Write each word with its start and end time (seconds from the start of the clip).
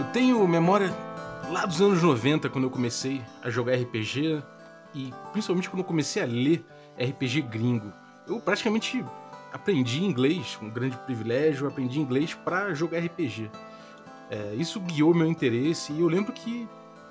Eu 0.00 0.06
tenho 0.14 0.48
memória 0.48 0.90
lá 1.50 1.66
dos 1.66 1.78
anos 1.82 2.02
90, 2.02 2.48
quando 2.48 2.64
eu 2.64 2.70
comecei 2.70 3.22
a 3.42 3.50
jogar 3.50 3.74
RPG 3.74 4.42
e 4.94 5.12
principalmente 5.30 5.68
quando 5.68 5.80
eu 5.80 5.84
comecei 5.84 6.22
a 6.22 6.24
ler 6.24 6.64
RPG 6.98 7.42
gringo. 7.42 7.92
Eu 8.26 8.40
praticamente 8.40 9.04
aprendi 9.52 10.02
inglês, 10.02 10.58
um 10.62 10.70
grande 10.70 10.96
privilégio, 10.96 11.68
aprendi 11.68 12.00
inglês 12.00 12.32
para 12.32 12.72
jogar 12.72 13.00
RPG. 13.00 13.50
É, 14.30 14.54
isso 14.54 14.80
guiou 14.80 15.12
meu 15.12 15.26
interesse 15.26 15.92
e 15.92 16.00
eu 16.00 16.08
lembro 16.08 16.32
que 16.32 16.66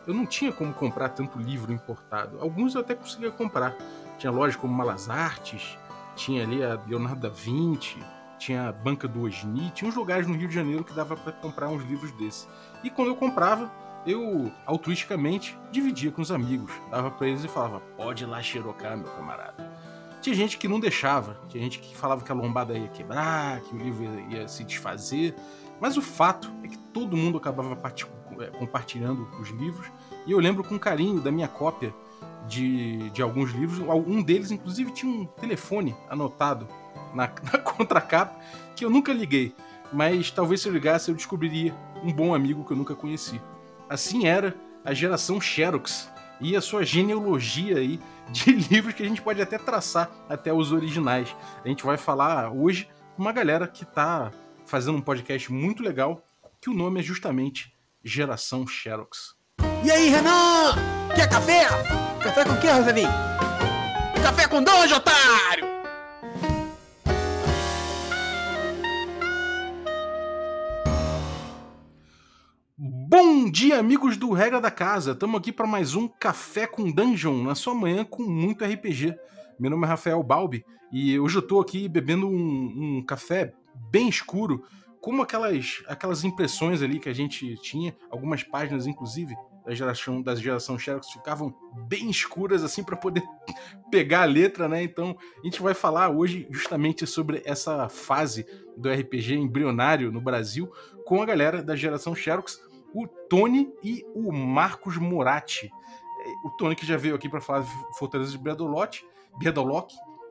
eu 0.08 0.14
não 0.16 0.26
tinha 0.26 0.52
como 0.52 0.74
comprar 0.74 1.10
tanto 1.10 1.38
livro 1.38 1.71
importado. 1.71 2.42
Alguns 2.42 2.74
eu 2.74 2.82
até 2.82 2.96
conseguia 2.96 3.30
comprar. 3.30 3.78
Tinha 4.18 4.32
lojas 4.32 4.56
como 4.56 4.74
Malas 4.74 5.12
Artes, 5.12 5.78
tinha 6.16 6.42
ali 6.42 6.64
a 6.64 6.80
Leonardo 6.88 7.21
da 7.21 7.30
Vinci, 7.30 8.00
tinha 8.40 8.70
a 8.70 8.71
Banca 8.71 9.08
do 9.08 9.24
Osni, 9.24 9.70
tinha 9.72 9.88
uns 9.88 9.96
lugares 9.96 10.26
no 10.26 10.34
Rio 10.34 10.48
de 10.48 10.55
Janeiro 10.55 10.84
que 10.84 10.94
dava 10.94 11.16
para 11.16 11.34
comprar 11.34 11.68
uns 11.68 11.84
livros 11.84 12.12
desses. 12.14 12.48
E 12.84 12.90
quando 12.90 13.10
eu 13.10 13.16
comprava, 13.16 13.72
eu 14.08 14.52
altruisticamente 14.66 15.58
dividia 15.72 16.12
com 16.12 16.22
os 16.22 16.32
amigos, 16.32 16.72
dava 16.90 17.12
para 17.12 17.27
eles 17.27 17.44
e 17.44 17.48
falava: 17.48 17.82
"Pode 17.98 18.23
ir 18.23 18.27
lá 18.27 18.41
xerocar, 18.41 18.98
meu 18.98 19.10
camarada". 19.12 19.70
Tinha 20.22 20.36
gente 20.36 20.58
que 20.58 20.68
não 20.68 20.80
deixava, 20.80 21.40
tinha 21.48 21.63
gente 21.63 21.80
que 21.80 21.96
falava 21.96 22.23
que 22.23 22.32
a 22.32 22.36
lombada 22.36 22.77
ia 22.77 22.88
quebrar, 22.88 23.62
que 23.62 23.76
o 23.76 23.77
livro 23.77 24.04
ia, 24.30 24.48
se 24.48 24.63
desfazer, 24.63 25.35
mas 25.80 25.96
o 25.96 26.02
fato 26.02 26.52
é 26.63 26.68
que 26.68 26.77
todo 26.77 27.16
mundo 27.16 27.38
acabava 27.38 27.77
é, 28.40 28.46
compartilhando 28.58 29.30
os 29.40 29.49
livros, 29.49 29.90
e 30.26 30.32
eu 30.32 30.40
lembro 30.40 30.63
com 30.63 30.77
carinho 30.77 31.21
da 31.21 31.32
minha 31.32 31.48
cópia 31.48 31.94
de, 32.48 33.10
de 33.12 33.21
alguns 33.21 33.52
livros, 33.52 33.80
um 34.05 34.21
deles 34.21 34.52
inclusive 34.52 34.91
tinha 34.91 35.12
um 35.12 35.26
telefone 35.26 35.96
anotado 36.10 36.68
na, 37.13 37.30
na 37.52 37.59
contracapa 37.59 38.40
que 38.76 38.86
eu 38.86 38.90
nunca 38.90 39.12
liguei, 39.12 39.54
mas 39.91 40.31
talvez 40.31 40.62
se 40.62 40.68
eu 40.68 40.73
ligasse 40.73 41.09
eu 41.09 41.16
descobriria 41.16 41.73
um 42.04 42.12
bom 42.13 42.34
amigo 42.34 42.63
que 42.63 42.72
eu 42.72 42.77
nunca 42.77 42.95
conheci. 42.95 43.41
Assim 43.90 44.27
era 44.27 44.55
a 44.85 44.94
geração 44.94 45.41
Xerox 45.41 46.10
e 46.40 46.55
a 46.55 46.62
sua 46.62 46.84
genealogia 46.84 47.77
aí 47.77 47.99
de 48.30 48.52
livros 48.71 48.93
que 48.93 49.04
a 49.04 49.07
gente 49.07 49.21
pode 49.21 49.41
até 49.41 49.57
traçar 49.57 50.10
até 50.30 50.54
os 50.54 50.71
originais. 50.71 51.35
A 51.63 51.68
gente 51.68 51.84
vai 51.84 51.98
falar 51.98 52.52
hoje 52.52 52.87
com 53.15 53.21
uma 53.21 53.32
galera 53.32 53.68
que 53.68 53.84
está 53.84 54.32
fazendo 54.65 54.98
um 54.98 55.02
podcast 55.02 55.52
muito 55.52 55.84
legal, 55.84 56.24
que 56.62 56.70
o 56.70 56.74
nome 56.74 56.99
é 56.99 57.04
justamente 57.04 57.74
Geração 58.04 58.65
Xerox. 58.65 59.35
E 59.84 59.91
aí, 59.91 60.10
Renan? 60.10 60.76
Quer 61.15 61.30
café? 61.30 61.68
Café 62.21 62.46
com 62.46 62.52
o 62.52 62.60
que, 62.60 62.68
Rosalinho? 62.68 63.10
Café 64.22 64.47
com 64.47 64.63
dois, 64.63 64.91
otário! 64.91 65.59
Bom 73.12 73.50
dia, 73.50 73.79
amigos 73.79 74.18
do 74.18 74.31
Regra 74.34 74.62
da 74.62 74.69
Casa. 74.69 75.13
Estamos 75.13 75.40
aqui 75.40 75.52
para 75.52 75.66
mais 75.66 75.96
um 75.96 76.07
Café 76.07 76.68
com 76.68 76.91
Dungeon, 76.91 77.41
na 77.41 77.56
sua 77.56 77.74
manhã 77.74 78.06
com 78.06 78.22
muito 78.22 78.63
RPG. 78.63 79.16
Meu 79.59 79.72
nome 79.72 79.84
é 79.84 79.90
Rafael 79.90 80.22
Balbi 80.22 80.63
e 80.91 81.19
hoje 81.19 81.38
eu 81.38 81.40
estou 81.40 81.59
aqui 81.59 81.90
bebendo 81.90 82.28
um, 82.28 82.97
um, 83.00 83.03
café 83.03 83.52
bem 83.90 84.07
escuro, 84.07 84.63
como 85.02 85.24
aquelas, 85.24 85.81
aquelas 85.88 86.24
impressões 86.24 86.84
ali 86.84 87.00
que 87.00 87.09
a 87.09 87.13
gente 87.13 87.56
tinha, 87.63 87.97
algumas 88.12 88.44
páginas 88.44 88.85
inclusive 88.85 89.35
da 89.66 89.74
geração 89.74 90.22
da 90.22 90.35
geração 90.35 90.78
Xerox 90.78 91.12
ficavam 91.12 91.52
bem 91.88 92.12
escuras 92.12 92.63
assim 92.63 92.84
para 92.84 92.96
poder 92.96 93.24
pegar 93.90 94.22
a 94.22 94.25
letra, 94.25 94.69
né? 94.69 94.84
Então 94.84 95.18
a 95.40 95.46
gente 95.46 95.63
vai 95.63 95.74
falar 95.74 96.09
hoje 96.09 96.47
justamente 96.52 97.07
sobre 97.07 97.41
essa 97.44 97.90
fase 97.90 98.46
do 98.78 98.88
RPG 98.88 99.34
embrionário 99.34 100.12
no 100.12 100.22
Brasil 100.22 100.72
com 101.07 101.24
a 101.24 101.25
galera 101.25 101.63
da 101.63 101.75
geração 101.75 102.13
Xerox 102.13 102.69
o 102.94 103.07
Tony 103.07 103.72
e 103.84 104.06
o 104.13 104.31
Marcos 104.31 104.97
Moratti. 104.97 105.68
É, 105.68 106.47
o 106.47 106.50
Tony 106.51 106.75
que 106.75 106.85
já 106.85 106.97
veio 106.97 107.16
aqui 107.16 107.29
para 107.29 107.41
falar 107.41 107.62
de 107.62 107.97
Fortaleza 107.97 108.31
de 108.31 108.38
Bredolock, 108.38 109.01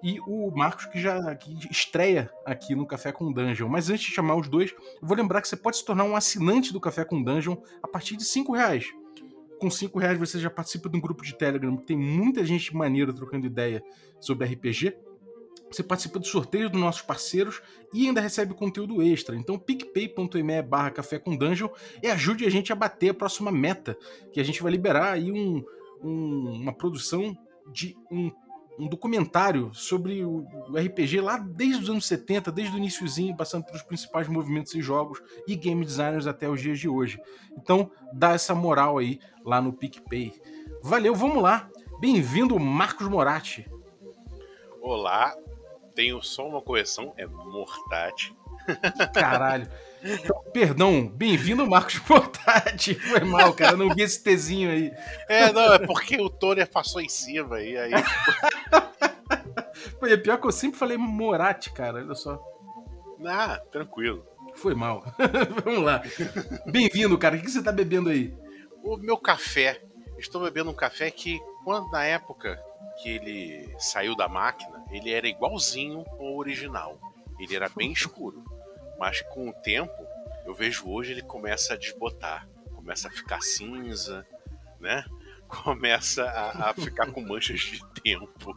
e 0.02 0.20
o 0.26 0.50
Marcos 0.50 0.86
que 0.86 1.00
já 1.00 1.34
que 1.34 1.52
estreia 1.70 2.30
aqui 2.44 2.74
no 2.74 2.86
Café 2.86 3.10
com 3.12 3.32
Dungeon. 3.32 3.68
Mas 3.68 3.90
antes 3.90 4.06
de 4.06 4.12
chamar 4.12 4.36
os 4.36 4.48
dois, 4.48 4.70
eu 4.70 5.06
vou 5.06 5.16
lembrar 5.16 5.40
que 5.40 5.48
você 5.48 5.56
pode 5.56 5.78
se 5.78 5.84
tornar 5.84 6.04
um 6.04 6.14
assinante 6.14 6.72
do 6.72 6.80
Café 6.80 7.04
com 7.04 7.22
Dungeon 7.22 7.56
a 7.82 7.88
partir 7.88 8.16
de 8.16 8.24
cinco 8.24 8.52
reais. 8.52 8.86
Com 9.58 9.70
cinco 9.70 9.98
reais 9.98 10.18
você 10.18 10.38
já 10.38 10.50
participa 10.50 10.88
de 10.88 10.96
um 10.96 11.00
grupo 11.00 11.24
de 11.24 11.36
Telegram 11.36 11.76
que 11.76 11.84
tem 11.84 11.96
muita 11.96 12.44
gente 12.44 12.74
maneira 12.76 13.12
trocando 13.12 13.46
ideia 13.46 13.82
sobre 14.20 14.46
RPG 14.46 14.96
você 15.70 15.82
participa 15.82 16.18
do 16.18 16.26
sorteio 16.26 16.70
dos 16.70 16.80
nossos 16.80 17.02
parceiros 17.02 17.60
e 17.92 18.06
ainda 18.06 18.20
recebe 18.20 18.54
conteúdo 18.54 19.02
extra. 19.02 19.36
Então, 19.36 19.58
picpay.me 19.58 20.62
barra 20.62 20.90
café 20.90 21.18
com 21.18 21.36
dungeon 21.36 21.68
e 22.02 22.08
ajude 22.08 22.44
a 22.44 22.50
gente 22.50 22.72
a 22.72 22.76
bater 22.76 23.10
a 23.10 23.14
próxima 23.14 23.52
meta, 23.52 23.96
que 24.32 24.40
a 24.40 24.44
gente 24.44 24.62
vai 24.62 24.72
liberar 24.72 25.12
aí 25.12 25.30
um, 25.30 25.64
um, 26.02 26.52
uma 26.62 26.72
produção 26.72 27.36
de 27.70 27.96
um, 28.10 28.30
um, 28.78 28.88
documentário 28.88 29.70
sobre 29.74 30.24
o 30.24 30.46
RPG 30.74 31.20
lá 31.20 31.36
desde 31.36 31.82
os 31.82 31.90
anos 31.90 32.06
70, 32.06 32.50
desde 32.50 32.74
o 32.74 32.78
iníciozinho, 32.78 33.36
passando 33.36 33.64
pelos 33.64 33.82
principais 33.82 34.26
movimentos 34.28 34.74
e 34.74 34.80
jogos 34.80 35.20
e 35.46 35.54
game 35.54 35.84
designers 35.84 36.26
até 36.26 36.48
os 36.48 36.60
dias 36.60 36.78
de 36.78 36.88
hoje. 36.88 37.20
Então, 37.56 37.90
dá 38.12 38.32
essa 38.32 38.54
moral 38.54 38.98
aí 38.98 39.20
lá 39.44 39.60
no 39.60 39.72
PicPay. 39.72 40.32
Valeu, 40.82 41.14
vamos 41.14 41.42
lá. 41.42 41.68
Bem-vindo, 42.00 42.58
Marcos 42.58 43.08
Moratti. 43.08 43.68
Olá, 44.80 45.34
tenho 45.98 46.22
só 46.22 46.46
uma 46.46 46.62
correção, 46.62 47.12
é 47.16 47.26
Mortati. 47.26 48.32
Caralho. 49.12 49.68
Então, 50.00 50.44
perdão, 50.52 51.08
bem-vindo, 51.08 51.66
Marcos 51.66 52.00
Mortati. 52.08 52.94
Foi 52.94 53.18
mal, 53.24 53.52
cara, 53.52 53.76
não 53.76 53.92
vi 53.92 54.02
esse 54.02 54.22
tezinho 54.22 54.70
aí. 54.70 54.92
É, 55.28 55.52
não, 55.52 55.74
é 55.74 55.78
porque 55.80 56.16
o 56.20 56.30
Tony 56.30 56.64
passou 56.66 57.00
em 57.00 57.08
cima 57.08 57.60
e 57.60 57.76
aí. 57.76 57.90
Pô, 59.98 60.06
é 60.06 60.16
pior 60.16 60.40
que 60.40 60.46
eu 60.46 60.52
sempre 60.52 60.78
falei 60.78 60.96
Morati, 60.96 61.72
cara, 61.72 61.98
olha 61.98 62.14
só. 62.14 62.40
Ah, 63.26 63.60
tranquilo. 63.72 64.24
Foi 64.54 64.76
mal. 64.76 65.04
Vamos 65.64 65.82
lá. 65.82 66.00
Bem-vindo, 66.64 67.18
cara. 67.18 67.34
O 67.34 67.40
que 67.40 67.50
você 67.50 67.60
tá 67.60 67.72
bebendo 67.72 68.08
aí? 68.08 68.32
O 68.84 68.96
meu 68.96 69.16
café. 69.16 69.82
Estou 70.16 70.44
bebendo 70.44 70.70
um 70.70 70.74
café 70.74 71.10
que, 71.10 71.40
quando 71.64 71.90
na 71.90 72.04
época 72.04 72.67
que 73.02 73.10
ele 73.10 73.74
saiu 73.78 74.16
da 74.16 74.28
máquina, 74.28 74.84
ele 74.90 75.12
era 75.12 75.28
igualzinho 75.28 76.04
ao 76.18 76.36
original. 76.36 76.98
Ele 77.38 77.54
era 77.54 77.68
bem 77.68 77.92
escuro. 77.92 78.42
Mas 78.98 79.20
com 79.22 79.48
o 79.48 79.52
tempo, 79.52 79.94
eu 80.44 80.54
vejo 80.54 80.88
hoje 80.88 81.12
ele 81.12 81.22
começa 81.22 81.74
a 81.74 81.76
desbotar, 81.76 82.48
começa 82.74 83.08
a 83.08 83.10
ficar 83.10 83.40
cinza, 83.40 84.26
né? 84.80 85.04
Começa 85.48 86.24
a, 86.24 86.68
a 86.68 86.74
ficar 86.74 87.10
com 87.10 87.22
manchas 87.22 87.58
de 87.60 87.82
tempo. 88.02 88.54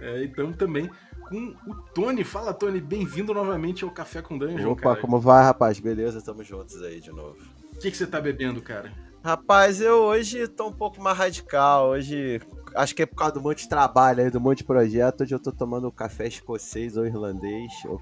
é, 0.00 0.22
então 0.22 0.52
também 0.52 0.88
com 1.28 1.56
o 1.66 1.74
Tony. 1.92 2.22
Fala, 2.22 2.54
Tony, 2.54 2.80
bem-vindo 2.80 3.34
novamente 3.34 3.82
ao 3.82 3.90
Café 3.90 4.22
com 4.22 4.38
Dungeon. 4.38 4.70
Opa, 4.70 4.82
cara. 4.82 5.00
como 5.00 5.18
vai, 5.18 5.42
rapaz? 5.42 5.80
Beleza, 5.80 6.18
estamos 6.18 6.46
juntos 6.46 6.80
aí 6.82 7.00
de 7.00 7.10
novo. 7.10 7.36
O 7.74 7.78
que, 7.78 7.90
que 7.90 7.96
você 7.96 8.06
tá 8.06 8.20
bebendo, 8.20 8.62
cara? 8.62 8.92
Rapaz, 9.24 9.80
eu 9.80 10.02
hoje 10.02 10.46
tô 10.46 10.68
um 10.68 10.72
pouco 10.72 11.00
mais 11.00 11.16
radical. 11.16 11.88
Hoje, 11.88 12.42
acho 12.74 12.94
que 12.94 13.04
é 13.04 13.06
por 13.06 13.16
causa 13.16 13.32
do 13.32 13.40
monte 13.40 13.62
de 13.62 13.70
trabalho 13.70 14.22
aí, 14.22 14.28
do 14.28 14.38
monte 14.38 14.58
de 14.58 14.64
projeto. 14.64 15.22
Hoje 15.22 15.34
eu 15.34 15.38
tô 15.38 15.50
tomando 15.50 15.88
um 15.88 15.90
café 15.90 16.26
escocês 16.26 16.94
ou 16.94 17.06
irlandês. 17.06 17.72
Ou 17.86 17.98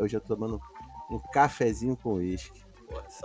hoje 0.00 0.16
eu 0.16 0.20
tô 0.20 0.36
tomando 0.36 0.60
um 1.10 1.18
cafezinho 1.32 1.96
com 1.96 2.14
uísque. 2.14 2.61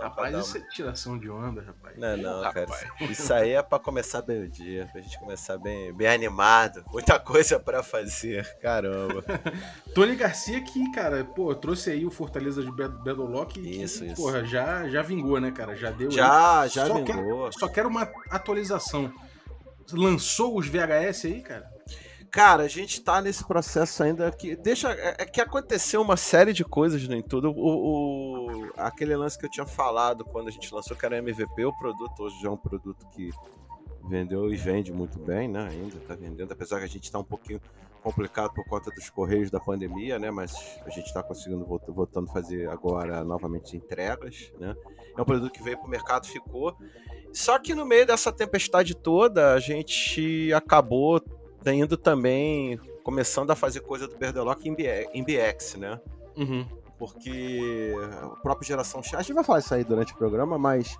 Rapaz, 0.00 0.36
isso 0.36 0.58
é 0.58 0.60
tiração 0.60 1.18
de 1.18 1.28
onda, 1.30 1.62
rapaz. 1.62 1.96
Não, 1.96 2.16
não, 2.16 2.52
cara. 2.52 2.66
Isso 3.10 3.32
aí 3.32 3.50
é 3.50 3.62
pra 3.62 3.78
começar 3.78 4.22
bem 4.22 4.44
o 4.44 4.48
dia, 4.48 4.88
pra 4.92 5.00
gente 5.00 5.18
começar 5.18 5.58
bem, 5.58 5.92
bem 5.92 6.08
animado. 6.08 6.84
Muita 6.90 7.18
coisa 7.18 7.58
pra 7.58 7.82
fazer, 7.82 8.58
caramba. 8.58 9.24
Tony 9.94 10.16
Garcia 10.16 10.60
que, 10.60 10.90
cara, 10.92 11.24
pô, 11.24 11.54
trouxe 11.54 11.90
aí 11.90 12.06
o 12.06 12.10
Fortaleza 12.10 12.62
de 12.62 12.70
Bedolock 12.70 13.58
e 13.58 13.82
isso, 13.82 14.00
que, 14.00 14.12
isso. 14.12 14.16
porra, 14.16 14.44
já, 14.44 14.88
já 14.88 15.02
vingou, 15.02 15.40
né, 15.40 15.50
cara? 15.50 15.74
Já 15.74 15.90
deu. 15.90 16.10
Já, 16.10 16.62
aí. 16.62 16.68
já 16.68 16.86
só 16.86 16.94
vingou. 16.94 17.04
Quero, 17.04 17.58
só 17.58 17.68
quero 17.68 17.88
uma 17.88 18.10
atualização. 18.30 19.12
Lançou 19.92 20.58
os 20.58 20.66
VHS 20.66 21.24
aí, 21.24 21.40
cara? 21.40 21.77
Cara, 22.30 22.64
a 22.64 22.68
gente 22.68 23.00
tá 23.00 23.22
nesse 23.22 23.44
processo 23.44 24.02
ainda 24.02 24.30
que 24.30 24.54
deixa 24.54 24.92
é, 24.92 25.16
é 25.18 25.24
que 25.24 25.40
aconteceu 25.40 26.02
uma 26.02 26.16
série 26.16 26.52
de 26.52 26.64
coisas 26.64 27.06
nem 27.08 27.22
tudo. 27.22 27.50
O, 27.50 28.66
o, 28.66 28.70
aquele 28.76 29.16
lance 29.16 29.38
que 29.38 29.46
eu 29.46 29.50
tinha 29.50 29.66
falado 29.66 30.24
quando 30.24 30.48
a 30.48 30.50
gente 30.50 30.72
lançou 30.72 30.96
que 30.96 31.06
era 31.06 31.18
MVP, 31.18 31.64
o 31.64 31.78
produto 31.78 32.22
hoje 32.22 32.40
já 32.40 32.48
é 32.48 32.50
um 32.50 32.56
produto 32.56 33.06
que 33.08 33.30
vendeu 34.08 34.52
e 34.52 34.56
vende 34.56 34.92
muito 34.92 35.18
bem, 35.18 35.48
né? 35.48 35.68
Ainda 35.70 35.98
tá 36.06 36.14
vendendo, 36.14 36.52
apesar 36.52 36.78
que 36.78 36.84
a 36.84 36.88
gente 36.88 37.10
tá 37.10 37.18
um 37.18 37.24
pouquinho 37.24 37.60
complicado 38.02 38.52
por 38.54 38.64
conta 38.64 38.90
dos 38.90 39.10
correios 39.10 39.50
da 39.50 39.60
pandemia, 39.60 40.18
né? 40.18 40.30
Mas 40.30 40.54
a 40.84 40.90
gente 40.90 41.06
está 41.06 41.22
conseguindo 41.22 41.64
voltando 41.64 42.28
a 42.28 42.32
fazer 42.32 42.68
agora 42.68 43.24
novamente 43.24 43.76
entregas, 43.76 44.52
né? 44.58 44.74
É 45.16 45.20
um 45.20 45.24
produto 45.24 45.52
que 45.52 45.62
veio 45.62 45.78
para 45.78 45.86
o 45.86 45.90
mercado, 45.90 46.26
ficou. 46.26 46.76
Só 47.32 47.58
que 47.58 47.74
no 47.74 47.84
meio 47.84 48.06
dessa 48.06 48.32
tempestade 48.32 48.94
toda, 48.94 49.52
a 49.52 49.60
gente 49.60 50.52
acabou 50.52 51.20
indo 51.66 51.96
também, 51.96 52.78
começando 53.02 53.50
a 53.50 53.56
fazer 53.56 53.80
coisa 53.80 54.06
do 54.06 54.16
Berdelock 54.16 54.68
em, 54.68 54.74
BX, 55.24 55.74
né? 55.76 56.00
Uhum. 56.36 56.64
porque 56.96 57.94
a 58.22 58.28
própria 58.40 58.68
geração 58.68 59.02
chat, 59.02 59.16
a 59.16 59.22
gente 59.22 59.34
vai 59.34 59.42
falar 59.42 59.58
isso 59.58 59.74
aí 59.74 59.82
durante 59.82 60.12
o 60.12 60.16
programa, 60.16 60.56
mas 60.56 60.96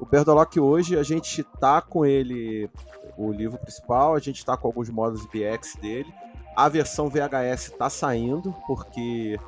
o 0.00 0.04
Berdolock 0.04 0.58
hoje 0.58 0.98
a 0.98 1.02
gente 1.02 1.42
tá 1.42 1.80
com 1.80 2.04
ele 2.04 2.68
o 3.16 3.32
livro 3.32 3.58
principal, 3.58 4.14
a 4.14 4.18
gente 4.18 4.44
tá 4.44 4.56
com 4.56 4.68
alguns 4.68 4.90
modos 4.90 5.26
BX 5.26 5.76
dele. 5.80 6.12
A 6.54 6.68
versão 6.68 7.08
VHS 7.08 7.70
tá 7.78 7.88
saindo, 7.88 8.54
porque 8.66 9.38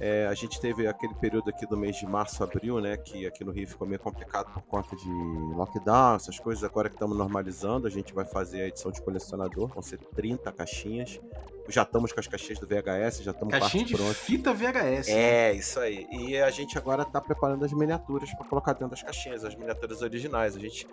é, 0.00 0.26
a 0.26 0.34
gente 0.34 0.60
teve 0.60 0.86
aquele 0.86 1.14
período 1.14 1.50
aqui 1.50 1.66
do 1.66 1.76
mês 1.76 1.96
de 1.96 2.06
março, 2.06 2.42
abril, 2.42 2.80
né? 2.80 2.96
Que 2.96 3.26
aqui 3.26 3.44
no 3.44 3.52
Rio 3.52 3.66
ficou 3.68 3.86
meio 3.86 4.00
complicado 4.00 4.52
por 4.52 4.62
conta 4.62 4.96
de 4.96 5.08
lockdown, 5.54 6.16
essas 6.16 6.38
coisas. 6.38 6.64
Agora 6.64 6.88
que 6.88 6.96
estamos 6.96 7.16
normalizando, 7.16 7.86
a 7.86 7.90
gente 7.90 8.12
vai 8.12 8.24
fazer 8.24 8.62
a 8.62 8.66
edição 8.68 8.90
de 8.90 9.00
colecionador. 9.00 9.68
Vão 9.68 9.82
ser 9.82 9.98
30 9.98 10.50
caixinhas. 10.52 11.20
Já 11.68 11.82
estamos 11.82 12.12
com 12.12 12.20
as 12.20 12.26
caixinhas 12.26 12.58
do 12.58 12.66
VHS, 12.66 13.22
já 13.22 13.30
estamos 13.30 13.58
Caixinha 13.58 13.84
de 13.84 13.96
fita 14.14 14.52
VHS. 14.52 15.08
É, 15.08 15.54
isso 15.54 15.80
aí. 15.80 16.06
E 16.10 16.36
a 16.36 16.50
gente 16.50 16.76
agora 16.76 17.06
tá 17.06 17.20
preparando 17.20 17.64
as 17.64 17.72
miniaturas 17.72 18.30
para 18.34 18.44
colocar 18.46 18.72
dentro 18.74 18.90
das 18.90 19.02
caixinhas, 19.02 19.44
as 19.44 19.54
miniaturas 19.54 20.02
originais. 20.02 20.56
A 20.56 20.60
gente 20.60 20.86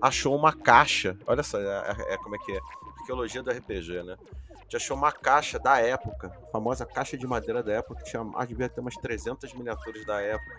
achou 0.00 0.34
uma 0.34 0.52
caixa. 0.52 1.14
Olha 1.26 1.42
só, 1.42 1.58
é, 1.60 2.14
é 2.14 2.16
como 2.16 2.36
é 2.36 2.38
que 2.38 2.52
é. 2.52 2.60
Arqueologia 3.00 3.42
do 3.42 3.50
RPG, 3.50 4.02
né? 4.02 4.16
Gente 4.64 4.76
achou 4.76 4.96
uma 4.96 5.12
caixa 5.12 5.58
da 5.58 5.78
época, 5.78 6.28
a 6.42 6.46
famosa 6.50 6.84
caixa 6.84 7.16
de 7.16 7.26
madeira 7.26 7.62
da 7.62 7.72
época, 7.74 8.02
que 8.02 8.10
tinha, 8.10 8.24
devia 8.46 8.68
ter 8.68 8.80
umas 8.80 8.94
300 8.96 9.52
miniaturas 9.54 10.04
da 10.04 10.20
época, 10.20 10.56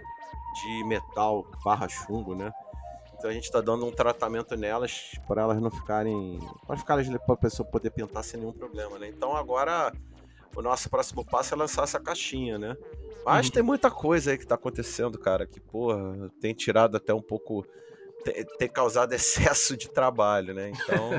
de 0.61 0.83
metal 0.85 1.45
barra 1.63 1.87
chumbo, 1.89 2.35
né? 2.35 2.51
Então 3.17 3.29
a 3.29 3.33
gente 3.33 3.51
tá 3.51 3.61
dando 3.61 3.85
um 3.85 3.91
tratamento 3.91 4.55
nelas 4.55 5.11
para 5.27 5.41
elas 5.41 5.59
não 5.61 5.71
ficarem. 5.71 6.39
para 6.67 6.77
ficarem 6.77 7.17
para 7.17 7.33
a 7.33 7.37
pessoa 7.37 7.67
poder 7.67 7.89
pintar 7.89 8.23
sem 8.23 8.39
nenhum 8.39 8.53
problema, 8.53 8.99
né? 8.99 9.07
Então 9.07 9.35
agora 9.35 9.91
o 10.55 10.61
nosso 10.61 10.89
próximo 10.89 11.25
passo 11.25 11.53
é 11.53 11.57
lançar 11.57 11.83
essa 11.83 11.99
caixinha, 11.99 12.57
né? 12.57 12.75
Mas 13.25 13.47
Uhum. 13.47 13.51
tem 13.53 13.63
muita 13.63 13.89
coisa 13.89 14.31
aí 14.31 14.37
que 14.37 14.45
tá 14.45 14.55
acontecendo, 14.55 15.17
cara, 15.17 15.47
que, 15.47 15.59
porra, 15.59 16.29
tem 16.39 16.53
tirado 16.53 16.95
até 16.95 17.13
um 17.13 17.21
pouco. 17.21 17.65
tem, 18.23 18.45
tem 18.57 18.69
causado 18.69 19.11
excesso 19.15 19.75
de 19.75 19.89
trabalho, 19.89 20.53
né? 20.53 20.69
Então. 20.69 21.09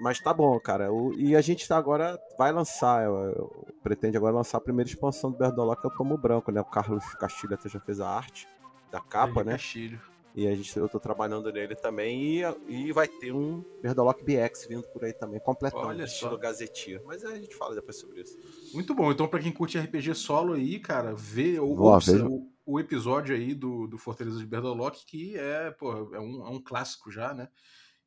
Mas 0.00 0.18
tá 0.18 0.32
bom, 0.32 0.58
cara. 0.58 0.92
O- 0.92 1.12
e 1.14 1.36
a 1.36 1.40
gente 1.40 1.66
tá 1.68 1.76
agora 1.76 2.18
vai 2.38 2.50
lançar, 2.52 3.04
eu, 3.04 3.14
eu- 3.14 3.66
pretende 3.82 4.16
agora 4.16 4.34
lançar 4.34 4.58
a 4.58 4.60
primeira 4.60 4.88
expansão 4.88 5.30
do 5.30 5.36
Berdoló, 5.38 5.74
que 5.76 5.86
é 5.86 5.90
o 5.90 5.94
Tomo 5.94 6.16
Branco, 6.16 6.50
né? 6.50 6.60
O 6.60 6.64
Carlos 6.64 7.04
Castilho 7.14 7.54
até 7.54 7.68
já 7.68 7.78
fez 7.80 8.00
a 8.00 8.08
arte 8.08 8.48
da 8.90 9.00
capa, 9.00 9.44
né? 9.44 9.52
Castilho. 9.52 10.00
E 10.34 10.46
a 10.46 10.54
gente, 10.54 10.76
eu 10.76 10.88
tô 10.88 11.00
trabalhando 11.00 11.52
nele 11.52 11.74
também. 11.74 12.40
E, 12.40 12.44
e 12.68 12.92
vai 12.92 13.08
ter 13.08 13.32
um 13.32 13.64
Berdolock 13.82 14.22
BX 14.24 14.66
vindo 14.68 14.84
por 14.92 15.04
aí 15.04 15.12
também, 15.12 15.40
completão, 15.40 15.80
Olha 15.80 16.06
só. 16.06 16.12
estilo 16.14 16.38
Gazetia. 16.38 17.02
Mas 17.04 17.24
aí 17.24 17.34
a 17.34 17.40
gente 17.40 17.56
fala 17.56 17.74
depois 17.74 17.96
sobre 17.98 18.20
isso. 18.22 18.38
Muito 18.72 18.94
bom. 18.94 19.10
Então, 19.10 19.26
pra 19.26 19.40
quem 19.40 19.50
curte 19.52 19.76
RPG 19.76 20.14
solo 20.14 20.52
aí, 20.52 20.78
cara, 20.78 21.12
vê 21.14 21.58
ou 21.58 21.74
Boa, 21.74 21.98
o, 22.28 22.48
o 22.64 22.78
episódio 22.78 23.34
aí 23.34 23.54
do, 23.54 23.88
do 23.88 23.98
Fortaleza 23.98 24.38
de 24.38 24.46
Berdolock, 24.46 25.04
que 25.04 25.36
é, 25.36 25.72
pô, 25.72 26.14
é 26.14 26.20
um, 26.20 26.46
é 26.46 26.50
um 26.50 26.62
clássico 26.62 27.10
já, 27.10 27.34
né? 27.34 27.48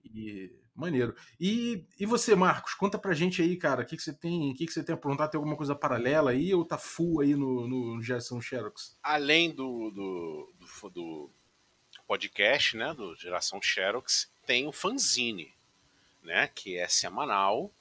E 0.03 0.49
maneiro. 0.75 1.15
E, 1.39 1.85
e 1.99 2.05
você, 2.05 2.35
Marcos, 2.35 2.73
conta 2.73 2.97
pra 2.97 3.13
gente 3.13 3.41
aí, 3.41 3.55
cara, 3.55 3.83
o 3.83 3.85
que, 3.85 3.95
que 3.95 4.03
você 4.03 4.13
tem, 4.13 4.51
o 4.51 4.55
que, 4.55 4.65
que 4.65 4.73
você 4.73 4.83
tem 4.83 4.95
aprontado? 4.95 5.31
Tem 5.31 5.37
alguma 5.37 5.55
coisa 5.55 5.75
paralela 5.75 6.31
aí 6.31 6.53
ou 6.53 6.65
tá 6.65 6.77
full 6.77 7.21
aí 7.21 7.35
no, 7.35 7.67
no 7.67 8.01
Geração 8.01 8.41
Xerox? 8.41 8.97
Além 9.01 9.51
do, 9.51 9.91
do, 9.91 10.53
do, 10.59 10.89
do 10.89 11.29
podcast, 12.07 12.75
né, 12.75 12.93
do 12.93 13.15
Geração 13.15 13.61
Xerox, 13.61 14.29
tem 14.45 14.67
o 14.67 14.71
fanzine, 14.71 15.53
né, 16.23 16.49
que 16.53 16.77
é 16.77 16.87
semanal. 16.87 17.71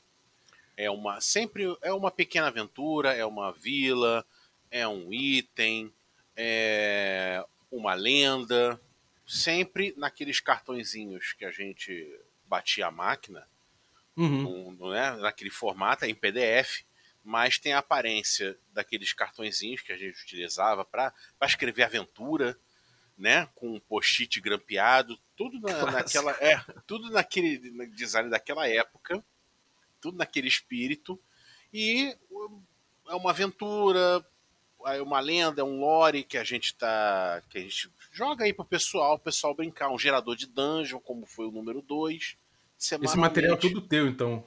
É 0.76 0.90
uma 0.90 1.20
sempre 1.20 1.76
é 1.82 1.92
uma 1.92 2.10
pequena 2.10 2.48
aventura, 2.48 3.14
é 3.14 3.24
uma 3.24 3.52
vila, 3.52 4.24
é 4.70 4.88
um 4.88 5.12
item, 5.12 5.92
é 6.34 7.44
uma 7.70 7.94
lenda, 7.94 8.80
sempre 9.26 9.94
naqueles 9.96 10.40
cartõezinhos 10.40 11.34
que 11.34 11.44
a 11.44 11.50
gente 11.50 12.18
batia 12.52 12.86
a 12.86 12.90
máquina, 12.90 13.48
Uhum. 14.14 14.72
no- 14.78 14.90
né, 14.92 15.12
naquele 15.16 15.48
formato, 15.48 16.04
é 16.04 16.08
em 16.08 16.14
PDF, 16.14 16.84
mas 17.24 17.58
tem 17.58 17.72
a 17.72 17.78
aparência 17.78 18.58
daqueles 18.74 19.14
cartõezinhos 19.14 19.80
que 19.80 19.90
a 19.90 19.96
gente 19.96 20.20
utilizava 20.22 20.84
para 20.84 21.14
escrever 21.42 21.84
aventura, 21.84 22.58
né, 23.16 23.48
com 23.54 23.74
um 23.74 23.80
post-it 23.80 24.38
grampeado, 24.40 25.18
tudo 25.36 25.58
na- 25.60 25.90
naquela, 25.92 26.32
é, 26.40 26.62
tudo 26.86 27.10
naquele 27.10 27.56
design 27.88 28.28
daquela 28.28 28.68
época, 28.68 29.24
tudo 30.00 30.18
naquele 30.18 30.48
espírito 30.48 31.18
e 31.72 32.14
é 33.08 33.14
uma 33.14 33.30
aventura, 33.30 34.22
é 34.86 35.00
uma 35.00 35.20
lenda, 35.20 35.62
é 35.62 35.64
um 35.64 35.78
lore 35.80 36.22
que 36.24 36.36
a 36.36 36.44
gente 36.44 36.74
tá, 36.74 37.42
que 37.48 37.56
a 37.56 37.60
gente 37.62 37.90
joga 38.10 38.44
aí 38.44 38.52
pro 38.52 38.64
pessoal, 38.64 39.14
o 39.14 39.18
pessoal 39.18 39.54
brincar, 39.54 39.88
um 39.90 39.98
gerador 39.98 40.34
de 40.36 40.46
dungeon, 40.46 40.98
como 41.00 41.24
foi 41.24 41.46
o 41.46 41.50
número 41.52 41.80
2. 41.80 42.36
Esse 43.02 43.16
material 43.16 43.54
é 43.54 43.56
tudo 43.58 43.80
teu, 43.80 44.06
então. 44.08 44.44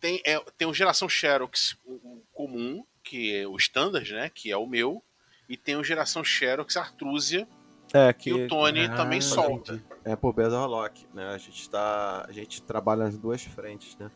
tem, 0.00 0.20
é, 0.24 0.38
tem 0.58 0.66
o 0.68 0.74
Geração 0.74 1.08
Xerox 1.08 1.76
o- 1.84 1.94
o 1.94 2.22
comum, 2.32 2.84
que 3.02 3.34
é 3.34 3.46
o 3.46 3.56
standard, 3.56 4.12
né? 4.12 4.30
Que 4.32 4.50
é 4.50 4.56
o 4.56 4.66
meu. 4.66 5.02
E 5.48 5.56
tem 5.56 5.76
o 5.76 5.84
Geração 5.84 6.22
Xerox 6.24 6.76
Artrusia, 6.76 7.46
É, 7.94 8.12
que 8.12 8.32
o 8.32 8.48
Tony 8.48 8.86
Ah, 8.86 8.96
também 8.96 9.20
solta. 9.20 9.80
É 10.04 10.16
por 10.16 10.32
Berdolock, 10.34 11.06
né? 11.14 11.28
A 11.28 11.38
gente 11.38 11.70
tá. 11.70 12.26
A 12.28 12.32
gente 12.32 12.60
trabalha 12.62 13.04
nas 13.04 13.16
duas 13.16 13.42
frentes, 13.44 13.96
né? 13.96 14.10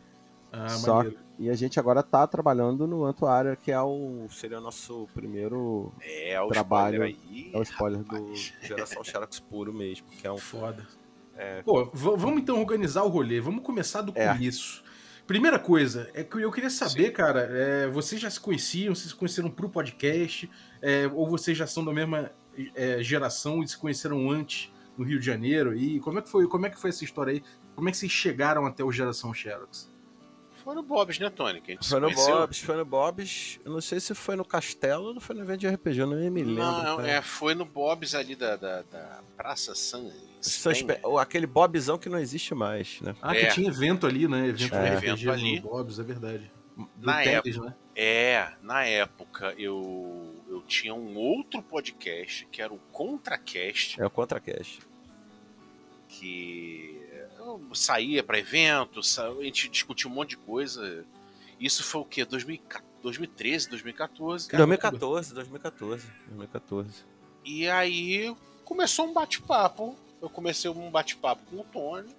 Ah, 0.51 0.67
Só- 0.67 0.95
maneiro. 0.97 1.17
E 1.39 1.49
a 1.49 1.53
gente 1.55 1.79
agora 1.79 2.03
tá 2.03 2.27
trabalhando 2.27 2.85
no 2.85 3.05
Antuária, 3.05 3.55
que 3.55 3.71
é 3.71 3.81
o. 3.81 4.27
seria 4.29 4.57
o 4.57 4.61
nosso 4.61 5.07
primeiro. 5.13 5.93
É, 6.01 6.39
o 6.41 6.49
Trabalho. 6.49 6.95
spoiler 7.05 7.17
aí. 7.31 7.51
É 7.53 7.57
o 7.57 7.61
spoiler 7.63 8.03
do 8.03 8.15
rapaz. 8.23 8.53
Geração 8.61 9.03
Xerox 9.05 9.39
puro 9.39 9.73
mesmo, 9.73 10.05
que 10.09 10.27
é 10.27 10.31
um. 10.31 10.37
Foda. 10.37 10.85
É. 11.41 11.63
Pô, 11.63 11.89
vamos 11.93 12.39
então 12.41 12.59
organizar 12.59 13.03
o 13.03 13.07
rolê. 13.07 13.39
Vamos 13.41 13.63
começar 13.63 14.01
do 14.01 14.13
É. 14.15 14.27
começo. 14.31 14.83
Primeira 15.25 15.57
coisa, 15.57 16.09
é 16.13 16.23
que 16.23 16.37
eu 16.37 16.51
queria 16.51 16.69
saber, 16.69 17.11
cara, 17.11 17.47
é, 17.51 17.87
vocês 17.87 18.19
já 18.19 18.29
se 18.29 18.39
conheciam, 18.39 18.93
vocês 18.93 19.09
se 19.09 19.15
conheceram 19.15 19.49
pro 19.49 19.69
podcast, 19.69 20.49
é, 20.81 21.07
ou 21.13 21.27
vocês 21.27 21.57
já 21.57 21.65
são 21.65 21.83
da 21.85 21.93
mesma 21.93 22.31
é, 22.75 23.01
geração 23.01 23.63
e 23.63 23.67
se 23.67 23.77
conheceram 23.77 24.29
antes 24.29 24.71
no 24.97 25.05
Rio 25.05 25.19
de 25.19 25.25
Janeiro? 25.25 25.75
E 25.75 25.99
como 25.99 26.19
é 26.19 26.21
que 26.21 26.29
foi, 26.29 26.47
como 26.47 26.65
é 26.65 26.69
que 26.69 26.79
foi 26.79 26.89
essa 26.89 27.03
história 27.03 27.33
aí? 27.33 27.43
Como 27.75 27.87
é 27.87 27.91
que 27.91 27.97
vocês 27.97 28.11
chegaram 28.11 28.65
até 28.65 28.83
o 28.83 28.91
Geração 28.91 29.33
Xerox? 29.33 29.89
Foi 30.63 30.75
no 30.75 30.83
Bob's, 30.83 31.19
né, 31.19 31.29
Tony? 31.29 31.59
Que 31.61 31.71
a 31.71 31.75
gente 31.75 31.87
Foi 31.89 31.99
no 31.99 32.07
conheceu. 32.13 32.37
Bob's, 32.37 32.59
foi 32.59 32.75
no 32.77 32.85
Bob's. 32.85 33.59
Eu 33.65 33.71
não 33.71 33.81
sei 33.81 33.99
se 33.99 34.13
foi 34.13 34.35
no 34.35 34.45
Castelo 34.45 35.05
ou 35.07 35.13
não 35.13 35.21
foi 35.21 35.35
no 35.35 35.41
evento 35.41 35.59
de 35.61 35.67
RPG, 35.67 35.99
eu 35.99 36.07
não 36.07 36.17
me 36.17 36.43
lembro. 36.43 36.53
Não, 36.63 36.97
cara. 36.97 37.07
é, 37.09 37.21
foi 37.21 37.55
no 37.55 37.65
Bob's 37.65 38.13
ali 38.15 38.35
da, 38.35 38.55
da, 38.55 38.81
da 38.83 39.19
Praça 39.35 39.73
San. 39.75 40.11
Espe- 40.41 40.99
ou 41.03 41.17
Aquele 41.19 41.45
Bobzão 41.47 41.97
que 41.97 42.09
não 42.09 42.17
existe 42.19 42.53
mais, 42.55 42.99
né? 43.01 43.15
Ah, 43.21 43.35
É. 43.35 43.45
que 43.45 43.53
tinha 43.53 43.67
evento 43.69 44.05
ali, 44.07 44.27
né? 44.27 44.47
Evento 44.47 44.69
Tinha 44.69 44.69
de 44.69 44.75
um 44.75 44.97
RPG 44.97 45.07
evento 45.11 45.25
no 45.25 45.31
ali. 45.33 45.59
Bob's, 45.59 45.99
é 45.99 46.03
verdade. 46.03 46.51
Do 46.95 47.05
Na 47.05 47.21
Teles, 47.21 47.57
né? 47.57 47.75
É, 47.95 48.51
na 48.63 48.83
época 48.85 49.53
eu, 49.57 50.33
eu 50.49 50.61
tinha 50.63 50.93
um 50.95 51.15
outro 51.17 51.61
podcast 51.61 52.47
que 52.51 52.61
era 52.61 52.73
o 52.73 52.79
ContraCast. 52.91 54.01
É 54.01 54.05
o 54.05 54.09
ContraCast. 54.09 54.79
que 56.07 57.00
eu 57.41 57.75
saía 57.75 58.23
para 58.23 58.37
evento, 58.39 59.01
sa- 59.03 59.29
a 59.29 59.43
gente 59.43 59.69
discutia 59.69 60.09
um 60.09 60.13
monte 60.13 60.31
de 60.31 60.37
coisa. 60.37 61.05
Isso 61.59 61.83
foi 61.83 62.01
o 62.01 62.05
quê? 62.05 62.23
2014, 62.25 62.91
2013, 63.01 63.69
2014. 63.69 64.47
Caramba. 64.47 64.77
2014, 64.77 65.33
2014. 65.33 66.07
2014. 66.27 67.03
E 67.43 67.67
aí 67.67 68.35
começou 68.63 69.07
um 69.07 69.13
bate-papo. 69.13 69.95
Eu 70.21 70.29
comecei 70.29 70.69
um 70.69 70.91
bate-papo 70.91 71.41
com 71.49 71.57
o 71.61 71.63
Tony, 71.63 72.15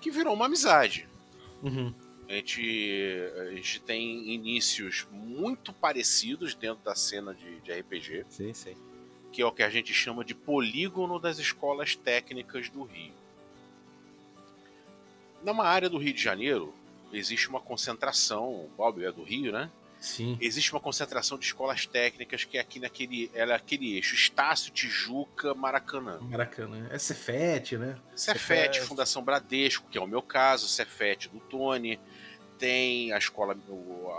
que 0.00 0.10
virou 0.10 0.32
uma 0.34 0.46
amizade. 0.46 1.08
Uhum. 1.62 1.92
A 2.28 2.34
gente, 2.34 3.20
a 3.40 3.50
gente 3.54 3.80
tem 3.82 4.32
inícios 4.32 5.06
muito 5.10 5.72
parecidos 5.72 6.54
dentro 6.54 6.82
da 6.84 6.94
cena 6.94 7.34
de, 7.34 7.60
de 7.60 7.72
RPG, 7.72 8.24
Sim, 8.30 8.54
sim. 8.54 8.74
que 9.32 9.42
é 9.42 9.44
o 9.46 9.52
que 9.52 9.62
a 9.62 9.68
gente 9.68 9.92
chama 9.92 10.24
de 10.24 10.34
polígono 10.34 11.18
das 11.18 11.38
escolas 11.38 11.94
técnicas 11.96 12.70
do 12.70 12.84
Rio. 12.84 13.12
Numa 15.44 15.64
área 15.64 15.88
do 15.88 15.98
Rio 15.98 16.12
de 16.12 16.22
Janeiro, 16.22 16.74
existe 17.12 17.48
uma 17.48 17.60
concentração, 17.60 18.44
o 18.50 18.70
Bob 18.76 19.04
é 19.04 19.10
do 19.12 19.22
Rio, 19.22 19.52
né? 19.52 19.70
Sim. 20.00 20.36
Existe 20.40 20.72
uma 20.72 20.80
concentração 20.80 21.38
de 21.38 21.44
escolas 21.44 21.86
técnicas 21.86 22.44
que 22.44 22.58
é 22.58 22.60
aqui 22.60 22.80
naquele, 22.80 23.30
ela 23.34 23.52
é 23.52 23.56
aquele 23.56 23.94
eixo, 23.96 24.16
Estácio, 24.16 24.72
Tijuca, 24.72 25.54
Maracanã. 25.54 26.18
Maracanã. 26.22 26.88
É 26.90 26.98
Cefete, 26.98 27.76
né? 27.76 27.96
Cefet, 28.16 28.74
Cefet. 28.74 28.80
Fundação 28.88 29.22
Bradesco, 29.22 29.88
que 29.88 29.96
é 29.96 30.00
o 30.00 30.06
meu 30.06 30.20
caso, 30.20 30.66
Cefet 30.66 31.28
do 31.28 31.38
Tony, 31.38 32.00
tem 32.58 33.12
a 33.12 33.18
escola, 33.18 33.56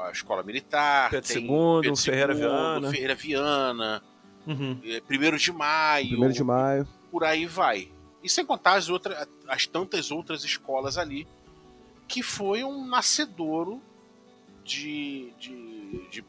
a 0.05 0.11
escola 0.11 0.41
militar, 0.43 1.09
Pedro 1.09 1.27
tem 1.33 1.45
II, 1.45 1.95
Ferreira 1.97 2.33
Viana. 2.33 2.89
Ferreira 2.91 3.15
Viana, 3.15 4.03
Uhum. 4.45 4.79
eh, 4.85 5.01
primeiro 5.07 5.37
de 5.37 5.51
maio, 5.53 6.09
Primeiro 6.09 6.33
de 6.33 6.43
maio. 6.43 6.87
por 7.11 7.23
aí 7.25 7.45
vai. 7.45 7.89
E 8.23 8.29
sem 8.29 8.45
contar 8.45 8.75
as, 8.75 8.89
outras, 8.89 9.27
as 9.47 9.67
tantas 9.67 10.11
outras 10.11 10.43
escolas 10.43 10.97
ali, 10.97 11.27
que 12.07 12.23
foi 12.23 12.63
um 12.63 12.85
nascedouro 12.85 13.81
de, 14.63 15.33
de, 15.37 16.07
de 16.09 16.25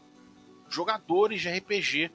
jogadores 0.69 1.41
de 1.41 1.49
RPG, 1.49 2.11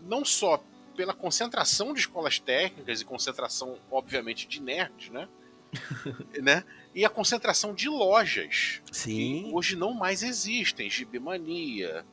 não 0.00 0.24
só 0.24 0.62
pela 0.96 1.14
concentração 1.14 1.94
de 1.94 2.00
escolas 2.00 2.38
técnicas 2.38 3.00
e 3.00 3.04
concentração, 3.04 3.78
obviamente, 3.90 4.46
de 4.46 4.60
nerds, 4.60 5.08
né? 5.08 5.28
né? 6.42 6.64
E 6.94 7.04
a 7.04 7.08
concentração 7.08 7.74
de 7.74 7.88
lojas. 7.88 8.82
Sim. 8.92 9.44
Que 9.44 9.54
hoje 9.54 9.76
não 9.76 9.94
mais 9.94 10.22
existem. 10.22 10.90
Gibimania, 10.90 12.04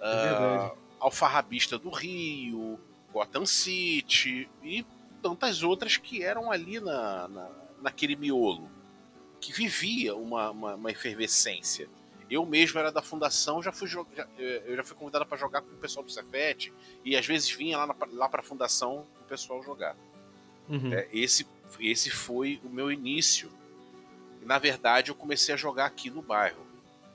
É 0.00 0.72
uh, 0.72 0.76
Alfarrabista 0.98 1.78
do 1.78 1.90
Rio, 1.90 2.80
Gotham 3.12 3.46
City 3.46 4.48
e 4.62 4.84
tantas 5.24 5.62
outras 5.62 5.96
que 5.96 6.22
eram 6.22 6.52
ali 6.52 6.78
na, 6.78 7.26
na 7.28 7.50
naquele 7.80 8.14
miolo. 8.14 8.70
Que 9.40 9.52
vivia 9.52 10.14
uma, 10.14 10.50
uma, 10.50 10.74
uma 10.74 10.90
efervescência. 10.90 11.88
Eu 12.30 12.44
mesmo 12.44 12.78
era 12.78 12.92
da 12.92 13.00
fundação, 13.00 13.62
já 13.62 13.72
fui 13.72 13.88
já, 13.88 14.04
eu 14.38 14.76
já 14.76 14.84
fui 14.84 14.96
convidado 14.96 15.24
para 15.24 15.38
jogar 15.38 15.62
com 15.62 15.70
o 15.70 15.78
pessoal 15.78 16.04
do 16.04 16.12
Cefet 16.12 16.72
e 17.04 17.16
às 17.16 17.26
vezes 17.26 17.50
vinha 17.50 17.78
lá, 17.78 17.86
na, 17.86 17.94
lá 18.12 18.28
para 18.28 18.40
a 18.40 18.44
fundação 18.44 19.06
o 19.20 19.24
pessoal 19.24 19.62
jogar. 19.62 19.96
Uhum. 20.68 20.92
É, 20.92 21.08
esse, 21.12 21.46
esse 21.80 22.10
foi 22.10 22.60
o 22.62 22.68
meu 22.68 22.92
início. 22.92 23.50
Na 24.42 24.58
verdade, 24.58 25.10
eu 25.10 25.14
comecei 25.14 25.54
a 25.54 25.56
jogar 25.56 25.86
aqui 25.86 26.10
no 26.10 26.20
bairro. 26.20 26.66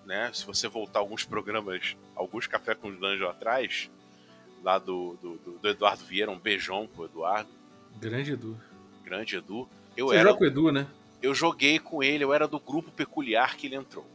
Né? 0.06 0.32
Se 0.34 0.46
você 0.46 0.68
voltar 0.68 1.00
alguns 1.00 1.24
programas, 1.24 1.96
alguns 2.16 2.48
Café 2.48 2.74
com 2.74 2.90
os 2.90 3.00
Dungeon 3.00 3.30
atrás, 3.30 3.90
lá 4.64 4.78
do, 4.78 5.16
do, 5.22 5.60
do, 5.60 5.70
Eduardo 5.70 6.04
Vieira, 6.04 6.32
um 6.32 6.40
beijão 6.40 6.88
pro 6.88 7.06
Eduardo. 7.06 7.59
Grande 7.98 8.34
Edu. 8.34 8.58
Grande 9.04 9.38
Edu. 9.38 9.68
Eu 9.96 10.08
você 10.08 10.18
era, 10.18 10.30
joga 10.30 10.38
com 10.38 10.44
o 10.44 10.48
Edu, 10.48 10.72
né? 10.72 10.88
Eu 11.22 11.34
joguei 11.34 11.80
com 11.80 12.02
ele, 12.02 12.24
eu 12.24 12.34
era 12.34 12.48
do 12.48 12.60
grupo 12.60 12.92
peculiar 12.92 13.56
que 13.56 13.68
ele 13.68 13.76
entrou. 13.76 14.06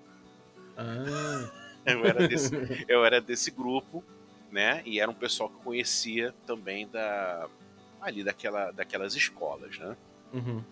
Ah. 0.77 1.51
Eu 1.85 2.05
era 2.05 2.27
desse, 2.27 2.55
eu 2.89 3.05
era 3.05 3.21
desse 3.21 3.51
grupo, 3.51 4.03
né? 4.51 4.83
E 4.87 5.01
era 5.01 5.11
um 5.11 5.15
pessoal 5.15 5.49
que 5.51 5.57
conhecia 5.63 6.35
também 6.47 6.89
da 6.89 7.49
ali 8.01 8.23
daquela, 8.23 8.71
daquelas 8.71 9.15
escolas, 9.15 9.79
né? 9.79 9.97
Uhum. 10.33 10.63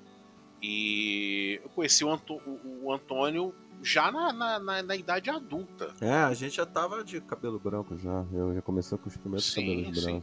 E 0.63 1.61
eu 1.63 1.69
conheci 1.71 2.05
o, 2.05 2.11
Anto, 2.11 2.35
o, 2.35 2.85
o 2.85 2.93
Antônio 2.93 3.55
já 3.83 4.13
na, 4.13 4.33
na, 4.33 4.59
na, 4.59 4.83
na, 4.83 4.97
idade 4.97 5.29
adulta. 5.29 5.93
É, 6.01 6.13
a 6.13 6.35
gente 6.35 6.57
já 6.57 6.67
tava 6.67 7.03
de 7.03 7.21
cabelo 7.21 7.59
branco 7.59 7.97
já. 7.97 8.25
Eu 8.33 8.55
já 8.55 8.63
comecei 8.63 8.97
com 8.97 9.09
os 9.09 9.17
primeiros 9.17 9.53
Sim, 9.53 9.83
cabelos 9.83 10.05
sim. 10.05 10.23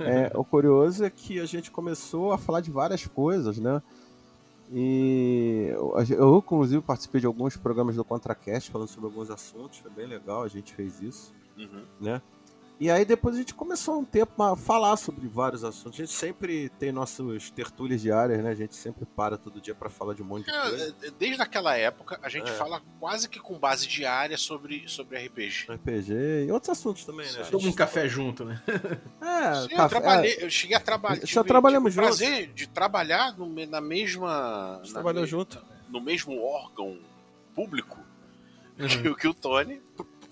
É, 0.00 0.32
o 0.34 0.44
curioso 0.44 1.04
é 1.04 1.10
que 1.10 1.38
a 1.40 1.46
gente 1.46 1.70
começou 1.70 2.32
a 2.32 2.38
falar 2.38 2.60
de 2.60 2.70
várias 2.70 3.06
coisas, 3.06 3.58
né? 3.58 3.82
E 4.72 5.68
eu, 5.72 5.94
eu, 6.16 6.36
inclusive, 6.38 6.80
participei 6.82 7.20
de 7.20 7.26
alguns 7.26 7.56
programas 7.56 7.96
do 7.96 8.04
ContraCast 8.04 8.70
falando 8.70 8.88
sobre 8.88 9.06
alguns 9.08 9.30
assuntos, 9.30 9.78
foi 9.78 9.90
bem 9.90 10.06
legal, 10.06 10.42
a 10.42 10.48
gente 10.48 10.72
fez 10.74 11.00
isso, 11.02 11.34
Uhum. 11.58 11.82
né? 12.00 12.22
E 12.80 12.90
aí 12.90 13.04
depois 13.04 13.34
a 13.36 13.38
gente 13.38 13.52
começou 13.52 13.98
um 14.00 14.04
tempo 14.06 14.42
a 14.42 14.56
falar 14.56 14.96
sobre 14.96 15.28
vários 15.28 15.62
assuntos. 15.62 16.00
A 16.00 16.02
gente 16.02 16.12
sempre 16.14 16.70
tem 16.78 16.90
nossos 16.90 17.50
tertúlias 17.50 18.00
diárias, 18.00 18.42
né? 18.42 18.48
A 18.50 18.54
gente 18.54 18.74
sempre 18.74 19.04
para 19.04 19.36
todo 19.36 19.60
dia 19.60 19.74
para 19.74 19.90
falar 19.90 20.14
de 20.14 20.22
um 20.22 20.24
monte 20.24 20.46
de 20.46 20.50
coisa. 20.50 20.96
É, 21.02 21.10
desde 21.10 21.42
aquela 21.42 21.76
época, 21.76 22.18
a 22.22 22.28
gente 22.30 22.50
É. 22.50 22.54
fala 22.54 22.80
quase 22.98 23.28
que 23.28 23.38
com 23.38 23.58
base 23.58 23.86
diária 23.86 24.38
sobre, 24.38 24.88
sobre 24.88 25.18
RPG. 25.18 25.66
RPG 25.70 26.46
e 26.48 26.50
outros 26.50 26.70
assuntos 26.70 27.04
também, 27.04 27.30
né? 27.32 27.44
Toma 27.50 27.68
um 27.68 27.72
café 27.72 28.08
junto, 28.08 28.46
né? 28.46 28.62
É, 28.66 28.72
Sim, 29.68 29.68
eu, 29.72 29.76
café- 29.76 29.88
trabalhei, 30.00 30.36
eu 30.40 30.48
cheguei 30.50 30.76
a 30.76 30.80
trabalhar. 30.80 31.26
Já 31.26 31.44
trabalhamos 31.44 31.92
o 31.92 31.96
prazer 32.00 32.46
de 32.54 32.66
trabalhar 32.66 33.36
no 33.36 33.50
na 33.66 33.80
mesma. 33.82 34.30
A 34.30 34.76
gente 34.78 34.86
na 34.88 34.92
trabalhou 34.94 35.22
me- 35.24 35.28
junto. 35.28 35.62
No 35.90 36.00
mesmo 36.00 36.42
órgão 36.42 36.98
público 37.54 37.98
Uhum. 38.78 38.88
que, 38.88 39.08
o- 39.10 39.16
que 39.16 39.28
o 39.28 39.34
Tony, 39.34 39.82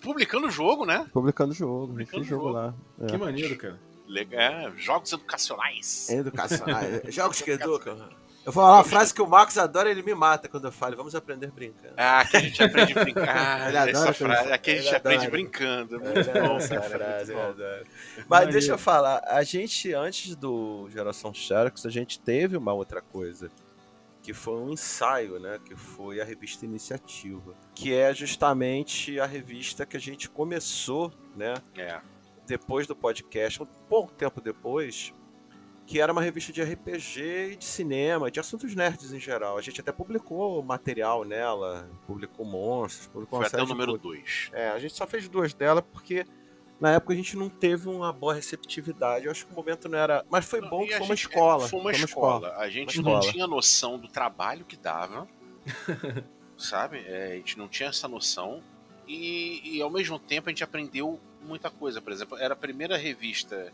publicando 0.00 0.46
o 0.46 0.50
jogo, 0.50 0.84
né? 0.84 1.06
Publicando 1.12 1.52
jogo, 1.54 1.84
a 1.96 1.98
gente 2.00 2.10
Publicando 2.10 2.24
jogo 2.24 2.42
jogo. 2.44 2.54
lá. 2.54 2.74
É. 3.00 3.06
Que 3.06 3.16
maneiro, 3.16 3.56
cara. 3.56 3.78
Legal, 4.06 4.40
é, 4.40 4.72
jogos 4.78 5.12
educacionais. 5.12 6.08
Educação. 6.08 6.66
Ah, 6.68 6.80
Jogos 7.10 7.42
que 7.42 7.50
educam. 7.50 7.98
Eu 8.46 8.52
vou 8.52 8.64
falar 8.64 8.78
uma 8.78 8.84
frase 8.84 9.12
que 9.12 9.20
o 9.20 9.26
Marcos 9.26 9.58
adora, 9.58 9.90
ele 9.90 10.02
me 10.02 10.14
mata 10.14 10.48
quando 10.48 10.64
eu 10.64 10.72
falo. 10.72 10.96
Vamos 10.96 11.14
aprender 11.14 11.50
brincando. 11.50 11.92
Ah, 11.98 12.20
aqui 12.20 12.38
a 12.38 12.40
gente 12.40 12.62
aprende 12.62 12.94
brincando. 12.94 13.26
Ele 13.28 13.30
Ah, 13.30 13.66
adora 13.66 13.90
essa 13.90 14.12
frase. 14.14 14.52
Aqui 14.52 14.70
a 14.70 14.76
gente 14.80 14.94
aprende 14.94 15.26
adora. 15.26 15.30
brincando. 15.30 15.96
É 16.06 16.38
É, 16.38 16.40
bom, 16.48 16.56
essa 16.56 16.76
cara. 16.76 16.88
frase. 16.88 17.34
Mas 18.26 18.48
deixa 18.50 18.72
eu 18.72 18.78
falar, 18.78 19.22
a 19.26 19.42
gente, 19.42 19.92
antes 19.92 20.34
do 20.34 20.88
Geração 20.90 21.34
Xerox, 21.34 21.84
a 21.84 21.90
gente 21.90 22.18
teve 22.18 22.56
uma 22.56 22.72
outra 22.72 23.02
coisa, 23.02 23.50
que 24.28 24.34
foi 24.34 24.56
um 24.56 24.72
ensaio, 24.72 25.38
né? 25.38 25.58
Que 25.64 25.74
foi 25.74 26.20
a 26.20 26.24
revista 26.24 26.66
Iniciativa, 26.66 27.56
que 27.74 27.94
é 27.94 28.12
justamente 28.12 29.18
a 29.18 29.24
revista 29.24 29.86
que 29.86 29.96
a 29.96 30.00
gente 30.00 30.28
começou, 30.28 31.10
né? 31.34 31.54
É. 31.74 31.98
Depois 32.46 32.86
do 32.86 32.94
podcast, 32.94 33.62
um 33.62 33.66
pouco 33.88 34.12
tempo 34.12 34.38
depois, 34.42 35.14
que 35.86 35.98
era 35.98 36.12
uma 36.12 36.20
revista 36.20 36.52
de 36.52 36.62
RPG 36.62 37.52
e 37.52 37.56
de 37.56 37.64
cinema, 37.64 38.30
de 38.30 38.38
assuntos 38.38 38.74
nerds 38.74 39.14
em 39.14 39.18
geral. 39.18 39.56
A 39.56 39.62
gente 39.62 39.80
até 39.80 39.92
publicou 39.92 40.62
material 40.62 41.24
nela, 41.24 41.88
publicou 42.06 42.44
monstros, 42.44 43.06
publicou 43.06 43.38
Foi 43.38 43.46
até 43.46 43.62
o 43.62 43.66
número 43.66 43.98
coisas. 43.98 44.50
2. 44.50 44.50
É, 44.52 44.68
a 44.68 44.78
gente 44.78 44.92
só 44.92 45.06
fez 45.06 45.26
duas 45.26 45.54
dela 45.54 45.80
porque 45.80 46.26
na 46.80 46.92
época 46.92 47.12
a 47.12 47.16
gente 47.16 47.36
não 47.36 47.48
teve 47.48 47.88
uma 47.88 48.12
boa 48.12 48.34
receptividade. 48.34 49.26
Eu 49.26 49.32
acho 49.32 49.46
que 49.46 49.52
o 49.52 49.56
momento 49.56 49.88
não 49.88 49.98
era. 49.98 50.24
Mas 50.30 50.44
foi 50.44 50.60
bom 50.60 50.86
que 50.86 50.94
foi 50.94 51.06
uma 51.06 51.14
escola. 51.14 51.68
Foi 51.68 51.80
uma 51.80 51.92
escola. 51.92 52.54
A 52.56 52.68
gente 52.68 53.00
Uma 53.00 53.10
não 53.10 53.18
escola. 53.18 53.32
tinha 53.32 53.46
noção 53.46 53.98
do 53.98 54.08
trabalho 54.08 54.64
que 54.64 54.76
dava. 54.76 55.26
sabe? 56.56 57.04
É, 57.06 57.32
a 57.32 57.36
gente 57.36 57.58
não 57.58 57.68
tinha 57.68 57.88
essa 57.88 58.08
noção. 58.08 58.62
E, 59.06 59.76
e, 59.76 59.82
ao 59.82 59.90
mesmo 59.90 60.18
tempo 60.18 60.48
a 60.48 60.52
gente 60.52 60.62
aprendeu 60.62 61.18
muita 61.42 61.70
coisa. 61.70 62.00
Por 62.00 62.12
exemplo, 62.12 62.36
era 62.36 62.54
a 62.54 62.56
primeira 62.56 62.96
revista 62.96 63.72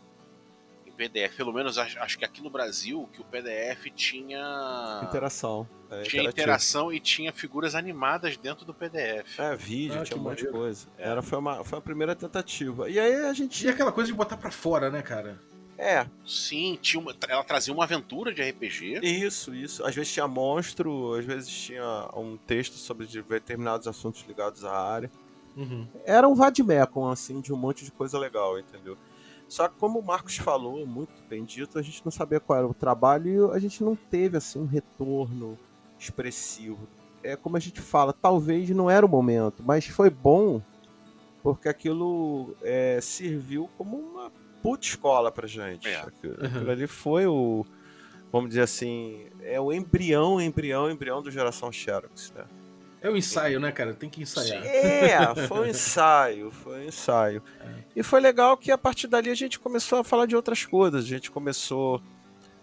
PDF, 0.95 1.35
pelo 1.37 1.51
menos 1.53 1.77
acho, 1.77 1.99
acho 1.99 2.17
que 2.17 2.25
aqui 2.25 2.41
no 2.41 2.49
Brasil, 2.49 3.07
que 3.13 3.21
o 3.21 3.23
PDF 3.25 3.85
tinha. 3.95 5.01
Interação. 5.03 5.67
É, 5.89 6.01
tinha 6.03 6.23
interação 6.23 6.91
e 6.91 6.99
tinha 6.99 7.31
figuras 7.31 7.75
animadas 7.75 8.37
dentro 8.37 8.65
do 8.65 8.73
PDF. 8.73 9.39
É, 9.39 9.55
vídeo, 9.55 9.99
Ah, 10.01 10.03
tinha 10.03 10.17
um 10.17 10.23
monte 10.23 10.45
de 10.45 10.49
coisa. 10.51 10.87
É. 10.97 11.09
Era, 11.09 11.21
foi, 11.21 11.37
uma, 11.37 11.63
foi 11.63 11.77
a 11.77 11.81
primeira 11.81 12.15
tentativa. 12.15 12.89
E 12.89 12.99
aí 12.99 13.13
a 13.25 13.33
gente. 13.33 13.65
E 13.65 13.69
aquela 13.69 13.91
coisa 13.91 14.07
de 14.11 14.17
botar 14.17 14.37
pra 14.37 14.49
fora, 14.51 14.89
né, 14.89 15.01
cara? 15.01 15.39
É, 15.77 16.07
Sim, 16.25 16.79
tinha 16.81 17.01
uma- 17.01 17.13
ela 17.27 17.43
trazia 17.43 17.73
uma 17.73 17.83
aventura 17.83 18.33
de 18.33 18.41
RPG. 18.41 19.01
isso, 19.03 19.53
isso. 19.53 19.85
Às 19.85 19.93
vezes 19.93 20.13
tinha 20.13 20.25
monstro, 20.27 21.13
às 21.15 21.25
vezes 21.25 21.49
tinha 21.51 22.09
um 22.15 22.37
texto 22.37 22.75
sobre 22.77 23.05
de- 23.05 23.21
determinados 23.21 23.85
assuntos 23.85 24.23
ligados 24.27 24.63
à 24.63 24.71
área. 24.73 25.11
Uhum. 25.57 25.87
era 26.05 26.27
um 26.27 26.35
vademecum, 26.35 27.07
assim, 27.09 27.39
de 27.39 27.53
um 27.53 27.55
monte 27.55 27.85
de 27.85 27.91
coisa 27.91 28.19
legal, 28.19 28.59
entendeu? 28.59 28.97
Só 29.47 29.67
que 29.67 29.77
como 29.77 29.99
o 29.99 30.03
Marcos 30.03 30.37
falou, 30.37 30.85
muito 30.87 31.13
bem 31.29 31.43
dito, 31.43 31.77
a 31.77 31.81
gente 31.81 32.03
não 32.03 32.11
sabia 32.11 32.39
qual 32.39 32.57
era 32.57 32.67
o 32.67 32.73
trabalho 32.73 33.51
e 33.51 33.55
a 33.55 33.59
gente 33.59 33.83
não 33.83 33.95
teve, 33.95 34.37
assim, 34.37 34.59
um 34.59 34.65
retorno 34.65 35.57
expressivo. 35.99 36.87
É 37.23 37.35
como 37.35 37.55
a 37.57 37.59
gente 37.59 37.79
fala, 37.81 38.11
talvez 38.13 38.69
não 38.71 38.89
era 38.89 39.05
o 39.05 39.09
momento, 39.09 39.63
mas 39.63 39.85
foi 39.87 40.09
bom 40.09 40.61
porque 41.41 41.69
aquilo 41.69 42.55
é, 42.63 42.99
serviu 43.01 43.69
como 43.77 43.97
uma 43.97 44.31
puta 44.63 44.85
escola 44.85 45.31
pra 45.31 45.47
gente. 45.47 45.87
É. 45.87 45.97
Aquilo, 46.01 46.35
Uhum. 46.39 46.45
aquilo 46.47 46.71
ali 46.71 46.87
foi 46.87 47.27
o, 47.27 47.63
vamos 48.31 48.49
dizer 48.49 48.61
assim, 48.61 49.27
é 49.41 49.61
o 49.61 49.71
embrião, 49.71 50.41
embrião, 50.41 50.89
embrião 50.89 51.21
do 51.21 51.29
Geração 51.29 51.71
Xerox, 51.71 52.31
né? 52.35 52.45
É 53.05 53.09
o 53.09 53.15
ensaio, 53.17 53.59
né, 53.59 53.71
cara? 53.71 53.93
Tem 53.93 54.09
que 54.09 54.21
ensaiar. 54.21 54.65
É, 54.65 55.35
foi 55.47 55.59
um 55.59 55.65
ensaio, 55.65 56.51
foi 56.51 56.79
um 56.79 56.83
ensaio. 56.87 57.43
E 57.95 58.01
foi 58.01 58.19
legal 58.19 58.57
que 58.57 58.71
a 58.71 58.77
partir 58.77 59.07
dali 59.07 59.29
a 59.29 59.35
gente 59.35 59.59
começou 59.59 59.99
a 59.99 60.03
falar 60.03 60.25
de 60.25 60.35
outras 60.35 60.65
coisas. 60.65 61.03
A 61.05 61.07
gente 61.07 61.29
começou 61.29 62.01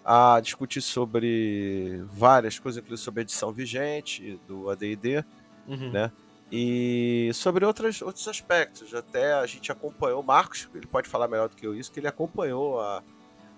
a 0.05 0.41
discutir 0.41 0.83
sobre 0.83 2.03
várias 2.13 2.59
coisas, 2.59 2.83
inclusive 2.83 3.05
sobre 3.05 3.21
a 3.21 3.23
edição 3.23 3.53
vigente 3.53 4.41
do 4.49 4.69
AD&D 4.69 5.25
Uhum. 5.69 5.93
Né? 5.93 6.11
e 6.51 7.31
sobre 7.33 7.65
outras, 7.65 8.03
outros 8.03 8.27
aspectos. 8.29 8.93
Até 8.93 9.33
a 9.35 9.47
gente 9.47 9.71
acompanhou, 9.73 10.21
o 10.21 10.25
Marcos, 10.25 10.69
ele 10.75 10.87
pode 10.87 11.09
falar 11.09 11.29
melhor 11.29 11.49
do 11.49 11.55
que 11.57 11.65
eu 11.67 11.75
isso, 11.75 11.91
que 11.93 12.01
ele 12.01 12.09
acompanhou 12.09 12.79
a, 12.81 13.03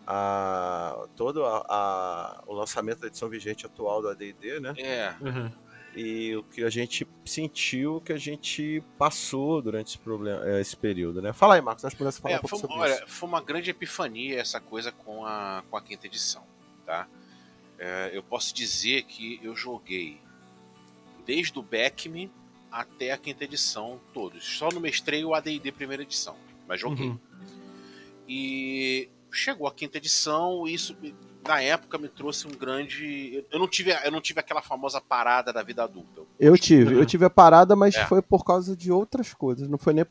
a, 0.07 1.07
todo 1.17 1.45
a, 1.45 1.64
a- 1.69 2.43
o 2.47 2.53
lançamento 2.55 3.00
da 3.00 3.07
edição 3.07 3.29
vigente 3.29 3.67
atual 3.67 4.00
do 4.03 4.09
AD&D, 4.09 4.61
né? 4.61 4.75
É, 4.76 5.14
Uhum. 5.21 5.50
E 5.96 6.34
o 6.34 6.42
que 6.42 6.64
a 6.64 6.70
gente 6.70 7.06
sentiu, 7.24 7.96
o 7.96 8.00
que 8.00 8.12
a 8.12 8.18
gente 8.18 8.82
passou 8.98 9.62
durante 9.62 9.88
esse, 9.88 9.98
problema, 9.98 10.44
eh, 10.44 10.60
esse 10.60 10.76
período, 10.76 11.22
né? 11.22 11.32
Fala 11.32 11.54
aí, 11.54 11.60
Marcos, 11.60 11.84
acho 11.84 11.94
que 11.94 11.98
pudesse 11.98 12.20
falar 12.20 12.34
É, 12.34 12.38
um 12.38 12.40
pouco 12.40 12.58
foi, 12.58 12.60
sobre 12.60 12.76
olha, 12.76 12.94
isso. 12.94 13.04
foi 13.06 13.28
uma 13.28 13.40
grande 13.40 13.70
epifania 13.70 14.40
essa 14.40 14.60
coisa 14.60 14.90
com 14.90 15.24
a, 15.24 15.62
com 15.70 15.76
a 15.76 15.82
quinta 15.82 16.06
edição, 16.06 16.42
tá? 16.84 17.06
É, 17.78 18.10
eu 18.12 18.22
posso 18.22 18.52
dizer 18.54 19.04
que 19.04 19.38
eu 19.42 19.54
joguei 19.54 20.20
desde 21.24 21.58
o 21.58 21.62
Beckme 21.62 22.30
até 22.70 23.12
a 23.12 23.18
quinta 23.18 23.44
edição, 23.44 24.00
todos. 24.12 24.44
Só 24.44 24.68
não 24.70 24.80
mestrei 24.80 25.24
o 25.24 25.32
AD&D 25.32 25.70
primeira 25.70 26.02
edição, 26.02 26.36
mas 26.66 26.80
joguei. 26.80 27.08
Uhum. 27.08 27.18
E 28.28 29.08
chegou 29.30 29.66
a 29.66 29.72
quinta 29.72 29.98
edição, 29.98 30.66
e 30.66 30.74
isso 30.74 30.96
na 31.46 31.60
época 31.60 31.98
me 31.98 32.08
trouxe 32.08 32.46
um 32.46 32.50
grande. 32.50 33.44
Eu 33.50 33.58
não 33.58 33.68
tive, 33.68 33.92
eu 34.04 34.10
não 34.10 34.20
tive 34.20 34.40
aquela 34.40 34.62
famosa 34.62 35.00
parada 35.00 35.52
da 35.52 35.62
vida 35.62 35.82
adulta. 35.84 36.22
Eu 36.38 36.56
tive, 36.58 36.94
eu 36.94 36.98
Uhum. 37.00 37.04
tive 37.04 37.24
a 37.24 37.30
parada, 37.30 37.76
mas 37.76 37.94
É. 37.94 38.06
foi 38.06 38.22
por 38.22 38.44
causa 38.44 38.76
de 38.76 38.90
outras 38.90 39.32
coisas, 39.34 39.68
não 39.68 39.78
foi 39.78 39.92
nem... 39.94 40.04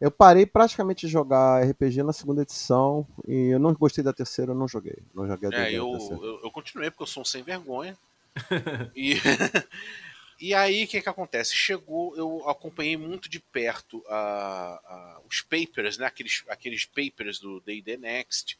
Eu 0.00 0.12
parei 0.12 0.46
praticamente 0.46 1.06
de 1.06 1.12
jogar 1.12 1.64
RPG 1.68 2.04
na 2.04 2.12
segunda 2.12 2.42
edição 2.42 3.04
e 3.26 3.48
eu 3.48 3.58
não 3.58 3.72
gostei 3.74 4.04
da 4.04 4.12
terceira, 4.12 4.52
eu 4.52 4.54
não 4.56 4.68
joguei. 4.68 4.96
Não 5.12 5.26
joguei 5.26 5.48
a 5.50 5.52
É, 5.62 5.72
eu, 5.72 5.92
eu, 6.22 6.40
eu 6.44 6.50
continuei 6.52 6.88
porque 6.88 7.02
eu 7.02 7.06
sou 7.08 7.22
um 7.22 7.26
sem 7.26 7.42
vergonha. 7.42 7.98
e, 8.94 9.14
e 10.40 10.54
aí, 10.54 10.84
o 10.84 10.86
que 10.86 11.00
que 11.02 11.08
acontece? 11.08 11.52
Chegou, 11.56 12.16
eu 12.16 12.48
acompanhei 12.48 12.96
muito 12.96 13.28
de 13.28 13.40
perto 13.40 14.04
a, 14.08 14.80
a- 14.86 15.20
os 15.28 15.40
papers, 15.40 15.98
né? 15.98 16.06
Aqueles, 16.06 16.44
aqueles 16.48 16.84
papers 16.84 17.40
do 17.40 17.60
D&D 17.60 17.96
Next. 17.96 18.56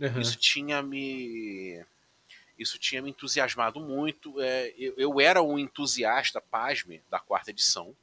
Aham. 0.00 0.20
Isso 0.20 0.36
tinha 0.36 0.82
me... 0.82 1.84
Isso 2.58 2.78
tinha 2.78 3.02
me 3.02 3.10
entusiasmado 3.10 3.80
muito. 3.80 4.40
É, 4.40 4.72
eu, 4.78 4.94
eu 4.96 5.20
era 5.20 5.42
um 5.42 5.58
entusiasta, 5.58 6.40
pasme, 6.40 7.02
da 7.10 7.18
quarta 7.18 7.50
edição. 7.50 7.94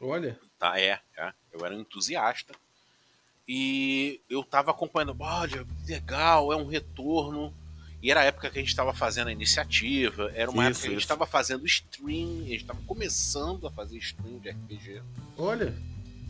Olha. 0.00 0.38
Tá, 0.58 0.78
é, 0.78 1.00
é. 1.16 1.32
Eu 1.52 1.64
era 1.64 1.74
um 1.74 1.80
entusiasta. 1.80 2.54
E 3.46 4.20
eu 4.30 4.44
tava 4.44 4.70
acompanhando, 4.70 5.16
olha, 5.18 5.66
legal, 5.86 6.52
é 6.52 6.56
um 6.56 6.66
retorno. 6.66 7.52
E 8.02 8.10
era 8.10 8.20
a 8.20 8.24
época 8.24 8.50
que 8.50 8.58
a 8.58 8.60
gente 8.60 8.70
estava 8.70 8.92
fazendo 8.92 9.28
a 9.28 9.32
iniciativa, 9.32 10.32
era 10.34 10.50
uma 10.50 10.64
Isso, 10.64 10.70
época 10.70 10.82
que 10.82 10.88
a 10.88 10.92
gente 10.92 11.02
estava 11.02 11.26
fazendo 11.26 11.66
stream, 11.66 12.40
a 12.40 12.48
gente 12.48 12.62
estava 12.62 12.82
começando 12.82 13.66
a 13.66 13.70
fazer 13.70 13.96
stream 13.98 14.38
de 14.40 14.50
RPG. 14.50 15.02
Olha. 15.36 15.72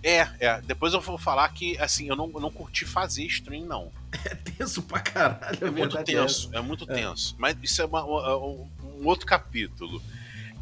É, 0.03 0.29
é. 0.41 0.61
Depois 0.63 0.93
eu 0.95 1.01
vou 1.01 1.17
falar 1.17 1.49
que, 1.51 1.79
assim, 1.79 2.09
eu 2.09 2.17
não, 2.17 2.31
eu 2.35 2.41
não 2.41 2.51
curti 2.51 2.85
fazer 2.85 3.25
stream, 3.25 3.67
não. 3.67 3.91
É 4.25 4.35
tenso 4.35 4.83
pra 4.83 5.01
caralho. 5.01 5.59
É 5.61 5.69
a 5.69 5.71
muito 5.71 5.95
verdade 5.95 6.05
tenso, 6.13 6.51
é 6.53 6.61
muito 6.61 6.87
tenso. 6.87 7.35
Mas 7.39 7.57
isso 7.63 7.81
é 7.81 7.85
uma- 7.85 8.05
um, 8.05 8.69
um 9.01 9.07
outro 9.07 9.27
capítulo. 9.27 10.03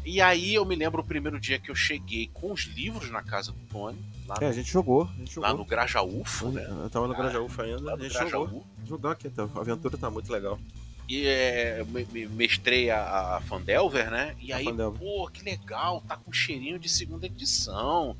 E 0.05 0.19
aí 0.19 0.53
eu 0.55 0.65
me 0.65 0.75
lembro 0.75 1.01
o 1.01 1.03
primeiro 1.03 1.39
dia 1.39 1.59
que 1.59 1.69
eu 1.69 1.75
cheguei 1.75 2.27
com 2.33 2.51
os 2.51 2.61
livros 2.61 3.11
na 3.11 3.21
casa 3.21 3.51
do 3.51 3.59
Tony, 3.71 3.99
lá, 4.27 4.35
É, 4.41 4.45
a 4.45 4.47
no, 4.49 4.53
gente 4.55 4.71
jogou, 4.71 5.03
a 5.03 5.17
gente 5.19 5.37
lá 5.37 5.49
jogou. 5.49 5.63
no 5.63 5.69
Grajaúfo, 5.69 6.49
né? 6.49 6.65
Eu 6.67 6.89
tava 6.89 7.07
no 7.07 7.15
Grajaúfa 7.15 7.63
ainda, 7.63 7.81
Lá 7.81 7.93
a 7.93 7.97
no 7.97 8.03
gente 8.03 8.13
jogou. 8.13 8.45
Grajaú. 8.47 8.65
Jogar 8.87 9.11
aqui, 9.11 9.27
então. 9.27 9.51
a 9.55 9.59
aventura 9.59 9.97
tá 9.97 10.09
muito 10.09 10.31
legal. 10.31 10.59
E 11.07 11.27
é, 11.27 11.83
me, 11.87 12.05
me- 12.05 12.25
mestrei 12.27 12.89
a, 12.89 13.35
a 13.37 13.41
Fandelver, 13.41 14.09
né? 14.09 14.35
E 14.39 14.51
A 14.53 14.57
aí, 14.57 14.65
Fandelver. 14.65 14.99
pô, 14.99 15.29
que 15.31 15.43
legal, 15.43 16.01
tá 16.07 16.15
com 16.15 16.31
cheirinho 16.31 16.79
de 16.79 16.87
segunda 16.89 17.25
edição. 17.27 18.15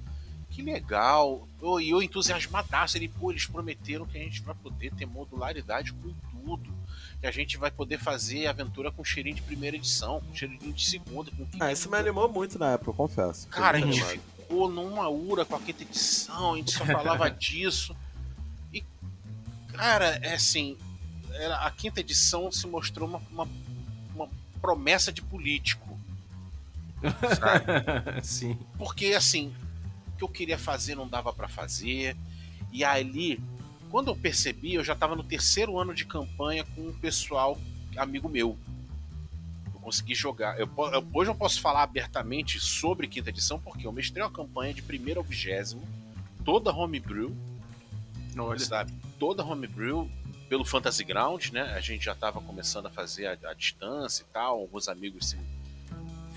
Que 0.51 0.61
legal. 0.61 1.47
Eu- 1.61 1.79
E 1.79 1.89
eu, 1.89 2.01
entusiasmadaço. 2.03 2.97
Ele, 2.97 3.07
pô, 3.07 3.31
eles 3.31 3.45
prometeram 3.45 4.05
que 4.05 4.17
a 4.17 4.21
gente 4.21 4.41
vai 4.41 4.53
poder 4.53 4.93
ter 4.93 5.05
modularidade 5.05 5.91
com 5.93 6.13
tudo. 6.31 6.71
Que 7.19 7.27
a 7.27 7.31
gente 7.31 7.57
vai 7.57 7.71
poder 7.71 7.97
fazer 7.99 8.47
aventura 8.47 8.91
com 8.91 9.03
cheirinho 9.03 9.35
de 9.35 9.41
primeira 9.41 9.75
edição, 9.77 10.21
com 10.21 10.35
cheirinho 10.35 10.73
de 10.73 10.85
segunda. 10.85 11.31
Com 11.31 11.47
Ah, 11.59 11.71
isso 11.71 11.89
me 11.89 11.97
animou 11.97 12.27
muito 12.31 12.57
na 12.59 12.71
época, 12.71 12.89
eu 12.91 12.93
confesso. 12.95 13.47
Cara, 13.47 13.77
a 13.77 13.81
gente 13.81 14.01
animado. 14.01 14.21
ficou 14.37 14.69
numa 14.69 15.07
ura 15.09 15.45
com 15.45 15.55
a 15.55 15.59
quinta 15.59 15.83
edição, 15.83 16.53
a 16.53 16.57
gente 16.57 16.71
só 16.71 16.85
falava 16.85 17.29
disso. 17.31 17.95
E, 18.73 18.83
cara, 19.73 20.17
é 20.23 20.33
assim, 20.33 20.75
era- 21.33 21.57
a 21.65 21.71
quinta 21.71 21.99
edição 22.01 22.51
se 22.51 22.65
mostrou 22.67 23.07
uma, 23.07 23.21
uma, 23.31 23.47
uma 24.15 24.27
promessa 24.59 25.11
de 25.13 25.21
político. 25.21 25.97
Sabe? 27.39 28.23
Sim. 28.23 28.57
Porque, 28.77 29.13
assim, 29.13 29.53
que 30.21 30.23
eu 30.23 30.29
queria 30.29 30.57
fazer 30.57 30.93
não 30.95 31.07
dava 31.07 31.33
pra 31.33 31.47
fazer. 31.47 32.15
E 32.71 32.83
ali, 32.83 33.39
quando 33.89 34.09
eu 34.09 34.15
percebi, 34.15 34.75
eu 34.75 34.83
já 34.83 34.95
tava 34.95 35.15
no 35.15 35.23
terceiro 35.23 35.79
ano 35.79 35.93
de 35.95 36.05
campanha 36.05 36.63
com 36.63 36.87
um 36.89 36.93
pessoal, 36.93 37.59
amigo 37.97 38.29
meu. 38.29 38.55
Eu 39.73 39.79
consegui 39.79 40.13
jogar. 40.13 40.59
Eu 40.59 40.69
eu- 40.93 41.07
hoje 41.13 41.31
eu 41.31 41.35
posso 41.35 41.59
falar 41.59 41.81
abertamente 41.83 42.59
sobre 42.59 43.07
quinta 43.07 43.29
edição, 43.29 43.59
porque 43.59 43.87
eu 43.87 43.91
mestrei 43.91 44.23
uma 44.23 44.31
campanha 44.31 44.73
de 44.73 44.81
primeiro 44.83 45.19
ao 45.19 45.23
vigésimo, 45.25 45.81
toda 46.45 46.71
homebrew, 46.71 47.35
Olha. 48.37 48.59
sabe? 48.59 48.93
Toda 49.19 49.43
homebrew 49.43 50.09
pelo 50.47 50.63
Fantasy 50.65 51.03
Ground, 51.03 51.47
né? 51.49 51.61
A 51.73 51.81
gente 51.81 52.05
já 52.05 52.13
tava 52.13 52.39
começando 52.41 52.85
a 52.85 52.89
fazer 52.91 53.25
a, 53.25 53.49
a 53.49 53.53
distância 53.53 54.21
e 54.23 54.25
tal, 54.31 54.59
alguns 54.59 54.87
amigos 54.87 55.29
se 55.29 55.37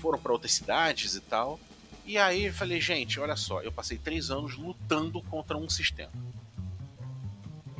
foram 0.01 0.17
para 0.17 0.31
outras 0.31 0.53
cidades 0.53 1.15
e 1.15 1.21
tal. 1.21 1.59
E 2.05 2.17
aí 2.17 2.45
eu 2.45 2.53
falei, 2.53 2.79
gente, 2.79 3.19
olha 3.19 3.35
só, 3.35 3.61
eu 3.61 3.71
passei 3.71 3.97
três 3.97 4.29
anos 4.29 4.55
lutando 4.55 5.21
contra 5.23 5.57
um 5.57 5.67
sistema. 5.67 6.11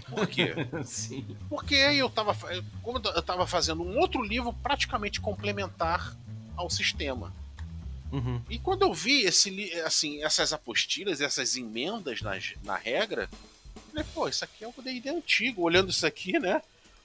Por 0.10 0.28
quê? 0.28 0.54
Sim. 0.84 1.26
Porque 1.50 1.76
eu 1.76 2.10
tava, 2.10 2.34
fa- 2.34 2.50
como 2.82 3.00
eu 3.04 3.22
tava 3.22 3.46
fazendo 3.46 3.84
um 3.84 3.98
outro 4.00 4.24
livro 4.24 4.52
praticamente 4.64 5.22
complementar 5.22 6.16
ao 6.56 6.70
sistema. 6.70 7.32
Uhum. 8.12 8.42
E 8.50 8.58
quando 8.58 8.84
eu 8.84 8.94
vi 8.94 9.22
esse, 9.24 9.72
assim, 9.82 10.24
essas 10.24 10.54
apostilas, 10.54 11.22
essas 11.22 11.56
emendas 11.56 12.22
na, 12.22 12.32
na 12.64 12.76
regra, 12.78 13.30
eu 13.76 13.82
falei, 13.90 14.06
pô, 14.14 14.28
isso 14.28 14.44
aqui 14.44 14.64
é 14.64 14.68
o 14.68 14.74
D&D 14.82 15.10
antigo. 15.10 15.62
Olhando 15.62 15.90
isso 15.90 16.06
aqui, 16.06 16.40
né? 16.40 16.62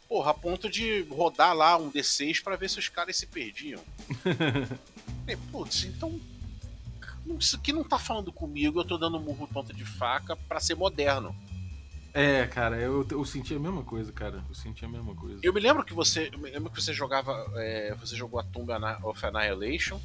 Porra, 0.09 0.30
a 0.30 0.35
ponto 0.35 0.68
de 0.68 1.02
rodar 1.02 1.54
lá 1.54 1.76
um 1.76 1.90
D6 1.90 2.42
pra 2.42 2.56
ver 2.56 2.70
se 2.70 2.78
os 2.78 2.88
caras 2.88 3.16
se 3.16 3.26
perdiam. 3.26 3.80
falei, 5.24 5.37
putz, 5.50 5.85
então 5.85 6.18
isso 7.38 7.56
aqui 7.56 7.72
não 7.72 7.84
tá 7.84 7.98
falando 7.98 8.32
comigo, 8.32 8.80
eu 8.80 8.84
tô 8.84 8.96
dando 8.98 9.18
murro 9.20 9.46
ponta 9.48 9.72
de 9.72 9.84
faca 9.84 10.36
pra 10.36 10.60
ser 10.60 10.74
moderno. 10.74 11.34
É, 12.12 12.44
cara, 12.46 12.76
eu, 12.76 13.06
eu 13.10 13.24
senti 13.24 13.54
a 13.54 13.58
mesma 13.58 13.82
coisa, 13.82 14.10
cara. 14.10 14.42
Eu 14.48 14.54
senti 14.54 14.84
a 14.84 14.88
mesma 14.88 15.14
coisa. 15.14 15.38
Eu 15.42 15.52
me 15.52 15.60
lembro 15.60 15.84
que 15.84 15.94
você, 15.94 16.28
eu 16.32 16.38
me 16.40 16.50
lembro 16.50 16.68
que 16.70 16.82
você 16.82 16.92
jogava, 16.92 17.32
é, 17.56 17.94
você 18.00 18.16
jogou 18.16 18.40
a 18.40 18.42
Tomb 18.42 18.72
Anna- 18.72 18.98
of 19.04 19.24
Annihilation. 19.24 20.00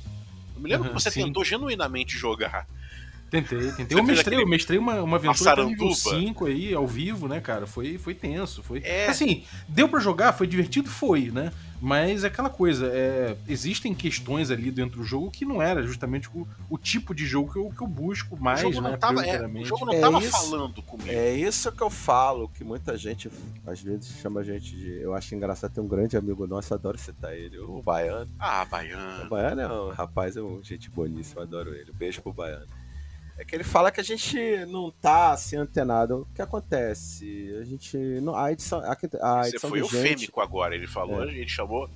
Eu 0.55 0.61
me 0.61 0.69
lembro 0.69 0.85
Aham, 0.87 0.95
que 0.95 1.01
você 1.03 1.09
sim. 1.09 1.23
tentou 1.23 1.43
genuinamente 1.43 2.15
jogar. 2.15 2.67
Tentei, 3.31 3.71
tentei. 3.71 3.87
Você 3.87 3.95
Eu 3.95 4.03
mestrei, 4.03 4.19
aquele- 4.37 4.41
eu 4.43 4.47
mestrei 4.47 4.77
uma, 4.77 5.01
uma 5.01 5.17
aventura 5.17 5.51
até 5.53 5.65
nível 5.65 5.87
Massaranduba? 5.89 6.25
5 6.27 6.45
aí, 6.45 6.73
ao 6.75 6.85
vivo, 6.85 7.27
né, 7.27 7.41
cara? 7.41 7.65
Foi, 7.65 7.97
foi 7.97 8.13
tenso. 8.13 8.61
Foi... 8.61 8.81
É. 8.83 9.07
Assim, 9.07 9.43
deu 9.67 9.89
pra 9.89 9.99
jogar, 9.99 10.31
foi 10.33 10.45
divertido? 10.45 10.89
Foi, 10.91 11.31
né? 11.31 11.51
Mas 11.85 12.23
é 12.23 12.27
aquela 12.27 12.49
coisa, 12.49 12.87
é, 12.87 13.37
existem 13.47 13.93
questões 13.93 14.49
ali 14.49 14.71
dentro 14.71 14.97
do 15.01 15.03
jogo 15.03 15.29
que 15.29 15.45
não 15.45 15.61
era 15.61 15.83
justamente 15.83 16.27
o, 16.33 16.47
o 16.67 16.79
tipo 16.79 17.13
de 17.13 17.27
jogo 17.27 17.53
que 17.53 17.59
eu, 17.59 17.69
que 17.69 17.81
eu 17.83 17.85
busco 17.87 18.35
mais, 18.41 18.61
o 18.61 18.71
jogo 18.71 18.81
né? 18.81 18.89
não 18.89 18.97
tava, 18.97 19.23
é, 19.23 19.45
o 19.45 19.65
jogo 19.65 19.85
não 19.85 19.93
É 19.93 19.99
tava 19.99 20.17
isso. 20.17 20.31
falando 20.31 20.81
comigo. 20.81 21.11
É 21.11 21.31
isso 21.35 21.71
que 21.71 21.83
eu 21.83 21.89
falo, 21.91 22.49
que 22.49 22.63
muita 22.63 22.97
gente 22.97 23.29
às 23.67 23.79
vezes 23.79 24.15
chama 24.19 24.39
a 24.39 24.43
gente 24.43 24.75
de. 24.75 24.99
Eu 24.99 25.13
acho 25.13 25.35
engraçado, 25.35 25.73
tem 25.73 25.83
um 25.83 25.87
grande 25.87 26.17
amigo 26.17 26.47
nosso, 26.47 26.73
adoro 26.73 26.97
citar 26.97 27.35
ele, 27.35 27.59
o 27.59 27.83
Baiano. 27.83 28.31
Ah, 28.39 28.63
O 28.65 28.69
Baiano. 28.71 29.29
Baiano 29.29 29.61
é 29.61 29.67
um 29.81 29.89
rapaz, 29.91 30.35
é 30.35 30.41
um 30.41 30.63
gente 30.63 30.89
boníssimo, 30.89 31.39
eu 31.41 31.43
adoro 31.43 31.75
ele. 31.75 31.91
Beijo 31.93 32.19
pro 32.19 32.33
Baiano. 32.33 32.65
É 33.37 33.43
que 33.43 33.53
ele 33.55 33.63
fala 33.65 33.91
que 33.91 33.99
a 33.99 34.03
gente 34.03 34.37
não 34.67 34.89
tá 34.89 35.31
assim 35.31 35.57
antenado. 35.57 36.21
O 36.21 36.27
que 36.33 36.41
acontece? 36.41 37.53
A 37.59 37.63
gente. 37.65 37.97
Não, 38.21 38.35
a 38.35 38.51
edição. 38.51 38.79
A, 38.79 38.91
a 38.93 38.95
Você 39.43 39.49
edição 39.49 39.69
foi 39.69 39.79
eufêmico 39.81 40.39
agora, 40.41 40.73
ele 40.75 40.87
falou, 40.87 41.23
É. 41.23 41.27
ele 41.33 41.47
chamou 41.47 41.89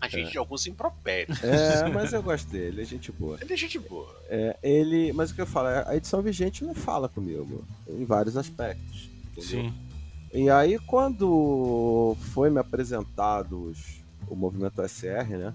a 0.00 0.08
gente 0.08 0.30
de 0.30 0.38
alguns 0.38 0.66
impropérios. 0.66 1.42
É, 1.44 1.88
mas 1.90 2.12
eu 2.12 2.22
gosto 2.22 2.48
dele, 2.50 2.82
é 2.82 2.84
gente 2.84 3.12
boa. 3.12 3.36
Ele 3.40 3.52
é 3.52 3.56
gente 3.56 3.78
boa. 3.78 4.08
É, 4.28 4.56
ele, 4.62 5.12
mas 5.12 5.30
o 5.30 5.34
que 5.34 5.40
eu 5.42 5.46
falo, 5.46 5.68
é, 5.68 5.84
a 5.86 5.96
edição 5.96 6.22
vigente 6.22 6.64
não 6.64 6.74
fala 6.74 7.08
comigo 7.08 7.64
em 7.88 8.04
vários 8.04 8.36
aspectos. 8.36 9.10
entendeu? 9.36 9.42
Sim. 9.64 9.74
E 10.32 10.48
aí 10.50 10.78
quando 10.80 12.16
foi 12.32 12.48
me 12.50 12.60
apresentado 12.60 13.64
os- 13.64 13.98
o 14.28 14.36
movimento 14.36 14.80
SR, 14.82 15.36
né? 15.38 15.54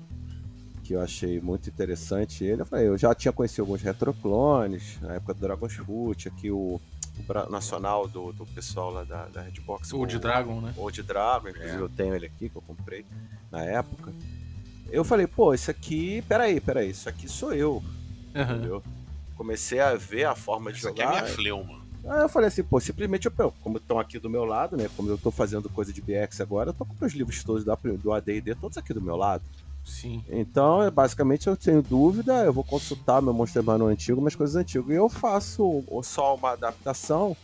Que 0.84 0.93
eu 0.93 1.02
achei 1.02 1.39
muito 1.39 1.69
interessante 1.69 2.43
ele, 2.43 2.62
eu 2.62 2.65
falei, 2.65 2.88
eu 2.88 2.98
já 2.98 3.15
tinha 3.15 3.32
conhecido 3.32 3.62
alguns 3.62 3.82
retroclones, 3.82 5.00
na 5.02 5.13
época 5.15 5.34
do 5.34 5.39
Dragon's 5.39 5.76
Foot, 5.76 6.28
aqui 6.28 6.52
o, 6.52 6.80
o 7.17 7.50
nacional 7.50 8.08
do, 8.08 8.34
do 8.34 8.46
pessoal 8.48 8.91
lá 8.91 9.04
da, 9.06 9.26
da 9.28 9.41
Redbox. 9.43 9.93
O 9.93 10.06
de 10.06 10.19
Dragon, 10.19 10.60
né? 10.60 10.74
Ou 10.76 10.91
de 10.91 11.02
Dragon, 11.02 11.48
inclusive 11.50 11.78
É. 11.78 11.80
eu 11.80 11.89
tenho 11.89 12.13
ele 12.15 12.26
aqui, 12.26 12.50
que 12.50 12.56
eu 12.56 12.62
comprei 12.62 13.06
na 13.50 13.63
época. 13.63 14.12
Eu 14.89 15.04
falei, 15.06 15.26
pô, 15.26 15.54
isso 15.54 15.72
aqui, 15.72 16.22
peraí, 16.28 16.60
peraí, 16.60 16.89
isso 16.89 17.08
aqui 17.08 17.28
sou 17.30 17.54
eu, 17.54 17.82
Aham. 18.36 18.56
entendeu? 18.58 18.84
Comecei 19.38 19.80
a 19.80 19.96
ver 19.96 20.26
a 20.26 20.36
forma 20.36 20.72
de 20.72 20.80
Isso 20.80 20.89
aqui 20.89 21.02
é 21.02 21.06
jogar. 21.06 21.22
minha 21.24 21.34
fleuma. 21.34 21.82
Aí 22.06 22.22
eu 22.24 22.30
falei 22.30 22.50
assim, 22.50 22.62
pô, 22.63 22.80
simplesmente 22.82 23.26
eu, 23.28 23.52
como 23.63 23.78
estão 23.78 23.98
aqui 23.98 24.19
do 24.19 24.30
meu 24.30 24.43
lado, 24.43 24.76
né? 24.76 24.89
Como 24.98 25.10
eu 25.10 25.17
tô 25.17 25.32
fazendo 25.32 25.69
coisa 25.69 25.93
de 25.93 26.02
BX 26.02 26.41
agora, 26.41 26.69
eu 26.69 26.74
tô 26.74 26.86
com 26.86 26.93
meus 27.00 27.13
livros 27.13 27.41
todos 27.43 27.63
da, 27.63 27.76
do 27.76 28.12
AD&D, 28.12 28.54
todos 28.56 28.78
aqui 28.78 28.93
do 28.93 29.02
meu 29.02 29.15
lado. 29.15 29.41
Sim. 29.84 30.24
Então, 30.30 30.82
é, 30.82 30.89
basicamente, 30.89 31.48
eu 31.48 31.58
tenho 31.58 31.82
dúvida, 31.82 32.43
eu 32.43 32.54
vou 32.54 32.63
consultar 32.63 33.22
meu 33.22 33.34
Monster 33.34 33.63
Manual 33.63 33.89
antigo, 33.89 34.22
minhas 34.22 34.36
coisas 34.36 34.56
antigas, 34.56 34.89
e 34.89 34.93
eu 34.93 35.10
faço 35.10 35.84
só 36.04 36.36
uma 36.36 36.52
adaptação 36.52 37.36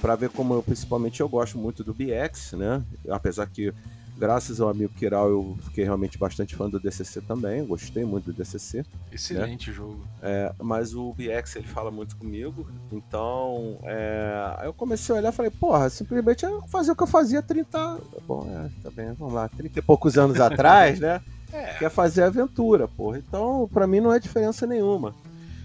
pra 0.00 0.16
ver 0.16 0.30
como 0.30 0.54
eu, 0.54 0.62
principalmente, 0.62 1.20
eu 1.20 1.28
gosto 1.28 1.58
muito 1.58 1.84
do 1.84 1.94
BX, 1.94 2.52
né? 2.52 2.82
Apesar 3.08 3.46
que, 3.46 3.72
graças 4.16 4.60
ao 4.60 4.68
amigo 4.68 4.92
Kiral, 4.94 5.28
eu 5.28 5.58
fiquei 5.64 5.84
realmente 5.84 6.18
bastante 6.18 6.56
fã 6.56 6.68
do 6.68 6.80
DCC 6.80 7.20
também, 7.20 7.64
gostei 7.64 8.04
muito 8.04 8.26
do 8.26 8.32
DCC. 8.32 8.84
Excelente 9.12 9.72
jogo. 9.72 10.06
É, 10.22 10.52
mas 10.58 10.94
o 10.94 11.12
BX 11.12 11.56
ele 11.56 11.66
fala 11.66 11.90
muito 11.90 12.16
comigo, 12.16 12.66
então 12.92 13.78
é, 13.82 14.54
aí 14.58 14.66
eu 14.66 14.72
comecei 14.72 15.14
a 15.14 15.18
olhar 15.18 15.32
e 15.32 15.36
falei, 15.36 15.50
porra, 15.50 15.90
simplesmente 15.90 16.44
eu 16.44 16.62
fazia 16.68 16.92
o 16.92 16.96
que 16.96 17.02
eu 17.02 17.06
fazia 17.06 17.42
30. 17.42 17.98
Bom, 18.26 18.46
é, 18.50 18.82
tá 18.82 18.90
bem, 18.90 19.12
vamos 19.12 19.34
lá, 19.34 19.48
30 19.48 19.78
e 19.78 19.82
poucos 19.82 20.16
anos 20.16 20.38
atrás, 20.40 21.00
né? 21.00 21.20
É. 21.52 21.74
Que 21.74 21.84
é 21.84 21.88
fazer 21.88 22.22
aventura, 22.24 22.86
porra. 22.88 23.18
Então, 23.18 23.68
pra 23.72 23.86
mim 23.86 24.00
não 24.00 24.12
é 24.12 24.18
diferença 24.18 24.66
nenhuma. 24.66 25.14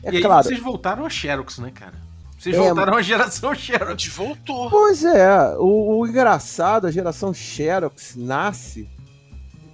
É 0.03 0.11
e 0.11 0.17
aí 0.17 0.21
claro. 0.21 0.43
vocês 0.43 0.59
voltaram 0.59 1.05
a 1.05 1.09
Xerox, 1.09 1.57
né, 1.59 1.71
cara? 1.73 1.93
Vocês 2.37 2.55
É, 2.55 2.59
voltaram 2.59 2.95
à 2.97 3.01
geração 3.01 3.51
A 3.51 3.55
Xerox. 3.55 3.89
gente 3.91 4.09
voltou. 4.09 4.69
Pois 4.69 5.03
é, 5.03 5.55
o, 5.57 5.99
o 5.99 6.07
engraçado, 6.07 6.87
a 6.87 6.91
geração 6.91 7.33
Xerox 7.33 8.15
nasce 8.17 8.89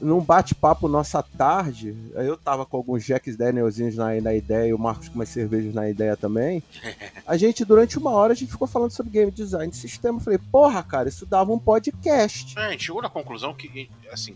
num 0.02 0.22
bate-papo 0.22 0.88
nossa 0.88 1.22
tarde. 1.22 1.94
Aí 2.16 2.26
Eu 2.28 2.38
tava 2.38 2.66
com 2.66 2.78
alguns 2.78 3.04
Jacks 3.04 3.36
Danielzinhos 3.36 3.96
na, 3.98 4.14
na 4.22 4.34
ideia 4.34 4.70
e 4.70 4.74
o 4.74 4.78
Marcos 4.80 5.10
com 5.10 5.16
umas 5.16 5.30
cervejas 5.30 5.74
na 5.74 5.90
ideia 5.90 6.16
também. 6.16 6.64
A 7.28 7.36
gente, 7.36 7.66
durante 7.66 7.98
uma 7.98 8.12
hora, 8.12 8.32
a 8.34 8.36
gente 8.36 8.52
ficou 8.52 8.68
falando 8.68 8.92
sobre 8.92 9.12
game 9.12 9.30
design 9.32 9.70
de 9.70 9.78
sistema. 9.78 10.18
Eu 10.18 10.24
falei, 10.24 10.40
porra, 10.52 10.82
cara, 10.82 11.10
isso 11.10 11.26
dava 11.26 11.52
um 11.52 11.60
podcast. 11.60 12.58
É, 12.58 12.68
a 12.68 12.72
gente 12.72 12.86
chegou 12.86 13.02
na 13.02 13.10
conclusão 13.10 13.54
que, 13.54 13.90
assim, 14.12 14.36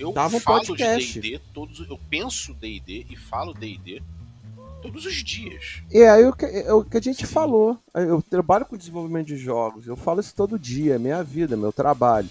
eu 0.00 0.12
Dava 0.12 0.36
um 0.36 0.40
falo 0.40 0.64
podcast. 0.66 1.12
de 1.12 1.20
D&D 1.20 1.42
todos, 1.52 1.80
eu 1.88 1.98
penso 2.08 2.54
D&D 2.54 3.06
e 3.10 3.16
falo 3.16 3.52
D&D 3.52 4.02
todos 4.80 5.04
os 5.04 5.16
dias. 5.16 5.82
E 5.90 6.02
aí 6.02 6.24
o 6.24 6.32
que, 6.32 6.46
é 6.46 6.72
o 6.72 6.82
que 6.82 6.96
a 6.96 7.02
gente 7.02 7.26
falou. 7.26 7.78
Eu 7.94 8.22
trabalho 8.22 8.64
com 8.64 8.76
desenvolvimento 8.76 9.26
de 9.26 9.36
jogos, 9.36 9.86
eu 9.86 9.96
falo 9.96 10.20
isso 10.20 10.34
todo 10.34 10.58
dia, 10.58 10.94
é 10.94 10.98
minha 10.98 11.22
vida, 11.22 11.56
meu 11.56 11.72
trabalho. 11.72 12.28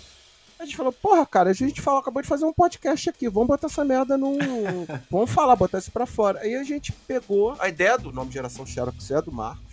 A 0.57 0.65
gente 0.65 0.75
falou, 0.75 0.91
porra, 0.91 1.25
cara, 1.25 1.51
a 1.51 1.53
gente 1.53 1.79
falou, 1.79 2.01
acabou 2.01 2.21
de 2.21 2.27
fazer 2.27 2.43
um 2.43 2.51
podcast 2.51 3.09
aqui, 3.09 3.29
vamos 3.29 3.47
botar 3.47 3.67
essa 3.67 3.85
merda 3.85 4.17
num. 4.17 4.37
vamos 5.09 5.31
falar, 5.31 5.55
botar 5.55 5.77
isso 5.77 5.91
pra 5.91 6.05
fora. 6.05 6.39
Aí 6.41 6.53
a 6.55 6.63
gente 6.63 6.91
pegou 6.91 7.55
a 7.59 7.69
ideia 7.69 7.97
do 7.97 8.11
nome 8.11 8.31
Geração 8.31 8.65
Xerox 8.65 9.09
é 9.09 9.21
do 9.21 9.31
Marcos. 9.31 9.68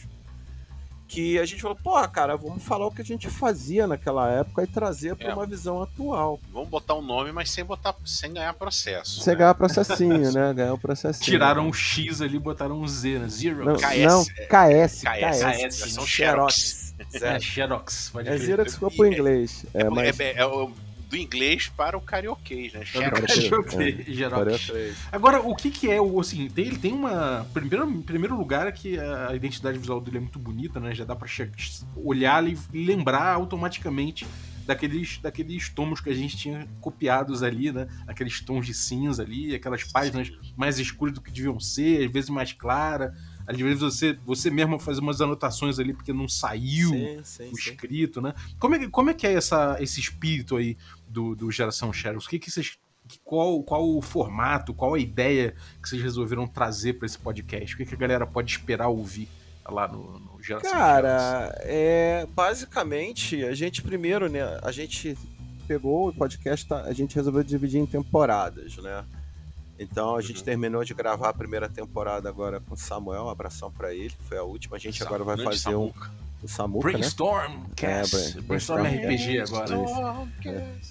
Que 1.08 1.38
a 1.38 1.46
gente 1.46 1.62
falou, 1.62 1.76
porra, 1.76 2.08
cara, 2.08 2.36
vamos 2.36 2.64
falar 2.64 2.86
o 2.86 2.90
que 2.90 3.00
a 3.00 3.04
gente 3.04 3.28
fazia 3.30 3.86
naquela 3.86 4.28
época 4.28 4.64
e 4.64 4.66
trazer 4.66 5.14
pra 5.14 5.28
É. 5.28 5.34
uma 5.34 5.46
visão 5.46 5.80
atual. 5.80 6.40
Vamos 6.52 6.68
botar 6.68 6.94
o 6.94 7.00
nome, 7.02 7.30
mas 7.30 7.48
sem 7.50 7.64
botar, 7.64 7.94
sem 8.04 8.32
ganhar 8.32 8.52
processo. 8.54 9.20
Você 9.20 9.30
né? 9.30 9.36
ganhar 9.36 9.54
processinho, 9.54 10.32
né? 10.32 10.52
Ganhar 10.52 10.72
o 10.74 10.78
processinho. 10.78 11.24
Tiraram 11.24 11.68
um 11.68 11.72
X 11.72 12.20
ali, 12.20 12.38
botaram 12.40 12.80
um 12.80 12.88
Z, 12.88 13.20
né? 13.20 13.28
Zero. 13.28 13.64
Não, 13.64 13.76
KS, 13.76 13.96
não, 14.04 14.20
é. 14.22 14.46
KS, 14.46 15.02
KS, 15.02 15.04
KS, 15.04 15.58
Geração 15.78 16.06
Xerox. 16.06 16.94
É, 17.22 17.38
Xerox, 17.38 18.10
pode 18.12 18.28
É 18.28 18.32
crer. 18.34 18.46
Xerox 18.46 18.74
ficou 18.74 18.90
pro 18.90 19.06
inglês. 19.06 19.64
É, 19.74 19.82
É, 19.82 19.90
mas... 19.90 20.18
é- 20.18 20.32
é 20.38 20.46
o- 20.46 20.72
do 21.08 21.16
inglês 21.16 21.68
para 21.68 21.96
o 21.96 22.00
carioquês, 22.00 22.72
né? 22.72 22.84
Para 22.92 23.10
karaokê, 23.10 23.32
Xerox. 23.40 23.74
Xerox. 24.12 24.72
Agora, 25.12 25.40
o 25.40 25.54
que 25.54 25.70
que 25.70 25.90
é 25.90 26.00
o, 26.00 26.18
assim, 26.20 26.48
tem- 26.48 26.66
ele 26.66 26.78
tem 26.78 26.92
uma... 26.92 27.46
Primeiro, 27.54 27.88
em 27.88 28.02
primeiro 28.02 28.36
lugar 28.36 28.66
é 28.66 28.72
que 28.72 28.98
a 28.98 29.34
identidade 29.34 29.78
visual 29.78 30.00
dele 30.00 30.16
é 30.16 30.20
muito 30.20 30.38
bonita, 30.38 30.80
né? 30.80 30.94
Já 30.94 31.04
dá 31.04 31.14
pra 31.14 31.28
che- 31.28 31.50
olhar 31.96 32.44
e 32.46 32.56
lembrar 32.72 33.32
automaticamente 33.34 34.26
daqueles, 34.66 35.18
daqueles 35.18 35.68
tomos 35.68 36.00
que 36.00 36.10
a 36.10 36.14
gente 36.14 36.36
tinha 36.36 36.66
copiados 36.80 37.42
ali, 37.42 37.70
né? 37.70 37.86
Aqueles 38.06 38.40
tons 38.40 38.66
de 38.66 38.74
cinza 38.74 39.22
ali, 39.22 39.54
aquelas 39.54 39.84
páginas 39.84 40.32
mais 40.56 40.78
escuras 40.80 41.14
do 41.14 41.20
que 41.20 41.30
deviam 41.30 41.58
ser, 41.60 42.04
às 42.06 42.12
vezes 42.12 42.30
mais 42.30 42.52
clara. 42.52 43.14
Às 43.46 43.56
vezes 43.60 43.78
você, 43.78 44.18
você 44.26 44.50
mesmo 44.50 44.76
faz 44.76 44.98
umas 44.98 45.20
anotações 45.20 45.78
ali 45.78 45.94
porque 45.94 46.12
não 46.12 46.26
saiu 46.28 46.88
Sim, 46.88 47.20
sim, 47.22 47.44
o 47.44 47.56
sim. 47.56 47.70
escrito, 47.70 48.20
né? 48.20 48.34
Como 48.58 48.74
é, 48.74 48.78
que- 48.80 48.88
como 48.88 49.08
é 49.08 49.14
que 49.14 49.24
é 49.24 49.34
essa, 49.34 49.76
esse 49.80 50.00
espírito 50.00 50.56
aí 50.56 50.76
do, 51.16 51.34
do 51.34 51.50
Geração 51.50 51.90
Shadows? 51.92 52.26
O 52.26 52.28
que 52.28 52.38
que 52.38 52.50
vocês... 52.50 52.78
Qual, 53.24 53.62
qual 53.62 53.88
o 53.88 54.02
formato, 54.02 54.74
qual 54.74 54.94
a 54.94 54.98
ideia 54.98 55.54
que 55.80 55.88
vocês 55.88 56.02
resolveram 56.02 56.46
trazer 56.46 56.94
para 56.94 57.06
esse 57.06 57.18
podcast? 57.18 57.74
O 57.74 57.78
que, 57.78 57.86
que 57.86 57.94
a 57.94 57.98
galera 57.98 58.26
pode 58.26 58.50
esperar 58.50 58.88
ouvir 58.88 59.28
lá 59.66 59.86
no, 59.86 60.18
no 60.18 60.42
Geração 60.42 60.70
Shadows? 60.70 60.82
Cara, 60.82 61.58
é, 61.60 62.26
basicamente, 62.34 63.44
a 63.44 63.54
gente 63.54 63.80
primeiro, 63.80 64.28
né, 64.28 64.58
a 64.60 64.72
gente 64.72 65.16
pegou 65.68 66.08
o 66.08 66.12
podcast, 66.12 66.66
tá, 66.66 66.82
a 66.82 66.92
gente 66.92 67.14
resolveu 67.14 67.44
dividir 67.44 67.80
em 67.80 67.86
temporadas, 67.86 68.76
né? 68.78 69.04
Então 69.78 70.16
a 70.16 70.22
gente 70.22 70.38
Uhum. 70.38 70.44
terminou 70.44 70.84
de 70.84 70.94
gravar 70.94 71.28
a 71.28 71.32
primeira 71.34 71.68
temporada 71.68 72.28
agora 72.28 72.60
com 72.60 72.74
o 72.74 72.76
Samuel, 72.78 73.24
um 73.24 73.28
abração 73.28 73.70
pra 73.70 73.94
ele, 73.94 74.14
foi 74.28 74.38
a 74.38 74.42
última. 74.42 74.76
A 74.76 74.80
gente 74.80 75.02
agora 75.02 75.22
vai 75.22 75.36
fazer 75.36 75.74
um, 75.76 75.90
Samuca. 75.92 76.10
o 76.42 76.48
Samuca, 76.48 76.86
né? 76.86 76.92
Brainstorm 76.92 77.62
Cast. 77.76 78.16
É, 78.16 78.18
Brain- 78.32 78.46
Brainstorm 78.46 78.82
Brainstorm 78.82 79.12
RPG 79.12 79.40
agora. 79.40 80.28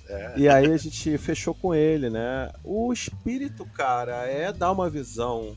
É. 0.10 0.34
E 0.38 0.48
aí 0.50 0.72
a 0.72 0.78
gente 0.78 1.18
fechou 1.18 1.54
com 1.56 1.74
ele, 1.74 2.10
né? 2.10 2.52
O 2.64 2.92
espírito, 2.94 3.66
cara, 3.66 4.26
é 4.28 4.52
dar 4.54 4.72
uma 4.72 4.90
visão 4.90 5.56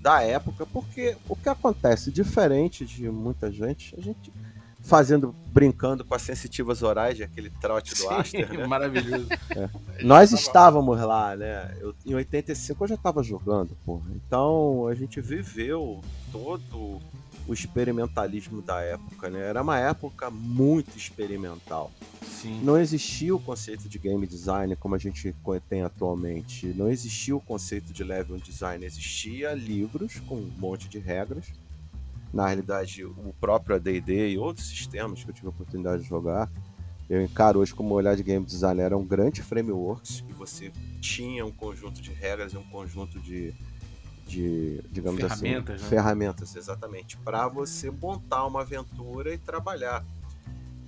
da 0.00 0.22
época, 0.22 0.64
porque 0.64 1.16
o 1.28 1.36
que 1.36 1.48
acontece, 1.48 2.10
diferente 2.10 2.86
de 2.86 3.10
muita 3.10 3.50
gente, 3.52 3.94
a 3.98 4.00
gente 4.00 4.32
fazendo, 4.82 5.34
brincando 5.46 6.04
com 6.04 6.14
as 6.14 6.22
sensitivas 6.22 6.82
orais 6.82 7.16
de 7.16 7.22
aquele 7.22 7.50
trote 7.50 7.94
do 7.94 8.08
Aster, 8.10 8.52
né? 8.52 8.66
Maravilhoso. 8.68 9.28
Nós 10.02 10.32
estávamos 10.32 10.98
lá, 11.00 11.36
né? 11.36 11.76
Eu, 11.80 11.94
em 12.04 12.14
85 12.14 12.84
eu 12.84 12.88
já 12.88 12.94
estava 12.94 13.22
jogando, 13.22 13.76
porra. 13.84 14.10
Então 14.14 14.86
a 14.88 14.94
gente 14.94 15.20
viveu 15.20 16.00
todo 16.32 17.00
o 17.46 17.52
experimentalismo 17.52 18.62
da 18.62 18.80
época, 18.80 19.28
né? 19.28 19.40
Era 19.40 19.62
uma 19.62 19.78
época 19.78 20.30
muito 20.30 20.96
experimental. 20.96 21.90
Sim. 22.22 22.60
Não 22.62 22.78
existia 22.78 23.34
o 23.34 23.40
conceito 23.40 23.88
de 23.88 23.98
game 23.98 24.26
design 24.26 24.74
como 24.76 24.94
a 24.94 24.98
gente 24.98 25.34
tem 25.68 25.82
atualmente. 25.82 26.66
Não 26.68 26.88
existia 26.88 27.36
o 27.36 27.40
conceito 27.40 27.92
de 27.92 28.04
level 28.04 28.38
design. 28.38 28.84
Existia 28.84 29.52
livros 29.52 30.20
com 30.20 30.36
um 30.36 30.50
monte 30.58 30.88
de 30.88 30.98
regras. 30.98 31.46
Na 32.32 32.46
realidade, 32.46 33.04
o 33.04 33.34
próprio 33.40 33.76
AD&D 33.76 34.30
e 34.30 34.38
outros 34.38 34.68
sistemas 34.68 35.24
que 35.24 35.30
eu 35.30 35.34
tive 35.34 35.48
a 35.48 35.50
oportunidade 35.50 36.02
de 36.02 36.08
jogar, 36.08 36.48
eu 37.08 37.20
encaro 37.20 37.58
hoje 37.58 37.74
como 37.74 37.92
olhar 37.92 38.14
de 38.14 38.22
game 38.22 38.46
design 38.46 38.80
eram 38.80 39.04
grandes 39.04 39.44
frameworks 39.44 40.20
que 40.20 40.32
você 40.32 40.70
tinha 41.00 41.44
um 41.44 41.50
conjunto 41.50 42.00
de 42.00 42.12
regras 42.12 42.52
e 42.52 42.56
um 42.56 42.62
conjunto 42.62 43.18
de, 43.18 43.52
de 44.28 44.80
digamos 44.92 45.20
Ferramentas, 45.20 45.74
assim, 45.74 45.84
né? 45.84 45.90
ferramentas, 45.90 46.54
exatamente, 46.54 47.16
para 47.16 47.48
você 47.48 47.90
montar 47.90 48.46
uma 48.46 48.60
aventura 48.60 49.34
e 49.34 49.38
trabalhar. 49.38 50.04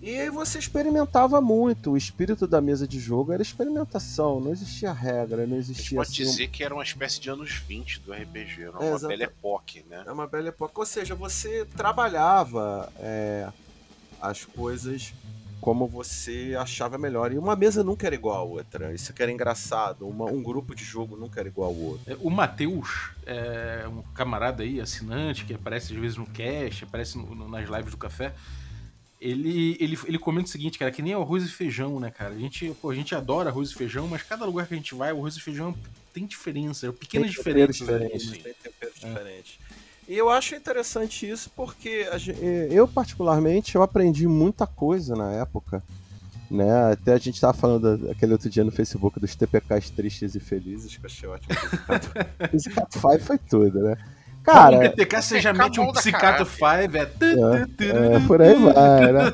E 0.03 0.19
aí 0.19 0.29
você 0.31 0.59
experimentava 0.59 1.41
muito. 1.41 1.93
O 1.93 1.97
espírito 1.97 2.45
da 2.45 2.61
mesa 2.61 2.89
de 2.89 2.99
jogo 2.99 3.33
era 3.33 3.41
experimentação. 3.41 4.41
Não 4.41 4.51
existia 4.51 4.93
regra, 4.93 5.47
não 5.47 5.57
A 5.57 5.61
gente 5.61 5.71
existia 5.71 5.97
pode 5.97 6.11
assim, 6.11 6.25
dizer 6.25 6.49
que 6.49 6.65
era 6.65 6.75
uma 6.75 6.83
espécie 6.83 7.21
de 7.21 7.31
anos 7.31 7.53
20 7.69 8.01
do 8.01 8.13
RPG, 8.13 8.63
era 8.63 8.85
É, 8.85 8.91
uma 8.91 8.99
bela 9.09 9.23
época, 9.23 9.81
né? 9.89 10.03
É 10.05 10.11
uma 10.11 10.27
bela 10.27 10.49
época. 10.49 10.81
Ou 10.81 10.85
seja, 10.87 11.15
você 11.15 11.65
trabalhava 11.77 12.93
é, 12.99 13.49
as 14.21 14.45
coisas 14.45 15.15
como 15.61 15.87
você 15.87 16.57
achava 16.59 16.99
melhor. 16.99 17.31
E 17.33 17.39
uma 17.39 17.55
mesa 17.55 17.85
nunca 17.85 18.05
era 18.05 18.17
igual 18.17 18.37
a 18.37 18.43
outra. 18.43 18.93
Isso 18.93 19.13
que 19.15 19.23
era 19.23 19.31
engraçado. 19.31 20.09
Uma- 20.09 20.25
um 20.25 20.43
grupo 20.43 20.75
de 20.75 20.83
jogo 20.83 21.17
nunca 21.17 21.39
era 21.39 21.49
igual 21.49 21.69
ao 21.71 21.77
outro. 21.77 22.13
É, 22.13 22.17
O 22.21 22.29
Matheus, 22.29 23.11
é 23.25 23.87
um 23.87 24.03
camarada 24.15 24.65
aí, 24.65 24.81
assinante, 24.81 25.45
que 25.45 25.55
aparece 25.55 25.95
às 25.95 26.01
vezes 26.01 26.17
no 26.17 26.27
cast, 26.27 26.83
aparece 26.83 27.17
no- 27.17 27.33
no- 27.37 27.49
nas 27.49 27.69
lives 27.69 27.93
do 27.93 27.97
café. 27.97 28.35
Ele, 29.25 29.77
ele, 29.79 29.97
ele 30.07 30.19
comenta 30.19 30.49
o 30.49 30.51
seguinte, 30.51 30.77
cara, 30.79 30.91
que 30.91 31.01
nem 31.01 31.15
arroz 31.15 31.45
e 31.45 31.49
feijão, 31.49 32.01
né, 32.01 32.11
cara? 32.11 32.35
A 32.35 32.39
gente, 32.39 32.75
pô, 32.83 32.91
a 32.91 32.95
gente 32.95 33.15
adora 33.15 33.51
arroz 33.51 33.71
e 33.71 33.75
feijão, 33.75 34.09
mas 34.09 34.23
cada 34.23 34.45
lugar 34.45 34.67
que 34.67 34.75
a 34.75 34.77
gente 34.77 34.95
vai, 34.97 35.13
o 35.13 35.19
arroz 35.19 35.37
e 35.37 35.41
feijão 35.41 35.73
tem 36.13 36.27
diferença, 36.27 36.93
pequenas 36.93 37.29
Tem 37.29 37.37
diferenças. 37.37 37.87
né? 37.87 37.99
diferentes. 37.99 38.29
Tem 38.43 38.55
temperos 38.63 39.03
É. 39.03 39.07
diferentes. 39.09 39.59
E 40.09 40.19
eu 40.19 40.29
acho 40.29 40.57
interessante 40.57 41.31
isso 41.31 41.49
porque 41.55 42.09
a 42.11 42.19
gen- 42.19 42.35
eh, 42.43 42.67
eu, 42.73 42.89
particularmente, 42.89 43.77
eu 43.77 43.83
aprendi 43.85 44.27
muita 44.27 44.67
coisa 44.67 45.15
na 45.15 45.31
época. 45.33 45.83
Né? 46.51 46.93
Até 46.93 47.13
a 47.15 47.19
gente 47.19 47.41
tava 47.41 47.55
falando 47.55 48.11
aquele 48.11 48.33
outro 48.33 48.51
dia 48.51 48.63
no 48.65 48.71
Facebook 48.73 49.19
dos 49.21 49.35
TPKs 49.37 49.89
tristes 49.91 50.35
e 50.35 50.41
felizes, 50.41 50.97
que 50.97 51.03
eu 51.05 51.07
achei 51.07 51.29
ótimo. 51.29 51.55
5 52.59 53.19
foi 53.21 53.39
tudo, 53.39 53.79
né? 53.81 53.97
Cara, 54.43 54.77
o 54.77 54.81
PTK 54.81 55.23
você 55.23 55.41
já 55.41 55.51
Acabou 55.51 55.69
mete 55.69 55.81
um 55.81 55.93
Psicato. 55.93 56.45
5, 56.45 56.97
é... 56.97 57.07
tu, 57.07 57.85
É, 57.85 58.27
por 58.27 58.43
aí 58.43 58.55
vai, 58.55 59.13
né? 59.13 59.33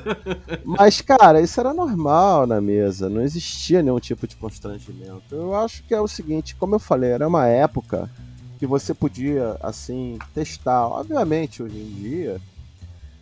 Mas, 0.64 1.00
cara, 1.00 1.40
isso 1.40 1.58
era 1.58 1.72
normal 1.72 2.46
na 2.46 2.60
mesa, 2.60 3.08
não 3.08 3.22
existia 3.22 3.82
nenhum 3.82 3.98
tipo 3.98 4.26
de 4.26 4.36
constrangimento. 4.36 5.34
Eu 5.34 5.54
acho 5.54 5.82
que 5.84 5.94
é 5.94 6.00
o 6.00 6.08
seguinte, 6.08 6.54
como 6.56 6.74
eu 6.74 6.78
falei, 6.78 7.10
era 7.10 7.26
uma 7.26 7.46
época 7.46 8.10
que 8.58 8.66
você 8.66 8.92
podia, 8.92 9.56
assim, 9.62 10.18
testar. 10.34 10.86
Obviamente, 10.86 11.62
hoje 11.62 11.78
em 11.78 11.94
dia, 11.94 12.40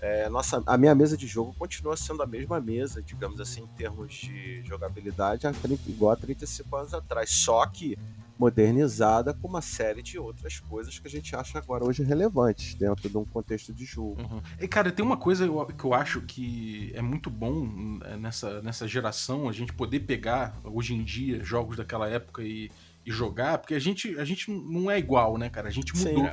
é, 0.01 0.29
nossa, 0.29 0.63
a 0.67 0.77
minha 0.77 0.95
mesa 0.95 1.17
de 1.17 1.27
jogo 1.27 1.55
continua 1.59 1.97
sendo 1.97 2.23
a 2.23 2.27
mesma 2.27 2.61
mesa, 2.61 3.03
digamos 3.03 3.41
assim, 3.41 3.63
em 3.63 3.77
termos 3.79 4.13
de 4.15 4.63
jogabilidade, 4.65 5.47
a 5.47 5.53
30 5.53 5.91
igual 5.91 6.13
a 6.13 6.17
35 6.17 6.77
anos 6.77 6.95
atrás. 6.95 7.31
Só 7.31 7.65
que 7.67 7.99
modernizada 8.39 9.33
com 9.33 9.49
uma 9.49 9.63
série 9.63 10.03
de 10.03 10.19
outras 10.19 10.61
coisas 10.61 10.99
que 10.99 11.07
a 11.07 11.11
gente 11.11 11.35
acha 11.35 11.59
agora 11.59 11.85
hoje 11.85 12.03
relevantes 12.03 12.75
dentro 12.75 13.09
de 13.09 13.17
um 13.17 13.25
contexto 13.25 13.73
de 13.73 13.85
jogo. 13.85 14.21
Uhum. 14.21 14.43
E, 14.61 14.69
cara, 14.69 14.93
tem 14.93 15.05
uma 15.05 15.17
coisa 15.17 15.49
que 15.77 15.85
eu 15.85 15.95
acho 15.95 16.21
que 16.21 16.93
é 16.95 17.01
muito 17.01 17.31
bom 17.31 17.99
é, 18.05 18.17
nessa, 18.17 18.61
nessa 18.63 18.87
geração, 18.87 19.49
a 19.49 19.53
gente 19.53 19.73
poder 19.73 20.01
pegar, 20.01 20.55
hoje 20.65 20.95
em 20.95 21.03
dia, 21.03 21.43
jogos 21.43 21.77
daquela 21.77 22.09
época 22.09 22.43
e, 22.43 22.71
e 23.05 23.11
jogar, 23.11 23.59
porque 23.59 23.75
a 23.75 23.79
gente, 23.79 24.19
a 24.19 24.25
gente 24.25 24.51
não 24.51 24.91
é 24.91 24.99
igual, 24.99 25.39
né, 25.39 25.49
cara? 25.49 25.69
A 25.69 25.73
gente 25.73 25.97
Sim. 25.97 26.13
mudou. 26.13 26.31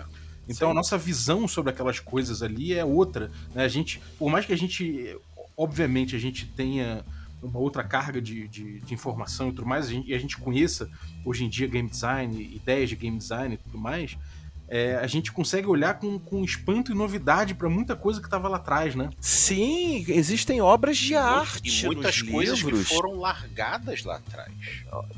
Então 0.47 0.67
Sim. 0.67 0.71
a 0.71 0.73
nossa 0.73 0.97
visão 0.97 1.47
sobre 1.47 1.71
aquelas 1.71 1.99
coisas 1.99 2.43
ali 2.43 2.73
é 2.73 2.83
outra, 2.83 3.31
né? 3.55 3.63
A 3.63 3.67
gente, 3.69 4.01
por 4.19 4.29
mais 4.29 4.45
que 4.45 4.51
a 4.51 4.57
gente, 4.57 5.17
obviamente, 5.55 6.15
a 6.15 6.19
gente 6.19 6.45
tenha 6.45 7.03
uma 7.47 7.59
outra 7.59 7.83
carga 7.83 8.21
de, 8.21 8.47
de, 8.47 8.79
de 8.79 8.93
informação 8.93 9.49
e 9.49 9.53
tudo 9.53 9.67
mais, 9.67 9.87
a 9.87 9.89
gente- 9.89 10.09
e 10.09 10.13
a 10.13 10.19
gente 10.19 10.37
conheça 10.37 10.89
hoje 11.25 11.43
em 11.45 11.49
dia 11.49 11.67
game 11.67 11.89
design, 11.89 12.41
ideias 12.41 12.89
de 12.89 12.95
game 12.95 13.17
design 13.17 13.55
e 13.55 13.57
tudo 13.57 13.77
mais, 13.77 14.17
é, 14.69 14.95
a 14.95 15.05
gente 15.05 15.31
consegue 15.31 15.67
olhar 15.67 15.99
com, 15.99 16.17
com 16.17 16.43
espanto 16.43 16.91
e 16.91 16.95
novidade 16.95 17.53
para 17.53 17.69
muita 17.69 17.95
coisa 17.95 18.19
que 18.19 18.25
estava 18.25 18.47
lá 18.47 18.57
atrás, 18.57 18.95
né? 18.95 19.09
Sim, 19.19 20.03
existem 20.07 20.61
obras 20.61 20.97
de 20.97 21.13
arte 21.15 21.83
e 21.83 21.85
muitas 21.85 22.21
nos 22.21 22.31
coisas 22.31 22.59
livros. 22.59 22.87
que 22.87 22.95
foram 22.95 23.19
largadas 23.19 24.03
lá 24.03 24.15
atrás. 24.15 24.51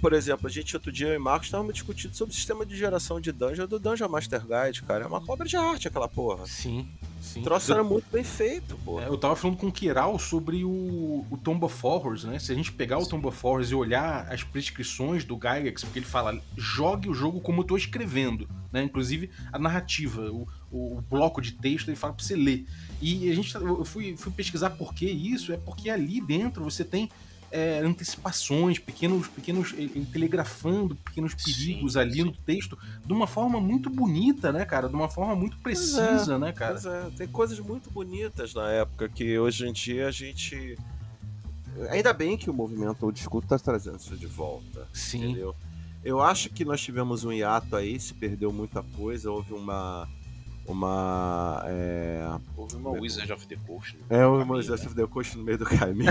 Por 0.01 0.11
exemplo, 0.13 0.47
a 0.47 0.49
gente 0.49 0.75
outro 0.75 0.91
dia 0.91 1.07
eu 1.09 1.13
e 1.15 1.19
Marcos 1.19 1.47
estávamos 1.47 1.73
discutindo 1.73 2.13
sobre 2.15 2.33
o 2.33 2.35
sistema 2.35 2.65
de 2.65 2.75
geração 2.75 3.21
de 3.21 3.31
dungeon 3.31 3.67
do 3.67 3.79
Dungeon 3.79 4.09
Master 4.09 4.41
Guide, 4.41 4.81
cara. 4.83 5.05
É 5.05 5.07
uma 5.07 5.23
obra 5.31 5.47
de 5.47 5.55
arte 5.55 5.87
aquela 5.87 6.07
porra. 6.09 6.45
Sim, 6.47 6.89
sim. 7.25 7.41
O 7.41 7.43
troço 7.43 7.71
era 7.71 7.83
muito 7.83 8.05
bem 8.11 8.23
feito, 8.23 8.77
pô. 8.85 9.01
É, 9.01 9.07
eu 9.07 9.17
tava 9.17 9.35
falando 9.35 9.57
com 9.57 9.67
o 9.67 9.71
Kiral 9.71 10.17
sobre 10.19 10.63
o, 10.63 11.25
o 11.29 11.37
Tomb 11.43 11.65
of 11.65 11.85
Horrors, 11.85 12.23
né? 12.23 12.39
Se 12.39 12.51
a 12.51 12.55
gente 12.55 12.71
pegar 12.71 12.99
o 12.99 13.05
Tomb 13.05 13.25
of 13.27 13.37
Horrors 13.45 13.71
e 13.71 13.75
olhar 13.75 14.31
as 14.31 14.43
prescrições 14.43 15.25
do 15.25 15.35
Gygax, 15.35 15.83
porque 15.83 15.99
ele 15.99 16.05
fala, 16.05 16.39
jogue 16.55 17.09
o 17.09 17.13
jogo 17.13 17.41
como 17.41 17.61
eu 17.61 17.65
tô 17.65 17.75
escrevendo, 17.75 18.47
né? 18.71 18.83
Inclusive 18.83 19.29
a 19.51 19.57
narrativa, 19.57 20.31
o, 20.31 20.47
o, 20.71 20.97
o 20.97 21.01
bloco 21.01 21.41
de 21.41 21.53
texto, 21.53 21.89
ele 21.89 21.97
fala 21.97 22.13
pra 22.13 22.23
você 22.23 22.35
ler. 22.35 22.65
E 23.01 23.29
a 23.29 23.35
gente, 23.35 23.53
eu 23.55 23.83
fui, 23.83 24.15
fui 24.15 24.31
pesquisar 24.31 24.71
por 24.71 24.93
que 24.93 25.05
isso, 25.05 25.51
é 25.51 25.57
porque 25.57 25.89
ali 25.89 26.21
dentro 26.21 26.63
você 26.63 26.83
tem 26.83 27.09
é, 27.55 27.79
antecipações, 27.79 28.77
pequenos, 28.77 29.29
pequenos 29.29 29.73
ele 29.77 30.05
telegrafando 30.11 30.93
pequenos 30.93 31.33
perigos 31.33 31.93
Sim, 31.93 31.99
ali 31.99 32.15
sim. 32.15 32.23
no 32.23 32.33
texto, 32.33 32.77
de 33.05 33.13
uma 33.13 33.25
forma 33.25 33.61
muito 33.61 33.89
bonita, 33.89 34.51
né, 34.51 34.65
cara? 34.65 34.89
De 34.89 34.93
uma 34.93 35.07
forma 35.07 35.33
muito 35.35 35.57
precisa, 35.59 36.37
né, 36.37 36.51
cara? 36.51 36.77
É, 36.77 37.09
tem 37.11 37.27
coisas 37.27 37.57
muito 37.59 37.89
bonitas 37.89 38.53
na 38.53 38.69
época 38.71 39.07
que 39.07 39.39
hoje 39.39 39.65
em 39.65 39.71
dia 39.71 40.09
a 40.09 40.11
gente. 40.11 40.77
Ainda 41.89 42.11
bem 42.11 42.37
que 42.37 42.49
o 42.49 42.53
movimento 42.53 43.03
old 43.03 43.17
school 43.17 43.41
tá 43.41 43.57
trazendo 43.57 43.99
isso 43.99 44.17
de 44.17 44.27
volta. 44.27 44.87
Sim. 44.93 45.23
Entendeu? 45.23 45.55
Eu 46.03 46.21
acho 46.21 46.49
que 46.49 46.65
nós 46.65 46.81
tivemos 46.81 47.23
um 47.23 47.31
hiato 47.31 47.75
aí, 47.75 47.97
se 47.99 48.13
perdeu 48.13 48.51
muita 48.51 48.83
coisa, 48.83 49.31
houve 49.31 49.53
uma. 49.53 50.09
Uma. 50.67 51.63
É, 51.67 52.39
Houve 52.57 52.75
uma 52.75 52.89
Wizard 52.91 53.31
of 53.31 53.47
the 53.47 53.55
Coast. 53.67 53.97
no 53.97 54.15
é 54.15 54.25
o 54.25 54.31
caminho, 54.31 54.47
Moisés 54.47 54.81
né? 54.81 54.87
of 54.87 54.95
the 54.95 55.07
Coast 55.07 55.37
no 55.37 55.43
meio 55.43 55.57
do 55.59 55.65
caminho. 55.65 56.09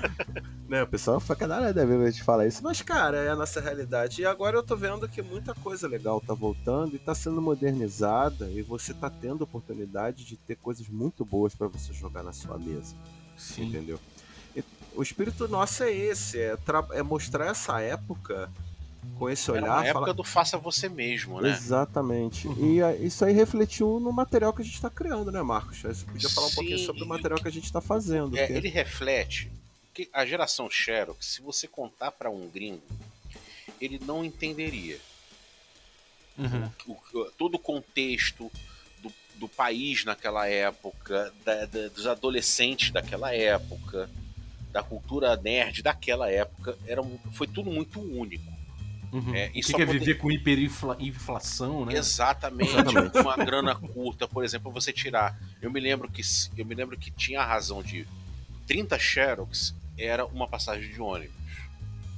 né, 0.66 0.82
o 0.82 0.86
pessoal 0.86 1.20
fica 1.20 1.46
nada 1.46 1.84
ver 1.84 2.06
a 2.06 2.10
gente 2.10 2.22
falar 2.22 2.46
isso, 2.46 2.62
mas 2.62 2.80
cara, 2.80 3.18
é 3.18 3.28
a 3.28 3.36
nossa 3.36 3.60
realidade. 3.60 4.22
E 4.22 4.24
agora 4.26 4.56
eu 4.56 4.62
tô 4.62 4.76
vendo 4.76 5.06
que 5.06 5.20
muita 5.20 5.54
coisa 5.54 5.86
legal 5.86 6.20
tá 6.20 6.32
voltando 6.32 6.96
e 6.96 6.98
tá 6.98 7.14
sendo 7.14 7.42
modernizada 7.42 8.50
e 8.50 8.62
você 8.62 8.94
tá 8.94 9.10
tendo 9.10 9.42
oportunidade 9.42 10.24
de 10.24 10.36
ter 10.36 10.56
coisas 10.56 10.88
muito 10.88 11.24
boas 11.24 11.54
pra 11.54 11.66
você 11.66 11.92
jogar 11.92 12.22
na 12.22 12.32
sua 12.32 12.56
mesa, 12.58 12.94
Sim. 13.36 13.66
entendeu? 13.66 14.00
E 14.56 14.64
o 14.94 15.02
espírito 15.02 15.46
nosso 15.48 15.82
é 15.82 15.92
esse, 15.92 16.40
é, 16.40 16.56
é 16.92 17.02
mostrar 17.02 17.48
essa 17.48 17.78
época 17.80 18.50
com 19.18 19.28
esse 19.28 19.50
Era 19.50 19.60
olhar. 19.62 19.72
uma 19.72 19.84
época 19.86 20.00
falar- 20.00 20.12
do 20.14 20.24
faça 20.24 20.58
você 20.58 20.88
mesmo, 20.88 21.40
né? 21.40 21.50
Exatamente. 21.50 22.46
Uhum. 22.48 22.80
E 22.80 23.06
isso 23.06 23.24
aí 23.24 23.32
refletiu 23.32 24.00
no 24.00 24.12
material 24.12 24.52
que 24.52 24.62
a 24.62 24.64
gente 24.64 24.74
está 24.74 24.88
criando, 24.90 25.30
né, 25.30 25.42
Marcos? 25.42 25.80
Você 25.82 26.04
podia 26.06 26.28
falar 26.30 26.46
um 26.46 26.54
pouquinho 26.54 26.78
Sim, 26.78 26.86
sobre 26.86 27.02
o 27.02 27.06
material 27.06 27.40
que 27.40 27.48
a 27.48 27.52
gente 27.52 27.64
está 27.64 27.80
fazendo. 27.80 28.36
É, 28.36 28.46
que- 28.46 28.52
ele 28.52 28.68
reflete 28.68 29.50
que 29.92 30.08
a 30.12 30.24
geração 30.24 30.68
Xerox, 30.70 31.26
se 31.26 31.42
você 31.42 31.66
contar 31.66 32.12
para 32.12 32.30
um 32.30 32.48
gringo, 32.48 32.82
ele 33.80 34.00
não 34.04 34.24
entenderia 34.24 34.98
Uhum. 36.38 36.70
o- 36.86 37.18
o- 37.18 37.30
todo 37.32 37.54
o 37.56 37.58
contexto 37.58 38.50
do, 39.02 39.12
do 39.36 39.48
país 39.48 40.04
naquela 40.04 40.46
época, 40.48 41.32
da- 41.44 41.66
da- 41.66 41.88
dos 41.88 42.06
adolescentes 42.06 42.90
daquela 42.90 43.34
época, 43.34 44.08
da 44.72 44.82
cultura 44.82 45.36
nerd 45.36 45.82
daquela 45.82 46.30
época, 46.30 46.78
era, 46.86 47.02
um- 47.02 47.18
foi 47.32 47.46
tudo 47.46 47.70
muito 47.70 48.00
único. 48.00 48.59
Uhum. 49.12 49.34
É, 49.34 49.46
o 49.46 49.50
e 49.50 49.52
que, 49.54 49.62
só 49.64 49.76
que 49.76 49.82
é 49.82 49.86
poder- 49.86 49.98
viver 49.98 50.14
com 50.18 50.30
hiperinflação, 50.30 51.84
né? 51.84 51.94
Exatamente, 51.94 52.70
Exatamente. 52.72 53.18
uma 53.18 53.36
grana 53.36 53.74
curta, 53.74 54.28
por 54.28 54.44
exemplo, 54.44 54.70
você 54.70 54.92
tirar. 54.92 55.36
Eu 55.60 55.70
me 55.70 55.80
lembro 55.80 56.08
que 56.08 56.22
eu 56.56 56.64
me 56.64 56.74
lembro 56.74 56.96
que 56.96 57.10
tinha 57.10 57.40
a 57.40 57.44
razão 57.46 57.82
de 57.82 58.06
30 58.66 58.98
Xerox 58.98 59.74
era 59.98 60.24
uma 60.26 60.46
passagem 60.46 60.88
de 60.92 61.00
ônibus. 61.00 61.34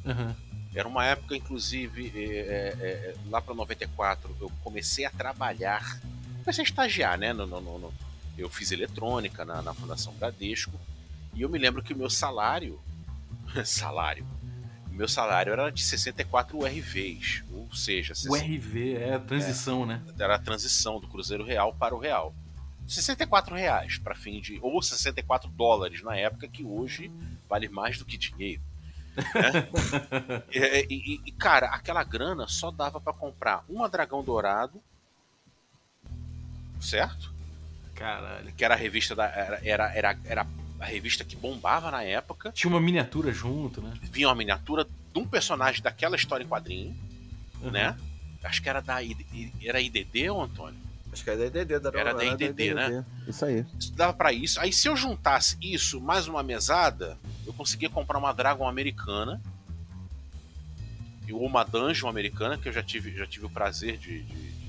Uhum. 0.05 0.35
Era 0.75 0.87
uma 0.89 1.05
época, 1.05 1.37
inclusive, 1.37 2.13
é, 2.15 2.21
é, 2.21 2.77
é, 2.81 3.15
lá 3.31 3.41
para 3.41 3.55
94, 3.55 4.35
eu 4.41 4.51
comecei 4.63 5.05
a 5.05 5.11
trabalhar, 5.11 5.99
comecei 6.45 6.63
a 6.63 6.67
estagiar, 6.67 7.19
né? 7.19 7.33
No, 7.33 7.47
no- 7.47 7.61
no- 7.61 7.79
no- 7.79 7.95
eu 8.39 8.49
fiz 8.49 8.71
eletrônica 8.73 9.45
na, 9.45 9.61
na 9.63 9.75
Fundação 9.75 10.13
Bradesco 10.15 10.73
e 11.35 11.43
eu 11.43 11.49
me 11.49 11.59
lembro 11.59 11.83
que 11.83 11.93
o 11.93 11.97
meu 11.97 12.09
salário, 12.11 12.79
salário, 13.65 14.27
meu 14.93 15.09
salário 15.09 15.53
era 15.53 15.71
de 15.71 15.83
64 15.83 16.57
URVs, 16.59 17.43
ou 17.53 17.73
seja, 17.75 18.13
O 18.29 18.35
RV 18.37 18.95
é 18.97 19.15
a 19.15 19.19
transição, 19.19 19.85
né? 19.87 20.03
era 20.19 20.37
a 20.37 20.39
transição 20.39 21.01
do 21.01 21.09
Cruzeiro 21.09 21.45
Real 21.45 21.75
para 21.75 21.95
o 21.95 21.99
Real. 21.99 22.35
64 22.87 23.55
reais 23.55 23.97
para 23.99 24.15
fim 24.15 24.41
de. 24.41 24.59
Ou 24.61 24.83
64 24.83 25.49
dólares 25.51 26.03
na 26.03 26.17
época, 26.17 26.49
que 26.49 26.65
hoje 26.65 27.11
vale 27.49 27.69
mais 27.69 27.97
do 27.97 28.05
que 28.05 28.19
dinheiro. 28.19 28.61
né? 29.17 29.69
e, 30.53 30.87
e- 30.91 31.21
e, 31.27 31.33
cara, 31.33 31.69
aquela 31.69 32.03
grana 32.03 32.47
só 32.49 32.71
dava 32.71 33.01
para 33.01 33.13
comprar 33.13 33.65
uma 33.69 33.89
Dragão 33.89 34.23
Dourado, 34.23 34.83
certo? 36.81 37.33
Caralho. 37.95 38.53
Que 38.53 38.65
era 38.65 38.75
a 38.75 38.77
revista 38.77 39.15
da. 39.15 39.25
Era, 39.27 39.61
era, 39.65 39.95
era, 39.95 40.19
era 40.25 40.47
a 40.83 40.87
revista 40.87 41.25
que 41.25 41.37
bombava 41.37 41.91
na 41.91 42.03
época. 42.03 42.51
Tinha 42.53 42.69
uma 42.71 42.81
miniatura 42.81 43.33
junto, 43.33 43.81
né? 43.81 43.93
Vinha 44.03 44.29
uma 44.29 44.35
miniatura 44.35 44.85
de 44.85 45.19
um 45.21 45.27
personagem 45.27 45.81
daquela 45.83 46.17
história 46.17 46.43
em 46.45 46.49
quadrinho, 46.49 46.95
Uhum. 47.61 47.71
né? 47.71 47.97
Acho 48.43 48.61
que 48.61 48.69
era 48.69 48.81
da 48.83 49.01
ID, 49.03 49.53
era 49.65 49.81
IDD, 49.81 50.29
ô 50.31 50.43
Antônio? 50.43 50.81
Acho 51.13 51.23
que 51.23 51.31
é 51.31 51.37
da 51.37 51.47
IDD, 51.47 51.79
da 51.79 51.91
Era 51.95 52.13
da 52.15 52.25
IDD, 52.25 52.75
né? 52.75 53.05
Isso 53.29 53.45
aí. 53.45 53.65
Isso 53.79 53.93
dava 53.93 54.13
pra 54.15 54.33
isso. 54.33 54.59
Aí 54.59 54.73
se 54.73 54.89
eu 54.89 54.97
juntasse 54.97 55.57
isso 55.63 56.01
mais 56.01 56.27
uma 56.27 56.43
mesada, 56.43 57.17
eu 57.47 57.53
conseguia 57.53 57.89
comprar 57.91 58.19
uma 58.19 58.33
Dragon 58.33 58.67
americana. 58.67 59.41
E 61.29 61.33
ou 61.33 61.45
uma 61.47 61.63
Dungeon 61.65 62.09
americana, 62.09 62.59
que 62.59 62.69
eu 62.69 62.73
já 62.73 62.83
tive, 62.83 63.15
já 63.17 63.27
tive 63.27 63.47
o 63.47 63.51
prazer 63.51 63.97
de- 63.99 64.23
de 64.23 64.62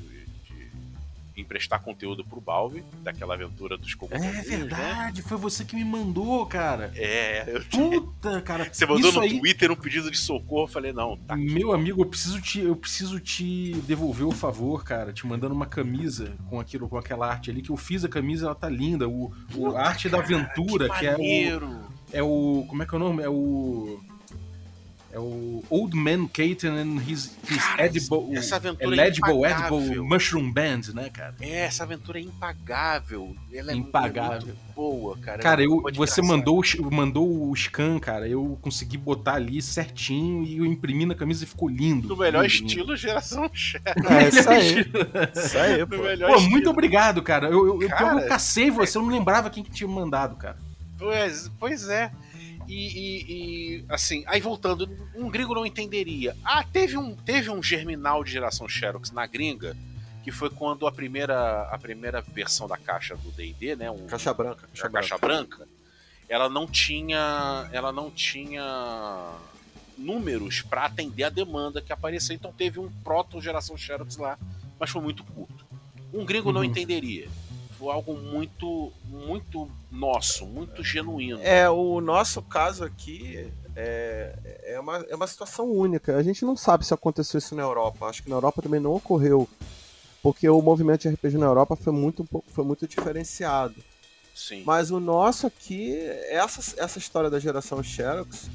emprestar 1.36 1.82
conteúdo 1.82 2.24
pro 2.24 2.40
Balbi, 2.40 2.84
daquela 3.04 3.34
aventura 3.34 3.78
dos 3.78 3.94
É 3.94 3.96
cogumelos. 3.96 4.36
Né? 4.36 4.42
verdade, 4.44 5.22
foi 5.24 5.38
você 5.38 5.66
que 5.66 5.76
me 5.76 5.84
mandou, 5.84 6.46
cara. 6.46 6.92
É, 6.96 7.44
eu- 7.48 7.64
Puta, 7.66 8.42
cara. 8.42 8.70
você 8.72 8.86
mandou 8.86 9.12
no 9.12 9.20
aí, 9.22 9.40
Twitter 9.40 9.72
um 9.72 9.76
pedido 9.76 10.12
de 10.12 10.18
socorro, 10.18 10.64
eu 10.64 10.68
falei, 10.68 10.94
não, 10.94 11.18
tá 11.18 11.34
aqui. 11.34 11.44
Meu 11.54 11.74
amigo, 11.74 12.02
eu 12.02 12.06
preciso 12.06 12.40
te, 12.42 12.60
eu 12.60 12.76
preciso 12.76 13.20
te 13.20 13.74
devolver 13.88 14.28
o 14.28 14.32
favor, 14.32 14.84
cara, 14.84 15.12
te 15.12 15.26
mandando 15.26 15.54
uma 15.56 15.66
camisa 15.66 16.34
com 16.50 16.60
aquilo, 16.60 16.88
com 16.88 16.98
aquela 16.98 17.28
arte 17.28 17.50
ali 17.50 17.62
que 17.62 17.70
eu 17.72 17.78
fiz 17.78 18.04
a 18.06 18.10
camisa, 18.10 18.46
ela 18.46 18.56
tá 18.56 18.70
linda. 18.70 19.08
O, 19.08 19.26
o 19.26 19.32
Puta, 19.52 19.78
a 19.80 19.88
arte 19.88 20.10
da 20.10 20.22
cara, 20.22 20.36
aventura, 20.36 20.90
que, 20.90 21.06
é 21.08 21.16
o 21.18 21.94
é 22.12 22.22
o 22.24 22.66
como 22.68 22.84
é 22.84 22.86
que 22.86 22.94
é 22.94 22.98
o 22.98 23.00
nome? 23.00 23.24
É 23.24 23.30
o 23.30 24.00
é 25.14 25.20
o 25.20 25.64
Old 25.70 25.96
Man 25.96 26.26
Caton 26.28 26.76
and 26.76 26.98
his, 27.08 27.38
his 27.48 27.64
Cara, 27.64 27.86
edible, 27.86 28.36
essa 28.36 28.56
é 28.56 28.58
aventura 28.58 29.06
é 29.06 29.10
impagável. 29.10 29.80
Edible 29.80 30.00
Mushroom 30.02 30.52
Band, 30.52 30.82
né, 30.96 31.10
cara? 31.12 31.36
É, 31.40 31.66
essa 31.66 31.84
aventura 31.84 32.18
é 32.20 32.24
impagável. 32.24 33.36
Ela 33.54 33.72
é 33.72 33.76
Impagável. 33.76 34.42
muito 34.48 34.58
boa, 34.76 35.16
cara. 35.18 35.38
Cara, 35.38 35.62
é 35.62 35.68
eu, 35.68 35.84
você 35.94 36.20
mandou, 36.22 36.60
o- 36.60 36.92
mandou 36.92 37.50
o 37.50 37.56
scan, 37.56 38.00
cara. 38.00 38.28
Eu 38.28 38.58
consegui 38.62 38.98
botar 38.98 39.36
ali 39.36 39.62
certinho 39.62 40.44
e 40.44 40.58
eu 40.58 40.66
imprimi 40.66 41.06
na 41.06 41.14
camisa 41.14 41.44
e 41.44 41.48
ficou 41.48 41.70
lindo. 41.70 42.08
No 42.08 42.18
melhor 42.18 42.42
lindo, 42.44 42.56
estilo 42.66 42.96
geração 42.98 43.48
Xerox. 43.54 43.84
É 44.10 44.28
isso 44.30 44.50
aí. 44.50 44.86
Isso 45.36 45.58
aí, 45.60 45.86
pô. 45.86 45.96
Pô, 45.98 46.36
estilo. 46.36 46.50
muito 46.50 46.70
obrigado, 46.72 47.22
cara. 47.22 47.48
Eu, 47.50 47.68
eu, 47.68 47.82
eu- 47.84 47.90
Cara, 47.90 48.22
eu 48.22 48.28
cacei 48.28 48.72
você, 48.72 48.98
eu 48.98 49.04
não 49.04 49.10
lembrava 49.10 49.50
quem 49.52 49.64
que 49.64 49.70
tinha 49.72 49.88
mandado, 49.88 50.36
cara. 50.38 50.58
Pois, 50.98 51.52
pois 51.60 51.88
é. 51.90 52.12
E, 52.68 52.74
e- 52.88 53.24
e, 53.80 53.86
assim, 53.90 54.24
aí 54.28 54.40
voltando, 54.42 54.90
um 55.16 55.30
gringo 55.30 55.54
não 55.56 55.66
entenderia. 55.66 56.36
Ah, 56.44 56.64
teve 56.64 56.98
um, 56.98 57.16
teve 57.16 57.50
um 57.50 57.62
germinal 57.62 58.24
de 58.24 58.32
geração 58.32 58.68
Xerox 58.68 59.12
na 59.12 59.26
gringa, 59.28 59.76
que 60.24 60.32
foi 60.32 60.50
quando 60.50 60.88
a 60.88 60.92
primeira, 60.92 61.64
a 61.64 61.78
primeira 61.78 62.22
versão 62.22 62.68
da 62.68 62.78
caixa 62.78 63.16
do 63.18 63.30
D&D, 63.32 63.76
né, 63.76 63.92
um, 63.92 64.06
Caixa 64.08 64.34
branca. 64.34 64.68
Caixa 64.68 64.88
a 64.88 64.90
caixa 64.90 65.18
branca, 65.18 65.68
ela 66.30 66.48
não 66.50 66.66
tinha, 66.66 67.68
ela 67.72 67.92
não 67.92 68.10
tinha 68.10 68.64
números 69.98 70.62
para 70.62 70.86
atender 70.86 71.24
a 71.26 71.30
demanda 71.30 71.82
que 71.82 71.94
apareceu, 71.94 72.36
então 72.36 72.52
teve 72.52 72.80
um 72.80 72.90
proto 73.04 73.42
geração 73.42 73.78
Xerox 73.78 74.18
lá, 74.18 74.38
mas 74.80 74.90
foi 74.90 75.02
muito 75.02 75.24
curto. 75.24 75.66
Um 76.14 76.26
gringo 76.26 76.52
não 76.52 76.62
Uhum. 76.62 76.66
entenderia. 76.66 77.28
Foi 77.84 77.92
algo 77.92 78.14
muito, 78.16 78.94
muito 79.04 79.70
nosso, 79.92 80.46
muito 80.46 80.82
genuíno. 80.82 81.42
É, 81.44 81.70
o 81.70 82.00
nosso 82.00 82.42
caso 82.42 82.82
aqui 82.86 83.52
é, 83.76 84.34
é, 84.64 84.80
uma, 84.80 85.00
é 85.10 85.14
uma 85.14 85.28
situação 85.28 85.70
única. 85.70 86.16
A 86.16 86.24
gente 86.24 86.46
não 86.46 86.56
sabe 86.56 86.86
se 86.86 86.94
aconteceu 86.94 87.40
isso 87.40 87.54
na 87.54 87.62
Europa. 87.62 88.06
Acho 88.06 88.24
que 88.24 88.30
na 88.30 88.38
Europa 88.38 88.62
também 88.62 88.80
não 88.80 88.94
ocorreu. 88.96 89.50
Porque 90.22 90.48
o 90.48 90.62
movimento 90.62 91.02
de 91.02 91.10
RPG 91.10 91.38
na 91.38 91.46
Europa 91.46 91.76
foi 91.76 91.92
muito, 91.92 92.24
um 92.24 92.26
pouco- 92.26 92.50
foi 92.50 92.64
muito 92.64 92.88
diferenciado. 92.88 93.76
Sim. 94.34 94.64
Mas 94.66 94.90
o 94.90 95.02
nosso 95.02 95.46
aqui, 95.46 95.94
essa, 96.30 96.82
essa 96.82 96.98
história 96.98 97.30
da 97.30 97.38
geração 97.38 97.84
Xerox, 97.84 98.50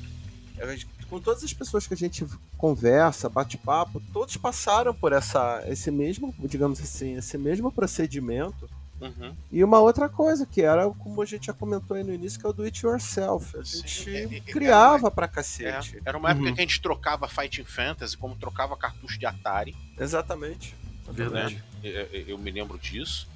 gente 0.71 0.89
com 1.11 1.21
todas 1.21 1.45
as 1.45 1.53
pessoas 1.53 1.87
que 1.87 1.93
a 1.95 1.97
gente 1.97 2.27
conversa, 2.57 3.29
bate 3.29 3.57
papo, 3.57 4.01
todos 4.13 4.37
passaram 4.37 4.95
por 4.95 5.13
essa, 5.13 5.63
esse 5.67 5.91
mesmo, 5.91 6.35
digamos 6.39 6.81
assim, 6.81 7.17
esse 7.17 7.37
mesmo 7.37 7.71
procedimento. 7.73 8.69
Uhum. 9.01 9.35
E 9.53 9.63
uma 9.63 9.79
outra 9.79 10.09
coisa 10.09 10.45
que 10.45 10.61
era, 10.63 10.89
como 10.91 11.23
a 11.23 11.25
gente 11.25 11.47
já 11.47 11.53
comentou 11.53 11.97
aí 11.97 12.03
no 12.03 12.13
início, 12.13 12.39
que 12.41 12.45
é 12.45 12.49
o 12.49 12.53
do 12.53 12.65
it 12.65 12.85
yourself. 12.85 13.57
A 13.57 13.65
Sim, 13.65 13.79
gente 13.87 14.17
é- 14.17 14.23
é- 14.39 14.41
criava 14.41 15.11
pra 15.11 15.27
É, 15.27 15.29
cacete. 15.29 16.01
era 16.05 16.19
uma 16.19 16.31
época 16.31 16.47
Uhum. 16.49 16.55
que 16.55 16.61
a 16.61 16.65
gente 16.65 16.81
trocava 16.83 17.29
Fighting 17.29 17.65
Fantasy 17.65 18.17
como 18.17 18.35
trocava 18.35 18.77
cartucho 18.77 19.19
de 19.19 19.25
Atari. 19.27 19.77
Exatamente. 19.99 20.75
Verdade. 21.11 21.63
Eu, 21.83 21.93
eu- 21.93 22.25
eu 22.29 22.39
me 22.39 22.51
lembro 22.51 22.79
disso. 22.79 23.29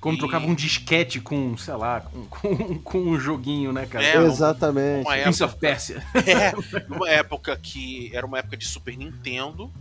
Quando 0.00 0.16
E- 0.16 0.18
trocava 0.20 0.46
um 0.46 0.54
disquete 0.54 1.20
com, 1.20 1.56
sei 1.56 1.74
lá, 1.74 2.02
com, 2.02 2.24
com, 2.28 2.78
com 2.78 2.98
um 3.00 3.18
joguinho, 3.18 3.72
né, 3.72 3.84
cara? 3.86 4.04
É, 4.04 4.16
Exatamente. 4.24 5.04
uma 5.06 5.16
época, 5.16 5.44
of 5.46 5.56
Persia. 5.56 6.02
é, 6.14 6.82
numa 6.88 7.08
época 7.08 7.56
que 7.56 8.14
era 8.14 8.24
uma 8.24 8.38
época 8.38 8.56
de 8.56 8.64
Super 8.66 8.96
Nintendo. 8.96 9.72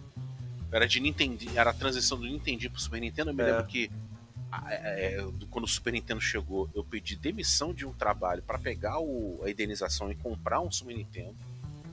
Era 0.72 0.88
de 0.88 1.00
Nintendo, 1.00 1.46
era 1.56 1.70
a 1.70 1.74
transição 1.74 2.18
do 2.18 2.26
Nintendo 2.26 2.70
pro 2.72 2.82
Super 2.82 3.00
Nintendo. 3.00 3.30
Eu 3.30 3.34
me 3.36 3.42
É. 3.44 3.46
lembro 3.46 3.66
que 3.68 3.90
é, 4.70 5.22
do- 5.22 5.46
quando 5.48 5.66
o 5.66 5.68
Super 5.68 5.92
Nintendo 5.94 6.22
chegou, 6.22 6.70
eu 6.74 6.84
pedi 6.84 7.16
demissão 7.16 7.74
de 7.74 7.86
um 7.86 7.94
trabalho 7.94 8.42
para 8.44 8.58
pegar 8.58 9.00
o- 9.00 9.42
a 9.46 9.50
indenização 9.50 10.12
e 10.12 10.16
comprar 10.16 10.62
um 10.62 10.72
Super 10.72 10.96
Nintendo, 10.96 11.36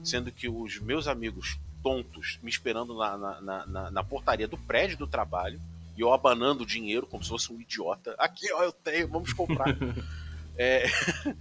sendo 0.03 0.31
que 0.31 0.49
os 0.49 0.79
meus 0.79 1.07
amigos 1.09 1.59
tontos 1.83 2.39
me 2.43 2.51
esperando 2.51 2.97
na, 2.97 3.17
na- 3.19 3.41
na- 3.41 3.67
na- 3.67 3.91
na 3.91 4.05
portaria 4.05 4.49
do 4.49 4.57
prédio 4.57 4.97
do 4.97 5.07
trabalho 5.07 5.61
e 5.97 6.01
eu 6.01 6.13
abanando 6.13 6.63
o 6.63 6.67
dinheiro 6.67 7.07
como 7.07 7.23
se 7.23 7.29
fosse 7.29 7.53
um 7.53 7.61
idiota. 7.61 8.15
Aqui, 8.19 8.51
ó, 8.53 8.63
eu 8.63 8.73
tenho, 8.73 9.09
vamos 9.09 9.33
comprar. 9.33 9.67
É, 10.57 10.85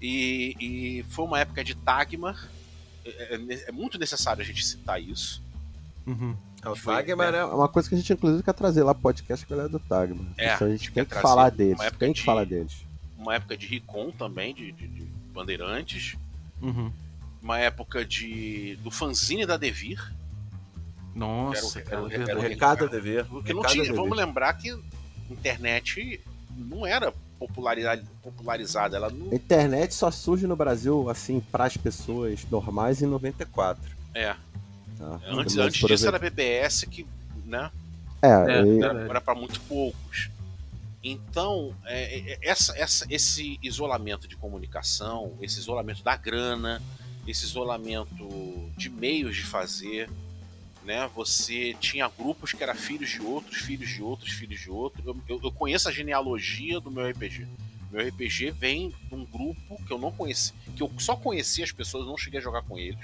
e, 0.00 0.54
e 0.60 1.02
foi 1.04 1.24
uma 1.24 1.40
época 1.40 1.64
de 1.64 1.74
Tagma. 1.74 2.36
É, 3.04 3.34
é- 3.34 3.68
é 3.68 3.72
muito 3.72 3.98
necessário 3.98 4.42
a 4.42 4.44
gente 4.44 4.62
citar 4.64 5.00
isso. 5.02 5.42
Uhum. 6.06 6.36
O 6.66 6.74
Foi, 6.74 6.94
Tagmar 6.94 7.32
né? 7.32 7.38
é 7.38 7.44
uma 7.44 7.68
coisa 7.68 7.88
que 7.88 7.94
a 7.94 7.98
gente 7.98 8.12
inclusive 8.12 8.42
quer 8.42 8.52
trazer 8.52 8.82
lá 8.82 8.92
pro 8.94 9.02
podcast 9.04 9.46
com 9.46 9.54
a 9.54 9.56
galera 9.56 9.72
do 9.72 9.78
Tagmar. 9.78 10.26
É, 10.36 10.54
Isso 10.54 10.64
a 10.64 10.68
gente 10.70 10.90
tem 10.92 11.04
quer 11.04 11.14
que 11.14 11.20
falar 11.22 11.50
deles. 11.50 11.78
Tem 11.98 12.12
que 12.12 12.18
de- 12.20 12.24
falar 12.24 12.44
deles. 12.44 12.84
Uma 13.16 13.34
época 13.36 13.56
de 13.56 13.66
Ricon 13.66 14.10
também, 14.10 14.54
de, 14.54 14.72
de- 14.72 14.88
de 14.88 15.04
Bandeirantes. 15.32 16.16
Uhum. 16.60 16.90
Uma 17.42 17.58
época 17.58 18.04
de 18.04 18.76
do 18.82 18.90
fanzine 18.90 19.46
da 19.46 19.56
Devir. 19.56 20.12
Nossa, 21.14 21.78
Era 21.80 21.80
o- 21.80 21.84
cara, 21.84 21.96
era 22.14 22.38
o- 22.38 22.40
verdade. 22.40 22.82
era 22.82 22.84
o 22.84 22.88
dever. 22.90 23.24
Porque 23.26 23.52
não 23.54 23.62
tinha. 23.62 23.92
Vamos 23.92 24.16
lembrar 24.16 24.52
que 24.54 24.76
internet 25.30 26.20
não 26.56 26.86
era 26.86 27.12
popularizada, 27.38 28.02
popularizada 28.22 28.96
ela 28.96 29.10
não. 29.10 29.30
A 29.30 29.34
internet 29.34 29.94
só 29.94 30.10
surge 30.10 30.46
no 30.46 30.56
Brasil, 30.56 31.08
assim, 31.08 31.40
pras 31.52 31.76
pessoas 31.76 32.44
normais 32.50 33.00
em 33.02 33.06
94. 33.06 33.80
É. 34.14 34.34
Tá? 34.98 35.20
Antes, 35.26 35.54
Mas, 35.54 35.66
antes 35.66 35.80
por 35.80 35.86
disso 35.88 36.04
exemplo- 36.04 36.16
era 36.16 36.18
BBS 36.18 36.86
que, 36.86 37.06
né? 37.44 37.70
É, 38.20 38.28
É, 38.28 38.64
e- 38.64 38.82
era, 38.82 39.00
era 39.02 39.20
para 39.20 39.34
muito 39.34 39.60
poucos. 39.62 40.28
Então, 41.02 41.74
é, 41.84 42.32
é, 42.32 42.38
essa, 42.42 42.76
essa- 42.76 43.06
esse 43.08 43.58
isolamento 43.62 44.26
de 44.26 44.36
comunicação, 44.36 45.36
esse 45.40 45.58
isolamento 45.60 46.02
da 46.02 46.16
grana, 46.16 46.82
esse 47.26 47.44
isolamento 47.44 48.70
de 48.76 48.90
meios 48.90 49.36
de 49.36 49.42
fazer, 49.44 50.10
né? 50.84 51.08
Você 51.14 51.74
tinha 51.78 52.08
grupos 52.08 52.52
que 52.52 52.62
eram 52.62 52.74
filhos 52.74 53.10
de 53.10 53.20
outros, 53.20 53.58
filhos 53.60 53.88
de 53.90 54.02
outros, 54.02 54.30
filhos 54.32 54.60
de 54.60 54.70
outros. 54.70 55.06
Eu, 55.06 55.16
eu- 55.28 55.40
eu 55.44 55.52
conheço 55.52 55.88
a 55.88 55.92
genealogia 55.92 56.80
do 56.80 56.90
meu 56.90 57.06
RPG. 57.06 57.46
Meu 57.92 58.06
RPG 58.06 58.50
vem 58.50 58.88
de 58.90 59.14
um 59.14 59.24
grupo 59.24 59.80
que 59.86 59.92
eu 59.92 59.98
não 59.98 60.10
conheci, 60.10 60.52
que 60.76 60.82
eu 60.82 60.90
só 60.98 61.14
conheci 61.16 61.62
as 61.62 61.72
pessoas, 61.72 62.06
não 62.06 62.18
cheguei 62.18 62.38
a 62.40 62.42
jogar 62.42 62.62
com 62.62 62.78
eles, 62.78 62.98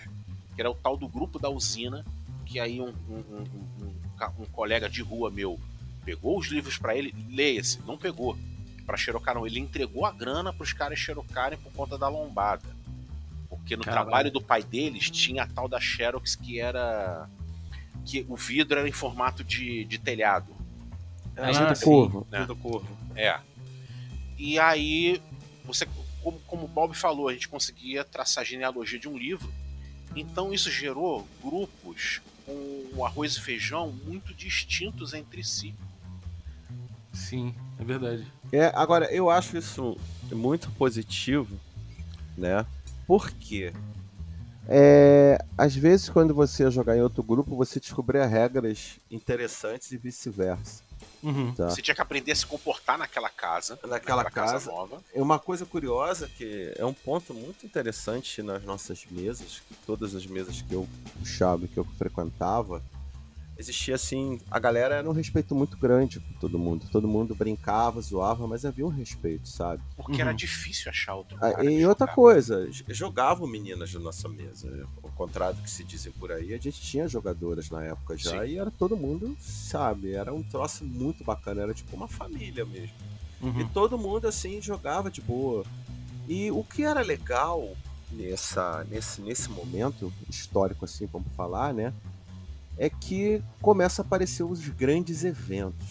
que 0.55 0.61
era 0.61 0.71
o 0.71 0.75
tal 0.75 0.97
do 0.97 1.09
grupo 1.09 1.39
da 1.39 1.49
usina, 1.51 2.05
que 2.47 2.59
aí 2.61 2.81
um, 2.81 2.89
um- 3.09 3.25
um- 3.31 3.45
um- 3.83 3.87
um 3.87 4.05
um 4.39 4.45
colega 4.47 4.89
de 4.89 5.03
rua 5.03 5.29
meu 5.31 5.59
pegou 6.05 6.39
os 6.39 6.47
livros 6.47 6.79
pra 6.79 6.95
ele, 6.97 7.15
leia-se, 7.29 7.81
não 7.87 7.99
pegou. 7.99 8.37
Pra 8.87 8.97
xerocar 8.97 9.35
não, 9.35 9.47
ele 9.47 9.59
entregou 9.59 10.05
a 10.07 10.13
grana 10.13 10.53
pros 10.53 10.73
caras 10.73 10.99
xerocarem 10.99 11.59
por 11.59 11.73
conta 11.73 11.99
da 11.99 12.09
lombada. 12.09 12.63
Porque 13.49 13.77
no 13.77 13.83
Caralho. 13.83 14.05
trabalho 14.07 14.31
do 14.31 14.41
pai 14.41 14.63
deles 14.63 15.11
tinha 15.11 15.43
a 15.43 15.47
tal 15.47 15.67
da 15.69 15.81
Xerox 15.81 16.37
que 16.37 16.61
era 16.61 17.29
que 18.05 18.25
o 18.29 18.37
vidro 18.37 18.79
era 18.79 18.89
em 18.89 18.93
formato 18.93 19.43
de, 19.43 19.85
de 19.87 19.99
telhado. 19.99 20.55
Ah, 21.37 21.51
vida 21.51 21.75
sim. 21.75 21.85
curvo. 21.87 22.27
né? 22.31 22.41
Vida 22.41 22.55
curvo. 22.55 22.87
É. 23.17 23.41
E 24.39 24.59
aí, 24.59 25.21
você, 25.65 25.89
como, 26.23 26.39
como 26.41 26.65
o 26.65 26.69
Bob 26.69 26.95
falou, 26.95 27.29
a 27.29 27.33
gente 27.33 27.49
conseguia 27.49 28.05
traçar 28.05 28.43
a 28.43 28.45
genealogia 28.47 28.99
de 28.99 29.09
um 29.09 29.17
livro. 29.17 29.51
Então 30.15 30.53
isso 30.53 30.71
gerou 30.71 31.27
grupos 31.43 32.21
com 32.47 33.05
arroz 33.05 33.37
e 33.37 33.41
feijão 33.41 33.93
muito 34.05 34.35
distintos 34.35 35.15
entre 35.15 35.43
si. 35.43 35.75
Sim, 37.13 37.55
é 37.79 37.85
verdade. 37.85 38.27
É, 38.53 38.67
agora, 38.75 39.07
eu 39.13 39.31
acho 39.31 39.57
isso 39.57 39.97
muito 40.33 40.71
positivo, 40.73 41.59
né? 42.37 42.67
Por 43.07 43.31
quê? 43.31 43.73
É, 44.69 45.39
às 45.57 45.75
vezes, 45.75 46.09
quando 46.09 46.35
você 46.35 46.65
ia 46.65 46.71
jogar 46.71 46.97
em 46.97 47.03
outro 47.03 47.23
grupo, 47.23 47.57
você 47.57 47.79
descobria 47.79 48.27
regras 48.27 48.99
interessantes 49.11 49.93
e 49.93 49.97
vice-versa. 49.97 50.83
Uhum. 51.25 51.55
Tá? 51.55 51.71
Você 51.71 51.81
tinha 51.81 51.95
que 51.95 52.03
aprender 52.03 52.33
a 52.33 52.37
se 52.37 52.45
comportar 52.45 52.99
naquela 52.99 53.31
casa. 53.31 53.79
Naquela 53.87 54.25
casa. 54.25 54.71
nova. 54.71 55.03
É 55.13 55.23
uma 55.23 55.39
coisa 55.39 55.65
curiosa 55.65 56.29
que 56.29 56.73
é 56.77 56.85
um 56.85 56.93
ponto 56.93 57.33
muito 57.33 57.65
interessante 57.65 58.43
nas 58.43 58.63
nossas 58.63 59.07
mesas, 59.11 59.63
que 59.67 59.75
todas 59.87 60.15
as 60.15 60.27
mesas 60.27 60.61
que 60.61 60.75
eu 60.75 60.87
puxava, 61.19 61.67
que 61.67 61.79
eu 61.79 61.85
frequentava, 61.97 62.83
existia 63.57 63.95
assim, 63.95 64.41
a 64.51 64.59
galera 64.59 64.97
era 64.97 65.09
um 65.09 65.13
respeito 65.13 65.55
muito 65.55 65.77
grande 65.77 66.21
com 66.21 66.33
todo 66.41 66.59
mundo. 66.59 66.87
Todo 66.91 67.07
mundo 67.07 67.35
brincava, 67.35 68.01
zoava, 68.01 68.47
mas 68.47 68.65
havia 68.65 68.85
um 68.85 68.91
respeito, 68.91 69.49
sabe? 69.49 69.83
Porque 69.97 70.21
era 70.21 70.31
Uhum. 70.31 70.37
difícil 70.37 70.91
achar 70.91 71.15
outro 71.15 71.37
Ah, 71.41 71.53
cara. 71.53 71.65
E 71.71 71.87
outra 71.87 72.07
jogar. 72.07 72.15
coisa, 72.15 72.69
jogavam 72.89 73.47
meninas 73.47 73.93
na 73.95 74.01
nossa 74.01 74.29
mesa. 74.29 74.87
Ao 75.03 75.11
contrário 75.11 75.57
do 75.57 75.63
que 75.63 75.71
se 75.71 75.85
dizem 75.85 76.13
por 76.13 76.33
aí, 76.33 76.53
a 76.53 76.59
gente 76.59 76.81
tinha 76.81 77.07
jogadoras 77.09 77.71
na 77.71 77.85
época 77.85 78.17
já 78.17 78.45
Sim. 78.45 78.53
e 78.53 78.59
era 78.59 78.71
todo 78.71 78.97
mundo, 78.97 79.37
sabe? 79.41 80.13
Era 80.15 80.33
um 80.35 80.43
troço 80.43 80.85
muito 80.85 81.23
bacana, 81.25 81.63
era 81.63 81.75
tipo 81.75 81.95
uma 81.97 82.09
família 82.09 82.65
mesmo. 82.65 82.95
E 83.41 83.47
Uhum. 83.47 83.69
todo 83.69 83.99
mundo 83.99 84.27
assim 84.27 84.61
jogava 84.61 85.11
de 85.11 85.21
boa. 85.21 85.65
E 86.27 86.51
o 86.51 86.65
que 86.65 86.83
era 86.83 87.03
legal 87.03 87.77
nessa, 88.11 88.85
nesse, 88.85 89.21
nesse 89.21 89.51
momento 89.51 90.13
histórico, 90.31 90.85
assim, 90.85 91.07
vamos 91.07 91.29
falar, 91.37 91.75
né? 91.75 91.93
É 92.79 92.89
que 92.91 93.43
começa 93.63 94.03
a 94.03 94.05
aparecer 94.05 94.43
os 94.43 94.67
grandes 94.69 95.25
eventos. 95.25 95.87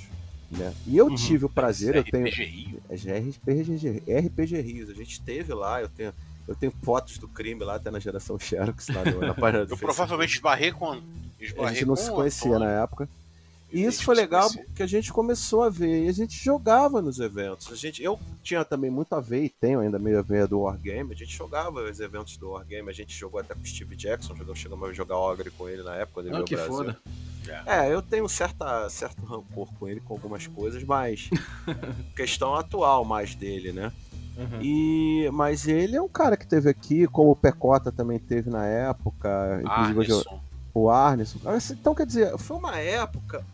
Né? 0.52 0.72
E 0.86 0.98
eu 0.98 1.08
Uhum. 1.08 1.16
tive 1.16 1.46
o 1.46 1.50
prazer, 1.50 1.96
eu 1.96 2.04
tenho. 2.04 2.28
RPG 2.28 2.44
Rio. 2.46 2.82
É 2.90 2.96
RPG, 3.20 4.04
RPG 4.28 4.62
Rios, 4.62 4.90
a 4.90 4.94
gente 4.94 5.20
teve 5.22 5.54
lá, 5.54 5.82
eu 5.82 5.90
tenho, 5.90 6.14
eu 6.48 6.54
tenho 6.56 6.72
fotos 6.84 7.18
do 7.18 7.28
crime 7.28 7.64
lá 7.64 7.76
até 7.76 7.90
na 7.90 8.00
geração 8.00 8.38
Xerox, 8.38 8.88
lá 8.90 9.04
no- 9.06 9.20
na 9.22 9.34
parada 9.34 9.66
do 9.66 9.74
Eu 9.74 9.78
Facebook. 9.78 9.96
provavelmente 9.96 10.36
esbarrei 10.36 10.72
com. 10.72 10.92
A 10.92 11.02
Esbarrei 11.40 11.74
gente 11.76 11.86
não 11.88 11.96
com 11.96 12.02
se 12.02 12.12
conhecia 12.12 12.60
na 12.60 12.70
época. 12.84 13.10
E 13.74 13.84
isso 13.84 14.04
foi 14.04 14.16
legal 14.16 14.44
conhecia. 14.44 14.66
porque 14.66 14.84
a 14.84 14.88
gente 14.88 15.12
começou 15.12 15.64
a 15.64 15.70
ver 15.70 16.06
e 16.06 16.08
a 16.08 16.12
gente 16.12 16.42
jogava 16.44 17.02
nos 17.02 17.20
eventos. 17.20 17.72
A 17.72 17.76
gente, 17.76 18.04
eu 18.04 18.20
tinha 18.42 18.64
também 18.64 18.92
muito 18.92 19.14
a 19.14 19.20
ver 19.20 19.44
e 19.44 19.50
tenho 19.50 19.80
ainda 19.80 19.98
meio 19.98 20.20
a 20.20 20.22
ver 20.22 20.48
do 20.48 20.60
Wargame. 20.62 21.14
A 21.14 21.16
gente 21.18 21.36
jogava 21.36 21.82
os 21.90 22.00
eventos 22.00 22.38
do 22.38 22.52
Wargame. 22.52 22.90
A 22.90 22.94
gente 22.94 23.14
jogou 23.18 23.40
até 23.40 23.54
com 23.56 23.62
o 23.62 23.66
Steve 23.66 23.96
Jackson, 23.96 24.36
jogou, 24.36 24.54
chegamos 24.56 24.90
a 24.90 24.94
jogar 24.94 25.18
Ogre 25.18 25.50
com 25.52 25.68
ele 25.68 25.82
na 25.84 25.96
época 25.96 26.14
quando 26.22 26.26
ele 26.28 26.36
Ah, 26.36 26.38
veio 26.38 26.46
que 26.46 26.56
Brasil. 26.56 26.74
foda. 26.74 26.98
É, 27.66 27.94
eu 27.94 28.02
tenho 28.02 28.30
certa, 28.30 28.90
certo 28.90 29.22
rancor 29.26 29.68
com 29.78 29.88
ele 29.88 30.00
com 30.00 30.14
algumas 30.14 30.48
coisas, 30.48 30.82
mas 30.84 31.30
questão 32.16 32.56
atual 32.56 33.04
mais 33.04 33.36
dele, 33.36 33.72
né? 33.74 33.92
Uhum. 34.38 34.62
E, 34.62 35.30
mas 35.32 35.68
ele 35.68 35.96
é 35.96 36.02
um 36.02 36.08
cara 36.08 36.36
que 36.38 36.48
teve 36.48 36.70
aqui, 36.70 37.06
como 37.08 37.32
o 37.32 37.36
Pecota 37.36 37.92
também 37.92 38.18
teve 38.18 38.50
na 38.50 38.66
época, 38.66 39.62
inclusive 39.62 40.14
Arneson. 40.14 40.42
o 40.74 40.90
Arneson. 40.90 41.40
Então, 41.72 41.94
quer 41.94 42.06
dizer, 42.06 42.38
foi 42.38 42.58
uma 42.58 42.78
época. 42.80 43.46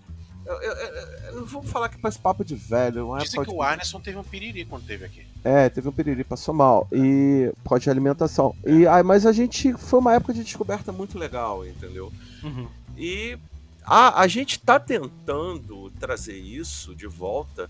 Eu, 0.46 0.54
eu- 0.62 0.74
eu- 0.74 0.96
eu 1.28 1.36
não 1.42 1.46
vou 1.46 1.62
falar 1.62 1.90
que 1.90 1.98
parece 2.00 2.18
papo 2.20 2.44
de 2.44 2.56
velho. 2.56 3.08
Uma 3.08 3.20
Dizem 3.20 3.40
época 3.40 3.52
que 3.52 3.58
o 3.58 3.62
Arneson 3.62 4.00
teve 4.00 4.18
um 4.18 4.24
piriri 4.24 4.66
quando 4.66 4.86
teve 4.86 5.06
aqui. 5.06 5.26
É, 5.44 5.70
teve 5.70 5.88
um 5.88 5.92
piriri, 5.92 6.24
passou 6.24 6.54
mal. 6.54 6.88
E 6.92 7.52
por 7.64 7.70
causa 7.72 7.84
de 7.84 7.90
alimentação. 7.90 8.56
E, 8.66 8.88
ah, 8.88 9.04
mas 9.04 9.26
a 9.26 9.32
gente. 9.32 9.74
Foi 9.74 10.00
uma 10.00 10.14
época 10.16 10.34
de 10.34 10.44
descoberta 10.44 10.92
muito 10.92 11.18
legal, 11.20 11.66
entendeu? 11.68 12.12
Uhum. 12.44 12.68
E 12.98 13.38
a, 13.84 14.22
a 14.22 14.28
gente 14.28 14.60
tá 14.60 14.80
tentando 14.80 15.92
trazer 16.00 16.38
isso 16.38 16.96
de 16.96 17.06
volta, 17.08 17.70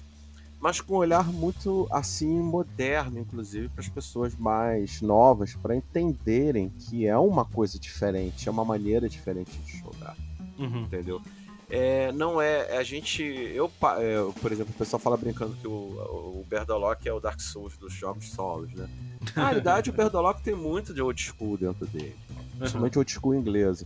mas 0.59 0.79
com 0.81 0.93
um 0.95 0.97
olhar 0.97 1.25
muito 1.25 1.87
assim 1.91 2.27
moderno, 2.39 3.19
inclusive 3.19 3.67
para 3.69 3.81
as 3.81 3.89
pessoas 3.89 4.35
mais 4.35 5.01
novas, 5.01 5.53
para 5.55 5.75
entenderem 5.75 6.69
que 6.69 7.05
é 7.05 7.17
uma 7.17 7.43
coisa 7.45 7.77
diferente, 7.79 8.47
é 8.47 8.51
uma 8.51 8.65
maneira 8.65 9.07
diferente 9.09 9.57
de 9.59 9.77
jogar, 9.77 10.15
Uhum. 10.57 10.81
entendeu? 10.83 11.21
É, 11.69 12.11
não 12.11 12.41
é 12.41 12.77
a 12.77 12.83
gente 12.83 13.21
eu, 13.21 13.69
pa- 13.69 14.01
é, 14.01 14.15
por 14.41 14.51
exemplo 14.51 14.73
o 14.73 14.77
pessoal 14.77 14.99
fala 14.99 15.15
brincando 15.15 15.55
que 15.55 15.67
o, 15.67 15.71
o 15.71 16.45
Berdolock 16.49 17.07
é 17.07 17.13
o 17.13 17.19
Dark 17.19 17.39
Souls 17.39 17.77
dos 17.77 17.93
jogos 17.93 18.31
solos 18.31 18.73
né 18.73 18.89
na 19.35 19.43
realidade 19.43 19.91
o 19.91 19.93
Berdolock 19.93 20.41
tem 20.41 20.55
muito 20.55 20.93
de 20.95 21.01
old 21.01 21.21
school 21.21 21.57
dentro 21.57 21.85
dele 21.85 22.15
principalmente 22.57 22.97
old 22.97 23.11
school 23.11 23.35
inglesa. 23.35 23.85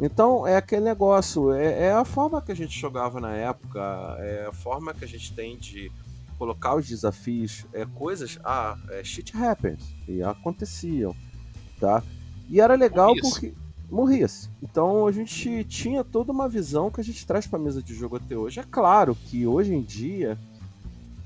Então 0.00 0.46
é 0.46 0.56
aquele 0.56 0.82
negócio, 0.82 1.52
é, 1.52 1.86
é, 1.86 1.92
a 1.92 2.04
forma 2.04 2.40
que 2.40 2.50
a 2.52 2.54
gente 2.54 2.78
jogava 2.78 3.20
na 3.20 3.34
época, 3.34 3.80
é 4.20 4.46
a 4.48 4.52
forma 4.52 4.94
que 4.94 5.04
a 5.04 5.08
gente 5.08 5.32
tem 5.34 5.56
de 5.56 5.90
colocar 6.38 6.76
os 6.76 6.86
desafios, 6.86 7.66
é 7.72 7.84
coisas, 7.84 8.38
ah, 8.44 8.76
é, 8.90 9.02
shit 9.02 9.36
happens, 9.36 9.82
e 10.06 10.22
aconteciam, 10.22 11.14
tá? 11.80 12.02
E 12.48 12.60
era 12.60 12.74
legal 12.76 13.12
porque 13.20 13.54
morria-se. 13.90 14.48
Então 14.62 15.06
a 15.06 15.12
gente 15.12 15.64
tinha 15.64 16.04
toda 16.04 16.32
uma 16.32 16.48
visão 16.48 16.90
que 16.90 17.00
a 17.00 17.04
gente 17.04 17.26
traz 17.26 17.46
para 17.46 17.58
a 17.58 17.62
mesa 17.62 17.82
de 17.82 17.94
jogo 17.94 18.16
até 18.16 18.36
hoje. 18.36 18.60
É 18.60 18.64
claro 18.64 19.14
que 19.14 19.46
hoje 19.46 19.74
em 19.74 19.82
dia 19.82 20.38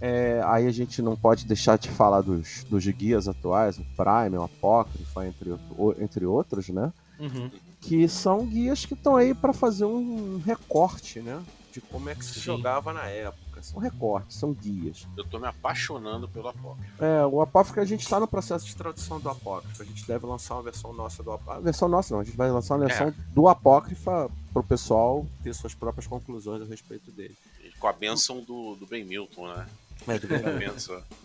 é, 0.00 0.42
aí 0.46 0.66
a 0.66 0.72
gente 0.72 1.00
não 1.00 1.16
pode 1.16 1.46
deixar 1.46 1.78
de 1.78 1.88
falar 1.88 2.20
dos, 2.20 2.64
dos 2.64 2.86
guias 2.88 3.28
atuais, 3.28 3.78
o 3.78 3.84
Prime, 3.96 4.36
o 4.36 4.42
Apócrifa, 4.42 5.26
entre, 5.26 5.56
entre 5.98 6.26
outros, 6.26 6.68
né? 6.68 6.92
Uhum 7.18 7.50
que 7.82 8.08
são 8.08 8.46
guias 8.46 8.86
que 8.86 8.94
estão 8.94 9.16
aí 9.16 9.34
para 9.34 9.52
fazer 9.52 9.84
um 9.84 10.38
recorte, 10.38 11.20
né? 11.20 11.42
De 11.72 11.80
como 11.80 12.08
é 12.08 12.14
que 12.14 12.24
se 12.24 12.34
Sim. 12.34 12.40
jogava 12.40 12.92
na 12.92 13.06
época. 13.06 13.41
São 13.62 13.80
recortes, 13.80 14.36
são 14.36 14.52
guias. 14.52 15.06
Eu 15.16 15.24
tô 15.24 15.38
me 15.38 15.46
apaixonando 15.46 16.28
pelo 16.28 16.48
Apócrifo. 16.48 17.04
É, 17.04 17.24
o 17.26 17.40
Apócrifo 17.40 17.80
a 17.80 17.84
gente 17.84 18.02
está 18.02 18.18
no 18.18 18.26
processo 18.26 18.66
de 18.66 18.74
tradução 18.76 19.20
do 19.20 19.28
Apócrifo. 19.28 19.82
A 19.82 19.84
gente 19.84 20.06
deve 20.06 20.26
lançar 20.26 20.54
uma 20.54 20.62
versão 20.62 20.92
nossa 20.92 21.22
do 21.22 21.32
Apócrifo. 21.32 21.62
Versão 21.62 21.88
nossa 21.88 22.14
não, 22.14 22.20
a 22.20 22.24
gente 22.24 22.36
vai 22.36 22.50
lançar 22.50 22.76
uma 22.76 22.86
versão 22.86 23.08
é. 23.08 23.14
do 23.32 23.48
Apócrifa 23.48 24.30
pro 24.52 24.62
pessoal 24.62 25.26
ter 25.42 25.54
suas 25.54 25.74
próprias 25.74 26.06
conclusões 26.06 26.62
a 26.62 26.64
respeito 26.64 27.10
dele. 27.10 27.36
Com 27.78 27.88
a 27.88 27.92
benção 27.92 28.40
do, 28.40 28.76
do 28.76 28.86
Ben 28.86 29.04
Milton, 29.04 29.48
né? 29.48 29.66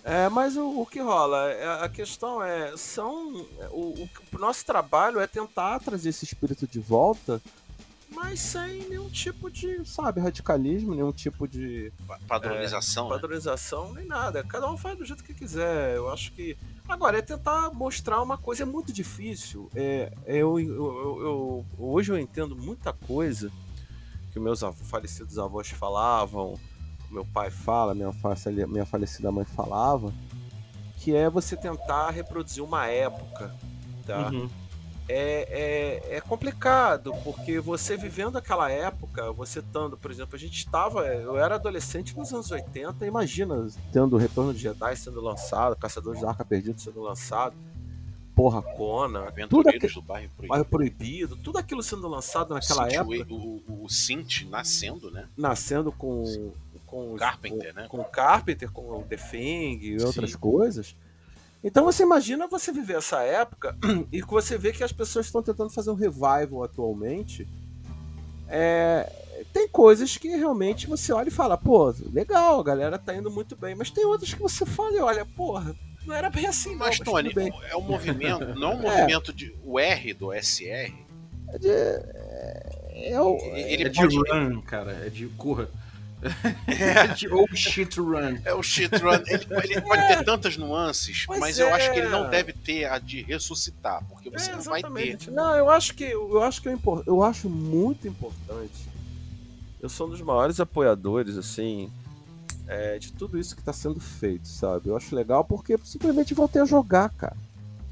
É, 0.04 0.26
é, 0.26 0.30
mas 0.30 0.56
o, 0.56 0.82
o, 0.82 0.86
que 0.86 1.00
rola? 1.00 1.50
É, 1.52 1.84
a 1.84 1.90
questão 1.90 2.44
é, 2.44 2.76
são. 2.78 3.34
O, 3.72 4.04
o, 4.04 4.10
o, 4.34 4.40
nosso 4.40 4.66
trabalho 4.66 5.20
é 5.20 5.26
tentar 5.26 5.80
trazer 5.80 6.10
esse 6.10 6.26
espírito 6.26 6.68
de 6.68 6.80
volta, 6.80 7.42
mas 8.10 8.40
sem 8.40 8.88
nenhum 8.90 9.10
tipo 9.10 9.50
de, 9.50 9.84
sabe, 9.86 10.20
radicalismo, 10.20 10.94
nenhum 10.96 11.12
tipo 11.12 11.48
de. 11.48 11.92
Padronização. 12.28 13.08
É, 13.08 13.10
padronização, 13.10 13.94
né? 13.94 14.00
nem 14.00 14.08
nada. 14.08 14.44
Cada 14.44 14.70
um 14.72 14.78
faz 14.78 14.98
do 14.98 15.06
jeito 15.06 15.24
que 15.24 15.34
quiser. 15.34 15.96
Eu 15.96 16.10
acho 16.10 16.32
que. 16.32 16.58
Agora, 16.88 17.18
é 17.18 17.22
tentar 17.22 17.72
mostrar 17.74 18.22
uma 18.22 18.38
coisa, 18.38 18.64
é 18.64 18.66
muito 18.66 18.94
difícil. 18.94 19.70
É, 19.76 20.12
eu, 20.26 20.60
eu, 20.60 20.68
eu, 20.68 21.22
eu 21.22 21.66
hoje 21.78 22.12
eu 22.12 22.18
entendo 22.18 22.56
muita 22.56 22.94
coisa 22.94 23.52
que 24.32 24.40
meus 24.40 24.62
falecidos 24.90 25.38
avós 25.38 25.70
falavam 25.70 26.58
meu 27.10 27.26
pai 27.26 27.50
fala, 27.50 27.94
minha, 27.94 28.12
minha 28.68 28.86
falecida 28.86 29.32
mãe 29.32 29.46
falava, 29.46 30.14
que 30.98 31.16
é 31.16 31.30
você 31.30 31.56
tentar 31.56 32.10
reproduzir 32.12 32.64
uma 32.64 32.88
época, 32.88 33.56
tá? 34.06 34.30
Uhum. 34.30 34.50
É, 35.10 36.02
é, 36.10 36.18
é, 36.18 36.22
complicado, 36.22 37.14
porque 37.24 37.60
você 37.60 37.96
vivendo 37.96 38.38
aquela 38.38 38.70
época, 38.70 39.32
você 39.32 39.60
estando, 39.60 39.98
por 39.98 40.12
exemplo, 40.12 40.36
a 40.36 40.40
gente 40.40 40.58
estava, 40.58 41.06
eu 41.08 41.38
era 41.38 41.56
adolescente 41.56 42.16
nos 42.18 42.34
anos 42.34 42.52
80, 42.52 43.06
imagina 43.06 43.68
tendo 43.94 44.18
o 44.18 44.20
Retorno 44.20 44.54
de 44.54 44.60
Jedi 44.60 44.96
sendo 44.98 45.22
lançado, 45.22 45.78
Caçadores 45.78 46.22
da 46.22 46.30
Arca 46.30 46.44
Perdido 46.44 46.82
sendo 46.82 47.02
lançado, 47.02 47.56
porra, 48.36 48.62
Conan, 48.62 49.28
tudo 49.50 49.70
aquilo, 49.70 49.94
do 49.94 50.02
bairro 50.02 50.30
proibido. 50.36 50.50
bairro 50.50 50.66
proibido. 50.66 51.36
tudo 51.38 51.58
aquilo 51.58 51.82
sendo 51.82 52.08
lançado 52.08 52.54
naquela 52.54 52.88
época. 52.92 53.34
O, 53.34 53.62
o, 53.68 53.86
o 53.86 53.90
Synth 53.90 54.44
nascendo, 54.50 55.10
né? 55.10 55.28
Nascendo 55.36 55.92
com 55.92 56.52
com 56.86 57.16
Carpenter, 57.16 57.74
com, 57.74 57.80
né? 57.82 57.88
Com 57.88 57.98
o 58.00 58.06
Carpenter, 58.06 58.72
com 58.72 59.00
o 59.00 59.04
The 59.04 59.18
Thing 59.18 59.80
e 59.82 60.02
outras 60.02 60.32
Sim. 60.32 60.38
coisas. 60.38 60.96
Então 61.68 61.84
você 61.84 62.04
imagina 62.04 62.48
você 62.48 62.72
viver 62.72 62.96
essa 62.96 63.22
época 63.24 63.78
e 64.10 64.22
que 64.22 64.30
você 64.30 64.58
vê 64.58 64.72
que 64.72 64.86
as 64.86 64.94
pessoas 64.94 65.26
estão 65.26 65.44
tentando 65.44 65.70
fazer 65.70 65.92
um 65.92 65.96
revival 65.96 66.64
atualmente. 66.64 67.46
É, 68.48 69.12
tem 69.52 69.68
coisas 69.68 70.16
que 70.16 70.30
realmente 70.30 70.88
você 70.88 71.12
olha 71.12 71.28
e 71.28 71.32
fala, 71.32 71.58
pô, 71.58 71.94
legal, 72.14 72.62
a 72.62 72.64
galera 72.64 72.98
tá 72.98 73.14
indo 73.14 73.30
muito 73.30 73.54
bem, 73.54 73.76
mas 73.76 73.92
tem 73.92 74.06
outras 74.06 74.34
que 74.34 74.42
você 74.42 74.66
fala 74.66 74.96
e 74.96 75.00
olha, 75.00 75.26
porra, 75.26 75.76
não 76.06 76.16
era 76.16 76.30
bem 76.30 76.46
assim, 76.46 76.74
mas, 76.74 77.02
não. 77.02 77.12
Mas, 77.12 77.34
Tony, 77.34 77.54
é 77.70 77.76
um 77.76 77.82
movimento, 77.82 78.46
não 78.56 78.72
é 78.72 78.76
um 78.76 78.80
é. 78.88 79.02
movimento 79.02 79.34
de. 79.34 79.54
O 79.62 79.78
R 79.78 80.14
do 80.14 80.32
SR. 80.32 80.94
É 81.50 81.58
de. 81.60 81.68
É, 81.68 83.12
é, 83.12 83.22
o, 83.22 83.38
ele 83.54 83.84
é 83.84 83.90
pode... 83.90 84.08
de 84.08 84.32
run, 84.32 84.62
cara, 84.62 85.06
é 85.06 85.10
de 85.10 85.28
corra. 85.30 85.70
É. 86.22 87.30
Ou 87.32 87.48
shit 87.54 88.00
run. 88.00 88.38
É 88.44 88.54
o 88.54 88.64
shit 88.64 88.96
run. 88.96 89.22
Ele, 89.28 89.46
ele 89.64 89.82
pode 89.82 90.08
ter 90.08 90.24
tantas 90.24 90.58
nuances, 90.58 91.26
pois 91.26 91.40
mas 91.40 91.60
é. 91.60 91.64
eu 91.64 91.74
acho 91.74 91.92
que 91.92 92.00
ele 92.00 92.10
não 92.10 92.30
deve 92.30 92.54
ter 92.54 92.86
a 92.86 92.98
de 92.98 93.22
ressuscitar, 93.22 94.04
porque 94.10 94.30
você 94.30 94.52
é, 94.52 94.56
não 94.56 94.64
vai 94.64 94.82
ter. 94.82 95.32
Não, 95.32 95.56
eu 95.56 95.70
acho 95.70 95.94
que 95.94 96.06
eu 96.06 96.42
acho 96.44 96.62
que 96.62 96.70
eu, 96.70 97.04
eu 97.06 97.24
acho 97.24 97.50
muito 97.50 98.08
importante. 98.08 98.88
Eu 99.80 99.90
sou 99.90 100.08
um 100.08 100.10
dos 100.10 100.22
maiores 100.22 100.60
apoiadores, 100.60 101.38
assim, 101.38 101.92
é, 102.68 102.98
de 102.98 103.14
tudo 103.14 103.38
isso 103.38 103.56
que 103.56 103.62
está 103.62 103.72
sendo 103.72 104.00
feito, 104.00 104.48
sabe? 104.48 104.90
Eu 104.90 104.98
acho 104.98 105.16
legal 105.16 105.46
porque 105.46 105.78
simplesmente 105.84 106.34
voltei 106.34 106.62
a 106.62 106.66
jogar, 106.66 107.10
cara. 107.10 107.38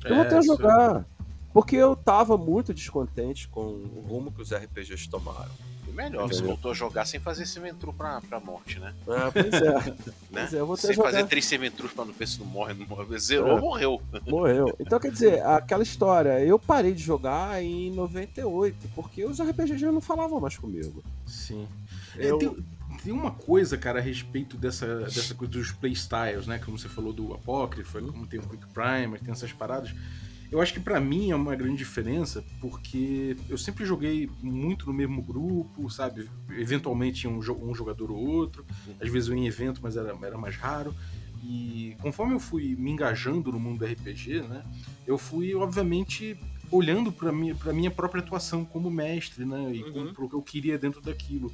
Eu 0.03 0.13
é, 0.13 0.17
voltei 0.17 0.37
a 0.39 0.41
jogar. 0.41 1.05
Porque 1.53 1.77
eu 1.77 1.95
tava 1.95 2.37
muito 2.37 2.73
descontente 2.73 3.47
com 3.47 3.61
o 3.61 4.05
rumo 4.05 4.29
que 4.29 4.41
os 4.41 4.51
RPGs 4.51 5.07
tomaram 5.09 5.51
melhor, 5.95 6.27
você 6.27 6.43
voltou 6.43 6.71
a 6.71 6.73
jogar 6.73 7.05
sem 7.05 7.19
fazer 7.19 7.45
Sementru 7.45 7.93
pra, 7.93 8.21
pra 8.21 8.39
morte, 8.39 8.79
né? 8.79 8.93
Ah, 9.07 9.31
pois 9.31 9.53
é. 9.53 9.73
né? 10.29 10.41
Pois 10.41 10.53
é 10.53 10.59
eu 10.59 10.67
vou 10.67 10.77
sem 10.77 10.93
jogar... 10.93 11.11
fazer 11.11 11.25
três 11.25 11.45
Sementrus 11.45 11.91
pra 11.91 12.05
não 12.05 12.13
ver 12.13 12.27
se 12.27 12.39
não 12.39 12.45
morre, 12.45 12.73
não 12.73 12.85
morre. 12.85 13.17
Zerou, 13.17 13.57
é. 13.57 13.61
morreu. 13.61 14.01
Morreu. 14.27 14.75
Então, 14.79 14.99
quer 14.99 15.11
dizer, 15.11 15.43
aquela 15.43 15.81
história, 15.81 16.39
eu 16.43 16.59
parei 16.59 16.93
de 16.93 17.01
jogar 17.01 17.63
em 17.63 17.91
98, 17.91 18.89
porque 18.93 19.25
os 19.25 19.39
RPGs 19.39 19.77
já 19.79 19.91
não 19.91 20.01
falavam 20.01 20.39
mais 20.39 20.57
comigo. 20.57 21.03
Sim. 21.25 21.67
É, 22.17 22.29
eu... 22.29 22.35
É, 22.35 22.39
tem, 22.39 22.65
tem, 23.03 23.13
uma 23.13 23.31
coisa, 23.31 23.77
cara, 23.77 23.99
a 23.99 24.01
respeito 24.01 24.57
dessa, 24.57 24.99
dessa 25.01 25.33
coisa 25.33 25.53
dos 25.53 25.71
playstyles, 25.71 26.45
né? 26.45 26.59
Como 26.59 26.77
você 26.77 26.89
falou 26.89 27.13
do 27.13 27.33
Apócrifo, 27.33 27.99
como 28.01 28.27
tem 28.27 28.39
o 28.39 28.43
Quick 28.43 28.67
Primer, 28.73 29.19
tem 29.19 29.31
essas 29.31 29.53
paradas 29.53 29.93
eu 30.55 30.61
acho 30.61 30.73
que 30.73 30.79
para 30.79 31.01
mim 31.01 31.31
é 31.31 31.35
uma 31.35 31.53
grande 31.53 31.75
diferença, 31.75 32.41
porque 32.61 33.35
eu 33.49 33.57
sempre 33.57 33.83
joguei 33.85 34.29
muito 34.41 34.85
no 34.85 34.93
mesmo 34.93 35.21
grupo, 35.21 35.89
sabe? 35.89 36.29
Eventualmente 36.49 37.27
um, 37.27 37.39
um 37.39 37.75
jogador 37.75 38.09
ou 38.09 38.25
outro, 38.25 38.65
às 39.01 39.09
vezes 39.09 39.27
eu 39.27 39.35
ia 39.35 39.43
em 39.43 39.47
evento, 39.47 39.81
mas 39.83 39.97
era, 39.97 40.17
era 40.23 40.37
mais 40.37 40.55
raro. 40.55 40.95
E 41.43 41.97
conforme 42.01 42.33
eu 42.33 42.39
fui 42.39 42.73
me 42.77 42.89
engajando 42.89 43.51
no 43.51 43.59
mundo 43.59 43.79
do 43.79 43.85
RPG, 43.85 44.43
né, 44.43 44.63
eu 45.05 45.17
fui, 45.17 45.53
obviamente, 45.53 46.39
olhando 46.71 47.11
para 47.11 47.33
minha, 47.33 47.53
pra 47.53 47.73
minha 47.73 47.91
própria 47.91 48.21
atuação 48.21 48.63
como 48.63 48.89
mestre, 48.89 49.43
né, 49.43 49.73
e 49.73 49.83
uhum. 49.83 50.13
o 50.17 50.29
que 50.29 50.35
eu 50.35 50.41
queria 50.41 50.77
dentro 50.77 51.01
daquilo. 51.01 51.51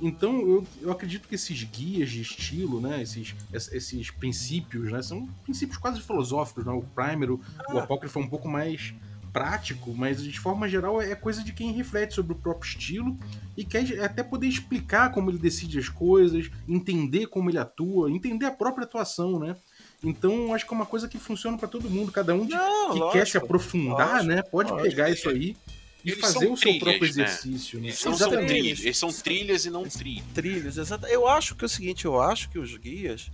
Então, 0.00 0.40
eu, 0.40 0.66
eu 0.80 0.92
acredito 0.92 1.28
que 1.28 1.34
esses 1.34 1.62
guias 1.64 2.10
de 2.10 2.22
estilo, 2.22 2.80
né, 2.80 3.02
esses, 3.02 3.34
esses 3.52 4.10
princípios, 4.10 4.92
né, 4.92 5.02
são 5.02 5.26
princípios 5.44 5.78
quase 5.78 6.00
filosóficos, 6.00 6.64
né? 6.64 6.72
O 6.72 6.82
Primer, 6.82 7.30
o, 7.30 7.40
ah. 7.58 7.74
o 7.74 7.78
Apócrifo 7.78 8.18
é 8.18 8.22
um 8.22 8.28
pouco 8.28 8.48
mais 8.48 8.94
prático, 9.32 9.94
mas 9.94 10.22
de 10.22 10.38
forma 10.38 10.68
geral 10.68 11.00
é 11.00 11.14
coisa 11.14 11.44
de 11.44 11.52
quem 11.52 11.72
reflete 11.72 12.14
sobre 12.14 12.32
o 12.32 12.36
próprio 12.36 12.68
estilo 12.68 13.16
e 13.56 13.64
quer 13.64 14.00
até 14.02 14.22
poder 14.22 14.46
explicar 14.46 15.12
como 15.12 15.30
ele 15.30 15.38
decide 15.38 15.78
as 15.78 15.88
coisas, 15.88 16.50
entender 16.66 17.26
como 17.26 17.50
ele 17.50 17.58
atua, 17.58 18.10
entender 18.10 18.46
a 18.46 18.50
própria 18.50 18.84
atuação, 18.84 19.38
né? 19.38 19.56
Então, 20.02 20.54
acho 20.54 20.66
que 20.66 20.72
é 20.72 20.76
uma 20.76 20.86
coisa 20.86 21.08
que 21.08 21.18
funciona 21.18 21.58
para 21.58 21.68
todo 21.68 21.90
mundo. 21.90 22.10
Cada 22.12 22.34
um 22.34 22.44
Não, 22.44 22.92
que 22.92 22.98
lógico, 22.98 23.12
quer 23.12 23.26
se 23.26 23.36
aprofundar, 23.36 24.12
lógico, 24.12 24.26
né? 24.26 24.42
Pode 24.42 24.70
lógico. 24.70 24.88
pegar 24.88 25.10
isso 25.10 25.28
aí 25.28 25.56
e 26.04 26.10
eles 26.10 26.20
fazer 26.20 26.46
o 26.46 26.56
seu 26.56 26.56
trilhas, 26.56 26.78
próprio 26.78 27.00
né? 27.02 27.08
exercício. 27.08 27.80
Né? 27.80 27.86
Eles, 27.88 27.98
são, 27.98 28.16
são 28.16 28.30
trilhas, 28.30 28.80
eles 28.80 28.98
são 28.98 29.12
trilhas 29.12 29.64
e 29.64 29.70
não 29.70 29.84
trilhos. 29.88 30.24
Trilhos, 30.34 30.78
exato. 30.78 31.06
Eu 31.06 31.26
acho 31.26 31.54
que 31.54 31.64
é 31.64 31.66
o 31.66 31.68
seguinte, 31.68 32.04
eu 32.04 32.20
acho 32.20 32.48
que 32.50 32.58
os 32.58 32.76
guias, 32.76 33.30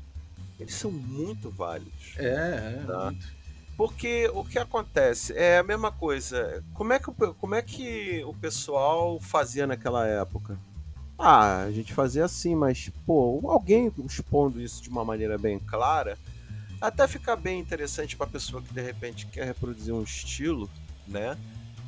eles 0.58 0.74
são 0.74 0.90
muito 0.90 1.50
válidos. 1.50 2.14
É, 2.16 2.80
é. 2.80 2.84
Tá? 2.86 3.14
Porque 3.76 4.30
o 4.32 4.44
que 4.44 4.58
acontece 4.58 5.32
é 5.36 5.58
a 5.58 5.62
mesma 5.62 5.90
coisa. 5.90 6.64
Como 6.74 6.92
é 6.92 6.98
que, 6.98 7.10
como 7.10 7.54
é 7.54 7.62
que 7.62 8.22
o 8.24 8.32
pessoal 8.32 9.20
fazia 9.20 9.66
naquela 9.66 10.06
época? 10.06 10.58
Ah, 11.18 11.62
a 11.62 11.70
gente 11.70 11.92
fazia 11.92 12.24
assim, 12.24 12.54
mas, 12.54 12.90
pô, 13.06 13.40
alguém 13.48 13.92
expondo 14.04 14.60
isso 14.60 14.82
de 14.82 14.88
uma 14.88 15.04
maneira 15.04 15.38
bem 15.38 15.58
clara, 15.58 16.18
até 16.80 17.06
fica 17.06 17.36
bem 17.36 17.60
interessante 17.60 18.16
para 18.16 18.26
a 18.26 18.30
pessoa 18.30 18.62
que 18.62 18.74
de 18.74 18.82
repente 18.82 19.26
quer 19.26 19.44
reproduzir 19.44 19.94
um 19.94 20.02
estilo, 20.02 20.68
né? 21.06 21.36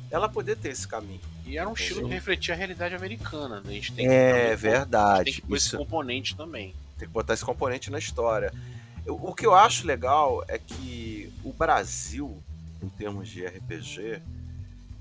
Ela 0.09 0.29
poder 0.29 0.57
ter 0.57 0.69
esse 0.69 0.87
caminho. 0.87 1.21
E 1.45 1.57
era 1.57 1.67
um 1.67 1.73
estilo 1.73 2.07
que 2.07 2.13
refletia 2.13 2.53
a 2.53 2.57
realidade 2.57 2.95
americana, 2.95 3.61
né? 3.61 3.69
A 3.69 3.71
gente 3.71 3.93
tem 3.93 4.07
é 4.07 4.49
que, 4.49 4.55
verdade. 4.55 5.25
Tem 5.25 5.33
que 5.35 5.41
pôr 5.41 5.55
esse 5.55 5.77
componente 5.77 6.35
também. 6.35 6.73
Tem 6.97 7.07
que 7.07 7.13
botar 7.13 7.33
esse 7.33 7.45
componente 7.45 7.89
na 7.89 7.99
história. 7.99 8.53
O 9.05 9.33
que 9.33 9.45
eu 9.45 9.55
acho 9.55 9.87
legal 9.87 10.43
é 10.47 10.57
que 10.57 11.31
o 11.43 11.53
Brasil, 11.53 12.43
em 12.83 12.89
termos 12.89 13.29
de 13.29 13.45
RPG, 13.45 14.21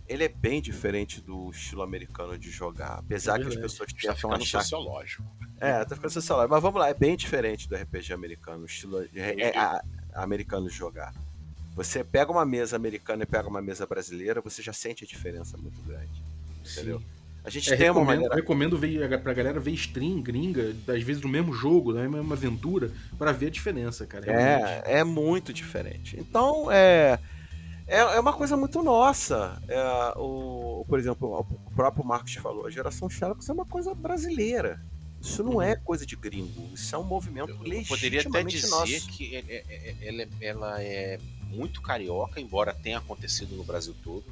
ele 0.09 0.25
é 0.25 0.29
bem 0.29 0.63
diferente 0.63 1.21
do 1.21 1.51
estilo 1.51 1.83
americano 1.83 2.39
de 2.39 2.51
jogar. 2.51 2.99
Apesar 2.99 3.41
é 3.41 3.43
que 3.43 3.49
as 3.49 3.57
pessoas 3.57 3.93
tentam 3.93 4.31
tá 4.31 4.37
achar. 4.37 4.63
sociológico. 4.63 5.25
É, 5.59 5.85
tá 5.85 5.97
ficando 5.97 6.11
sociológico. 6.13 6.55
Mas 6.55 6.63
vamos 6.63 6.81
lá, 6.81 6.89
é 6.89 6.95
bem 6.95 7.17
diferente 7.17 7.69
do 7.69 7.75
RPG 7.75 8.13
americano, 8.13 8.63
o 8.63 8.67
estilo 8.67 9.03
é, 9.03 9.49
é, 9.49 9.81
americano 10.15 10.69
de 10.69 10.75
jogar. 10.75 11.13
Você 11.77 12.03
pega 12.03 12.33
uma 12.33 12.45
mesa 12.47 12.75
americana 12.75 13.23
e 13.23 13.27
pega 13.27 13.47
uma 13.49 13.61
mesa 13.63 13.87
brasileira, 13.87 14.41
você 14.41 14.63
já 14.63 14.73
sente 14.73 15.05
a 15.05 15.07
diferença 15.07 15.57
muito 15.59 15.81
grande. 15.83 16.23
Entendeu? 16.73 16.99
Sim. 16.99 17.05
A 17.45 17.51
gente 17.51 17.73
É, 17.73 17.77
tem 17.77 17.91
uma 17.91 18.03
maneira. 18.03 18.35
recomendo 18.35 18.77
ver, 18.77 19.09
pra 19.21 19.33
galera 19.33 19.61
ver 19.61 19.71
stream 19.73 20.21
gringa, 20.21 20.75
às 20.89 21.03
vezes 21.03 21.21
do 21.23 21.29
mesmo 21.29 21.53
jogo, 21.53 21.93
da 21.93 22.09
mesma 22.09 22.35
aventura, 22.35 22.91
pra 23.17 23.31
ver 23.31 23.47
a 23.47 23.51
diferença, 23.51 24.05
cara. 24.07 24.25
realmente. 24.25 24.89
É, 24.89 24.99
é 24.99 25.05
muito 25.05 25.53
diferente. 25.53 26.19
Então, 26.19 26.69
é, 26.73 27.21
é, 27.87 27.99
é 28.01 28.19
uma 28.21 28.33
coisa 28.33 28.57
muito 28.57 28.83
nossa. 28.83 29.63
É, 29.69 29.79
o, 30.17 30.85
por 30.89 30.99
exemplo, 30.99 31.39
o 31.39 31.71
próprio 31.77 32.05
Marcos 32.05 32.35
falou, 32.35 32.67
a 32.67 32.71
geração 32.71 33.09
Xerox 33.09 33.49
é 33.49 33.53
uma 33.53 33.67
coisa 33.67 33.95
brasileira. 33.95 34.81
Isso 35.21 35.45
não 35.45 35.63
é 35.63 35.77
coisa 35.77 36.05
de 36.05 36.17
gringo, 36.17 36.71
isso 36.75 36.95
é 36.95 36.99
um 36.99 37.05
movimento 37.05 37.51
Eu, 37.51 37.73
eu 37.73 37.85
poderia 37.87 38.21
até 38.23 38.43
dizer 38.43 38.69
nosso. 38.71 39.09
que 39.09 39.35
é- 39.37 39.45
é- 39.49 39.65
é- 39.71 39.97
ela, 40.09 40.23
é- 40.23 40.29
ela 40.41 40.83
é 40.83 41.19
muito 41.49 41.81
carioca, 41.81 42.41
embora 42.41 42.75
tenha 42.75 42.99
acontecido 42.99 43.57
no 43.57 43.65
Brasil 43.65 43.95
todo. 44.03 44.25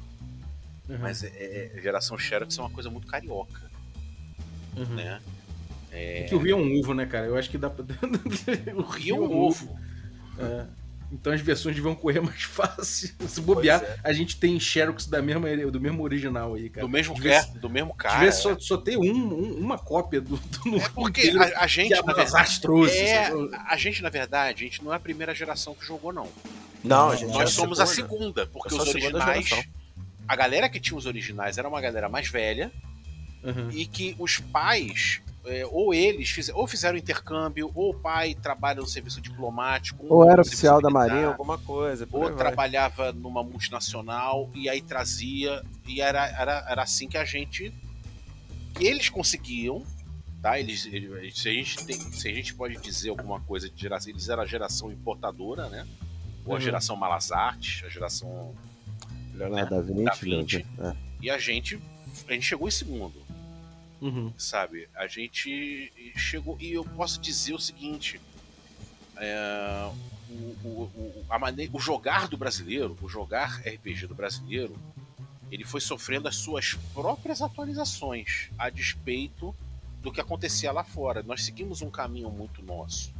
Uhum, 0.87 0.99
Mas 0.99 1.23
é, 1.23 1.71
é- 1.75 1.81
geração 1.81 2.17
Xerox 2.17 2.57
é 2.57 2.61
uma 2.61 2.69
coisa 2.69 2.89
muito 2.89 3.07
carioca, 3.07 3.61
uhum. 4.77 4.95
né? 4.95 5.19
É 5.91 6.23
que 6.23 6.35
o 6.35 6.39
Rio 6.39 6.57
é 6.57 6.61
um 6.61 6.79
ovo, 6.79 6.93
né, 6.93 7.05
cara? 7.05 7.25
Eu 7.25 7.37
acho 7.37 7.49
que 7.49 7.57
dá 7.57 7.69
pra. 7.69 7.85
o 8.75 8.97
E 8.99 9.13
um 9.13 9.31
ovo. 9.31 9.79
É. 10.37 10.65
Então 11.19 11.31
as 11.31 11.39
versões 11.41 11.75
deviam 11.75 11.95
correr 11.95 12.19
mais 12.19 12.43
fácil. 12.43 13.09
Se 13.27 13.39
bobear, 13.41 13.81
é. 13.81 13.97
a 14.03 14.11
gente 14.13 14.37
tem 14.37 14.59
Xerox 14.59 15.05
da 15.07 15.21
mesma, 15.21 15.47
do 15.71 15.79
mesmo 15.79 16.03
original 16.03 16.55
aí, 16.55 16.69
cara. 16.69 16.85
Do 16.85 16.91
mesmo, 16.91 17.13
Devia- 17.15 17.37
é, 17.37 17.43
do 17.57 17.69
mesmo 17.69 17.93
cara. 17.95 18.15
Devia 18.15 18.31
só, 18.31 18.57
só 18.59 18.77
ter 18.77 18.97
um, 18.97 19.01
um- 19.03 19.57
uma 19.59 19.77
cópia 19.77 20.19
do, 20.19 20.35
do 20.37 20.75
É 20.77 20.89
porque 20.89 21.21
inteiro 21.27 21.41
a, 21.41 21.63
a 21.63 21.67
gente, 21.67 21.87
que 21.87 21.93
a 21.93 22.03
na 22.03 22.13
trouxe. 22.61 22.97
é, 22.97 23.31
a 23.67 23.77
gente, 23.77 24.01
na 24.03 24.09
verdade, 24.09 24.63
a 24.63 24.67
gente 24.67 24.83
não 24.83 24.91
é 24.91 24.97
a 24.97 24.99
primeira 24.99 25.33
geração 25.33 25.73
que 25.73 25.85
jogou, 25.85 26.11
não. 26.11 26.27
Não, 26.83 27.09
a 27.09 27.15
gente 27.15 27.31
Nós 27.31 27.49
é 27.49 27.53
somos 27.53 27.79
a 27.79 27.85
segunda, 27.85 28.45
porque 28.47 28.67
Eu 28.73 28.77
sou 28.77 28.81
os 28.81 28.87
a 28.89 28.91
originais. 28.91 29.47
geração. 29.47 29.71
A 30.27 30.35
galera 30.35 30.67
que 30.69 30.79
tinha 30.79 30.97
os 30.97 31.05
originais 31.05 31.57
era 31.57 31.67
uma 31.67 31.79
galera 31.81 32.09
mais 32.09 32.27
velha 32.27 32.71
Uhum. 33.45 33.69
e 33.71 33.85
que 33.85 34.15
os 34.17 34.39
pais, 34.39 35.21
é, 35.45 35.65
ou 35.67 35.93
eles 35.93 36.29
fiz- 36.29 36.49
ou 36.49 36.65
fizeram 36.65 36.97
intercâmbio, 36.97 37.71
ou 37.75 37.91
o 37.91 37.93
pai 37.93 38.33
trabalha 38.33 38.81
no 38.81 38.87
serviço 38.87 39.21
diplomático, 39.21 40.05
Ou 40.09 40.27
era 40.29 40.41
oficial 40.41 40.81
da 40.81 40.89
militar, 40.89 41.09
Marinha, 41.09 41.27
alguma 41.27 41.57
coisa. 41.59 42.07
ou 42.11 42.35
trabalhava 42.35 43.11
numa 43.13 43.43
multinacional 43.43 44.49
e 44.55 44.67
aí 44.67 44.81
trazia 44.81 45.61
e 45.87 46.01
era, 46.01 46.25
era, 46.27 46.65
era 46.69 46.81
assim 46.83 47.07
que 47.07 47.17
a 47.17 47.25
gente 47.25 47.71
que 48.73 48.85
eles 48.85 49.07
conseguiam 49.09 49.83
tá 50.41 50.59
eles, 50.59 50.85
eles- 50.87 51.37
se 51.39 51.49
a 51.49 51.53
gente 51.53 51.85
tem, 51.85 51.95
se 51.99 52.27
a 52.27 52.33
gente 52.33 52.53
pode 52.53 52.75
dizer 52.77 53.09
alguma 53.09 53.39
coisa 53.41 53.69
de 53.69 53.79
geração 53.81 54.11
eles 54.11 54.27
eram 54.29 54.43
a 54.43 54.45
geração 54.45 54.91
importadora 54.91 55.69
né 55.69 55.87
ou 56.45 56.53
a 56.53 56.55
Uhum. 56.55 56.61
geração 56.61 56.95
Malas 56.95 57.31
Artes 57.31 57.83
a 57.85 57.89
geração 57.89 58.53
Leonardo 59.33 59.75
da 59.75 59.81
Vinci. 59.81 60.03
Da 60.03 60.13
Vinci. 60.13 60.65
né? 60.77 60.95
e 61.21 61.29
a 61.29 61.37
gente 61.37 61.79
a 62.27 62.33
gente 62.33 62.45
chegou 62.45 62.67
em 62.67 62.71
segundo 62.71 63.24
Uhum. 64.05 64.31
sabe? 64.37 64.87
A 64.95 65.07
gente 65.07 65.91
chegou 66.15 66.55
e 66.59 66.73
eu 66.73 66.83
posso 66.83 67.19
dizer 67.19 67.53
o 67.53 67.59
seguinte: 67.59 68.21
é, 69.17 69.91
o, 70.29 70.33
o, 70.33 70.83
o, 70.95 71.25
a 71.27 71.39
maneira, 71.39 71.71
o 71.73 71.79
jogar 71.79 72.27
do 72.27 72.37
brasileiro, 72.37 72.95
o 73.01 73.09
jogar 73.09 73.61
RPG 73.61 74.05
do 74.05 74.13
brasileiro, 74.13 74.77
ele 75.51 75.63
foi 75.63 75.81
sofrendo 75.81 76.27
as 76.27 76.35
suas 76.35 76.75
próprias 76.93 77.41
atualizações 77.41 78.49
a 78.59 78.69
despeito 78.69 79.55
do 80.01 80.11
que 80.11 80.21
acontecia 80.21 80.71
lá 80.71 80.83
fora. 80.83 81.23
Nós 81.23 81.43
seguimos 81.43 81.81
um 81.81 81.89
caminho 81.89 82.29
muito 82.29 82.61
nosso 82.61 83.11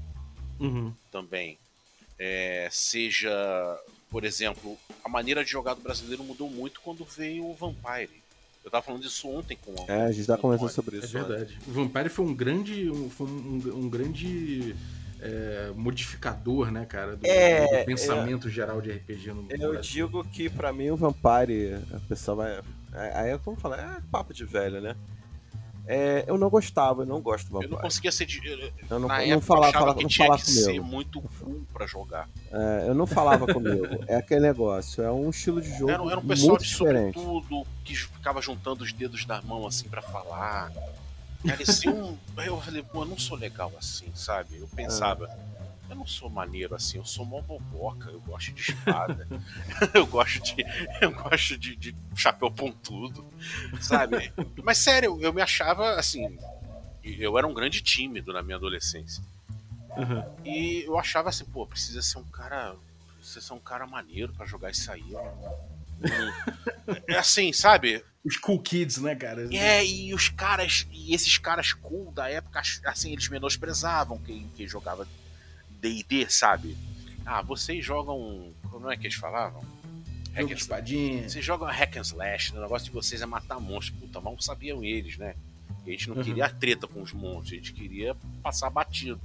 Uhum. 0.60 0.94
também. 1.12 1.58
É, 2.18 2.70
seja, 2.72 3.30
por 4.10 4.24
exemplo, 4.24 4.78
a 5.04 5.10
maneira 5.10 5.44
de 5.44 5.50
jogar 5.50 5.74
do 5.74 5.82
brasileiro 5.82 6.24
mudou 6.24 6.50
muito 6.50 6.80
quando 6.80 7.04
veio 7.04 7.50
o 7.50 7.56
Vampire. 7.56 8.24
Eu 8.66 8.72
tava 8.72 8.84
falando 8.84 9.02
disso 9.04 9.30
ontem 9.30 9.56
com 9.64 9.74
É, 9.88 10.02
a 10.06 10.12
gente 10.12 10.26
tá 10.26 10.34
o 10.34 10.38
conversando 10.40 10.70
sobre 10.72 10.96
É 10.98 11.00
isso. 11.00 11.16
né? 11.18 11.24
verdade. 11.24 11.58
O 11.68 11.72
Vampire 11.72 12.10
foi 12.10 12.26
um 12.26 12.34
grande. 12.34 12.90
um- 12.90 13.10
Foi 13.12 13.28
um, 13.28 13.62
um 13.76 13.90
grande 13.90 14.76
é, 15.22 15.72
modificador, 15.76 16.72
né, 16.72 16.84
cara? 16.86 17.16
Do, 17.16 17.26
É, 17.28 17.80
do 17.82 17.86
pensamento 17.86 18.50
geral 18.50 18.82
de 18.82 18.92
RPG 18.92 19.32
no 19.34 19.46
Eu 19.52 19.72
Brasil. 19.74 19.82
digo 20.08 20.24
que 20.26 20.50
pra 20.50 20.74
mim 20.74 20.90
o 20.90 20.96
Vampire, 20.98 21.76
a 21.94 22.00
pessoa 22.10 22.36
vai. 22.38 22.52
é- 22.94 23.18
Aí 23.18 23.30
é 23.32 23.38
como 23.38 23.56
falar, 23.58 23.98
é 23.98 24.02
papo 24.12 24.34
de 24.34 24.44
velho, 24.46 24.82
né? 24.82 24.96
É, 25.88 26.24
eu 26.28 26.38
não 26.38 26.50
gostava, 26.50 27.04
eu 27.04 27.06
não 27.06 27.22
gosto 27.22 27.46
do 27.50 27.58
Eu 27.58 27.62
não 27.62 27.62
Vampire. 27.70 27.82
conseguia 27.82 28.12
ser. 28.12 28.26
de- 28.26 28.40
eu- 28.48 28.72
Eu 28.90 29.00
não, 29.00 29.08
na 29.08 29.18
não 29.20 29.24
eu 29.26 29.42
falava, 29.42 29.72
falava, 29.74 29.96
que 29.98 30.04
não 30.04 30.10
tinha 30.10 30.26
falava 30.28 30.44
que 30.44 30.52
ser 30.52 30.66
comigo. 30.66 30.84
muito 30.86 31.22
cool 31.22 31.62
pra 31.74 31.86
jogar. 31.86 32.28
É, 32.52 32.86
eu 32.88 32.96
não 32.96 33.06
falava 33.06 33.46
comigo. 33.52 33.86
É 34.08 34.16
aquele 34.16 34.42
negócio, 34.42 35.04
é 35.04 35.12
um 35.12 35.30
estilo 35.30 35.62
de 35.62 35.70
jogo 35.78 35.92
Era, 35.92 36.04
era 36.04 36.20
um 36.20 36.26
pessoal 36.28 36.50
muito 36.52 36.64
de 36.64 36.70
diferente. 36.70 37.20
sobretudo 37.20 37.68
que 37.84 37.96
ficava 37.96 38.42
juntando 38.42 38.84
os 38.84 38.92
dedos 38.92 39.26
da 39.26 39.42
mão 39.44 39.68
assim 39.68 39.88
pra 39.88 40.02
falar. 40.02 40.72
Parecia 41.46 41.92
um. 41.92 42.18
Eu 42.38 42.60
falei, 42.60 42.82
pô, 42.82 43.04
eu 43.04 43.06
não 43.06 43.18
sou 43.20 43.38
legal 43.38 43.72
assim, 43.78 44.08
sabe? 44.16 44.58
Eu 44.58 44.68
pensava. 44.68 45.30
Eu 45.90 45.96
não 45.96 46.06
sou 46.06 46.30
maneiro 46.30 46.74
assim, 46.76 46.98
eu 46.98 47.06
sou 47.06 47.26
mó 47.26 47.42
boboca, 47.42 48.10
eu 48.10 48.20
gosto 48.22 48.52
de 48.54 48.62
espada, 48.62 49.28
eu 49.94 50.06
gosto 50.08 50.42
de. 50.42 50.66
Eu 51.00 51.12
gosto 51.12 51.58
de, 51.58 51.76
de 51.76 51.96
chapéu 52.16 52.50
pontudo, 52.50 53.26
sabe? 53.80 54.34
Mas 54.64 54.78
sério, 54.80 55.20
eu 55.22 55.32
me 55.32 55.42
achava 55.42 55.96
assim. 55.96 56.38
Eu 57.04 57.38
era 57.38 57.46
um 57.46 57.54
grande 57.54 57.82
tímido 57.82 58.34
na 58.34 58.42
minha 58.42 58.58
adolescência. 58.58 59.24
Uhum. 59.96 60.24
E 60.44 60.84
eu 60.86 60.98
achava 60.98 61.30
assim, 61.30 61.46
pô, 61.46 61.66
precisa 61.66 62.02
ser 62.02 62.18
um 62.18 62.24
cara. 62.24 62.76
Precisa 63.18 63.42
ser 63.42 63.54
um 63.54 63.60
cara 63.60 63.86
maneiro 63.86 64.34
pra 64.34 64.46
jogar 64.46 64.72
isso 64.72 64.92
aí. 64.92 65.06
ó. 65.14 65.76
É 67.08 67.18
assim, 67.18 67.54
sabe? 67.54 68.04
Os 68.24 68.38
cool 68.38 68.60
kids, 68.60 68.98
né, 68.98 69.16
cara? 69.16 69.48
É, 69.56 69.86
e 69.86 70.14
os 70.14 70.30
caras, 70.30 70.88
e 70.92 71.14
esses 71.14 71.38
caras 71.38 71.74
cool 71.74 72.12
da 72.12 72.30
época, 72.30 72.62
assim, 72.86 73.14
eles 73.14 73.30
menosprezavam 73.30 74.18
quem, 74.18 74.50
quem 74.56 74.68
jogava 74.68 75.08
DD, 75.90 76.30
sabe? 76.30 76.76
Ah, 77.26 77.42
vocês 77.42 77.84
jogam. 77.84 78.52
Como 78.70 78.90
é 78.92 78.98
que 78.98 79.08
eles 79.08 79.16
falavam? 79.16 79.62
Hack 80.34 80.52
and- 80.52 80.54
espadinha. 80.56 81.30
vocês 81.30 81.44
jogam 81.46 81.68
hack 81.68 81.96
and 81.98 82.02
slash, 82.02 82.54
né? 82.54 82.60
o 82.60 82.64
negócio 82.64 82.86
de 82.86 82.92
vocês 82.92 83.22
é 83.22 83.26
matar 83.26 83.60
monstros. 83.60 83.98
Puta, 84.00 84.20
mal 84.20 84.40
sabiam 84.40 84.84
eles, 84.84 85.18
né? 85.18 85.34
E 85.86 85.90
a 85.90 85.92
gente 85.92 86.10
não 86.10 86.18
Uhum. 86.18 86.24
queria 86.24 86.50
treta 86.50 86.88
com 86.88 87.02
os 87.02 87.14
monstros, 87.14 87.54
a 87.54 87.56
gente 87.56 87.74
queria 87.74 88.16
passar 88.44 88.70
batido. 88.70 89.20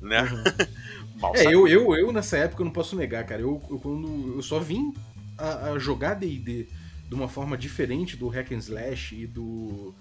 Né? 0.00 0.22
mal 1.20 1.34
É, 1.36 1.46
eu, 1.46 1.66
eu, 1.68 1.94
eu 1.94 2.12
nessa 2.12 2.36
época 2.38 2.62
eu 2.62 2.64
não 2.66 2.72
posso 2.72 2.96
negar, 2.96 3.24
cara. 3.24 3.40
Eu, 3.42 3.62
eu, 3.70 3.78
quando, 3.78 4.34
eu 4.36 4.42
só 4.42 4.58
vim 4.60 4.94
a, 5.36 5.70
a 5.72 5.78
jogar 5.78 6.14
DD 6.14 6.68
de 7.08 7.14
uma 7.14 7.28
forma 7.28 7.56
diferente 7.56 8.16
do 8.16 8.28
Hack 8.28 8.52
and 8.52 8.58
Slash 8.58 9.14
e 9.14 9.26
do. 9.26 9.94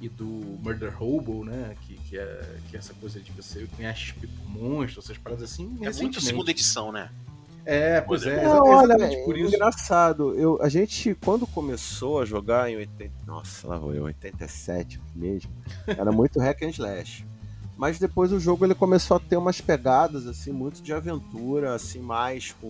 E 0.00 0.08
do 0.08 0.24
Murder 0.24 1.02
Hobo, 1.02 1.44
né? 1.44 1.74
Que, 1.82 1.94
que, 1.94 2.18
é, 2.18 2.56
que 2.68 2.76
é 2.76 2.78
essa 2.78 2.94
coisa 2.94 3.20
de 3.20 3.32
você 3.32 3.66
ganhar 3.76 3.94
XP 3.94 4.26
por 4.26 4.48
monstro, 4.48 5.00
essas 5.00 5.16
paradas 5.16 5.50
assim. 5.50 5.78
É 5.82 5.92
muito 5.92 6.20
segunda 6.20 6.50
edição, 6.50 6.92
né? 6.92 7.10
É, 7.64 8.00
pois 8.00 8.24
é. 8.24 8.44
Não, 8.44 8.62
olha, 8.62 8.94
exatamente 8.94 9.24
por 9.24 9.36
é 9.36 9.40
isso. 9.40 9.54
engraçado. 9.54 10.34
Eu, 10.34 10.62
a 10.62 10.68
gente, 10.68 11.16
quando 11.16 11.46
começou 11.48 12.20
a 12.20 12.24
jogar 12.24 12.70
em 12.70 12.76
80. 12.76 13.12
Nossa, 13.26 13.66
lá 13.66 13.76
vou 13.76 13.92
eu, 13.92 14.04
87 14.04 15.00
mesmo. 15.14 15.50
Era 15.86 16.12
muito 16.12 16.38
hack 16.38 16.62
and 16.62 16.68
slash. 16.68 17.26
Mas 17.76 17.98
depois 17.98 18.32
o 18.32 18.38
jogo 18.38 18.64
ele 18.64 18.74
começou 18.74 19.16
a 19.16 19.20
ter 19.20 19.36
umas 19.36 19.60
pegadas, 19.60 20.26
assim, 20.26 20.52
muito 20.52 20.80
de 20.80 20.92
aventura, 20.92 21.74
assim, 21.74 21.98
mais 21.98 22.52
com 22.52 22.68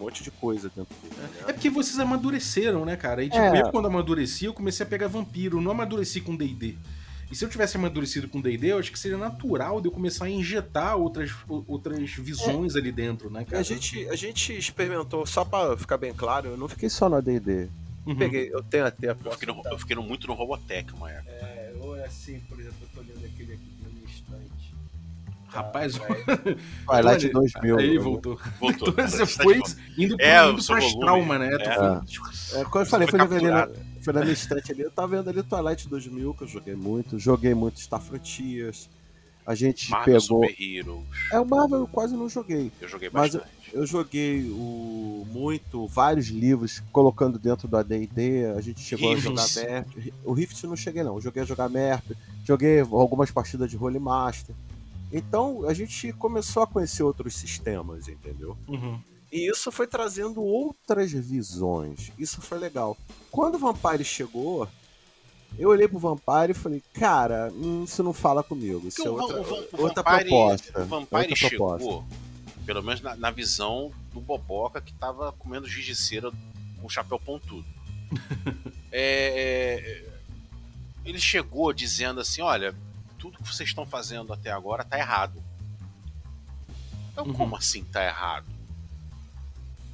monte 0.00 0.22
de 0.22 0.30
coisa 0.30 0.70
dentro 0.74 0.94
dele. 1.02 1.14
É 1.42 1.46
né? 1.46 1.52
porque 1.52 1.70
vocês 1.70 1.98
amadureceram, 1.98 2.84
né, 2.84 2.96
cara? 2.96 3.22
E 3.22 3.28
tipo, 3.28 3.38
É. 3.40 3.60
eu 3.62 3.70
quando 3.70 3.86
amadureci, 3.86 4.44
eu 4.46 4.54
comecei 4.54 4.84
a 4.84 4.88
pegar 4.88 5.08
vampiro, 5.08 5.58
eu 5.58 5.62
não 5.62 5.70
amadureci 5.72 6.20
com 6.20 6.34
D&D. 6.36 6.76
E 7.30 7.36
se 7.36 7.44
eu 7.44 7.48
tivesse 7.48 7.76
amadurecido 7.76 8.28
com 8.28 8.40
D&D, 8.40 8.72
eu 8.72 8.78
acho 8.78 8.90
que 8.90 8.98
seria 8.98 9.16
natural 9.16 9.80
de 9.80 9.86
eu 9.86 9.92
começar 9.92 10.24
a 10.24 10.30
injetar 10.30 10.96
outras, 10.96 11.30
outras 11.48 12.10
visões 12.14 12.74
ali 12.74 12.90
dentro, 12.90 13.30
né, 13.30 13.44
cara? 13.44 13.60
A 13.60 13.62
gente, 13.62 14.08
a 14.08 14.16
gente 14.16 14.52
experimentou, 14.56 15.24
só 15.24 15.44
pra 15.44 15.76
ficar 15.76 15.96
bem 15.96 16.12
claro, 16.12 16.48
eu 16.48 16.56
não 16.56 16.68
fiquei 16.68 16.88
só 16.88 17.08
no 17.08 17.14
AD&D. 17.16 17.68
Uhum. 18.06 18.16
Peguei, 18.16 18.50
eu 18.52 18.62
tenho 18.64 18.84
até 18.86 19.10
a 19.10 19.16
Eu 19.24 19.30
fiquei, 19.32 19.54
no, 19.54 19.62
eu 19.66 19.78
fiquei 19.78 19.94
no- 19.94 20.02
muito 20.02 20.26
no 20.26 20.32
Robotech 20.34 20.92
uma 20.94 21.08
época. 21.10 21.30
É, 21.30 21.72
ou 21.80 21.94
é 21.96 22.04
assim, 22.06 22.40
por 22.48 22.58
exemplo, 22.58 22.78
eu 22.82 22.88
tô 22.94 23.00
olhando 23.00 23.24
aquele 23.24 23.52
aqui 23.52 23.70
na 23.82 23.90
minha 23.90 24.06
estante. 24.06 24.69
Rapaz, 25.50 25.94
Twilight 25.94 26.66
Olha, 26.86 27.32
2000. 27.32 27.78
aí 27.78 27.94
né? 27.94 28.00
voltou. 28.02 28.38
Voltou. 28.60 28.88
Então 28.88 29.08
você 29.08 29.18
Tá 29.18 29.26
foi 29.42 29.60
indo 29.98 30.16
pro, 30.16 30.24
É, 30.26 30.98
trauma, 31.00 31.38
né? 31.38 31.50
Tu 31.58 31.68
É. 31.68 31.74
foi- 31.74 32.60
É, 32.60 32.64
quando 32.64 32.84
eu 32.84 32.90
falei, 32.90 33.08
Foi 33.08 33.18
fui 33.18 33.28
na, 33.28 33.36
ali 33.36 33.44
na, 34.12 34.20
minha 34.20 34.32
estante 34.32 34.72
ali, 34.72 34.82
eu 34.82 34.90
tava 34.90 35.16
vendo 35.16 35.28
ali 35.30 35.42
Twilight 35.42 35.88
2000, 35.88 36.34
que 36.34 36.42
eu 36.44 36.48
joguei 36.48 36.74
muito. 36.74 37.18
Joguei 37.18 37.54
muito 37.54 37.80
Star 37.80 38.00
Frontiers. 38.00 38.88
A 39.46 39.54
gente 39.54 39.90
Marvel 39.90 40.20
pegou. 40.20 40.44
Super 40.48 40.62
Heroes. 40.62 41.06
É, 41.32 41.40
o 41.40 41.44
Marvel 41.44 41.80
eu 41.80 41.88
quase 41.88 42.14
não 42.14 42.28
joguei. 42.28 42.70
Eu 42.80 42.88
joguei 42.88 43.10
Mas 43.12 43.32
bastante. 43.34 43.52
Eu 43.72 43.86
joguei 43.86 44.48
o, 44.50 45.26
muito, 45.30 45.86
vários 45.86 46.26
livros 46.28 46.82
colocando 46.92 47.38
dentro 47.38 47.66
do 47.66 47.76
AD&D. 47.76 48.46
A 48.56 48.60
gente 48.60 48.80
chegou 48.80 49.10
Rifts. 49.14 49.26
a 49.26 49.30
jogar 49.46 49.68
MERP. 49.70 50.12
O 50.24 50.32
Rift 50.32 50.64
não 50.66 50.76
cheguei 50.76 51.02
não, 51.02 51.14
eu 51.16 51.20
joguei 51.20 51.42
a 51.42 51.46
jogar 51.46 51.68
MERP. 51.68 52.16
Joguei 52.44 52.80
algumas 52.80 53.30
partidas 53.30 53.70
de 53.70 53.76
Role 53.76 53.98
Master. 53.98 54.54
Então 55.12 55.68
a 55.68 55.74
gente 55.74 56.12
começou 56.12 56.62
a 56.62 56.66
conhecer 56.66 57.02
outros 57.02 57.34
sistemas, 57.34 58.08
entendeu? 58.08 58.56
Uhum. 58.68 59.00
E 59.32 59.48
isso 59.48 59.70
foi 59.70 59.86
trazendo 59.86 60.42
outras 60.42 61.12
visões. 61.12 62.12
Isso 62.18 62.40
foi 62.40 62.58
legal. 62.58 62.96
Quando 63.30 63.54
o 63.54 63.58
Vampire 63.58 64.04
chegou, 64.04 64.68
eu 65.58 65.68
olhei 65.68 65.86
pro 65.86 65.98
Vampire 65.98 66.50
e 66.50 66.54
falei, 66.54 66.82
cara, 66.92 67.52
hum, 67.54 67.84
isso 67.84 68.02
não 68.02 68.12
fala 68.12 68.42
comigo. 68.42 68.86
Isso 68.86 69.06
é 69.06 69.10
outra, 69.10 69.40
o, 69.40 69.42
o 69.42 69.82
outra 69.82 70.02
Vampire, 70.02 70.28
proposta. 70.28 70.82
o 70.82 70.86
Vampire 70.86 71.20
outra 71.20 71.36
chegou, 71.36 71.78
proposta. 71.78 72.16
pelo 72.66 72.82
menos 72.82 73.00
na, 73.00 73.16
na 73.16 73.30
visão 73.30 73.92
do 74.12 74.20
Boboca 74.20 74.80
que 74.80 74.92
tava 74.94 75.32
comendo 75.32 75.68
giz 75.68 75.84
de 75.84 75.94
cera 75.94 76.32
com 76.80 76.88
chapéu 76.88 77.18
pontudo. 77.18 77.66
É, 78.92 80.02
é, 80.02 80.12
ele 81.04 81.20
chegou 81.20 81.72
dizendo 81.72 82.20
assim: 82.20 82.42
olha, 82.42 82.74
tudo 83.20 83.38
que 83.38 83.46
vocês 83.46 83.68
estão 83.68 83.84
fazendo 83.86 84.32
até 84.32 84.50
agora 84.50 84.82
tá 84.82 84.98
errado. 84.98 85.42
Então, 87.12 87.26
Uhum. 87.26 87.32
como 87.34 87.54
assim 87.56 87.84
tá 87.84 88.04
errado? 88.04 88.46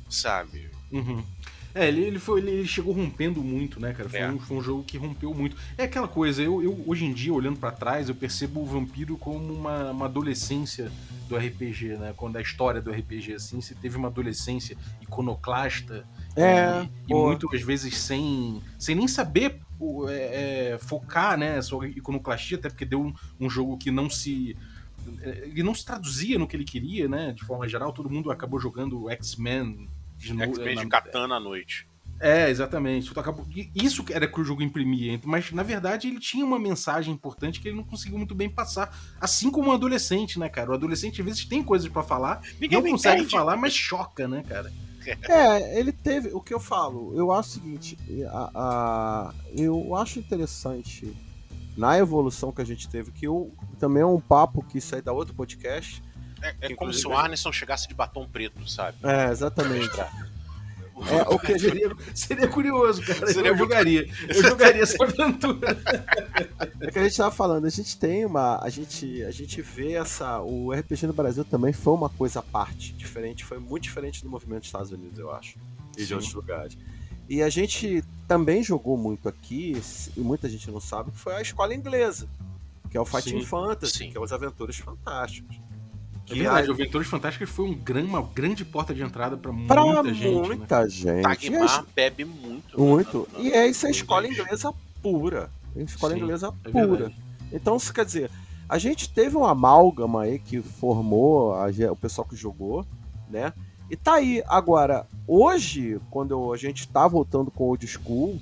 Sabe? 0.09 0.71
Uhum. 0.93 1.23
É, 1.75 1.89
ele, 1.89 2.01
ele, 2.01 2.19
foi, 2.19 2.41
ele, 2.41 2.51
ele 2.53 2.67
chegou 2.67 2.95
rompendo 2.95 3.43
muito, 3.43 3.79
né, 3.79 3.93
cara? 3.93 4.09
Foi, 4.09 4.19
É. 4.21 4.31
um, 4.31 4.39
foi 4.39 4.57
um 4.57 4.63
jogo 4.63 4.83
que 4.83 4.97
rompeu 4.97 5.35
muito. 5.35 5.57
É 5.77 5.83
aquela 5.85 6.09
coisa, 6.09 6.41
eu, 6.41 6.63
eu 6.63 6.83
hoje 6.87 7.05
em 7.05 7.13
dia, 7.13 7.35
olhando 7.35 7.59
pra 7.59 7.71
trás, 7.71 8.09
eu 8.09 8.15
percebo 8.15 8.61
o 8.63 8.65
Vampiro 8.65 9.19
como 9.19 9.53
uma, 9.53 9.91
uma 9.91 10.07
adolescência 10.07 10.91
do 11.29 11.37
RPG, 11.37 11.99
né? 11.99 12.15
Quando 12.17 12.37
a 12.37 12.41
história 12.41 12.81
do 12.81 12.91
RPG, 12.91 13.35
assim, 13.35 13.61
se 13.61 13.75
teve 13.75 13.97
uma 13.97 14.09
adolescência 14.09 14.75
iconoclasta 15.03 16.07
É, 16.35 16.83
e, 17.09 17.13
e 17.13 17.15
muitas 17.15 17.61
vezes 17.61 17.99
sem, 17.99 18.63
sem 18.79 18.95
nem 18.95 19.09
saber 19.09 19.61
o, 19.79 20.09
é, 20.09 20.73
é, 20.75 20.79
focar, 20.79 21.37
né, 21.39 21.61
sua 21.63 21.87
iconoclastia, 21.89 22.57
até 22.59 22.69
porque 22.69 22.85
deu 22.85 23.01
um, 23.03 23.13
um 23.39 23.49
jogo 23.51 23.77
que 23.77 23.91
não 23.91 24.09
se 24.11 24.57
é, 25.21 25.49
ele 25.49 25.63
não 25.63 25.75
se 25.75 25.85
traduzia 25.85 26.39
no 26.39 26.47
que 26.47 26.57
ele 26.57 26.65
queria, 26.65 27.09
né? 27.09 27.33
De 27.33 27.45
forma 27.45 27.69
geral, 27.69 27.93
todo 27.93 28.11
mundo 28.11 28.31
acabou 28.31 28.59
jogando 28.59 29.09
X-Men 29.11 29.89
de 30.17 30.33
novo. 30.35 30.51
X-Men 30.57 30.77
de 30.77 30.85
na- 30.85 30.91
katana 30.91 31.37
à 31.37 31.41
noite. 31.41 31.87
é, 32.19 32.49
exatamente. 32.51 33.13
Isso 33.75 34.05
era 34.11 34.27
que 34.27 34.41
o 34.41 34.45
jogo 34.45 34.63
imprimia, 34.63 35.21
mas 35.25 35.53
na 35.53 35.63
verdade 35.63 36.09
ele 36.09 36.19
tinha 36.19 36.45
uma 36.45 36.59
mensagem 36.59 37.13
importante 37.15 37.61
que 37.61 37.69
ele 37.69 37.77
não 37.77 37.85
conseguiu 37.85 38.17
muito 38.19 38.35
bem 38.35 38.49
passar. 38.49 38.99
Assim 39.21 39.51
como 39.51 39.69
um 39.69 39.73
adolescente, 39.73 40.39
né, 40.39 40.49
cara? 40.49 40.71
O 40.71 40.75
adolescente 40.75 41.21
às 41.21 41.25
vezes 41.27 41.45
tem 41.45 41.63
coisas 41.63 41.89
pra 41.89 42.03
falar, 42.03 42.41
Ninguém 42.61 42.83
não 42.83 42.91
consegue 42.91 43.19
entende. 43.21 43.31
falar, 43.31 43.57
mas 43.57 43.75
choca, 43.75 44.27
né, 44.27 44.43
cara? 44.49 44.73
É, 45.29 45.79
ele 45.79 45.93
teve. 45.93 46.29
O 46.33 46.41
que 46.41 46.53
eu 46.55 46.61
falo, 46.61 47.15
eu 47.17 47.33
acho 47.33 47.51
o 47.51 47.53
seguinte, 47.53 47.99
a, 48.31 48.51
a- 48.55 49.35
eu 49.57 49.95
acho 49.97 50.19
interessante 50.19 51.15
na 51.77 51.99
evolução 51.99 52.51
que 52.53 52.63
a 52.63 52.65
gente 52.65 52.89
teve, 52.89 53.11
que 53.13 53.27
eu, 53.27 53.53
também 53.79 54.03
é 54.03 54.07
um 54.07 54.21
papo 54.21 54.63
que 54.65 54.81
sai 54.81 55.03
da 55.03 55.13
outro 55.13 55.35
podcast. 55.35 56.03
É, 56.43 56.73
é 56.73 56.75
como 56.75 56.93
se 56.93 57.07
o 57.07 57.17
Arneson 57.17 57.53
chegasse 57.53 57.89
de 57.89 57.95
batom 57.95 58.27
preto, 58.29 58.69
sabe? 58.69 58.99
É, 59.03 59.31
exatamente. 59.31 59.91
É, 60.99 61.23
o 61.35 61.39
que 61.39 61.59
Seria, 61.59 61.95
seria 62.15 62.49
curioso, 62.49 63.03
cara. 63.05 63.27
Seria 63.27 63.51
eu 63.51 63.57
muito- 63.57 63.59
jogaria. 63.59 64.09
Eu 64.29 64.43
jogaria 64.43 64.83
essa 64.83 64.97
aventura. 65.05 65.77
é 66.81 66.91
que 66.91 66.99
a 66.99 67.03
gente 67.05 67.17
tava 67.17 67.31
falando, 67.31 67.67
a 67.67 67.71
gente 67.71 67.99
tem 67.99 68.25
uma. 68.25 68.59
A 68.63 68.69
gente, 68.71 69.23
a 69.23 69.31
gente 69.31 69.61
vê 69.61 69.93
essa. 69.93 70.41
O 70.41 70.73
RPG 70.73 71.07
no 71.07 71.13
Brasil 71.13 71.45
também 71.45 71.73
foi 71.73 71.93
uma 71.93 72.09
coisa 72.09 72.39
à 72.41 72.43
parte, 72.43 72.93
diferente, 72.95 73.45
foi 73.45 73.59
muito 73.59 73.83
diferente 73.83 74.23
do 74.23 74.31
movimento 74.31 74.61
dos 74.61 74.69
Estados 74.69 74.91
Unidos, 74.91 75.19
eu 75.19 75.31
acho. 75.31 75.59
E 75.97 76.01
de 76.01 76.07
Sim. 76.07 76.15
outros 76.15 76.33
lugares. 76.35 76.79
E 77.29 77.43
a 77.43 77.49
gente 77.51 78.03
também 78.27 78.63
jogou 78.63 78.97
muito 78.97 79.29
aqui, 79.29 79.81
e 80.17 80.21
muita 80.21 80.49
gente 80.49 80.71
não 80.71 80.81
sabe, 80.81 81.11
que 81.11 81.19
foi 81.19 81.35
a 81.35 81.43
escola 81.43 81.75
inglesa. 81.75 82.27
Que 82.91 82.97
é 82.97 83.01
o 83.01 83.05
Fighting 83.05 83.41
Sim, 83.41 83.45
Fantasy, 83.47 83.99
sim. 83.99 84.11
que 84.11 84.17
é 84.17 84.21
os 84.21 84.33
Aventuras 84.33 84.81
É 86.29 86.35
verdade, 86.35 86.69
o 86.69 86.73
Aventuras 86.73 87.07
Fantásticas 87.07 87.49
foi 87.49 87.67
um 87.67 87.75
gran- 87.75 88.05
uma 88.05 88.23
grande 88.23 88.65
porta 88.65 88.95
de 88.95 89.03
entrada 89.03 89.37
pra 89.37 89.53
muita 89.53 89.75
Pra 89.75 90.03
gente. 90.13 90.25
né? 90.29 90.41
muita 90.47 90.89
gente. 90.89 91.23
E 91.23 91.27
a 91.27 91.37
Tagmar 91.37 91.85
bebe 91.95 92.25
muito. 92.25 92.79
né, 92.81 92.85
Muito. 92.87 93.29
na- 93.33 93.39
E 93.41 93.53
é 93.53 93.67
isso 93.69 93.87
é 93.87 93.91
escola 93.91 94.27
inglesa 94.27 94.73
pura. 95.03 95.51
É 95.77 95.83
escola 95.83 96.15
Sim, 96.15 96.21
inglesa 96.21 96.53
é 96.65 96.71
pura. 96.71 96.87
verdade. 96.87 97.15
então, 97.53 97.77
isso 97.77 97.93
quer 97.93 98.05
dizer, 98.05 98.31
a 98.69 98.79
gente 98.79 99.09
teve 99.09 99.37
uma 99.37 99.51
amálgama 99.53 100.23
aí 100.23 100.39
que 100.39 100.61
formou 100.63 101.55
a 101.55 101.67
o 101.93 101.97
pessoal 101.97 102.27
que 102.27 102.35
jogou, 102.35 102.85
né? 103.31 103.53
E 103.89 103.95
tá 103.97 104.15
aí. 104.15 104.43
Agora, 104.49 105.07
hoje, 105.29 106.01
quando 106.11 106.33
eu- 106.33 106.53
a 106.53 106.57
gente 106.57 106.89
tá 106.89 107.07
voltando 107.07 107.51
com 107.53 107.65
o 107.65 107.69
old 107.69 107.87
school, 107.87 108.41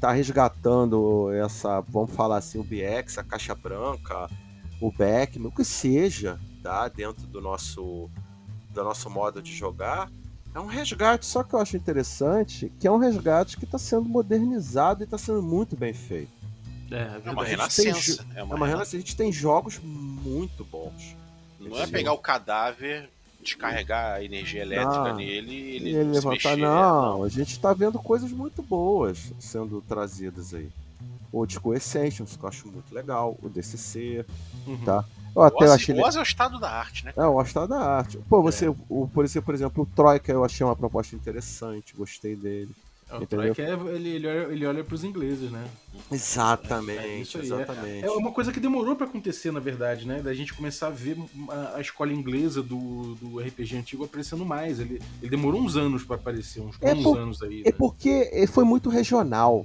tá 0.00 0.12
resgatando 0.12 1.30
essa, 1.32 1.80
vamos 1.82 2.12
falar 2.12 2.38
assim, 2.38 2.58
o 2.58 2.64
BX, 2.64 3.18
a 3.18 3.24
caixa 3.24 3.54
branca, 3.54 4.30
o 4.80 4.90
back, 4.92 5.38
o 5.38 5.50
que 5.50 5.64
seja, 5.64 6.38
Dentro 6.94 7.26
do 7.26 7.40
nosso, 7.40 8.10
do 8.70 8.84
nosso 8.84 9.08
modo 9.10 9.40
de 9.42 9.54
jogar. 9.54 10.10
É 10.54 10.60
um 10.60 10.66
resgate, 10.66 11.26
só 11.26 11.42
que 11.44 11.54
eu 11.54 11.58
acho 11.60 11.76
interessante 11.76 12.72
que 12.80 12.86
é 12.86 12.90
um 12.90 12.96
resgate 12.98 13.56
que 13.56 13.64
está 13.64 13.78
sendo 13.78 14.04
modernizado 14.08 15.02
e 15.02 15.04
está 15.04 15.18
sendo 15.18 15.42
muito 15.42 15.76
bem 15.76 15.92
feito. 15.92 16.32
É, 16.90 16.96
é 16.96 17.22
É 17.24 17.30
uma 17.30 17.44
renascença. 17.44 18.26
É 18.34 18.40
É 18.40 18.42
uma 18.42 18.54
uma 18.56 18.66
rena- 18.66 18.78
relação, 18.78 18.98
a 18.98 19.00
gente 19.00 19.14
tem 19.16 19.30
jogos 19.30 19.78
muito 19.82 20.64
bons. 20.64 21.14
Não 21.60 21.78
é 21.78 21.86
pegar 21.86 22.12
o 22.12 22.18
cadáver, 22.18 23.10
descarregar 23.42 24.14
a 24.16 24.24
energia 24.24 24.62
elétrica 24.62 25.08
Não. 25.10 25.16
nele 25.16 25.52
e 25.52 25.76
ele, 25.76 26.02
levantar, 26.04 26.56
mexer. 26.56 26.56
não, 26.56 27.22
a 27.24 27.28
gente 27.28 27.52
está 27.52 27.72
vendo 27.74 27.98
coisas 27.98 28.32
muito 28.32 28.62
boas 28.62 29.32
sendo 29.38 29.80
trazidas 29.82 30.54
aí. 30.54 30.68
O 31.30 31.44
Disco 31.44 31.74
Essentials, 31.74 32.36
que 32.36 32.42
eu 32.42 32.48
acho 32.48 32.68
muito 32.68 32.92
legal, 32.94 33.36
o 33.42 33.48
DCC, 33.50 34.24
Uhum. 34.66 34.78
tá? 34.84 35.04
Eu 35.38 35.44
O 35.44 35.46
até 35.46 35.64
Oz, 35.64 35.70
achei. 35.70 36.00
Oz 36.00 36.16
é 36.16 36.20
o 36.20 36.22
estado 36.22 36.58
da 36.58 36.70
arte, 36.70 37.04
né? 37.04 37.12
É, 37.16 37.24
o 37.24 37.40
estado 37.40 37.68
da 37.68 37.78
arte. 37.80 38.18
Pô, 38.28 38.42
você, 38.42 38.68
o, 38.68 39.08
por, 39.12 39.24
exemplo, 39.24 39.46
por 39.46 39.54
exemplo, 39.54 39.82
o 39.84 39.86
Troika 39.86 40.32
eu 40.32 40.44
achei 40.44 40.66
uma 40.66 40.74
proposta 40.76 41.14
interessante, 41.14 41.94
gostei 41.96 42.34
dele. 42.34 42.70
É, 43.10 43.16
o 43.16 43.54
que 43.54 43.62
é- 43.62 43.72
ele, 43.94 44.08
ele, 44.10 44.26
olha, 44.26 44.52
ele 44.52 44.66
olha 44.66 44.84
pros 44.84 45.02
ingleses, 45.02 45.50
né? 45.50 45.64
Exatamente, 46.12 46.98
É 46.98 47.18
isso 47.20 47.38
aí, 47.38 47.44
exatamente. 47.44 48.04
É 48.04 48.10
uma 48.10 48.30
coisa 48.32 48.52
que 48.52 48.60
demorou 48.60 48.94
pra 48.96 49.06
acontecer, 49.06 49.50
na 49.50 49.60
verdade, 49.60 50.06
né? 50.06 50.20
Da 50.20 50.34
gente 50.34 50.52
começar 50.52 50.88
a 50.88 50.90
ver 50.90 51.16
a, 51.48 51.76
a 51.76 51.80
escola 51.80 52.12
inglesa 52.12 52.62
do, 52.62 53.14
do 53.14 53.38
RPG 53.40 53.76
antigo 53.78 54.04
aparecendo 54.04 54.44
mais. 54.44 54.78
Ele, 54.78 55.00
ele 55.22 55.30
demorou 55.30 55.60
uns 55.62 55.74
anos 55.76 56.04
pra 56.04 56.16
aparecer, 56.16 56.60
uns 56.60 56.76
É 56.82 56.94
bons 56.94 57.02
por- 57.02 57.18
anos 57.18 57.42
aí. 57.42 57.62
É 57.64 57.70
né? 57.70 57.74
porque 57.78 58.46
foi 58.52 58.64
muito 58.64 58.90
regional. 58.90 59.64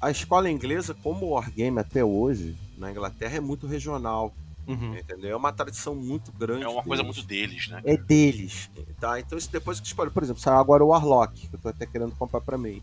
A 0.00 0.10
escola 0.10 0.50
inglesa, 0.50 0.94
como 1.02 1.26
o 1.26 1.30
Wargame 1.30 1.78
até 1.78 2.04
hoje, 2.04 2.54
na 2.76 2.90
Inglaterra, 2.90 3.36
é 3.36 3.40
muito 3.40 3.66
regional, 3.66 4.34
Uhum. 4.66 4.96
entendeu? 4.96 5.30
É 5.30 5.36
uma 5.36 5.52
tradição 5.52 5.94
muito 5.94 6.30
grande. 6.32 6.62
É 6.64 6.68
uma 6.68 6.82
coisa 6.82 7.02
deles. 7.02 7.16
muito 7.16 7.28
deles, 7.28 7.68
né? 7.68 7.80
É 7.84 7.96
deles, 7.96 8.70
tá? 9.00 9.18
Então 9.18 9.36
isso 9.36 9.50
depois 9.50 9.80
que 9.80 9.86
escolhe, 9.86 10.10
por 10.10 10.22
exemplo, 10.22 10.40
saiu 10.40 10.58
agora 10.58 10.84
o 10.84 10.88
Warlock, 10.88 11.48
que 11.48 11.54
eu 11.56 11.58
tô 11.60 11.68
até 11.68 11.84
querendo 11.86 12.14
comprar 12.14 12.40
pra 12.40 12.56
mim, 12.56 12.82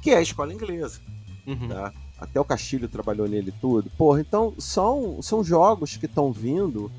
que 0.00 0.10
é 0.10 0.16
a 0.18 0.22
escola 0.22 0.52
inglesa, 0.52 1.00
Uhum. 1.46 1.68
tá? 1.68 1.92
Até 2.20 2.40
o 2.40 2.44
Castilho 2.44 2.88
trabalhou 2.88 3.28
nele 3.28 3.50
e 3.50 3.60
tudo. 3.60 3.90
Porra, 3.90 4.20
então 4.20 4.54
são, 4.58 5.20
são 5.22 5.42
jogos 5.44 5.96
que 5.96 6.06
estão 6.06 6.32
vindo 6.32 6.90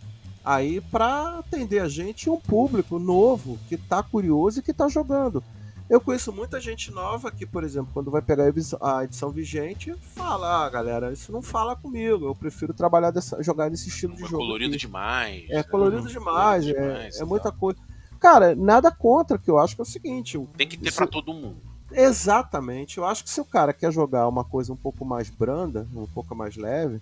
aí 0.43 0.79
pra 0.81 1.39
atender 1.39 1.79
a 1.79 1.87
gente 1.89 2.23
e 2.23 2.29
um 2.29 2.39
público 2.39 2.97
novo 2.97 3.59
que 3.67 3.77
tá 3.77 4.01
curioso 4.01 4.59
e 4.59 4.63
que 4.63 4.73
tá 4.73 4.87
jogando. 4.87 5.43
Eu 5.89 5.99
conheço 5.99 6.31
muita 6.31 6.61
gente 6.61 6.91
nova 6.91 7.31
que, 7.31 7.45
por 7.47 7.63
exemplo, 7.63 7.89
quando 7.93 8.11
vai 8.11 8.21
pegar 8.21 8.51
a 8.79 9.03
edição 9.03 9.31
vigente, 9.31 9.93
fala, 10.13 10.65
ah, 10.65 10.69
galera, 10.69 11.11
isso 11.11 11.31
não 11.31 11.41
fala 11.41 11.75
comigo, 11.75 12.25
eu 12.27 12.35
prefiro 12.35 12.73
trabalhar 12.75 13.09
dessa, 13.09 13.41
jogar 13.41 13.71
nesse 13.71 13.89
estilo 13.89 14.15
de 14.15 14.23
É 14.23 14.27
jogo. 14.27 14.43
colorido 14.43 14.75
aqui." 14.75 14.81
demais. 14.85 15.45
É 15.49 15.55
né? 15.55 15.63
colorido 15.63 16.03
Uhum. 16.03 16.07
demais, 16.07 16.63
Colorido 16.65 16.79
é, 16.79 16.93
demais 16.93 17.19
é 17.19 17.23
e 17.23 17.25
muita 17.25 17.51
coisa. 17.51 17.79
Cara, 18.19 18.55
nada 18.55 18.91
contra, 18.91 19.39
que 19.39 19.49
eu 19.49 19.57
acho 19.57 19.73
que 19.75 19.81
é 19.81 19.83
o 19.83 19.85
seguinte, 19.85 20.39
Tem 20.55 20.67
que 20.67 20.77
ter 20.77 20.89
Isso- 20.89 20.97
pra 20.97 21.07
todo 21.07 21.33
mundo. 21.33 21.57
exatamente, 21.91 22.97
eu 22.99 23.05
acho 23.05 23.23
que 23.23 23.29
se 23.29 23.41
o 23.41 23.45
cara 23.45 23.73
quer 23.73 23.91
jogar 23.91 24.27
uma 24.27 24.43
coisa 24.43 24.71
um 24.71 24.77
pouco 24.77 25.03
mais 25.03 25.29
branda, 25.29 25.87
um 25.95 26.05
pouco 26.05 26.35
mais 26.35 26.55
leve, 26.55 27.01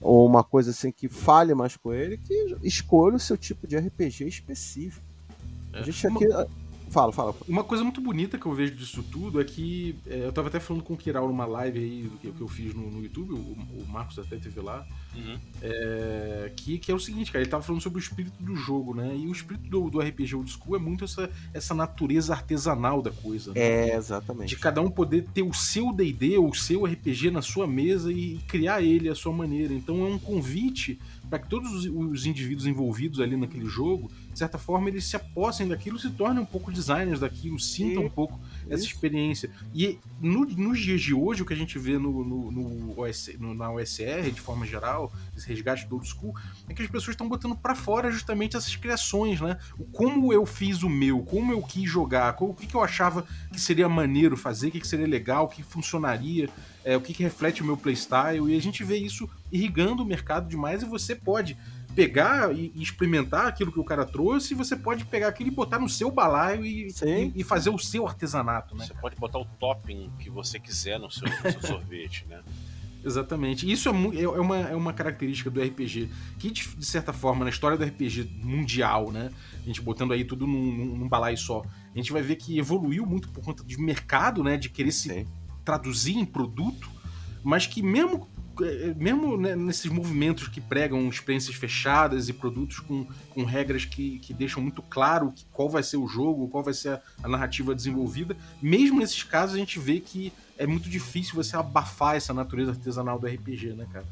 ou 0.00 0.24
uma 0.26 0.44
coisa 0.44 0.70
assim 0.70 0.92
que 0.92 1.08
fale 1.08 1.52
mais 1.54 1.76
com 1.76 1.92
ele, 1.92 2.16
que 2.18 2.56
escolha 2.62 3.16
o 3.16 3.20
seu 3.20 3.36
tipo 3.36 3.66
de 3.66 3.76
RPG 3.76 4.28
específico. 4.28 5.02
A 5.72 5.82
gente 5.82 6.06
Uma- 6.06 6.20
aqui... 6.20 6.50
Fala, 6.94 7.10
fala. 7.12 7.34
Uma 7.48 7.64
coisa 7.64 7.82
muito 7.82 8.00
bonita 8.00 8.38
que 8.38 8.46
eu 8.46 8.52
vejo 8.54 8.72
disso 8.76 9.02
tudo 9.02 9.40
é 9.40 9.44
que 9.44 9.96
é, 10.06 10.26
eu 10.26 10.32
tava 10.32 10.46
até 10.46 10.60
falando 10.60 10.84
com 10.84 10.94
o 10.94 10.96
Kiral 10.96 11.26
numa 11.26 11.44
live 11.44 11.76
aí 11.80 12.10
que, 12.22 12.30
que 12.30 12.40
eu 12.40 12.46
fiz 12.46 12.72
no, 12.72 12.88
no 12.88 13.02
YouTube, 13.02 13.32
o, 13.32 13.36
o 13.36 13.84
Marcos 13.88 14.16
até 14.16 14.36
teve 14.36 14.60
lá, 14.60 14.86
Uhum. 15.16 15.38
é, 15.62 16.50
que, 16.56 16.76
que 16.78 16.90
é 16.90 16.94
o 16.94 16.98
seguinte, 16.98 17.30
cara, 17.30 17.42
ele 17.42 17.50
tava 17.50 17.62
falando 17.62 17.80
sobre 17.80 17.98
o 17.98 18.02
espírito 18.02 18.34
do 18.42 18.56
jogo, 18.56 18.94
né? 18.94 19.14
E 19.16 19.26
o 19.26 19.32
espírito 19.32 19.68
do, 19.68 19.88
do 19.88 20.00
RPG 20.00 20.34
Old 20.34 20.50
School 20.50 20.74
é 20.76 20.78
muito 20.78 21.04
essa, 21.04 21.30
essa 21.52 21.72
natureza 21.74 22.32
artesanal 22.32 23.00
da 23.00 23.10
coisa. 23.10 23.52
né? 23.52 23.60
É, 23.60 23.96
exatamente. 23.96 24.48
De 24.48 24.56
cada 24.56 24.80
um 24.80 24.90
poder 24.90 25.24
ter 25.32 25.42
o 25.42 25.52
seu 25.52 25.92
D&D 25.92 26.36
ou 26.38 26.50
o 26.50 26.54
seu 26.54 26.84
RPG 26.84 27.30
na 27.30 27.42
sua 27.42 27.66
mesa 27.66 28.12
e 28.12 28.38
criar 28.48 28.82
ele 28.82 29.08
à 29.08 29.14
sua 29.14 29.32
maneira. 29.32 29.72
Então 29.72 30.04
é 30.04 30.08
um 30.08 30.18
convite 30.18 30.98
para 31.28 31.38
que 31.38 31.48
todos 31.48 31.72
os, 31.72 31.84
os 31.86 32.26
indivíduos 32.26 32.66
envolvidos 32.66 33.20
ali 33.20 33.36
naquele 33.36 33.66
jogo, 33.66 34.10
de 34.32 34.38
certa 34.38 34.58
forma, 34.58 34.88
eles 34.88 35.04
se 35.04 35.16
apossem 35.16 35.66
daquilo 35.68 35.98
se 35.98 36.10
tornem 36.10 36.42
um 36.42 36.46
pouco 36.46 36.70
designers 36.72 37.20
daquilo 37.20 37.58
sintam 37.58 38.02
E- 38.02 38.06
um 38.06 38.10
pouco 38.10 38.38
essa 38.68 38.82
Isso. 38.84 38.92
experiência. 38.94 39.50
E 39.74 39.98
no- 40.20 40.44
nos 40.44 40.80
dias 40.80 41.00
de 41.00 41.14
hoje, 41.14 41.42
o 41.42 41.46
que 41.46 41.52
a 41.54 41.56
gente 41.56 41.78
vê 41.78 41.98
no, 41.98 42.24
no- 42.24 42.50
no 42.50 43.00
OS 43.00 43.30
no- 43.38 43.54
na 43.54 43.70
OSR, 43.72 44.30
de 44.32 44.40
forma 44.40 44.66
geral, 44.66 45.12
esse 45.36 45.48
resgate 45.48 45.86
do 45.86 45.96
old 45.96 46.08
school, 46.08 46.34
é 46.68 46.74
que 46.74 46.82
as 46.82 46.88
pessoas 46.88 47.14
estão 47.14 47.28
botando 47.28 47.54
pra 47.56 47.74
fora 47.74 48.10
justamente 48.10 48.56
essas 48.56 48.74
criações, 48.76 49.40
né? 49.40 49.56
O 49.78 49.84
como 49.84 50.32
eu 50.32 50.44
fiz 50.46 50.82
o 50.82 50.88
meu, 50.90 51.20
como 51.22 51.52
eu 51.52 51.62
quis 51.62 51.88
jogar, 51.90 52.32
qual- 52.34 52.50
o 52.50 52.54
que, 52.54 52.66
que 52.66 52.74
eu 52.74 52.82
achava 52.82 53.26
que 53.52 53.60
seria 53.60 53.88
maneiro 53.88 54.36
fazer, 54.36 54.68
o 54.68 54.70
que, 54.70 54.80
que 54.80 54.86
seria 54.88 55.06
legal, 55.06 55.44
o 55.44 55.48
que 55.48 55.62
funcionaria, 55.62 56.48
é, 56.84 56.96
o 56.96 57.00
que, 57.00 57.14
que 57.14 57.22
reflete 57.22 57.62
o 57.62 57.64
meu 57.64 57.76
playstyle, 57.76 58.52
e 58.52 58.56
a 58.56 58.60
gente 58.60 58.82
vê 58.84 58.96
isso 58.98 59.28
irrigando 59.54 60.02
o 60.02 60.06
mercado 60.06 60.48
demais 60.48 60.82
e 60.82 60.84
você 60.84 61.14
pode 61.14 61.56
pegar 61.94 62.52
e, 62.52 62.72
e 62.74 62.82
experimentar 62.82 63.46
aquilo 63.46 63.70
que 63.70 63.78
o 63.78 63.84
cara 63.84 64.04
trouxe, 64.04 64.52
e 64.52 64.56
você 64.56 64.74
pode 64.74 65.04
pegar 65.04 65.28
aquilo 65.28 65.48
e 65.48 65.52
botar 65.54 65.78
no 65.78 65.88
seu 65.88 66.10
balaio 66.10 66.66
e, 66.66 66.88
e- 66.88 67.32
e 67.36 67.44
fazer 67.44 67.70
o 67.70 67.78
seu 67.78 68.04
artesanato, 68.06 68.74
né? 68.76 68.84
Você 68.84 68.94
pode 68.94 69.14
botar 69.14 69.38
o 69.38 69.44
topping 69.60 70.10
que 70.18 70.28
você 70.28 70.58
quiser 70.58 70.98
no 70.98 71.08
seu, 71.08 71.28
no 71.28 71.52
seu 71.52 71.62
sorvete, 71.62 72.26
né? 72.28 72.40
Exatamente. 73.04 73.70
Isso 73.70 73.88
é, 73.88 73.92
é- 73.92 74.22
é 74.22 74.40
uma, 74.40 74.56
é 74.58 74.74
uma 74.74 74.92
característica 74.92 75.48
do 75.50 75.62
RPG 75.62 76.10
que, 76.38 76.50
de, 76.50 76.66
de 76.68 76.84
certa 76.86 77.12
forma, 77.12 77.44
na 77.44 77.50
história 77.50 77.76
do 77.78 77.84
RPG 77.84 78.28
mundial, 78.42 79.12
né? 79.12 79.30
A 79.62 79.66
gente 79.66 79.80
botando 79.80 80.12
aí 80.12 80.24
tudo 80.24 80.46
num, 80.48 80.72
num, 80.72 80.96
num 80.96 81.08
balaio 81.08 81.38
só, 81.38 81.62
a 81.94 81.96
gente 81.96 82.10
vai 82.12 82.22
ver 82.22 82.36
que 82.36 82.58
evoluiu 82.58 83.06
muito 83.06 83.28
por 83.28 83.44
conta 83.44 83.62
de 83.62 83.78
mercado, 83.78 84.42
né? 84.42 84.56
De 84.56 84.68
querer 84.68 84.90
se 84.90 85.10
Sim. 85.10 85.26
traduzir 85.64 86.16
em 86.16 86.24
produto, 86.24 86.90
mas 87.44 87.66
que 87.68 87.82
mesmo, 87.82 88.26
mesmo 88.96 89.36
né, 89.36 89.56
nesses 89.56 89.90
movimentos 89.90 90.48
que 90.48 90.60
pregam 90.60 91.08
experiências 91.08 91.54
fechadas 91.56 92.28
e 92.28 92.32
produtos 92.32 92.78
com, 92.80 93.06
com 93.30 93.44
regras 93.44 93.84
que, 93.84 94.18
que 94.20 94.32
deixam 94.34 94.62
muito 94.62 94.82
claro 94.82 95.32
que- 95.32 95.44
qual 95.52 95.68
vai 95.68 95.82
ser 95.82 95.96
o 95.96 96.06
jogo, 96.06 96.48
qual 96.48 96.62
vai 96.62 96.74
ser 96.74 96.90
a, 96.90 97.02
a 97.22 97.28
narrativa 97.28 97.74
desenvolvida, 97.74 98.36
mesmo 98.62 99.00
nesses 99.00 99.22
casos 99.22 99.56
a 99.56 99.58
gente 99.58 99.78
vê 99.78 100.00
que 100.00 100.32
é 100.56 100.66
muito 100.66 100.88
difícil 100.88 101.34
você 101.34 101.56
abafar 101.56 102.16
essa 102.16 102.32
natureza 102.34 102.70
artesanal 102.72 103.18
do 103.18 103.26
RPG, 103.26 103.72
né, 103.74 103.86
cara? 103.92 104.06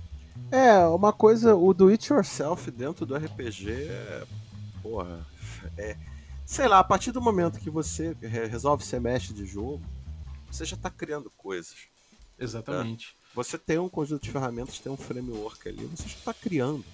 É, 0.51 0.79
uma 0.87 1.13
coisa, 1.13 1.55
o 1.55 1.73
do 1.73 1.89
it 1.89 2.13
yourself 2.13 2.71
dentro 2.71 3.07
do 3.07 3.15
RPG 3.17 3.71
é. 3.71 4.25
Porra. 4.83 5.25
É. 5.77 5.97
Sei 6.45 6.67
lá, 6.67 6.81
a 6.81 6.85
partir 6.85 7.13
do 7.13 7.21
momento 7.23 7.61
que 7.61 7.71
você 7.71 8.17
re- 8.21 8.47
resolve 8.47 8.85
ser 8.85 9.01
mestre 9.01 9.33
de 9.33 9.47
jogo, 9.47 9.81
você 10.51 10.65
já 10.65 10.77
tá 10.77 10.91
criando 10.91 11.31
coisas. 11.37 11.75
Exatamente. 12.39 13.17
Você 13.35 13.57
tem 13.59 13.79
um 13.79 13.89
conjunto 13.89 14.23
de 14.23 14.31
ferramentas, 14.31 14.79
tem 14.79 14.93
um 14.93 14.97
framework 14.97 15.69
ali, 15.69 15.85
você 15.87 16.09
já 16.09 16.17
tá 16.25 16.35
criando. 16.35 16.85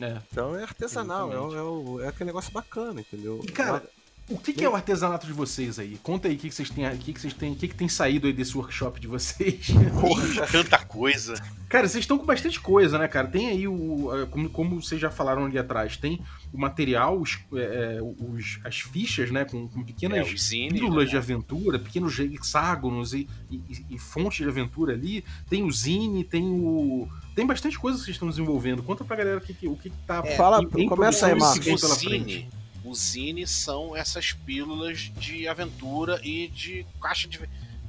É. 0.00 0.20
Então 0.30 0.54
é 0.56 0.62
artesanal, 0.62 1.32
é, 1.32 1.56
é, 1.58 1.62
o- 1.62 2.00
é 2.00 2.08
aquele 2.08 2.26
negócio 2.28 2.52
bacana, 2.52 3.00
entendeu? 3.00 3.40
E, 3.42 3.50
cara, 3.50 3.88
O 4.30 4.36
que, 4.38 4.52
que 4.52 4.64
é 4.64 4.68
o 4.68 4.74
artesanato 4.74 5.26
de 5.26 5.32
vocês 5.32 5.78
aí? 5.78 5.98
Conta 6.02 6.28
aí 6.28 6.34
o 6.34 6.38
que, 6.38 6.48
que 6.50 6.54
vocês 6.54 6.68
têm, 6.68 6.86
o 6.86 6.98
que, 6.98 7.12
que 7.14 7.20
vocês 7.20 7.32
têm, 7.32 7.52
o 7.52 7.56
que, 7.56 7.66
que 7.68 7.74
tem 7.74 7.88
saído 7.88 8.26
aí 8.26 8.32
desse 8.32 8.56
workshop 8.56 9.00
de 9.00 9.06
vocês. 9.06 9.68
Tanta 10.52 10.78
coisa. 10.84 11.34
Cara, 11.68 11.88
vocês 11.88 12.04
estão 12.04 12.18
com 12.18 12.26
bastante 12.26 12.60
coisa, 12.60 12.98
né, 12.98 13.08
cara? 13.08 13.26
Tem 13.28 13.48
aí 13.48 13.66
o. 13.68 14.08
Como, 14.30 14.50
como 14.50 14.82
vocês 14.82 15.00
já 15.00 15.10
falaram 15.10 15.44
ali 15.46 15.58
atrás, 15.58 15.96
tem 15.96 16.20
o 16.52 16.58
material, 16.58 17.18
os, 17.18 17.38
eh, 17.54 17.98
os- 18.02 18.58
as 18.64 18.80
fichas, 18.80 19.30
né? 19.30 19.44
Com, 19.44 19.66
com 19.68 19.80
É, 19.80 19.84
pequenas 19.84 20.28
zines, 20.40 20.72
pílulas 20.72 21.04
né? 21.06 21.10
de 21.10 21.16
aventura, 21.16 21.78
pequenos 21.78 22.18
hexágonos 22.18 23.12
e, 23.14 23.28
e- 23.50 23.62
e- 23.90 23.98
fontes 23.98 24.38
de 24.38 24.48
aventura 24.48 24.92
ali. 24.94 25.24
Tem 25.48 25.62
o 25.62 25.70
Zine, 25.70 26.24
tem 26.24 26.44
o. 26.44 27.08
Tem 27.34 27.46
bastante 27.46 27.78
coisa 27.78 27.98
que 27.98 28.04
vocês 28.04 28.14
estão 28.14 28.28
desenvolvendo. 28.28 28.82
Conta 28.82 29.04
pra 29.04 29.16
galera 29.16 29.38
o 29.38 29.40
que, 29.40 29.52
que- 29.54 29.68
o 29.68 29.76
que, 29.76 29.90
que 29.90 29.96
tá. 30.06 30.22
Fala, 30.22 30.60
em- 30.62 30.82
em 30.84 30.88
começa 30.88 31.26
aí, 31.26 31.34
Marcos. 31.38 31.64
vem 31.64 31.76
pela 31.78 31.94
frente. 31.96 32.48
O 32.84 32.94
zine 32.94 33.46
são 33.46 33.94
essas 33.96 34.32
pílulas 34.32 35.10
de 35.16 35.46
aventura 35.48 36.20
e 36.24 36.48
de 36.48 36.86
caixa 37.00 37.28
de, 37.28 37.40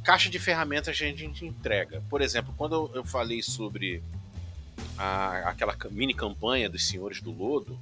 caixa 0.04 0.30
de 0.30 0.40
ferramentas 0.40 0.98
que 0.98 1.04
a 1.04 1.16
gente 1.16 1.46
entrega. 1.46 2.04
Por 2.10 2.22
exemplo, 2.22 2.54
quando 2.58 2.90
eu, 2.94 3.04
falei 3.04 3.42
sobre 3.42 4.02
a- 4.98 5.50
aquela 5.50 5.76
mini 5.92 6.14
campanha 6.14 6.70
dos 6.70 6.88
Senhores 6.88 7.22
do 7.22 7.32
Lodo, 7.32 7.80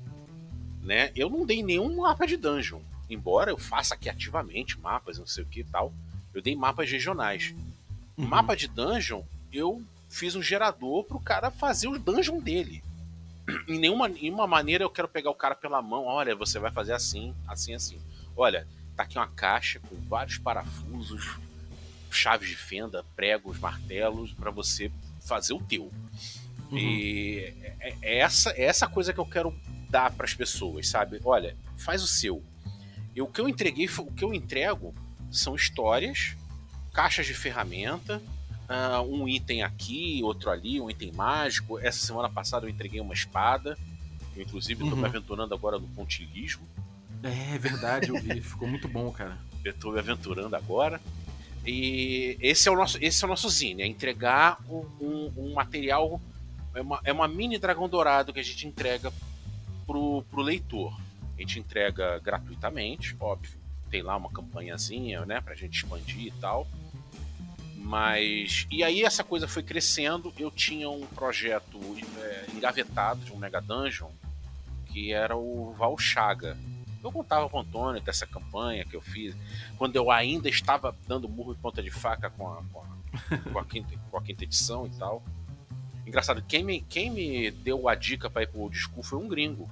né? 0.81 1.11
Eu 1.15 1.29
não 1.29 1.45
dei 1.45 1.63
nenhum 1.63 1.97
mapa 2.01 2.25
de 2.25 2.37
dungeon. 2.37 2.81
Embora 3.09 3.51
eu 3.51 3.57
faça 3.57 3.93
aqui 3.93 4.09
ativamente 4.09 4.79
mapas, 4.79 5.17
não 5.17 5.25
sei 5.27 5.43
o 5.43 5.47
que 5.47 5.61
e 5.61 5.63
tal, 5.63 5.93
eu 6.33 6.41
dei 6.41 6.55
mapas 6.55 6.89
regionais. 6.91 7.53
Uhum. 8.17 8.25
Mapa 8.27 8.55
de 8.55 8.67
dungeon, 8.67 9.21
eu 9.51 9.81
fiz 10.09 10.35
um 10.35 10.41
gerador 10.41 11.03
pro 11.05 11.19
cara 11.19 11.49
fazer 11.49 11.87
o 11.87 11.97
dungeon 11.97 12.39
dele. 12.39 12.83
Em 13.67 13.79
nenhuma, 13.79 14.07
nenhuma 14.07 14.45
maneira 14.45 14.83
eu 14.83 14.89
quero 14.89 15.07
pegar 15.07 15.29
o 15.29 15.35
cara 15.35 15.55
pela 15.55 15.81
mão. 15.81 16.05
Olha, 16.05 16.35
você 16.35 16.59
vai 16.59 16.71
fazer 16.71 16.93
assim, 16.93 17.33
assim, 17.47 17.73
assim. 17.73 17.99
Olha, 18.35 18.67
tá 18.95 19.03
aqui 19.03 19.17
uma 19.17 19.27
caixa 19.27 19.79
com 19.79 19.95
vários 20.07 20.37
parafusos, 20.37 21.37
chaves 22.11 22.49
de 22.49 22.55
fenda, 22.55 23.05
pregos, 23.15 23.59
martelos, 23.59 24.33
para 24.33 24.51
você 24.51 24.91
fazer 25.25 25.53
o 25.53 25.61
teu. 25.61 25.91
Uhum. 26.71 26.77
E 26.77 27.53
é, 27.79 27.95
é 28.01 28.17
essa, 28.19 28.51
é 28.51 28.63
essa 28.63 28.87
coisa 28.87 29.13
que 29.13 29.19
eu 29.19 29.25
quero 29.25 29.55
dar 29.89 30.11
para 30.11 30.25
as 30.25 30.33
pessoas, 30.33 30.89
sabe? 30.89 31.19
Olha, 31.23 31.55
faz 31.77 32.03
o 32.03 32.07
seu. 32.07 32.43
E 33.15 33.21
o 33.21 33.27
que 33.27 33.39
eu 33.39 33.47
entreguei, 33.47 33.87
o 33.97 34.11
que 34.11 34.23
eu 34.23 34.33
entrego 34.33 34.93
são 35.31 35.55
histórias, 35.55 36.35
caixas 36.93 37.25
de 37.25 37.33
ferramenta, 37.33 38.21
ah, 38.67 39.01
um 39.01 39.27
item 39.27 39.63
aqui, 39.63 40.21
outro 40.23 40.49
ali, 40.49 40.79
um 40.81 40.89
item 40.89 41.11
mágico. 41.13 41.79
Essa 41.79 42.05
semana 42.05 42.29
passada 42.29 42.65
eu 42.65 42.69
entreguei 42.69 42.99
uma 42.99 43.13
espada. 43.13 43.77
Eu, 44.35 44.43
inclusive, 44.43 44.73
estou 44.83 44.95
Uhum. 44.95 45.01
me 45.01 45.07
aventurando 45.07 45.53
agora 45.53 45.79
no 45.79 45.87
pontilismo. 45.89 46.67
É 47.23 47.57
verdade, 47.57 48.09
eu 48.09 48.19
vi. 48.21 48.39
Ficou 48.41 48.67
muito 48.67 48.87
bom, 48.87 49.11
cara. 49.11 49.37
Eu 49.63 49.73
tô 49.73 49.91
me 49.91 49.99
aventurando 49.99 50.55
agora. 50.55 51.01
E 51.65 52.37
esse 52.39 52.69
é 52.69 52.71
o 52.71 52.75
nosso, 52.75 52.97
esse 53.01 53.23
é 53.23 53.27
o 53.27 53.29
nosso 53.29 53.49
zine, 53.49 53.81
é 53.83 53.87
entregar 53.87 54.59
um, 54.69 54.85
um- 55.01 55.33
um 55.37 55.53
material, 55.53 56.21
é 56.73 56.81
uma, 56.81 57.01
é 57.03 57.11
uma 57.11 57.27
mini 57.27 57.57
dragão 57.57 57.89
dourado 57.89 58.31
que 58.31 58.39
a 58.39 58.43
gente 58.43 58.65
entrega 58.67 59.11
pro, 59.85 60.23
pro 60.31 60.41
leitor. 60.41 60.97
A 61.37 61.41
gente 61.41 61.59
entrega 61.59 62.19
gratuitamente, 62.19 63.15
óbvio. 63.19 63.57
Tem 63.89 64.01
lá 64.01 64.15
uma 64.15 64.29
campanhazinha, 64.29 65.25
né, 65.25 65.41
pra 65.41 65.55
gente 65.55 65.75
expandir 65.83 66.27
e 66.27 66.31
tal. 66.39 66.67
Mas. 67.87 68.67
E 68.69 68.83
aí 68.83 69.03
essa 69.03 69.23
coisa 69.23 69.47
foi 69.47 69.63
crescendo. 69.63 70.33
Eu 70.37 70.51
tinha 70.51 70.89
um 70.89 71.05
projeto 71.07 71.79
é, 72.17 72.45
engavetado 72.53 73.21
de 73.21 73.31
um 73.31 73.37
Mega 73.37 73.61
Dungeon, 73.61 74.09
que 74.87 75.13
era 75.13 75.37
o 75.37 75.73
Valchaga. 75.77 76.57
Eu 77.01 77.11
contava 77.13 77.47
com 77.47 77.57
o 77.57 77.61
Antônio 77.61 78.01
dessa 78.01 78.27
campanha 78.27 78.83
que 78.83 78.93
eu 78.95 78.99
fiz, 78.99 79.33
quando 79.77 79.95
eu 79.95 80.11
ainda 80.11 80.49
estava 80.49 80.93
dando 81.07 81.29
murro 81.29 81.53
e 81.53 81.55
ponta 81.55 81.81
de 81.81 81.89
faca 81.89 82.29
com 82.29 82.51
a, 82.51 82.61
com 82.73 82.81
a, 82.81 83.37
com 83.53 83.59
a 83.59 83.63
quinta, 83.63 83.97
com 84.11 84.17
a 84.17 84.21
quinta 84.21 84.43
edição 84.43 84.85
e 84.85 84.89
tal. 84.89 85.23
Engraçado, 86.05 86.43
quem 86.45 86.65
me, 86.65 86.81
quem 86.81 87.09
me 87.09 87.51
deu 87.51 87.87
a 87.87 87.95
dica 87.95 88.29
para 88.29 88.43
ir 88.43 88.47
pro 88.47 88.61
old 88.61 88.77
school 88.77 89.01
foi 89.01 89.17
um 89.17 89.29
gringo. 89.29 89.69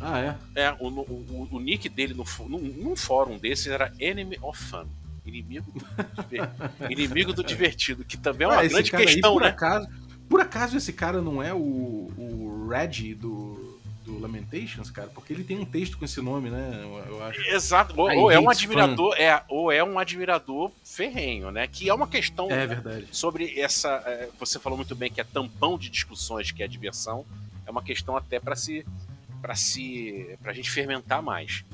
Ah, 0.00 0.18
é? 0.18 0.38
É, 0.54 0.72
o, 0.80 0.88
o, 0.88 1.48
o 1.50 1.60
nick 1.60 1.90
dele 1.90 2.14
no, 2.14 2.24
num, 2.48 2.58
num 2.58 2.96
fórum 2.96 3.36
desses 3.36 3.66
era 3.66 3.92
Enemy 3.98 4.38
of 4.40 4.62
Fun. 4.62 4.86
Inimigo 5.28 5.70
do, 5.72 6.90
inimigo 6.90 7.32
do 7.32 7.44
divertido, 7.44 8.04
que 8.04 8.16
também 8.16 8.46
é 8.46 8.48
uma 8.48 8.56
Ué, 8.58 8.66
esse 8.66 8.74
grande 8.74 8.90
cara 8.90 9.02
aí, 9.02 9.08
questão, 9.12 9.32
por 9.34 9.42
né? 9.42 9.48
Acaso, 9.48 9.88
por 10.28 10.40
acaso 10.40 10.76
esse 10.76 10.92
cara 10.92 11.20
não 11.22 11.42
é 11.42 11.52
o, 11.52 11.58
o 11.58 12.68
Red 12.68 13.14
do, 13.14 13.78
do 14.04 14.18
Lamentations, 14.18 14.90
cara? 14.90 15.08
Porque 15.08 15.32
ele 15.32 15.44
tem 15.44 15.58
um 15.58 15.64
texto 15.64 15.98
com 15.98 16.04
esse 16.04 16.20
nome, 16.20 16.50
né? 16.50 16.80
Eu, 16.82 17.14
eu 17.14 17.24
acho. 17.24 17.40
Exato, 17.42 17.94
ou, 17.98 18.10
ou 18.10 18.30
é 18.30 18.38
um 18.40 18.48
admirador, 18.50 19.14
é, 19.18 19.42
ou 19.48 19.70
é 19.70 19.84
um 19.84 19.98
admirador 19.98 20.70
ferrenho, 20.84 21.50
né? 21.50 21.66
Que 21.66 21.88
é 21.88 21.94
uma 21.94 22.08
questão 22.08 22.50
É 22.50 22.66
verdade. 22.66 23.06
sobre 23.12 23.58
essa. 23.60 24.02
é, 24.06 24.28
Você 24.40 24.58
falou 24.58 24.76
muito 24.76 24.94
bem 24.94 25.10
que 25.10 25.20
é 25.20 25.24
tampão 25.24 25.78
de 25.78 25.90
discussões, 25.90 26.50
que 26.50 26.62
é 26.62 26.66
a 26.66 26.68
diversão. 26.68 27.24
É 27.66 27.70
uma 27.70 27.82
questão 27.82 28.16
até 28.16 28.40
para 28.40 28.56
se. 28.56 28.84
para 29.42 29.54
se. 29.54 30.36
pra 30.42 30.52
gente 30.52 30.70
fermentar 30.70 31.22
mais. 31.22 31.64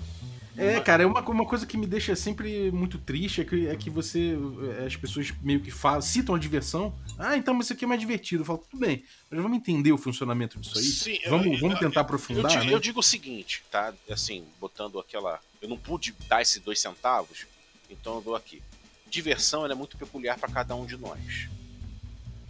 É, 0.57 0.81
cara, 0.81 1.03
é 1.03 1.07
uma, 1.07 1.21
uma 1.21 1.45
coisa 1.47 1.67
que 1.67 1.77
me 1.77 1.87
deixa 1.87 2.15
sempre 2.15 2.71
muito 2.71 2.97
triste 2.99 3.41
é 3.41 3.45
que, 3.45 3.67
é 3.67 3.75
que 3.77 3.91
você. 3.91 4.37
é, 4.81 4.87
As 4.87 4.95
pessoas 4.97 5.33
meio 5.43 5.61
que 5.61 5.71
falam, 5.71 6.01
citam 6.01 6.35
a 6.35 6.39
diversão. 6.39 6.95
Ah, 7.19 7.37
então 7.37 7.53
mas 7.55 7.67
isso 7.67 7.73
aqui 7.73 7.85
é 7.85 7.89
mais 7.89 8.01
divertido. 8.01 8.43
Eu 8.43 8.47
falo, 8.47 8.59
tudo 8.71 8.79
bem, 8.81 9.03
mas 9.31 9.43
vamos 9.43 9.57
entender 9.59 9.93
o 9.93 9.99
funcionamento 9.99 10.59
disso 10.61 10.79
aí. 10.79 10.85
Sim, 10.85 11.19
eu- 11.25 11.31
vamos, 11.31 11.47
eu- 11.47 11.59
vamos 11.59 11.79
tentar 11.81 12.01
Eu 12.01 12.05
aprofundar, 12.05 12.51
digo, 12.53 12.65
né? 12.65 12.73
eu 12.73 12.79
digo 12.79 13.01
o 13.01 13.03
seguinte, 13.03 13.63
tá? 13.71 13.93
Assim, 14.09 14.45
botando 14.61 14.99
aquela. 15.01 15.41
Eu 15.61 15.69
não 15.69 15.77
pude 15.77 16.15
dar 16.29 16.41
esses 16.43 16.61
dois 16.63 16.81
centavos, 16.81 17.47
então 17.91 18.17
eu 18.17 18.21
dou 18.23 18.37
aqui. 18.37 18.63
Diversão 19.11 19.65
ela 19.65 19.73
é 19.73 19.77
muito 19.77 19.97
peculiar 19.97 20.39
para 20.39 20.49
cada 20.53 20.75
um 20.75 20.87
de 20.87 20.97
nós. 20.97 21.49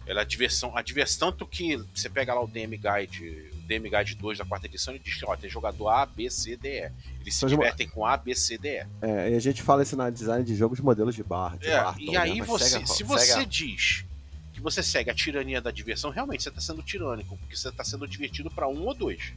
Ela 0.07 0.21
é 0.21 0.25
diversão. 0.25 0.77
A 0.77 0.81
diversão, 0.83 1.31
tanto 1.31 1.47
que 1.47 1.77
você 1.93 2.09
pega 2.09 2.33
lá 2.33 2.41
o 2.43 2.47
DM 2.47 2.77
Guide, 2.77 3.51
DM 3.65 3.89
Guide 3.89 4.15
2 4.15 4.37
da 4.37 4.45
quarta 4.45 4.67
edição, 4.67 4.93
ele 4.93 5.03
diz 5.03 5.15
que 5.15 5.25
ó, 5.25 5.35
tem 5.35 5.49
jogador 5.49 5.89
A, 5.89 6.05
B, 6.05 6.29
C, 6.29 6.55
D, 6.55 6.69
E. 6.69 6.91
Eles 7.21 7.35
se 7.35 7.45
divertem 7.45 7.87
com 7.89 8.05
A, 8.05 8.15
B, 8.15 8.33
C, 8.35 8.57
D, 8.57 8.69
E. 8.69 8.85
É, 9.01 9.31
e 9.31 9.35
a 9.35 9.39
gente 9.39 9.61
fala 9.61 9.83
isso 9.83 9.95
na 9.97 10.09
design 10.09 10.43
de 10.45 10.55
jogos 10.55 10.79
modelos 10.79 11.15
de 11.15 11.23
barra. 11.23 11.57
De 11.57 11.67
É, 11.67 11.81
Barton, 11.83 11.99
e 12.01 12.11
né? 12.11 12.17
aí 12.17 12.37
Mas 12.39 12.47
você, 12.47 12.69
segue 12.69 12.87
se 12.89 13.03
você 13.03 13.31
a- 13.33 13.43
diz 13.43 14.05
que 14.53 14.61
você 14.61 14.81
segue 14.81 15.09
a 15.09 15.13
tirania 15.13 15.59
da 15.61 15.69
diversão, 15.71 16.09
realmente 16.11 16.43
você 16.43 16.49
está 16.49 16.61
sendo 16.61 16.81
tirânico, 16.81 17.35
porque 17.37 17.55
você 17.55 17.67
está 17.69 17.83
sendo 17.83 18.07
divertido 18.07 18.49
para 18.49 18.67
um 18.67 18.85
ou 18.85 18.93
dois. 18.93 19.33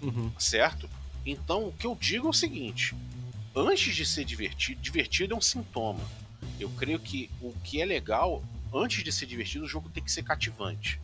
Uhum. 0.00 0.30
certo? 0.38 0.88
Então, 1.26 1.66
o 1.68 1.72
que 1.72 1.86
eu 1.86 1.96
digo 2.00 2.28
é 2.28 2.30
o 2.30 2.32
seguinte: 2.32 2.94
antes 3.54 3.94
de 3.94 4.06
ser 4.06 4.24
divertido, 4.24 4.80
divertido 4.80 5.34
é 5.34 5.36
um 5.36 5.40
sintoma. 5.40 6.00
Eu 6.60 6.68
creio 6.70 6.98
que 7.00 7.28
o 7.40 7.52
que 7.64 7.82
é 7.82 7.84
legal, 7.84 8.42
antes 8.72 9.02
de 9.02 9.10
ser 9.12 9.26
divertido, 9.26 9.64
o 9.64 9.68
jogo 9.68 9.88
tem 9.90 10.02
que 10.02 10.10
ser 10.10 10.22
cativante. 10.22 11.00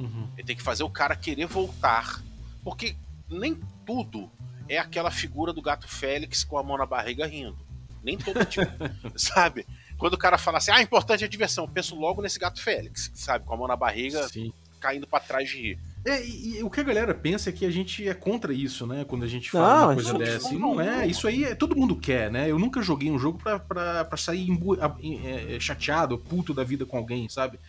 Uhum. 0.00 0.28
Ele 0.36 0.46
tem 0.46 0.56
que 0.56 0.62
fazer 0.62 0.82
o 0.82 0.90
cara 0.90 1.14
querer 1.14 1.46
voltar. 1.46 2.22
Porque 2.64 2.96
nem 3.28 3.58
tudo 3.86 4.30
é 4.68 4.78
aquela 4.78 5.10
figura 5.10 5.52
do 5.52 5.62
gato 5.62 5.86
Félix 5.88 6.42
com 6.44 6.58
a 6.58 6.62
mão 6.62 6.76
na 6.78 6.86
barriga 6.86 7.26
rindo. 7.26 7.58
Nem 8.02 8.16
todo 8.16 8.44
tipo, 8.44 8.66
sabe? 9.16 9.66
Quando 9.98 10.14
o 10.14 10.18
cara 10.18 10.38
fala 10.38 10.58
assim, 10.58 10.70
ah, 10.70 10.80
importante 10.80 11.22
é 11.22 11.26
a 11.26 11.30
diversão, 11.30 11.64
eu 11.64 11.68
penso 11.68 11.94
logo 11.94 12.22
nesse 12.22 12.38
gato 12.38 12.62
Félix, 12.62 13.10
sabe? 13.14 13.44
Com 13.44 13.52
a 13.52 13.56
mão 13.58 13.68
na 13.68 13.76
barriga, 13.76 14.26
Sim. 14.28 14.50
caindo 14.80 15.06
para 15.06 15.20
trás 15.22 15.50
de 15.50 15.56
rir. 15.60 15.78
É, 16.06 16.24
e, 16.24 16.56
e 16.56 16.62
o 16.62 16.70
que 16.70 16.80
a 16.80 16.82
galera 16.82 17.12
pensa 17.12 17.50
é 17.50 17.52
que 17.52 17.66
a 17.66 17.70
gente 17.70 18.08
é 18.08 18.14
contra 18.14 18.54
isso, 18.54 18.86
né? 18.86 19.04
Quando 19.04 19.22
a 19.24 19.28
gente 19.28 19.52
Não, 19.52 19.60
fala 19.60 19.82
uma 19.82 19.92
a 19.92 19.94
coisa 19.96 20.14
dessa. 20.14 20.54
E 20.54 20.58
não 20.58 20.80
é, 20.80 21.06
isso 21.06 21.28
aí 21.28 21.44
é, 21.44 21.54
todo 21.54 21.76
mundo 21.76 21.94
quer, 21.94 22.30
né? 22.30 22.50
Eu 22.50 22.58
nunca 22.58 22.80
joguei 22.80 23.10
um 23.10 23.18
jogo 23.18 23.38
pra, 23.38 23.58
pra, 23.58 24.02
pra 24.06 24.16
sair 24.16 24.48
imbu- 24.48 24.80
a- 24.82 24.96
é, 25.02 25.56
é, 25.56 25.60
chateado, 25.60 26.16
puto 26.16 26.54
da 26.54 26.64
vida 26.64 26.86
com 26.86 26.96
alguém, 26.96 27.28
sabe? 27.28 27.60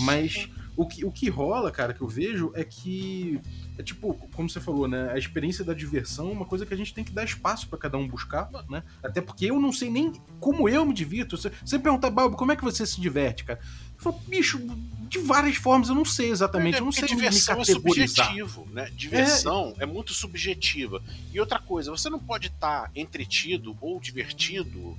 Mas 0.00 0.50
o 0.78 0.86
que, 0.86 1.04
o 1.04 1.10
que 1.10 1.28
rola, 1.28 1.72
cara, 1.72 1.92
que 1.92 2.00
eu 2.00 2.06
vejo 2.06 2.52
é 2.54 2.62
que. 2.62 3.40
É 3.76 3.82
tipo, 3.82 4.14
como 4.32 4.48
você 4.48 4.60
falou, 4.60 4.86
né? 4.86 5.10
A 5.12 5.18
experiência 5.18 5.64
da 5.64 5.74
diversão 5.74 6.28
é 6.28 6.32
uma 6.32 6.44
coisa 6.44 6.64
que 6.64 6.72
a 6.72 6.76
gente 6.76 6.94
tem 6.94 7.02
que 7.02 7.10
dar 7.10 7.24
espaço 7.24 7.68
pra 7.68 7.76
cada 7.76 7.98
um 7.98 8.06
buscar, 8.06 8.48
né? 8.70 8.84
Até 9.02 9.20
porque 9.20 9.46
eu 9.46 9.60
não 9.60 9.72
sei 9.72 9.90
nem 9.90 10.12
como 10.38 10.68
eu 10.68 10.86
me 10.86 10.94
divirto. 10.94 11.36
Você, 11.36 11.50
você 11.64 11.80
pergunta, 11.80 12.08
Balbo, 12.08 12.36
como 12.36 12.52
é 12.52 12.56
que 12.56 12.62
você 12.62 12.86
se 12.86 13.00
diverte, 13.00 13.42
cara? 13.42 13.58
Eu 13.96 14.00
falo, 14.00 14.20
bicho, 14.28 14.60
de 15.08 15.18
várias 15.18 15.56
formas, 15.56 15.88
eu 15.88 15.96
não 15.96 16.04
sei 16.04 16.30
exatamente. 16.30 16.76
É, 16.76 16.80
eu 16.80 16.84
não 16.84 16.92
sei 16.92 17.02
me 17.02 17.08
diversão 17.08 17.56
é 17.56 17.58
categorizar. 17.58 18.26
subjetivo, 18.26 18.68
né? 18.70 18.88
Diversão 18.94 19.74
é. 19.80 19.86
muito 19.86 20.14
subjetiva. 20.14 21.02
E 21.32 21.40
outra 21.40 21.58
coisa, 21.58 21.90
você 21.90 22.08
não 22.08 22.20
pode 22.20 22.46
estar 22.46 22.88
entretido 22.94 23.76
ou 23.80 23.98
divertido 23.98 24.96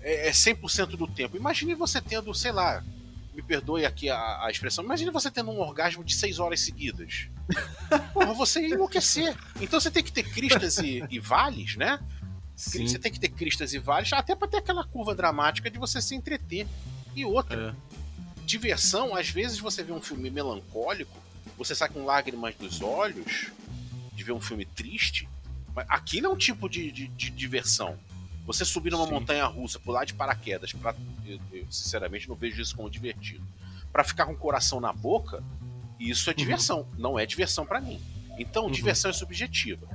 é, 0.00 0.26
é 0.28 0.32
100% 0.32 0.96
do 0.96 1.06
tempo. 1.06 1.36
Imagine 1.36 1.72
você 1.74 2.00
tendo, 2.00 2.34
sei 2.34 2.50
lá, 2.50 2.82
me 3.34 3.42
perdoe 3.42 3.84
aqui 3.84 4.08
a, 4.08 4.44
a 4.46 4.50
expressão, 4.50 4.84
imagine 4.84 5.10
você 5.10 5.30
tendo 5.30 5.50
um 5.50 5.58
orgasmo 5.60 6.04
de 6.04 6.14
6 6.14 6.38
horas 6.38 6.60
seguidas. 6.60 7.28
Porra, 8.12 8.32
você 8.32 8.60
ia 8.60 8.74
enlouquecer. 8.74 9.36
Então 9.60 9.78
você 9.80 9.90
tem 9.90 10.02
que 10.04 10.12
ter 10.12 10.22
cristas 10.22 10.78
e, 10.78 11.04
e 11.10 11.18
vales, 11.18 11.76
né? 11.76 11.98
Sim. 12.56 12.86
Você 12.86 12.98
tem 12.98 13.10
que 13.12 13.18
ter 13.18 13.28
cristas 13.30 13.72
e 13.74 13.78
vales, 13.78 14.12
até 14.12 14.34
pra 14.36 14.46
ter 14.46 14.58
aquela 14.58 14.84
curva 14.84 15.14
dramática 15.14 15.68
de 15.70 15.78
você 15.78 16.00
se 16.00 16.14
entreter. 16.14 16.66
E 17.16 17.24
outra, 17.24 17.74
É. 18.36 18.44
diversão, 18.46 19.14
às 19.14 19.28
vezes 19.28 19.58
você 19.58 19.82
vê 19.82 19.92
um 19.92 20.00
filme 20.00 20.30
melancólico, 20.30 21.16
você 21.58 21.74
sai 21.74 21.88
com 21.88 22.04
lágrimas 22.04 22.54
dos 22.54 22.80
olhos 22.80 23.50
de 24.12 24.22
ver 24.24 24.32
um 24.32 24.40
filme 24.40 24.64
triste, 24.64 25.28
mas 25.74 25.86
aquilo 25.88 26.26
é 26.26 26.30
um 26.30 26.36
tipo 26.36 26.68
de, 26.68 26.90
de- 26.92 27.08
de 27.08 27.30
diversão. 27.30 27.98
Você 28.46 28.64
subir 28.64 28.90
numa 28.90 29.06
Sim. 29.06 29.12
montanha 29.12 29.46
russa, 29.46 29.78
pular 29.78 30.04
de 30.04 30.14
paraquedas, 30.14 30.72
pra, 30.72 30.94
eu, 31.24 31.38
eu, 31.52 31.66
sinceramente 31.70 32.28
não 32.28 32.36
vejo 32.36 32.60
isso 32.60 32.76
como 32.76 32.90
divertido. 32.90 33.44
Pra 33.90 34.04
ficar 34.04 34.26
com 34.26 34.32
o 34.32 34.36
coração 34.36 34.80
na 34.80 34.92
boca, 34.92 35.42
isso 35.98 36.28
é 36.30 36.34
diversão, 36.34 36.86
não 36.98 37.18
é 37.18 37.24
diversão 37.24 37.64
pra 37.64 37.80
mim. 37.80 38.00
Então, 38.38 38.64
Uhum. 38.64 38.70
diversão 38.70 39.10
é 39.10 39.14
subjetiva. 39.14 39.86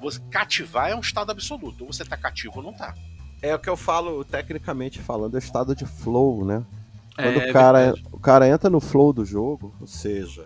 Você 0.00 0.20
cativar 0.30 0.90
é 0.90 0.94
um 0.94 1.00
estado 1.00 1.30
absoluto. 1.30 1.84
Ou 1.84 1.92
você 1.92 2.04
tá 2.04 2.16
cativo 2.16 2.58
ou 2.58 2.62
não 2.62 2.72
tá. 2.72 2.94
É 3.40 3.54
o 3.54 3.58
que 3.58 3.70
eu 3.70 3.76
falo, 3.76 4.24
tecnicamente 4.24 4.98
falando, 4.98 5.34
é 5.34 5.38
o 5.38 5.38
estado 5.38 5.74
de 5.74 5.86
flow, 5.86 6.44
né? 6.44 6.64
Quando 7.14 7.40
É, 7.40 7.50
o, 7.50 7.52
cara, 7.52 7.94
o 8.12 8.18
cara 8.18 8.48
entra 8.48 8.68
no 8.68 8.80
flow 8.80 9.12
do 9.12 9.24
jogo, 9.24 9.74
ou 9.80 9.86
seja, 9.86 10.44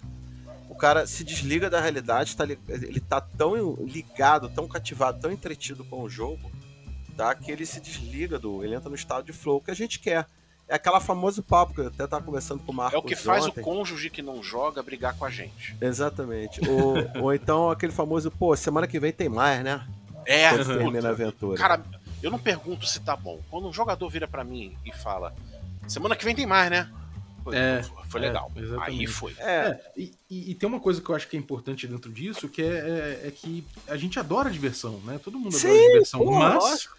o 0.68 0.74
cara 0.74 1.06
se 1.06 1.24
desliga 1.24 1.70
da 1.70 1.80
realidade, 1.80 2.36
tá, 2.36 2.44
ele 2.44 3.00
tá 3.00 3.20
tão 3.20 3.74
ligado, 3.80 4.50
tão 4.50 4.68
cativado, 4.68 5.20
tão 5.20 5.32
entretido 5.32 5.84
com 5.84 6.02
o 6.02 6.08
jogo, 6.08 6.51
tá? 7.12 7.34
Que 7.34 7.50
ele 7.50 7.64
se 7.66 7.80
desliga 7.80 8.38
do. 8.38 8.64
Ele 8.64 8.74
entra 8.74 8.88
no 8.88 8.94
estado 8.94 9.24
de 9.24 9.32
flow 9.32 9.60
que 9.60 9.70
a 9.70 9.74
gente 9.74 9.98
quer. 9.98 10.26
É 10.68 10.74
aquela 10.76 11.00
famoso 11.00 11.42
papo 11.42 11.74
que 11.74 11.80
eu 11.80 11.88
até 11.88 12.06
tava 12.06 12.24
conversando 12.24 12.62
com 12.62 12.72
o 12.72 12.74
Marcos 12.74 12.94
É 12.94 12.98
o 12.98 13.02
que 13.02 13.14
faz 13.14 13.44
ontem. 13.46 13.60
o 13.60 13.64
cônjuge 13.64 14.08
que 14.08 14.22
não 14.22 14.42
joga 14.42 14.82
brigar 14.82 15.14
com 15.16 15.24
a 15.24 15.30
gente. 15.30 15.76
Exatamente. 15.80 16.60
Ou, 16.66 16.94
ou 17.24 17.34
então 17.34 17.70
aquele 17.70 17.92
famoso, 17.92 18.30
pô, 18.30 18.56
semana 18.56 18.86
que 18.86 18.98
vem 18.98 19.12
tem 19.12 19.28
mais, 19.28 19.62
né? 19.62 19.86
É, 20.24 20.50
Quando 20.50 20.78
termina 20.78 21.08
a 21.08 21.12
aventura. 21.12 21.58
Cara, 21.58 21.82
eu 22.22 22.30
não 22.30 22.38
pergunto 22.38 22.86
se 22.86 23.00
tá 23.00 23.16
bom. 23.16 23.40
Quando 23.50 23.68
um 23.68 23.72
jogador 23.72 24.08
vira 24.08 24.28
pra 24.28 24.44
mim 24.44 24.76
e 24.86 24.92
fala: 24.92 25.34
Semana 25.88 26.16
que 26.16 26.24
vem 26.24 26.34
tem 26.34 26.46
mais, 26.46 26.70
né? 26.70 26.88
Foi, 27.42 27.56
É, 27.56 27.82
foi 28.08 28.20
é, 28.20 28.24
legal. 28.26 28.50
exatamente. 28.56 29.00
Aí 29.00 29.06
foi. 29.06 29.34
é, 29.38 29.42
É, 29.68 29.80
e, 29.96 30.12
e- 30.30 30.54
tem 30.54 30.68
uma 30.68 30.80
coisa 30.80 31.00
que 31.00 31.08
eu 31.08 31.14
acho 31.14 31.28
que 31.28 31.36
é 31.36 31.40
importante 31.40 31.86
dentro 31.86 32.12
disso, 32.12 32.48
que 32.48 32.62
é, 32.62 32.66
é- 33.24 33.28
é 33.28 33.30
que 33.30 33.64
a 33.88 33.96
gente 33.96 34.18
adora 34.18 34.50
diversão, 34.50 35.00
né? 35.04 35.18
Todo 35.22 35.38
mundo 35.38 35.56
adora 35.56 35.74
Sim, 35.74 35.86
diversão, 35.86 36.20
pô, 36.20 36.30
mas 36.38 36.54
lógico. 36.62 36.96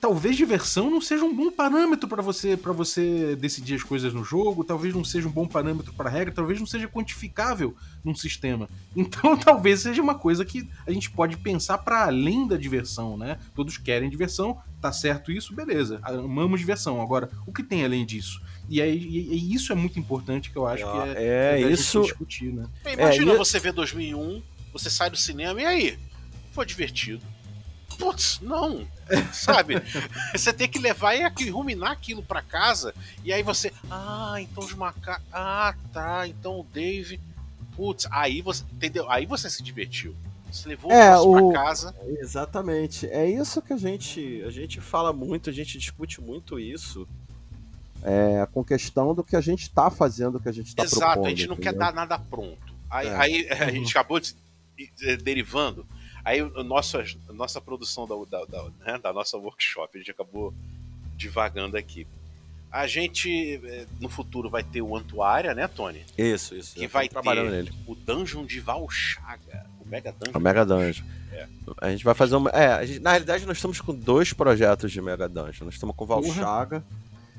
talvez 0.00 0.36
diversão 0.36 0.90
não 0.90 1.00
seja 1.00 1.24
um 1.24 1.34
bom 1.34 1.50
parâmetro 1.50 2.08
pra 2.08 2.22
você 2.22 2.56
para 2.56 2.72
você 2.72 3.34
decidir 3.36 3.74
as 3.74 3.82
coisas 3.82 4.12
no 4.14 4.22
jogo, 4.24 4.62
talvez 4.64 4.94
não 4.94 5.04
seja 5.04 5.26
um 5.28 5.30
bom 5.32 5.46
parâmetro 5.46 5.92
para 5.92 6.08
regra, 6.10 6.32
talvez 6.34 6.58
não 6.60 6.66
seja 6.66 6.88
quantificável 6.88 7.74
num 8.04 8.14
sistema. 8.14 8.68
Então, 8.96 9.36
talvez 9.36 9.80
seja 9.80 10.02
uma 10.02 10.14
coisa 10.16 10.44
que 10.44 10.68
a 10.86 10.90
gente 10.92 11.10
pode 11.10 11.36
pensar 11.36 11.78
para 11.78 12.04
além 12.06 12.48
da 12.48 12.56
diversão, 12.56 13.16
né? 13.16 13.38
Todos 13.54 13.76
querem 13.78 14.10
diversão, 14.10 14.58
tá 14.80 14.90
certo 14.92 15.30
isso, 15.30 15.54
beleza. 15.54 16.00
Amamos 16.02 16.58
diversão. 16.58 17.00
Agora, 17.00 17.30
o 17.46 17.52
que 17.52 17.62
tem 17.62 17.84
além 17.84 18.04
disso? 18.04 18.40
E 18.68 18.82
aí 18.82 18.98
e- 18.98 19.34
e 19.34 19.54
isso 19.54 19.72
é 19.72 19.74
muito 19.74 19.98
importante 19.98 20.50
que 20.50 20.56
eu 20.56 20.66
acho 20.66 20.84
que 20.84 20.98
é, 21.18 21.54
é, 21.56 21.58
gente 21.62 21.72
isso. 21.72 22.02
discutir, 22.02 22.52
né? 22.52 22.68
Bem, 22.84 22.94
Imagina 22.94 23.32
e- 23.32 23.36
você 23.36 23.58
ver 23.58 23.72
2001, 23.72 24.42
você 24.72 24.90
sai 24.90 25.08
do 25.10 25.16
cinema 25.16 25.60
e 25.62 25.64
aí? 25.66 25.98
Foi 26.52 26.66
divertido. 26.66 27.24
Putz, 27.98 28.38
não. 28.40 28.86
Sabe? 29.32 29.76
você 30.34 30.52
tem 30.52 30.68
que 30.68 30.78
levar 30.78 31.14
e 31.14 31.48
ruminar 31.50 31.90
aquilo 31.92 32.22
pra 32.22 32.42
casa. 32.42 32.94
E 33.24 33.32
aí 33.32 33.42
você. 33.42 33.72
Ah, 33.90 34.36
então 34.38 34.62
os 34.62 34.72
macacos. 34.74 35.26
Ah, 35.32 35.74
tá. 35.92 36.28
Então 36.28 36.60
o 36.60 36.64
Dave. 36.72 37.18
Putz, 37.74 38.06
aí 38.10 38.40
você. 38.42 38.62
Entendeu? 38.72 39.10
Aí 39.10 39.24
você 39.26 39.48
se 39.50 39.62
divertiu. 39.62 40.14
Você 40.52 40.68
levou 40.68 40.92
É, 40.92 41.16
o- 41.18 41.50
pra 41.50 41.60
casa. 41.64 41.94
Exatamente. 42.20 43.06
É 43.06 43.28
isso 43.28 43.60
que 43.60 43.72
a 43.72 43.76
gente, 43.76 44.42
a 44.46 44.50
gente 44.50 44.80
fala 44.80 45.12
muito, 45.12 45.50
a 45.50 45.52
gente 45.52 45.76
discute 45.78 46.20
muito 46.20 46.58
isso. 46.58 47.06
É, 48.02 48.46
com 48.52 48.62
questão 48.64 49.14
do 49.14 49.24
que 49.24 49.34
a 49.36 49.40
gente 49.40 49.62
está 49.62 49.90
fazendo, 49.90 50.36
o 50.36 50.40
que 50.40 50.48
a 50.48 50.52
gente 50.52 50.68
está 50.68 50.84
propondo. 50.84 51.02
Exato, 51.02 51.26
a 51.26 51.30
gente 51.30 51.46
não 51.46 51.56
quer 51.56 51.70
entendeu? 51.70 51.78
dar 51.86 51.92
nada 51.92 52.18
pronto. 52.18 52.58
Aí, 52.90 53.06
É. 53.08 53.16
aí 53.16 53.48
a 53.50 53.64
Uhum. 53.66 53.70
gente 53.72 53.90
acabou 53.90 54.20
de, 54.20 54.34
de- 54.96 55.16
derivando. 55.18 55.84
Aí 56.24 56.40
o 56.42 56.62
nosso, 56.62 56.98
a 56.98 57.32
nossa 57.32 57.60
produção 57.60 58.06
da, 58.06 58.14
da, 58.38 58.44
da, 58.44 58.70
né, 58.86 58.98
da 58.98 59.12
nossa 59.12 59.36
workshop, 59.36 59.96
a 59.96 59.98
gente 59.98 60.10
acabou 60.10 60.52
divagando 61.16 61.76
aqui. 61.76 62.06
A 62.70 62.86
gente, 62.86 63.60
eh, 63.64 63.86
no 63.98 64.10
futuro, 64.10 64.50
vai 64.50 64.62
ter 64.62 64.82
o 64.82 64.94
Antuária, 64.94 65.54
né, 65.54 65.66
Tony? 65.66 66.04
Isso, 66.18 66.54
isso. 66.54 66.74
Que 66.74 66.86
vai 66.86 67.08
trabalhando 67.08 67.46
ter 67.46 67.56
nele. 67.64 67.72
o 67.86 67.94
Dungeon 67.94 68.44
de 68.44 68.60
Valchaga. 68.60 69.64
O 69.80 69.88
Mega 69.88 70.12
Dungeon. 70.12 70.38
O 70.38 70.40
Mega 70.40 70.66
Dungeon. 70.66 71.04
É. 71.32 71.46
A 71.80 71.90
gente 71.90 72.04
vai 72.04 72.14
fazer 72.14 72.36
uma. 72.36 72.50
É, 72.50 72.66
a 72.74 72.84
gente- 72.84 73.00
na 73.00 73.10
realidade 73.12 73.46
nós 73.46 73.56
estamos 73.56 73.80
com 73.80 73.94
dois 73.94 74.34
projetos 74.34 74.92
de 74.92 75.00
Mega 75.00 75.26
Dungeon. 75.28 75.64
Nós 75.64 75.74
estamos 75.74 75.96
com 75.96 76.04
o 76.04 76.06
Valchaga 76.06 76.84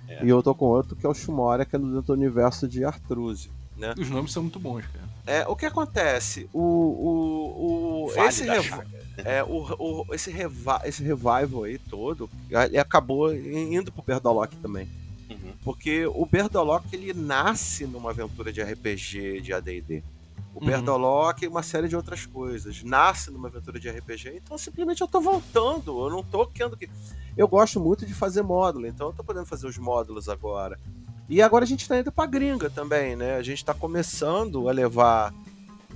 É. 0.10 0.26
e 0.26 0.30
eu 0.30 0.42
tô 0.44 0.54
com 0.56 0.66
outro 0.66 0.96
que 0.96 1.06
é 1.06 1.10
o 1.10 1.14
Shumoria, 1.14 1.66
que 1.66 1.76
é 1.76 1.80
dentro 1.80 2.02
do 2.02 2.14
universo 2.14 2.68
de 2.68 2.84
Artruse. 2.84 3.52
Os 3.98 4.10
nomes 4.10 4.32
são 4.34 4.44
muito 4.44 4.60
bons, 4.60 4.84
cara. 4.88 5.08
É, 5.26 5.48
o 5.48 5.56
que 5.56 5.66
acontece? 5.66 6.50
O. 6.52 6.60
o, 6.62 8.06
o 8.06 8.08
Vale 8.16 8.28
esse, 8.28 8.44
rev- 8.44 8.84
é, 9.18 9.44
o, 9.44 9.76
o- 9.80 10.14
esse, 10.14 10.32
reva, 10.32 10.82
esse 10.84 11.02
revival 11.04 11.64
aí 11.64 11.78
todo, 11.78 12.30
ele 12.50 12.78
acabou 12.78 13.34
indo 13.34 13.92
pro 13.92 14.04
Berdolock 14.04 14.56
também. 14.58 14.88
Uhum. 15.30 15.54
Porque 15.64 16.06
o 16.08 16.26
Berdolock 16.26 16.88
ele 16.94 17.14
nasce 17.14 17.86
numa 17.86 18.10
aventura 18.10 18.52
de 18.52 18.62
RPG 18.62 19.42
de 19.42 19.54
AD&D. 19.54 20.04
O 20.54 20.60
Uhum. 20.62 20.66
Berdolock 20.66 21.44
e 21.44 21.48
uma 21.48 21.64
série 21.64 21.88
de 21.88 21.96
outras 21.96 22.26
coisas. 22.26 22.84
Nasce 22.84 23.32
numa 23.32 23.48
aventura 23.48 23.80
de 23.80 23.90
RPG, 23.90 24.42
então 24.44 24.58
simplesmente 24.58 25.02
eu 25.02 25.08
tô 25.08 25.22
voltando. 25.22 26.04
Eu 26.06 26.10
não 26.10 26.24
tô 26.24 26.46
querendo 26.48 26.76
que. 26.76 26.90
Eu 27.38 27.48
gosto 27.48 27.80
muito 27.80 28.06
de 28.06 28.14
fazer 28.14 28.42
módulo, 28.42 28.88
então 28.88 29.08
eu 29.08 29.14
tô 29.14 29.24
podendo 29.24 29.46
fazer 29.46 29.68
os 29.68 29.78
módulos 29.78 30.28
agora. 30.28 30.80
E 31.30 31.42
agora 31.42 31.64
a 31.64 31.68
gente 31.68 31.88
tá 31.88 32.00
indo 32.00 32.12
pra 32.12 32.26
gringa 32.26 32.70
também, 32.70 33.16
né? 33.16 33.36
A 33.36 33.44
gente 33.44 33.64
tá 33.64 33.74
começando 33.74 34.68
a 34.68 34.72
levar 34.72 35.34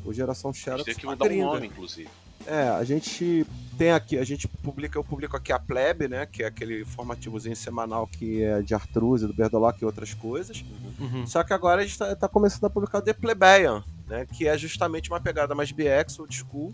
o 0.05 0.13
Geração 0.13 0.53
Xerox 0.53 0.83
teve 0.83 0.99
que 0.99 1.05
mudar 1.05 1.25
o 1.25 1.27
gringa. 1.27 1.45
nome, 1.45 1.67
inclusive. 1.67 2.09
É, 2.45 2.67
a 2.69 2.83
gente 2.83 3.45
tem 3.77 3.91
aqui, 3.91 4.17
a 4.17 4.23
gente 4.23 4.47
publica, 4.47 4.97
eu 4.97 5.03
publico 5.03 5.35
aqui 5.35 5.51
a 5.51 5.57
Plebe, 5.57 6.07
né? 6.07 6.25
Que 6.25 6.43
é 6.43 6.45
aquele 6.47 6.83
formativozinho 6.85 7.55
semanal 7.55 8.05
que 8.05 8.43
é 8.43 8.61
de 8.61 8.75
Artruse, 8.75 9.25
do 9.25 9.33
Berdolock 9.33 9.81
e 9.81 9.85
outras 9.85 10.13
coisas. 10.13 10.63
Uhum. 10.99 11.25
Só 11.25 11.43
que 11.43 11.53
agora 11.53 11.81
a 11.81 11.85
gente 11.85 11.97
tá, 11.97 12.15
tá 12.15 12.27
começando 12.27 12.65
a 12.65 12.69
publicar 12.69 12.99
o 12.99 13.01
The 13.01 13.13
Plebeian, 13.13 13.83
né? 14.07 14.25
Que 14.25 14.47
é 14.47 14.57
justamente 14.57 15.09
uma 15.09 15.19
pegada 15.19 15.53
mais 15.55 15.71
BX, 15.71 16.19
old 16.19 16.35
school. 16.35 16.73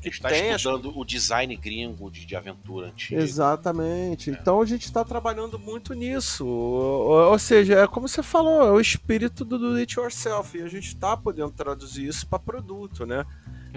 A 0.00 0.04
gente 0.04 0.20
tá 0.20 0.28
tem 0.28 0.50
as- 0.50 0.56
estudando 0.60 0.92
o 0.98 1.02
design 1.04 1.56
gringo 1.56 2.10
de, 2.10 2.26
de 2.26 2.36
aventura 2.36 2.88
antiga. 2.88 3.22
Exatamente. 3.22 4.30
Então 4.30 4.60
a 4.60 4.66
gente 4.66 4.84
está 4.84 5.02
trabalhando 5.04 5.58
muito 5.58 5.94
nisso. 5.94 6.46
Ou, 6.46 7.30
ou 7.30 7.38
seja, 7.38 7.74
é 7.80 7.86
como 7.86 8.06
você 8.06 8.22
falou, 8.22 8.62
é 8.66 8.70
o 8.70 8.80
espírito 8.80 9.44
do 9.44 9.58
do 9.58 9.74
it 9.76 9.98
yourself. 9.98 10.58
E 10.58 10.62
a 10.62 10.68
gente 10.68 10.88
está 10.88 11.16
podendo 11.16 11.52
traduzir 11.52 12.06
isso 12.06 12.26
para 12.26 12.38
produto, 12.38 13.06
né? 13.06 13.24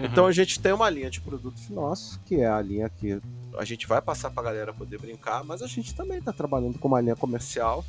Então 0.00 0.26
a 0.26 0.32
gente 0.32 0.60
tem 0.60 0.72
uma 0.72 0.88
linha 0.88 1.10
de 1.10 1.20
produtos 1.20 1.68
nossos, 1.70 2.20
que 2.24 2.36
é 2.36 2.46
a 2.46 2.60
linha 2.60 2.88
que 2.88 3.20
a 3.58 3.64
gente 3.64 3.84
vai 3.88 4.00
passar 4.00 4.30
pra 4.30 4.44
galera 4.44 4.72
poder 4.72 4.96
brincar, 5.00 5.42
mas 5.42 5.60
a 5.60 5.66
gente 5.66 5.92
também 5.92 6.22
tá 6.22 6.32
trabalhando 6.32 6.78
com 6.78 6.86
uma 6.86 7.00
linha 7.00 7.16
comercial 7.16 7.84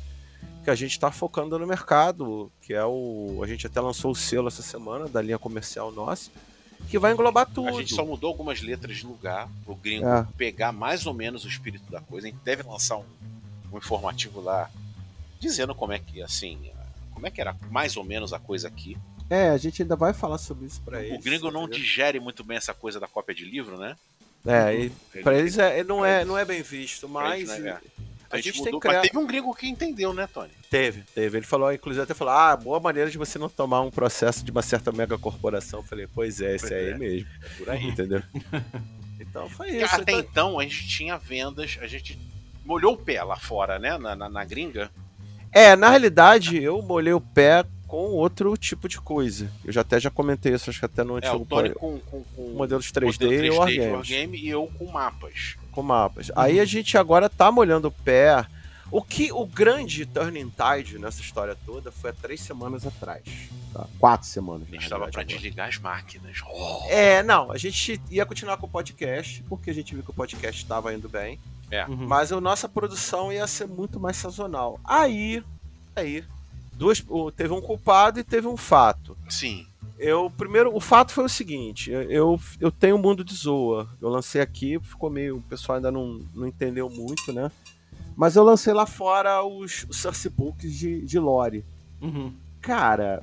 que 0.70 0.84
a 0.84 0.86
gente 0.86 0.98
tá 1.00 1.10
focando 1.10 1.58
no 1.58 1.66
mercado, 1.66 2.50
que 2.62 2.72
é 2.72 2.84
o. 2.84 3.40
A 3.42 3.46
gente 3.46 3.66
até 3.66 3.80
lançou 3.80 4.12
o 4.12 4.14
selo 4.14 4.48
essa 4.48 4.62
semana 4.62 5.08
da 5.08 5.20
linha 5.20 5.38
comercial 5.38 5.90
nossa, 5.90 6.30
que 6.88 6.98
vai 6.98 7.12
englobar 7.12 7.46
tudo. 7.46 7.68
A 7.68 7.72
gente 7.72 7.92
só 7.94 8.04
mudou 8.04 8.28
algumas 8.28 8.60
letras 8.60 8.98
de 8.98 9.06
lugar 9.06 9.48
pro 9.64 9.74
gringo 9.74 10.06
É. 10.06 10.26
pegar 10.36 10.70
mais 10.72 11.06
ou 11.06 11.12
menos 11.14 11.44
o 11.44 11.48
espírito 11.48 11.90
da 11.90 12.00
coisa. 12.00 12.28
A 12.28 12.30
gente 12.30 12.40
deve 12.44 12.62
lançar 12.62 12.98
um, 12.98 13.04
um 13.72 13.78
informativo 13.78 14.40
lá 14.40 14.70
dizendo 15.40 15.74
como 15.74 15.92
é 15.92 15.98
que, 15.98 16.22
assim, 16.22 16.70
como 17.12 17.26
é 17.26 17.30
que 17.30 17.40
era 17.40 17.56
mais 17.70 17.96
ou 17.96 18.04
menos 18.04 18.32
a 18.32 18.38
coisa 18.38 18.68
aqui. 18.68 18.96
É, 19.28 19.50
a 19.50 19.56
gente 19.56 19.82
ainda 19.82 19.96
vai 19.96 20.12
falar 20.12 20.38
sobre 20.38 20.66
isso 20.66 20.80
pra 20.82 20.98
O 20.98 21.02
eles. 21.02 21.24
gringo 21.24 21.50
não 21.50 21.68
digere 21.68 22.20
muito 22.20 22.44
bem 22.44 22.56
essa 22.56 22.74
coisa 22.74 23.00
da 23.00 23.06
cópia 23.08 23.34
de 23.34 23.44
livro, 23.44 23.76
né? 23.76 23.96
É, 24.46 24.90
pra 25.22 25.36
eles 25.38 25.58
é, 25.58 25.84
não, 25.84 26.04
é, 26.04 26.24
não 26.24 26.38
é 26.38 26.44
bem 26.44 26.62
visto, 26.62 27.08
mas. 27.08 27.48
eles, 27.50 27.62
né, 27.62 27.70
é. 27.70 28.09
A, 28.30 28.36
A 28.36 28.40
gente 28.40 28.54
gente 28.54 28.64
tem 28.64 28.72
mudou, 28.72 28.80
mas 28.84 28.98
criar. 29.00 29.02
teve 29.02 29.18
um 29.18 29.26
gringo 29.26 29.54
que 29.54 29.66
entendeu, 29.68 30.14
né, 30.14 30.26
Tony? 30.32 30.50
Teve, 30.70 31.02
teve. 31.14 31.38
Ele 31.38 31.46
falou, 31.46 31.72
inclusive 31.72 32.04
até 32.04 32.14
falou: 32.14 32.32
ah, 32.32 32.56
boa 32.56 32.78
maneira 32.78 33.10
de 33.10 33.18
você 33.18 33.38
não 33.38 33.48
tomar 33.48 33.80
um 33.80 33.90
processo 33.90 34.44
de 34.44 34.50
uma 34.50 34.62
certa 34.62 34.92
mega 34.92 35.18
corporação. 35.18 35.80
Eu 35.80 35.84
falei, 35.84 36.06
pois 36.14 36.40
é, 36.40 36.54
esse 36.54 36.68
Pois 36.68 36.80
aí 36.80 36.90
é. 36.90 36.96
mesmo. 36.98 37.28
Por 37.58 37.70
aí. 37.70 37.84
Entendeu? 37.86 38.22
Então 39.22 39.48
foi 39.50 39.66
Porque 39.68 39.84
isso. 39.84 39.94
Até 39.94 40.12
então- 40.12 40.20
então 40.30 40.58
a 40.58 40.62
gente 40.62 40.88
tinha 40.88 41.18
vendas, 41.18 41.78
a 41.82 41.86
gente 41.86 42.18
molhou 42.64 42.94
o 42.94 42.96
pé 42.96 43.22
lá 43.22 43.36
fora, 43.36 43.78
né? 43.78 43.98
Na, 43.98 44.16
na, 44.16 44.28
na 44.30 44.44
gringa. 44.46 44.90
É, 45.52 45.76
na 45.76 45.90
realidade, 45.90 46.56
eu 46.60 46.80
molhei 46.80 47.12
o 47.12 47.20
pé 47.20 47.64
com 47.90 48.12
outro 48.12 48.56
tipo 48.56 48.88
de 48.88 49.00
coisa. 49.00 49.50
Eu 49.64 49.72
já 49.72 49.80
até 49.80 49.98
já 49.98 50.10
comentei 50.10 50.54
isso, 50.54 50.70
acho 50.70 50.78
que 50.78 50.84
até 50.84 51.02
no 51.02 51.14
É, 51.14 51.18
antigo 51.18 51.42
o 51.42 51.44
Tony 51.44 51.70
com, 51.70 51.98
com, 51.98 52.22
com 52.22 52.50
modelos 52.50 52.92
3D, 52.92 53.04
modelo 53.24 53.32
e 53.32 53.36
3D 53.36 53.42
de 53.42 53.50
Wargames. 53.50 54.10
Wargame 54.10 54.38
e 54.38 54.48
eu 54.48 54.70
com 54.78 54.86
mapas. 54.92 55.56
com 55.72 55.82
mapas. 55.82 56.30
Aí 56.36 56.60
a 56.60 56.64
gente 56.64 56.96
agora 56.96 57.28
tá 57.28 57.50
molhando 57.50 57.88
o 57.88 57.90
pé. 57.90 58.46
O 58.92 59.02
que 59.02 59.32
o 59.32 59.44
grande 59.44 60.06
turning 60.06 60.50
tide 60.50 61.00
nessa 61.00 61.20
história 61.20 61.56
toda 61.66 61.90
foi 61.90 62.10
há 62.10 62.12
três 62.12 62.40
semanas 62.40 62.86
atrás. 62.86 63.22
tá? 63.72 63.86
Quatro 63.98 64.28
semanas. 64.28 64.68
A 64.68 64.70
gente 64.70 64.82
estava 64.84 65.06
agora. 65.08 65.24
desligar 65.24 65.68
as 65.68 65.78
máquinas. 65.78 66.38
Oh, 66.48 66.84
É, 66.88 67.24
não, 67.24 67.50
a 67.50 67.58
gente 67.58 68.00
ia 68.08 68.24
continuar 68.24 68.56
com 68.56 68.66
o 68.66 68.70
podcast, 68.70 69.42
porque 69.48 69.70
a 69.70 69.74
gente 69.74 69.94
viu 69.94 70.04
que 70.04 70.10
o 70.10 70.14
podcast 70.14 70.62
estava 70.62 70.94
indo 70.94 71.08
bem. 71.08 71.40
Uhum. 71.88 72.06
Mas 72.06 72.30
a 72.30 72.40
nossa 72.40 72.68
produção 72.68 73.32
ia 73.32 73.46
ser 73.48 73.66
muito 73.66 73.98
mais 73.98 74.16
sazonal. 74.16 74.78
Aí, 74.84 75.42
aí, 75.96 76.24
duas, 76.80 77.04
teve 77.36 77.52
um 77.52 77.60
culpado 77.60 78.18
e 78.18 78.24
teve 78.24 78.48
um 78.48 78.56
fato. 78.56 79.16
sim. 79.28 79.66
Eu, 80.02 80.30
primeiro, 80.30 80.74
o 80.74 80.80
fato 80.80 81.12
foi 81.12 81.24
o 81.24 81.28
seguinte: 81.28 81.90
eu- 81.90 82.02
eu, 82.10 82.40
eu 82.58 82.72
tenho 82.72 82.96
o 82.96 82.98
Mundo 82.98 83.22
de 83.22 83.34
Zoa. 83.34 83.86
Eu 84.00 84.08
lancei 84.08 84.40
aqui, 84.40 84.80
ficou 84.80 85.10
meio. 85.10 85.36
O 85.36 85.42
pessoal 85.42 85.76
ainda 85.76 85.90
não, 85.92 86.22
não 86.34 86.46
entendeu 86.46 86.88
muito, 86.88 87.30
né? 87.34 87.52
Mas 88.16 88.34
eu 88.34 88.42
lancei 88.42 88.72
lá 88.72 88.86
fora 88.86 89.44
os, 89.44 89.84
os 89.90 89.98
Source 89.98 90.26
Books 90.30 90.72
de, 90.74 91.02
de 91.02 91.18
Lore. 91.18 91.62
Uhum. 92.00 92.32
Cara, 92.62 93.22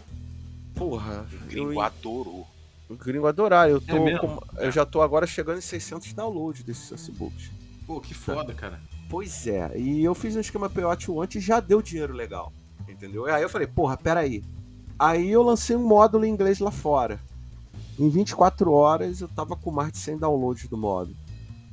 porra. 0.76 1.26
O 1.32 1.36
eu- 1.36 1.48
gringo 1.66 1.82
adorou. 1.82 2.48
o 2.88 2.96
gringo 2.96 3.26
adorar. 3.26 3.68
Eu, 3.72 3.82
tô 3.82 4.08
É 4.08 4.20
com- 4.20 4.40
eu 4.58 4.72
já 4.72 4.86
tô 4.86 5.02
agora 5.02 5.26
chegando 5.26 5.58
em 5.58 5.62
600 5.62 6.14
downloads 6.14 6.62
desses 6.62 6.84
Source 6.88 7.12
Books. 7.12 7.50
Pô, 7.88 8.00
que 8.00 8.14
foda, 8.14 8.54
cara. 8.54 8.80
Pois 9.10 9.48
é, 9.48 9.72
e 9.80 10.04
eu 10.04 10.14
fiz 10.14 10.36
um 10.36 10.40
esquema 10.42 10.70
payout 10.70 11.08
antes 11.20 11.42
e 11.42 11.46
já 11.46 11.60
deu 11.60 11.82
dinheiro 11.82 12.14
legal, 12.14 12.54
entendeu? 12.88 13.26
Aí 13.26 13.42
eu 13.44 13.50
falei, 13.50 13.68
porra, 13.68 13.98
peraí. 13.98 14.44
Aí 15.00 15.30
eu 15.30 15.44
lancei 15.44 15.76
um 15.76 15.86
módulo 15.88 16.26
em 16.26 16.30
inglês 16.30 16.60
lá 16.60 16.72
fora. 16.72 17.20
Em 18.00 18.10
24 18.10 18.72
horas 18.72 19.22
eu 19.22 19.28
tava 19.28 19.56
com 19.56 19.72
mais 19.72 19.92
de 19.92 19.98
100 20.00 20.18
downloads 20.20 20.68
do 20.68 20.78
módulo. 20.78 21.16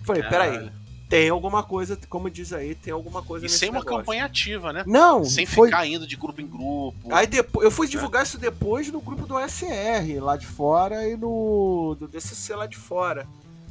Falei, 0.04 0.22
peraí, 0.22 0.52
Caralho. 0.52 0.72
tem 1.08 1.28
alguma 1.30 1.62
coisa, 1.62 1.98
como 2.08 2.28
diz 2.30 2.52
aí, 2.52 2.74
tem 2.74 2.92
alguma 2.92 3.22
coisa 3.22 3.46
E 3.46 3.48
sem 3.48 3.70
uma 3.70 3.78
negócio. 3.80 3.98
campanha 3.98 4.24
ativa, 4.26 4.72
né? 4.72 4.84
Não, 4.86 5.24
Sem 5.24 5.46
foi... 5.46 5.68
ficar 5.68 5.86
indo 5.86 6.06
de 6.06 6.16
grupo 6.16 6.40
em 6.40 6.46
grupo. 6.46 6.94
Aí 7.10 7.26
depois, 7.26 7.64
eu 7.64 7.70
fui 7.70 7.86
divulgar 7.88 8.22
isso 8.24 8.36
depois 8.38 8.90
no 8.92 9.00
grupo 9.00 9.26
do 9.26 9.34
OSR 9.36 10.18
lá 10.20 10.36
de 10.36 10.46
fora 10.46 11.08
e 11.08 11.16
no 11.16 11.96
do 11.98 12.06
DCC 12.08 12.54
lá 12.54 12.66
de 12.66 12.76
fora. 12.76 13.26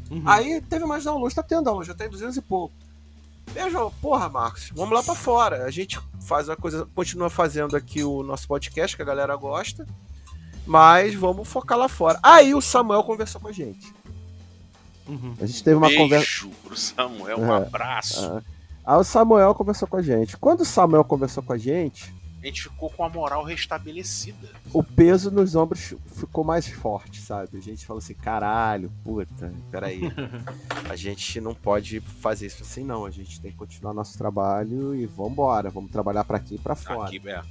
Uhum. 0.10 0.24
Aí 0.26 0.62
teve 0.62 0.86
mais 0.86 1.04
download, 1.04 1.34
tá 1.34 1.44
tendo 1.44 1.64
download, 1.64 1.88
já 1.88 1.94
tem 1.94 2.10
200 2.10 2.38
e 2.38 2.42
pouco. 2.42 2.74
Veja, 3.48 3.80
porra, 4.02 4.30
Marcos, 4.30 4.72
vamos 4.74 4.94
lá 4.94 5.04
pra 5.04 5.16
fora. 5.16 5.66
A 5.66 5.72
gente 5.72 6.00
faz 6.22 6.48
uma 6.50 6.56
coisa, 6.56 6.88
continua 6.96 7.30
fazendo 7.30 7.76
aqui 7.76 8.04
o 8.04 8.24
nosso 8.24 8.48
podcast 8.48 8.96
que 8.96 9.02
a 9.02 9.06
galera 9.06 9.36
gosta, 9.36 9.86
mas 10.66 11.14
vamos 11.14 11.48
focar 11.48 11.78
lá 11.78 11.88
fora. 11.88 12.20
Aí 12.24 12.56
o 12.56 12.62
Samuel 12.62 13.04
conversou 13.04 13.40
com 13.42 13.50
a 13.50 13.52
gente. 13.52 13.94
Uhum. 15.08 15.36
A 15.40 15.46
gente 15.46 15.64
teve 15.64 15.76
uma 15.76 15.94
conversa. 15.94 16.26
Beijo 16.26 16.50
pro 16.64 16.76
Samuel, 16.78 17.40
um 17.40 17.54
É. 17.54 17.58
abraço. 17.58 18.26
Ah. 18.26 18.42
Aí 18.86 18.98
o 19.00 19.04
Samuel 19.04 19.54
conversou 19.54 19.88
com 19.88 19.98
a 19.98 20.02
gente. 20.02 20.36
Quando 20.38 20.62
o 20.62 20.66
Samuel 20.66 21.04
conversou 21.04 21.44
com 21.44 21.54
a 21.54 21.58
gente, 21.58 22.14
A 22.44 22.46
gente 22.46 22.64
ficou 22.64 22.90
com 22.90 23.06
a 23.06 23.10
moral 23.10 23.42
restabelecida. 23.46 24.50
o 24.74 24.84
peso 24.84 25.32
nos 25.32 25.56
ombros 25.56 25.96
ficou 26.08 26.44
mais 26.44 26.68
forte, 26.68 27.22
sabe? 27.22 27.58
A 27.58 27.62
gente 27.62 27.86
falou 27.86 28.00
assim, 28.00 28.14
caralho, 28.14 28.92
puta, 29.02 29.54
peraí. 29.72 30.02
A 30.90 30.96
gente 30.98 31.40
não 31.40 31.56
pode 31.56 32.02
fazer 32.02 32.48
isso 32.48 32.62
assim, 32.62 32.84
não. 32.84 33.06
A 33.06 33.10
gente 33.12 33.40
tem 33.40 33.52
que 33.52 33.58
continuar 33.58 33.94
nosso 33.94 34.18
trabalho 34.18 34.94
e 34.94 35.06
vambora. 35.06 35.70
Vamos 35.70 35.90
trabalhar 35.90 36.26
pra 36.26 36.38
aqui 36.38 36.56
e 36.56 36.58
pra 36.58 36.76
fora. 36.76 37.08
Aqui, 37.08 37.22
é. 37.26 37.42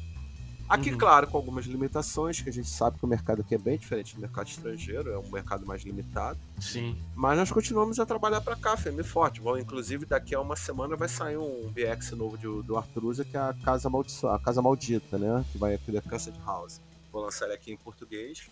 Aqui, 0.72 0.90
Uhum. 0.90 0.96
claro, 0.98 1.26
com 1.26 1.36
algumas 1.36 1.66
limitações, 1.66 2.40
que 2.40 2.48
a 2.48 2.52
gente 2.52 2.68
sabe 2.68 2.98
que 2.98 3.04
o 3.04 3.08
mercado 3.08 3.42
aqui 3.42 3.54
é 3.54 3.58
bem 3.58 3.76
diferente 3.76 4.14
do 4.14 4.20
mercado 4.22 4.46
estrangeiro, 4.48 5.10
é 5.10 5.18
um 5.18 5.28
mercado 5.30 5.66
mais 5.66 5.82
limitado. 5.82 6.38
Sim. 6.60 6.96
Mas 7.14 7.36
nós 7.36 7.52
continuamos 7.52 8.00
a 8.00 8.06
trabalhar 8.06 8.40
para 8.40 8.56
cá, 8.56 8.74
firme 8.76 9.02
e 9.02 9.04
forte. 9.04 9.40
Bom, 9.40 9.58
inclusive, 9.58 10.06
daqui 10.06 10.34
a 10.34 10.40
uma 10.40 10.56
semana 10.56 10.96
vai 10.96 11.08
sair 11.08 11.36
um 11.36 11.70
BX 11.70 12.12
novo 12.12 12.38
de- 12.38 12.62
do 12.66 12.76
Artruza, 12.76 13.22
que 13.24 13.36
é 13.36 13.40
a 13.40 13.54
Casa, 13.62 13.90
Maldiço- 13.90 14.28
a 14.28 14.38
Casa 14.38 14.62
Maldita, 14.62 15.18
né? 15.18 15.44
Que 15.52 15.58
vai 15.58 15.74
aqui 15.74 15.92
da 15.92 16.00
Cursed 16.00 16.34
House. 16.46 16.80
Vou 17.12 17.22
lançar 17.22 17.44
ele 17.44 17.54
aqui 17.54 17.70
em 17.70 17.76
português. 17.76 18.48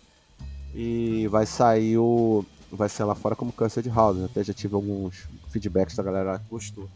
E 0.74 1.26
vai 1.28 1.46
sair 1.46 1.96
o. 1.98 2.44
Vai 2.70 2.88
ser 2.88 3.02
lá 3.04 3.14
fora 3.14 3.34
como 3.34 3.50
Cursed 3.50 3.88
House. 3.88 4.22
Até 4.22 4.44
já 4.44 4.52
tive 4.54 4.74
alguns 4.74 5.26
feedbacks 5.48 5.96
da 5.96 6.02
galera 6.02 6.38
que 6.38 6.44
gostou. 6.50 6.88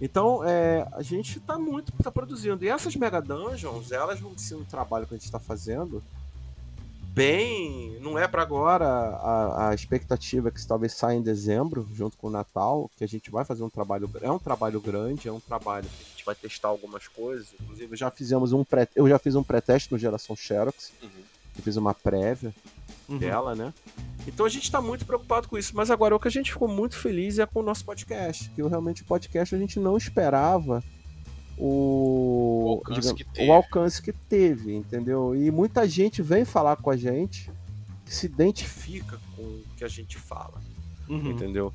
Então, 0.00 0.42
é, 0.44 0.86
a 0.92 1.02
gente 1.02 1.38
tá 1.40 1.58
muito 1.58 1.92
tá 2.02 2.10
produzindo. 2.10 2.64
E 2.64 2.68
essas 2.68 2.96
Mega 2.96 3.20
Dungeons, 3.20 3.92
elas 3.92 4.18
vão 4.18 4.36
ser 4.38 4.54
um 4.54 4.64
trabalho 4.64 5.06
que 5.06 5.14
a 5.14 5.18
gente 5.18 5.30
tá 5.30 5.38
fazendo 5.38 6.02
bem. 7.12 7.98
Não 8.00 8.18
é 8.18 8.26
para 8.26 8.42
agora. 8.42 8.86
A, 8.86 9.68
a 9.70 9.74
expectativa 9.74 10.48
é 10.48 10.50
que 10.50 10.66
talvez 10.66 10.94
saia 10.94 11.16
em 11.16 11.22
dezembro, 11.22 11.86
junto 11.92 12.16
com 12.16 12.28
o 12.28 12.30
Natal, 12.30 12.90
que 12.96 13.04
a 13.04 13.08
gente 13.08 13.30
vai 13.30 13.44
fazer 13.44 13.62
um 13.62 13.68
trabalho. 13.70 14.08
É 14.22 14.30
um 14.30 14.38
trabalho 14.38 14.80
grande, 14.80 15.28
é 15.28 15.32
um 15.32 15.40
trabalho 15.40 15.86
que 15.88 16.04
a 16.04 16.10
gente 16.12 16.24
vai 16.24 16.34
testar 16.34 16.68
algumas 16.68 17.06
coisas. 17.08 17.48
Inclusive, 17.60 17.96
já 17.96 18.10
fizemos 18.10 18.52
um 18.52 18.64
pré, 18.64 18.88
eu 18.94 19.08
já 19.08 19.18
fiz 19.18 19.34
um 19.34 19.42
pré-teste 19.42 19.92
no 19.92 19.98
Geração 19.98 20.34
Xerox, 20.36 20.92
Uhum. 21.02 21.08
eu 21.58 21.62
fiz 21.62 21.76
uma 21.76 21.92
prévia 21.92 22.54
Uhum. 23.10 23.18
dela, 23.18 23.54
né? 23.54 23.72
Então 24.26 24.44
a 24.46 24.48
gente 24.48 24.64
está 24.64 24.80
muito 24.80 25.04
preocupado 25.06 25.48
com 25.48 25.56
isso. 25.58 25.72
Mas 25.74 25.90
agora 25.90 26.14
o 26.14 26.20
que 26.20 26.28
a 26.28 26.30
gente 26.30 26.52
ficou 26.52 26.68
muito 26.68 26.96
feliz 26.96 27.38
é 27.38 27.46
com 27.46 27.60
o 27.60 27.62
nosso 27.62 27.84
podcast. 27.84 28.50
Que 28.50 28.62
realmente 28.62 29.02
o 29.02 29.04
podcast 29.06 29.54
a 29.54 29.58
gente 29.58 29.80
não 29.80 29.96
esperava 29.96 30.82
o, 31.58 32.64
O 32.64 32.68
alcance 32.70 33.00
digamos, 33.00 33.22
que 33.22 33.24
teve. 33.32 33.48
o 33.48 33.52
alcance 33.52 34.02
que 34.02 34.12
teve, 34.12 34.74
entendeu? 34.74 35.34
E 35.36 35.50
muita 35.50 35.88
gente 35.88 36.22
vem 36.22 36.44
falar 36.44 36.76
com 36.76 36.90
a 36.90 36.96
gente 36.96 37.50
que 38.04 38.14
se 38.14 38.26
identifica 38.26 39.18
com 39.36 39.42
o 39.42 39.64
que 39.76 39.84
a 39.84 39.88
gente 39.88 40.18
fala 40.18 40.60
Uhum. 41.08 41.32
entendeu? 41.32 41.72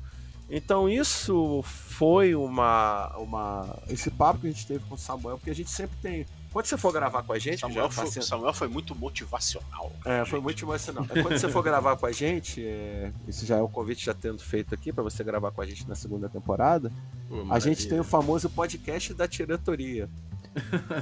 Então 0.48 0.88
isso 0.88 1.60
foi 1.64 2.34
uma, 2.34 3.14
uma. 3.18 3.78
Esse 3.88 4.10
papo 4.10 4.40
que 4.40 4.46
a 4.46 4.50
gente 4.50 4.66
teve 4.66 4.84
com 4.88 4.94
o 4.94 4.98
Samuel, 4.98 5.36
porque 5.38 5.50
a 5.50 5.54
gente 5.54 5.68
sempre 5.70 5.96
tem. 6.00 6.24
Quando 6.56 6.64
você 6.66 6.78
for 6.78 6.90
gravar 6.90 7.22
com 7.22 7.34
a 7.34 7.38
gente, 7.38 7.60
Samuel 7.60 7.84
já 7.84 7.90
foi, 7.90 8.06
sendo- 8.06 8.22
Samuel 8.24 8.54
foi 8.54 8.66
muito 8.68 8.94
motivacional. 8.94 9.92
é, 10.06 10.24
foi 10.24 10.40
muito 10.40 10.64
emocional. 10.64 11.04
É, 11.10 11.22
Quando 11.22 11.38
você 11.38 11.50
for 11.50 11.62
gravar 11.62 11.96
com 11.98 12.06
a 12.06 12.12
gente, 12.12 12.64
é, 12.66 13.12
isso 13.28 13.44
já 13.44 13.56
é 13.56 13.60
o 13.60 13.68
convite 13.68 14.06
já 14.06 14.14
tendo 14.14 14.38
feito 14.42 14.74
aqui 14.74 14.90
para 14.90 15.02
você 15.02 15.22
gravar 15.22 15.50
com 15.50 15.60
a 15.60 15.66
gente 15.66 15.86
na 15.86 15.94
segunda 15.94 16.30
temporada. 16.30 16.90
Pô, 17.28 17.46
A 17.50 17.58
gente 17.58 17.86
tem 17.86 18.00
o 18.00 18.04
famoso 18.04 18.48
podcast 18.48 19.12
da 19.12 19.26
diretoria. 19.26 20.08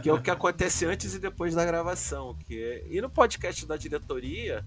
Que 0.02 0.08
é 0.08 0.12
o 0.12 0.20
que 0.20 0.28
acontece 0.30 0.84
antes 0.86 1.14
e 1.14 1.20
depois 1.20 1.54
da 1.54 1.64
gravação. 1.64 2.36
Que 2.48 2.60
é- 2.60 2.86
E 2.90 3.00
no 3.00 3.08
podcast 3.08 3.64
da 3.64 3.76
diretoria, 3.76 4.64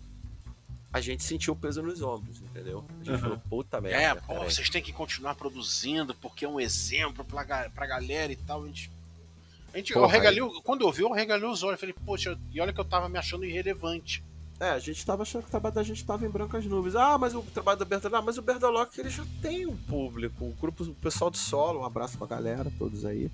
a 0.93 1.01
gente 1.01 1.21
sentiu 1.21 1.51
o 1.53 1.55
peso 1.57 1.81
nos 1.81 2.01
ombros, 2.01 2.39
entendeu? 2.41 2.85
A 2.89 3.03
gente 3.03 3.11
Uhum. 3.11 3.19
falou, 3.19 3.37
puta 3.49 3.81
merda. 3.81 4.01
É, 4.01 4.15
pô, 4.15 4.45
vocês 4.45 4.69
têm 4.69 4.81
que 4.81 4.93
continuar 4.93 5.35
produzindo, 5.35 6.15
porque 6.15 6.45
é 6.45 6.47
um 6.47 6.61
exemplo 6.61 7.25
pra, 7.25 7.69
pra 7.69 7.85
galera 7.85 8.31
e 8.31 8.37
tal. 8.37 8.63
A 8.63 8.67
gente. 8.67 8.89
A 9.77 9.79
gente 9.79 9.93
eu 9.95 10.01
Porra, 10.01 10.13
regalei, 10.13 10.41
o- 10.41 10.61
quando 10.63 10.81
eu 10.81 10.91
vi, 10.91 11.03
eu 11.03 11.11
regalei 11.11 11.47
os 11.47 11.61
olhos. 11.61 11.73
Eu 11.73 11.79
Falei, 11.87 11.95
poxa, 12.03 12.35
e 12.51 12.59
olha 12.59 12.73
que 12.73 12.79
eu 12.79 12.85
tava 12.85 13.07
me 13.07 13.19
achando 13.19 13.45
irrelevante. 13.45 14.23
É, 14.59 14.71
a 14.71 14.79
gente 14.79 15.05
tava 15.05 15.21
achando 15.21 15.43
que 15.43 15.49
o 15.49 15.51
trabalho 15.51 15.75
da 15.75 15.83
gente 15.83 16.03
tava 16.03 16.25
em 16.25 16.29
brancas 16.29 16.65
nuvens. 16.65 16.95
Ah, 16.95 17.15
mas 17.15 17.35
o 17.35 17.43
trabalho 17.43 17.77
do 17.77 17.85
Berdalock, 17.85 18.15
ah, 18.23 18.25
mas 18.25 18.39
o 18.39 18.41
Berdalock 18.41 18.99
ele 18.99 19.11
já 19.11 19.23
tem 19.39 19.67
um 19.67 19.77
público. 19.77 20.45
O 20.45 20.53
grupo, 20.59 20.83
o 20.83 20.95
pessoal 20.95 21.29
do 21.29 21.37
solo, 21.37 21.81
um 21.81 21.85
abraço 21.85 22.17
pra 22.17 22.25
galera, 22.25 22.71
todos 22.79 23.05
aí. 23.05 23.29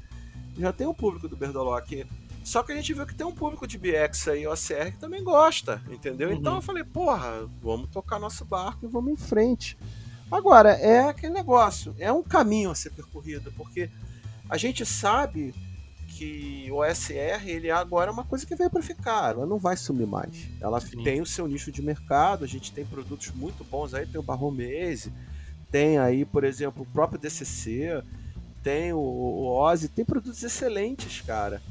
Já 0.59 0.73
tem 0.73 0.85
um 0.85 0.93
público 0.93 1.29
do 1.29 1.37
Berdalock. 1.37 2.05
Só 2.43 2.61
que 2.61 2.73
a 2.73 2.75
gente 2.75 2.93
viu 2.93 3.05
que 3.07 3.15
tem 3.15 3.25
um 3.25 3.31
público 3.31 3.65
de 3.65 3.77
BX 3.77 4.27
aí, 4.27 4.45
OCR, 4.45 4.91
que 4.91 4.99
também 4.99 5.23
gosta, 5.23 5.81
entendeu? 5.89 6.27
Uhum. 6.27 6.35
Então 6.35 6.55
eu 6.55 6.61
falei, 6.61 6.83
porra, 6.83 7.49
vamos 7.61 7.89
tocar 7.89 8.19
nosso 8.19 8.43
barco 8.43 8.85
e 8.85 8.89
vamos 8.89 9.13
em 9.13 9.15
frente. 9.15 9.77
Agora, 10.29 10.71
é 10.71 11.07
aquele 11.07 11.31
negócio, 11.31 11.95
é 11.97 12.11
um 12.11 12.21
caminho 12.21 12.69
a 12.69 12.75
ser 12.75 12.89
percorrido, 12.89 13.49
porque 13.55 13.89
a 14.49 14.57
gente 14.57 14.85
sabe 14.85 15.55
que 16.17 16.67
o 16.71 16.75
OSR, 16.77 17.47
ele 17.47 17.69
agora 17.71 18.09
é 18.09 18.13
uma 18.13 18.23
coisa 18.23 18.45
que 18.45 18.55
veio 18.55 18.69
para 18.69 18.81
ficar, 18.81 19.33
ela 19.35 19.45
não 19.45 19.57
vai 19.57 19.75
sumir 19.75 20.07
mais. 20.07 20.47
Ela 20.61 20.79
Sim. 20.79 21.03
tem 21.03 21.21
o 21.21 21.25
seu 21.25 21.47
nicho 21.47 21.71
de 21.71 21.81
mercado, 21.81 22.43
a 22.43 22.47
gente 22.47 22.71
tem 22.71 22.85
produtos 22.85 23.31
muito 23.31 23.63
bons 23.63 23.93
aí, 23.93 24.05
tem 24.05 24.19
o 24.19 24.23
Barromese, 24.23 25.11
tem 25.71 25.97
aí, 25.97 26.23
por 26.23 26.43
exemplo, 26.43 26.83
o 26.83 26.85
próprio 26.85 27.19
DCC, 27.19 28.03
tem 28.61 28.93
o, 28.93 28.99
o 28.99 29.47
Ozzy, 29.47 29.87
tem 29.89 30.05
produtos 30.05 30.43
excelentes, 30.43 31.21
cara. 31.21 31.61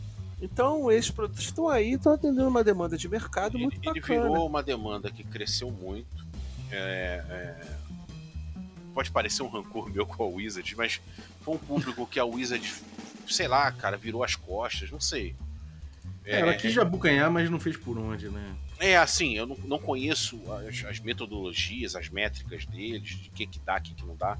Então, 0.40 0.90
esses 0.90 1.10
produtos 1.10 1.44
estão 1.44 1.68
aí, 1.68 1.92
estão 1.92 2.12
atendendo 2.12 2.48
uma 2.48 2.64
demanda 2.64 2.98
de 2.98 3.08
mercado 3.08 3.56
Ele, 3.56 3.64
muito 3.64 3.76
ele 3.76 4.00
bacana. 4.00 4.28
virou 4.28 4.46
uma 4.46 4.62
demanda 4.62 5.08
que 5.10 5.22
cresceu 5.22 5.70
muito. 5.70 6.26
É, 6.70 7.24
é, 7.30 7.66
Pode 8.92 9.10
parecer 9.10 9.42
um 9.42 9.48
rancor 9.48 9.88
meu 9.88 10.04
com 10.04 10.22
a 10.22 10.26
Wizard, 10.26 10.76
mas 10.76 11.00
foi 11.40 11.54
um 11.54 11.58
público 11.58 12.06
que 12.06 12.18
a 12.20 12.24
Wizard, 12.24 12.74
sei 13.28 13.48
lá, 13.48 13.70
cara, 13.72 13.96
virou 13.96 14.22
as 14.24 14.36
costas, 14.36 14.90
não 14.90 15.00
sei. 15.00 15.34
É, 16.24 16.40
ela 16.40 16.54
quis 16.54 16.72
jabucanhar, 16.72 17.30
mas 17.30 17.50
não 17.50 17.58
fez 17.58 17.76
por 17.76 17.98
onde, 17.98 18.28
né? 18.28 18.54
É 18.78 18.96
assim, 18.96 19.36
eu 19.36 19.46
não, 19.46 19.56
não 19.64 19.78
conheço 19.78 20.40
as, 20.52 20.84
as 20.84 21.00
metodologias, 21.00 21.94
as 21.94 22.08
métricas 22.08 22.64
deles, 22.66 23.08
de 23.08 23.30
que 23.30 23.46
que 23.46 23.58
dá, 23.60 23.80
que 23.80 23.94
que 23.94 24.04
não 24.04 24.16
dá. 24.16 24.38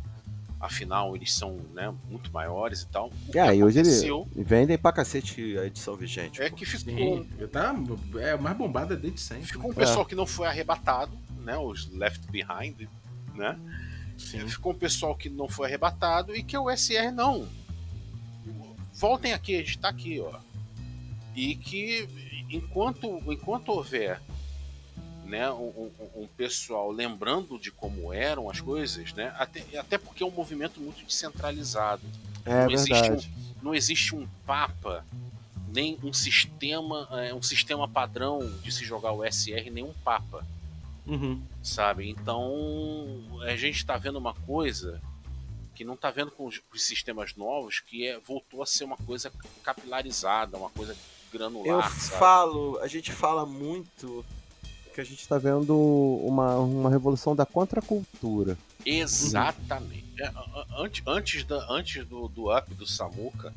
Afinal, 0.61 1.16
eles 1.16 1.33
são 1.35 1.57
né, 1.74 1.93
muito 2.09 2.33
maiores 2.33 2.83
e 2.83 2.87
tal. 2.87 3.11
O 3.28 3.37
É, 3.37 3.57
e 3.57 3.64
hoje 3.64 3.80
eles 3.80 4.05
vendem 4.33 4.78
pra 4.78 4.93
cacete 4.93 5.59
a 5.59 5.66
edição 5.66 5.97
vigente. 5.97 6.41
é 6.41 6.49
pô. 6.49 6.57
que 6.57 6.64
ficou, 6.64 7.24
Sim, 7.24 7.47
tá, 7.51 7.74
é 8.20 8.37
mais 8.37 8.57
bombada 8.57 8.97
desde 8.97 9.20
sempre. 9.20 9.47
ficou 9.47 9.72
um 9.72 9.74
né? 9.74 9.80
pessoal 9.80 10.07
que 10.07 10.14
não 10.14 10.24
foi 10.24 10.47
arrebatado, 10.47 11.18
né? 11.41 11.59
Os 11.59 11.91
left 11.93 12.30
behind, 12.30 12.89
né? 13.35 13.59
Sim. 14.16 14.47
Ficou 14.47 14.72
um 14.72 14.76
pessoal 14.76 15.16
que 15.16 15.28
não 15.28 15.49
foi 15.49 15.66
arrebatado 15.66 16.35
e 16.35 16.45
que 16.45 16.57
o 16.57 16.70
SR 16.70 17.11
não. 17.12 17.49
Voltem 19.03 19.32
aqui, 19.32 19.57
a 19.57 19.59
gente 19.59 19.78
tá 19.80 19.88
aqui, 19.88 20.20
ó. 20.20 20.38
E 21.34 21.57
que 21.57 22.09
enquanto, 22.48 23.20
enquanto 23.26 23.70
houver 23.70 24.22
né, 25.24 25.50
um, 25.50 25.90
um- 25.98 26.22
um 26.22 26.26
pessoal 26.36 26.88
lembrando 26.92 27.59
de 27.59 27.72
como 27.72 28.12
eram 28.12 28.48
as 28.48 28.61
coisas, 28.61 29.12
né? 29.14 29.34
Até, 29.36 29.64
até 29.76 29.98
porque 29.98 30.22
é 30.22 30.26
um 30.26 30.30
movimento 30.30 30.80
muito 30.80 31.05
descentralizado. 31.05 32.03
É 32.44 32.64
não 32.66 32.70
existe 32.70 32.92
verdade. 33.03 33.30
Não 33.61 33.74
existe 33.74 34.14
um 34.14 34.24
papa, 34.46 35.05
nem 35.74 35.98
um 36.05 36.12
sistema, 36.12 37.09
é, 37.24 37.34
um 37.34 37.42
sistema 37.42 37.88
padrão 37.88 38.38
de 38.62 38.70
se 38.70 38.84
jogar 38.84 39.11
o 39.11 39.24
SR, 39.24 39.68
nem 39.68 39.82
um 39.82 39.94
papa 40.05 40.46
Uhum. 41.05 41.42
sabe? 41.61 42.09
Então 42.09 43.20
a 43.42 43.57
gente 43.57 43.78
está 43.78 43.96
vendo 43.96 44.16
uma 44.18 44.34
coisa 44.34 45.00
que 45.74 45.84
não 45.84 45.94
está 45.94 46.10
vendo 46.10 46.30
com 46.30 46.46
os, 46.46 46.58
com 46.58 46.74
os 46.76 46.82
sistemas 46.82 47.34
novos, 47.34 47.80
que 47.80 48.06
é 48.06 48.18
voltou 48.18 48.62
a 48.62 48.66
ser 48.66 48.84
uma 48.84 48.96
coisa 48.96 49.32
capilarizada, 49.62 50.56
uma 50.56 50.70
coisa 50.70 50.96
granular. 51.32 51.86
Eu 51.86 51.90
sabe? 52.00 52.18
falo, 52.18 52.78
a 52.80 52.86
gente 52.86 53.10
fala 53.12 53.46
muito 53.46 54.24
que 54.94 55.00
a 55.00 55.04
gente 55.04 55.26
tá 55.26 55.38
vendo 55.38 55.74
uma, 55.78 56.56
uma 56.58 56.90
revolução 56.90 57.34
da 57.34 57.46
contracultura. 57.46 58.58
Exatamente. 58.84 60.04
É, 60.18 60.26
a- 60.26 60.30
a- 60.30 60.66
antes 60.78 61.02
antes, 61.06 61.44
da, 61.44 61.66
antes 61.72 62.04
do, 62.06 62.28
do 62.28 62.54
up 62.54 62.74
do 62.74 62.86
Samuka, 62.86 63.54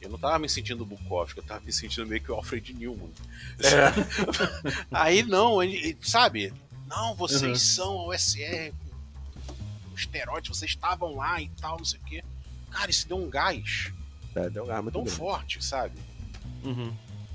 eu 0.00 0.08
não 0.08 0.18
tava 0.18 0.38
me 0.40 0.48
sentindo 0.48 0.84
Bukowski, 0.84 1.38
eu 1.38 1.44
tava 1.44 1.60
me 1.64 1.72
sentindo 1.72 2.06
meio 2.06 2.20
que 2.20 2.32
o 2.32 2.34
Alfred 2.34 2.74
Newman. 2.74 3.10
Aí 4.90 5.22
não, 5.22 5.62
ele, 5.62 5.96
sabe? 6.02 6.52
Não, 6.88 7.14
vocês 7.14 7.42
Uhum. 7.42 7.56
são 7.56 7.98
a 8.00 8.06
OSR, 8.08 8.72
esteroide, 9.98 10.48
vocês 10.48 10.70
estavam 10.70 11.14
lá 11.16 11.40
e 11.40 11.48
tal, 11.60 11.76
não 11.78 11.84
sei 11.84 11.98
o 12.00 12.04
quê. 12.04 12.24
Cara, 12.70 12.90
isso 12.90 13.08
deu 13.08 13.16
um 13.18 13.28
gás 13.30 13.92
É, 14.34 14.48
deu 14.50 14.64
um 14.64 14.66
gar 14.66 14.82
muito 14.82 14.92
tão 14.94 15.02
grande. 15.04 15.18
forte, 15.18 15.64
sabe? 15.64 15.94
Uhum. 16.64 16.92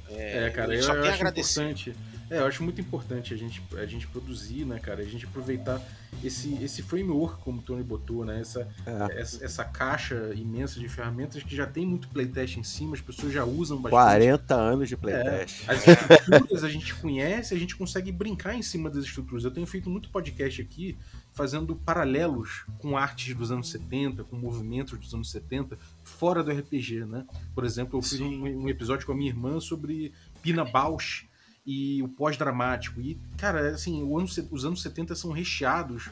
É, 0.09 0.45
É, 0.45 0.49
cara, 0.51 0.73
eu 0.75 0.81
eu, 0.81 0.91
acho 0.91 1.13
agradecer. 1.15 1.61
importante. 1.61 1.95
É, 2.29 2.39
eu 2.39 2.45
acho 2.47 2.63
muito 2.63 2.79
importante 2.81 3.33
a 3.33 3.37
gente, 3.37 3.61
a 3.77 3.85
gente 3.85 4.07
produzir, 4.07 4.65
né, 4.65 4.79
cara? 4.79 5.01
A 5.01 5.05
gente 5.05 5.25
aproveitar 5.25 5.79
esse, 6.23 6.53
esse 6.63 6.81
framework, 6.81 7.41
como 7.43 7.59
o 7.59 7.61
Tony 7.61 7.83
botou, 7.83 8.23
né? 8.25 8.39
Essa, 8.39 8.67
É. 8.85 9.19
essa, 9.21 9.43
essa 9.45 9.65
caixa 9.65 10.31
imensa 10.33 10.79
de 10.79 10.87
ferramentas 10.87 11.43
que 11.43 11.55
já 11.55 11.67
tem 11.67 11.85
muito 11.85 12.07
playtest 12.07 12.57
em 12.57 12.63
cima, 12.63 12.95
as 12.95 13.01
pessoas 13.01 13.33
já 13.33 13.43
usam 13.43 13.77
bastante. 13.77 13.91
40 14.01 14.55
anos 14.55 14.89
de 14.89 14.97
playtest. 14.97 15.63
As 15.69 15.85
estruturas 15.87 16.63
a 16.63 16.69
gente 16.69 16.95
conhece, 16.95 17.53
a 17.53 17.57
gente 17.57 17.75
consegue 17.75 18.11
brincar 18.11 18.55
em 18.55 18.61
cima 18.63 18.89
das 18.89 19.03
estruturas. 19.03 19.43
Eu 19.43 19.51
tenho 19.51 19.67
feito 19.67 19.89
muito 19.89 20.09
podcast 20.09 20.61
aqui 20.61 20.97
fazendo 21.33 21.75
paralelos 21.75 22.65
com 22.79 22.95
artes 22.97 23.35
dos 23.35 23.51
anos 23.51 23.69
70, 23.69 24.23
com 24.23 24.35
movimentos 24.37 24.97
dos 24.99 25.13
anos 25.13 25.31
70, 25.31 25.77
fora 26.03 26.43
do 26.43 26.51
RPG, 26.51 27.05
né? 27.05 27.25
Por 27.55 27.65
exemplo, 27.65 27.97
eu 27.97 28.01
fiz 28.03 28.19
um, 28.21 28.43
um 28.43 28.69
episódio 28.69 29.05
com 29.05 29.11
a 29.11 29.15
minha 29.15 29.29
irmã 29.31 29.59
sobre 29.59 30.13
Pina 30.41 30.63
Bausch 30.63 31.25
e 31.65 32.03
o 32.03 32.07
pós-dramático. 32.07 33.01
E, 33.01 33.17
cara, 33.37 33.69
assim, 33.71 34.01
ano 34.01 34.27
os 34.51 34.65
anos 34.65 34.81
70 34.81 35.15
são 35.15 35.31
recheados 35.31 36.09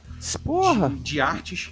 de, 0.95 1.03
de 1.03 1.21
artes 1.21 1.71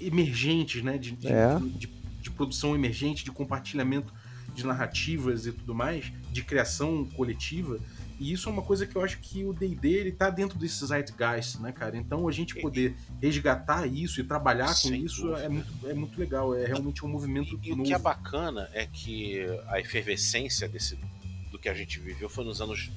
emergentes, 0.00 0.82
né? 0.82 0.98
De, 0.98 1.12
de, 1.12 1.28
É. 1.28 1.58
de- 1.58 2.00
de 2.20 2.30
produção 2.30 2.74
emergente, 2.74 3.24
de 3.24 3.30
compartilhamento 3.32 4.12
de 4.54 4.66
narrativas 4.66 5.46
e 5.46 5.52
tudo 5.52 5.74
mais, 5.74 6.12
de 6.30 6.42
criação 6.42 7.06
coletiva. 7.16 7.78
E 8.20 8.32
isso 8.32 8.48
é 8.50 8.52
uma 8.52 8.60
coisa 8.62 8.86
que 8.86 8.94
eu 8.94 9.02
acho 9.02 9.18
que 9.18 9.42
o 9.44 9.52
D&D 9.54 9.88
ele 9.88 10.12
tá 10.12 10.28
dentro 10.28 10.58
desse 10.58 10.84
zeitgeist, 10.86 11.58
né, 11.58 11.72
cara? 11.72 11.96
Então 11.96 12.28
a 12.28 12.32
gente 12.32 12.54
poder 12.60 12.94
resgatar 13.20 13.86
isso 13.86 14.20
e 14.20 14.24
trabalhar 14.24 14.66
com 14.68 14.74
Sem 14.74 15.02
isso 15.04 15.22
dúvida. 15.22 15.42
é 15.42 15.48
muito, 15.48 15.88
é 15.88 15.94
muito 15.94 16.20
legal. 16.20 16.54
É 16.54 16.66
realmente 16.66 17.02
um 17.04 17.08
movimento 17.08 17.58
E, 17.62 17.68
e 17.68 17.72
o 17.72 17.76
novo. 17.76 17.88
que 17.88 17.94
é 17.94 17.98
bacana 17.98 18.68
é 18.74 18.86
que 18.86 19.40
a 19.68 19.80
efervescência 19.80 20.68
desse, 20.68 20.98
do 21.50 21.58
que 21.58 21.68
a 21.68 21.74
gente 21.74 21.98
viveu 21.98 22.28
foi 22.28 22.44
nos 22.44 22.60
anos 22.60 22.90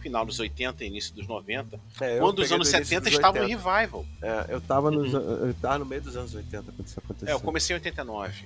final 0.00 0.26
dos 0.26 0.38
80 0.40 0.84
e 0.84 0.88
início 0.88 1.14
dos 1.14 1.26
90, 1.26 1.80
É, 2.00 2.18
quando 2.18 2.40
os 2.40 2.52
anos 2.52 2.68
do 2.68 2.76
início 2.76 2.84
70 2.96 3.00
dos 3.04 3.12
estavam 3.14 3.40
em 3.42 3.54
80. 3.54 3.70
revival. 3.70 4.06
É, 4.20 4.46
eu 4.48 4.60
tava, 4.60 4.90
nos, 4.90 5.14
Uhum. 5.14 5.20
eu 5.20 5.54
tava 5.54 5.78
no 5.78 5.86
meio 5.86 6.02
dos 6.02 6.14
anos 6.16 6.34
80 6.34 6.72
quando 6.72 6.86
isso 6.86 6.98
aconteceu. 6.98 7.28
É, 7.28 7.32
eu 7.32 7.40
comecei 7.40 7.74
em 7.74 7.78
89. 7.78 8.44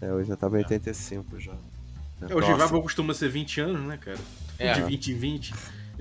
É, 0.00 0.06
eu 0.06 0.24
já 0.24 0.34
tava 0.34 0.56
em 0.56 0.62
85 0.64 1.38
já. 1.38 1.52
É, 2.22 2.34
o 2.34 2.38
Revival 2.40 2.82
costuma 2.82 3.12
ser 3.14 3.28
20 3.28 3.60
anos, 3.60 3.82
né, 3.86 3.96
cara? 3.96 4.18
É. 4.58 4.72
De 4.72 4.82
20 4.82 5.12
em 5.12 5.14
20. 5.18 5.54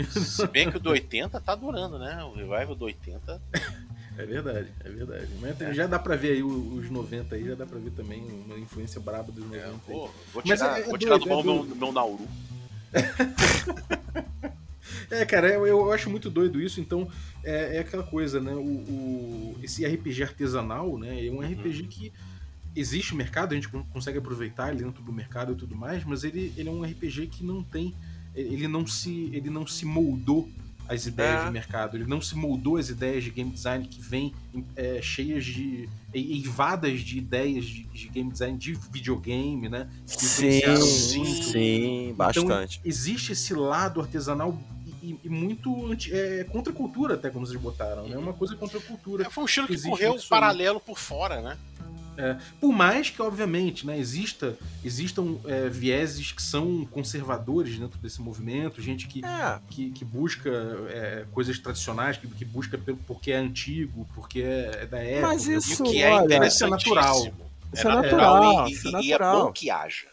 Se 0.10 0.48
bem 0.48 0.70
que 0.70 0.78
o 0.78 0.80
do 0.80 0.90
80 0.92 1.40
tá 1.42 1.56
durando, 1.56 1.98
né? 2.00 2.24
O 2.24 2.34
revival 2.34 2.76
do 2.76 2.86
80. 2.86 3.42
É 4.18 4.26
verdade, 4.26 4.68
é 4.84 4.90
verdade. 4.90 5.28
Mas 5.40 5.76
já 5.76 5.86
dá 5.86 6.00
pra 6.00 6.16
ver 6.16 6.32
aí 6.34 6.44
os 6.44 6.90
90 6.90 7.36
aí, 7.36 7.46
já 7.46 7.56
dá 7.56 7.66
pra 7.66 7.78
ver 7.78 7.92
também 7.92 8.24
uma 8.46 8.58
influência 8.58 9.00
braba 9.00 9.32
dos 9.32 9.44
90 9.44 9.64
É, 9.64 9.72
vou 9.92 10.12
Mas 10.44 10.60
tirar, 10.60 10.80
é- 10.80 10.82
é 10.82 10.86
vou 10.86 10.98
tirar 10.98 11.18
do 11.18 11.26
doido, 11.26 11.40
é 11.40 11.44
meu, 11.44 11.56
doido. 11.66 11.76
meu 11.76 11.92
Nauru. 11.92 12.28
É, 15.10 15.26
cara, 15.26 15.48
eu, 15.50 15.66
eu 15.66 15.92
acho 15.94 16.10
muito 16.10 16.30
doido 16.30 16.62
isso, 16.62 16.82
então 16.82 17.08
é, 17.44 17.78
é 17.78 17.80
aquela 17.80 18.04
coisa, 18.04 18.42
né? 18.42 18.54
O, 18.54 18.60
o- 18.60 19.60
esse 19.64 19.86
RPG 19.86 20.24
artesanal, 20.24 20.98
né? 20.98 21.26
É 21.26 21.32
um 21.32 21.40
RPG 21.42 21.84
que 21.84 22.12
existe 22.76 23.16
mercado, 23.16 23.52
a 23.54 23.56
gente 23.56 23.70
con- 23.70 23.86
consegue 23.86 24.18
aproveitar 24.18 24.70
ele 24.74 24.84
dentro 24.84 25.02
do 25.02 25.12
mercado 25.14 25.54
e 25.54 25.56
tudo 25.56 25.76
mais, 25.76 26.04
mas 26.04 26.24
ele, 26.26 26.54
ele 26.58 26.68
é 26.68 26.72
um 26.72 26.84
RPG 26.84 27.28
que 27.28 27.44
não 27.44 27.64
tem. 27.64 27.96
Ele 28.42 28.68
não 28.68 28.86
se, 28.86 29.30
ele 29.34 29.50
não 29.50 29.66
se 29.68 29.86
moldou 29.86 30.48
às 30.88 31.06
ideias 31.06 31.42
É. 31.42 31.46
de 31.48 31.52
mercado, 31.52 31.98
ele 31.98 32.06
não 32.06 32.22
se 32.22 32.34
moldou 32.36 32.78
às 32.78 32.88
ideias 32.90 33.22
de 33.24 33.30
game 33.30 33.52
design 33.52 33.86
que 33.88 34.00
vêm 34.02 34.34
é, 34.76 35.02
cheias 35.02 35.44
de. 35.46 35.90
eivadas 36.14 37.02
de 37.02 37.18
ideias 37.18 37.66
de, 37.66 37.84
de 37.84 38.08
game 38.10 38.32
design 38.32 38.58
de 38.58 38.74
videogame, 38.92 39.68
né? 39.70 39.90
que 40.06 40.26
Sim, 40.26 40.48
influenciaram 40.48 40.82
sim, 40.82 41.18
muito. 41.20 41.58
Então, 41.58 42.16
bastante. 42.16 42.82
existe 42.86 43.34
esse 43.34 43.54
lado 43.54 44.00
artesanal 44.00 44.58
e, 45.04 45.18
e- 45.24 45.30
muito 45.30 45.92
anti, 45.92 46.14
é, 46.14 46.44
contra 46.46 46.72
a 46.72 46.76
cultura, 46.76 47.16
até 47.16 47.30
como 47.30 47.46
vocês 47.46 47.60
botaram, 47.60 48.08
né? 48.08 48.18
Uma 48.18 48.34
coisa 48.34 48.56
contra 48.56 48.78
a 48.78 48.82
cultura. 48.82 49.26
É, 49.26 49.30
foi 49.30 49.44
um 49.44 49.46
estilo 49.48 49.68
que 49.68 49.74
Existe 49.74 49.90
correu 49.90 50.18
paralelo 50.30 50.80
por 50.80 50.98
fora, 50.98 51.42
né? 51.42 51.58
Por 52.60 52.72
mais 52.74 53.10
que, 53.10 53.22
obviamente, 53.22 53.86
né, 53.86 53.98
exista, 53.98 54.58
existam 54.84 55.38
é, 55.46 55.70
vieses 55.70 56.32
que 56.32 56.42
são 56.42 56.86
conservadores 56.86 57.78
dentro 57.78 57.98
desse 58.00 58.22
movimento, 58.22 58.82
gente 58.82 59.08
que, 59.08 59.24
É, 59.26 59.60
que, 59.70 59.92
que 59.92 60.04
busca 60.06 60.50
é, 60.90 61.26
coisas 61.32 61.58
tradicionais, 61.60 62.18
que, 62.18 62.28
que 62.28 62.46
busca 62.46 62.78
pelo- 62.78 62.98
porque 63.08 63.32
é 63.32 63.38
antigo, 63.38 64.08
porque 64.16 64.42
é, 64.42 64.80
é 64.82 64.86
da 64.86 65.00
época. 65.00 65.28
Mas 65.28 65.48
isso, 65.48 65.84
que 65.84 66.02
é 66.02 66.16
interessantíssimo. 66.24 66.96
natural. 66.96 67.34
Isso 67.74 67.88
é 67.88 67.96
natural, 67.96 68.68
e, 68.68 68.72
isso 68.72 68.88
é 68.88 68.92
e 68.92 68.94
é 68.94 69.12
natural. 69.12 69.46
bom 69.46 69.52
que 69.52 69.70
haja. 69.70 70.08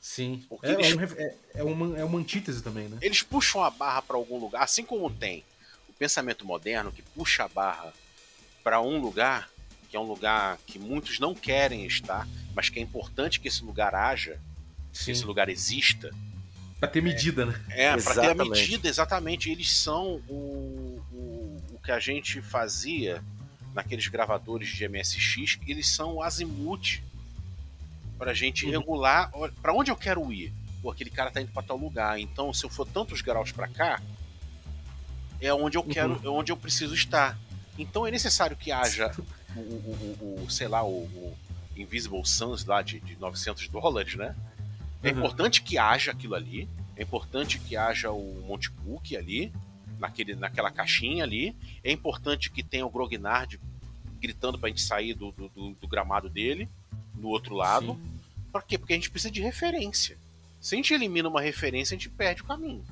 Sim. 0.00 0.42
Porque 0.48 0.66
É, 0.66 0.72
eles- 0.72 1.12
é 1.18 1.22
é- 1.22 1.36
é 1.56 1.62
uma, 1.64 1.98
é 1.98 2.04
uma 2.04 2.18
antítese 2.18 2.62
também, 2.62 2.88
né? 2.88 2.96
Eles 3.02 3.22
puxam 3.22 3.62
a 3.62 3.70
barra 3.70 4.00
para 4.02 4.16
algum 4.16 4.38
lugar, 4.38 4.62
assim 4.62 4.84
como 4.84 5.10
tem 5.10 5.42
o 5.88 5.92
pensamento 5.92 6.44
moderno 6.46 6.92
que 6.92 7.02
puxa 7.02 7.44
a 7.44 7.48
barra 7.48 7.92
para 8.62 8.80
um 8.80 8.98
lugar, 9.00 9.48
que 9.90 9.96
é 9.96 10.00
um 10.00 10.04
lugar 10.04 10.58
que 10.66 10.78
muitos 10.78 11.18
não 11.18 11.34
querem 11.34 11.86
estar, 11.86 12.26
mas 12.54 12.68
que 12.68 12.78
é 12.78 12.82
importante 12.82 13.40
que 13.40 13.48
esse 13.48 13.64
lugar 13.64 13.94
haja, 13.94 14.38
que 14.92 15.10
esse 15.10 15.24
lugar 15.24 15.48
exista. 15.48 16.10
Pra 16.78 16.88
ter 16.88 17.02
medida, 17.02 17.46
né? 17.46 17.64
É, 17.70 17.96
pra 17.96 18.14
ter 18.14 18.30
a 18.30 18.34
medida, 18.34 18.88
exatamente. 18.88 19.50
Eles 19.50 19.70
são 19.72 20.22
o, 20.28 21.02
o, 21.10 21.62
o 21.72 21.78
que 21.82 21.90
a 21.90 21.98
gente 22.00 22.40
fazia 22.42 23.22
naqueles 23.74 24.08
gravadores 24.08 24.68
de 24.68 24.88
MSX, 24.88 25.58
eles 25.66 25.86
são 25.88 26.14
o 26.14 26.22
azimuth 26.22 27.00
pra 28.18 28.32
gente 28.32 28.64
Uhum. 28.64 28.70
regular 28.72 29.30
ó, 29.34 29.48
pra 29.60 29.72
onde 29.74 29.90
eu 29.90 29.96
quero 29.96 30.32
ir. 30.32 30.52
Pô, 30.82 30.90
aquele 30.90 31.10
cara 31.10 31.30
tá 31.30 31.40
indo 31.40 31.52
pra 31.52 31.62
tal 31.62 31.76
lugar. 31.76 32.18
Então, 32.18 32.52
se 32.54 32.64
eu 32.64 32.70
for 32.70 32.86
tantos 32.86 33.20
graus 33.20 33.52
pra 33.52 33.68
cá, 33.68 34.00
é 35.40 35.52
onde 35.52 35.76
eu 35.76 35.82
quero, 35.82 36.18
é 36.24 36.28
onde 36.28 36.50
eu 36.52 36.56
preciso 36.56 36.94
estar. 36.94 37.38
Então 37.78 38.06
é 38.06 38.10
necessário 38.10 38.56
que 38.56 38.72
haja 38.72 39.14
o, 39.54 39.60
o, 39.60 40.16
o- 40.40 40.44
o- 40.44 40.50
sei 40.50 40.68
lá, 40.68 40.82
o, 40.84 41.02
o 41.04 41.36
Invisible 41.76 42.24
Suns 42.26 42.64
lá 42.64 42.82
de, 42.82 43.00
de 43.00 43.16
900 43.16 43.68
dólares, 43.68 44.14
né? 44.14 44.34
É 45.02 45.10
Uhum. 45.10 45.18
importante 45.18 45.62
que 45.62 45.78
haja 45.78 46.10
aquilo 46.10 46.34
ali. 46.34 46.68
É 46.96 47.02
importante 47.02 47.58
que 47.58 47.76
haja 47.76 48.10
o 48.10 48.42
Monte 48.46 48.70
Cook 48.70 49.14
ali, 49.14 49.52
naquele, 49.98 50.34
naquela 50.34 50.70
caixinha 50.70 51.24
ali. 51.24 51.54
É 51.84 51.92
importante 51.92 52.50
que 52.50 52.62
tenha 52.62 52.86
o 52.86 52.90
Grognard 52.90 53.60
gritando 54.20 54.58
pra 54.58 54.68
gente 54.70 54.80
sair 54.82 55.12
do, 55.14 55.30
do, 55.32 55.48
do- 55.50 55.74
do 55.74 55.86
gramado 55.88 56.28
dele, 56.30 56.68
do 57.14 57.28
outro 57.28 57.54
lado. 57.54 57.92
Sim. 57.94 58.12
Pra 58.50 58.62
quê? 58.62 58.78
Porque 58.78 58.94
a 58.94 58.96
gente 58.96 59.10
precisa 59.10 59.30
de 59.30 59.42
referência. 59.42 60.16
Se 60.60 60.74
a 60.74 60.76
gente 60.76 60.92
elimina 60.94 61.28
uma 61.28 61.40
referência, 61.42 61.94
a 61.94 61.98
gente 61.98 62.08
perde 62.08 62.40
o 62.42 62.46
caminho. 62.46 62.82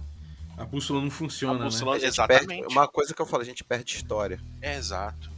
A 0.57 0.65
bússola 0.65 1.01
não 1.01 1.11
funciona, 1.11 1.59
A 1.61 1.65
bússola- 1.65 1.99
né? 1.99 2.05
Exatamente. 2.07 2.47
perde- 2.47 2.67
uma 2.73 2.87
coisa 2.87 3.13
que 3.15 3.21
eu 3.21 3.27
falo, 3.27 3.43
a 3.43 3.47
gente 3.47 3.65
perde 3.65 3.97
história. 3.97 4.39
É 4.61 4.77
exato. 4.77 5.31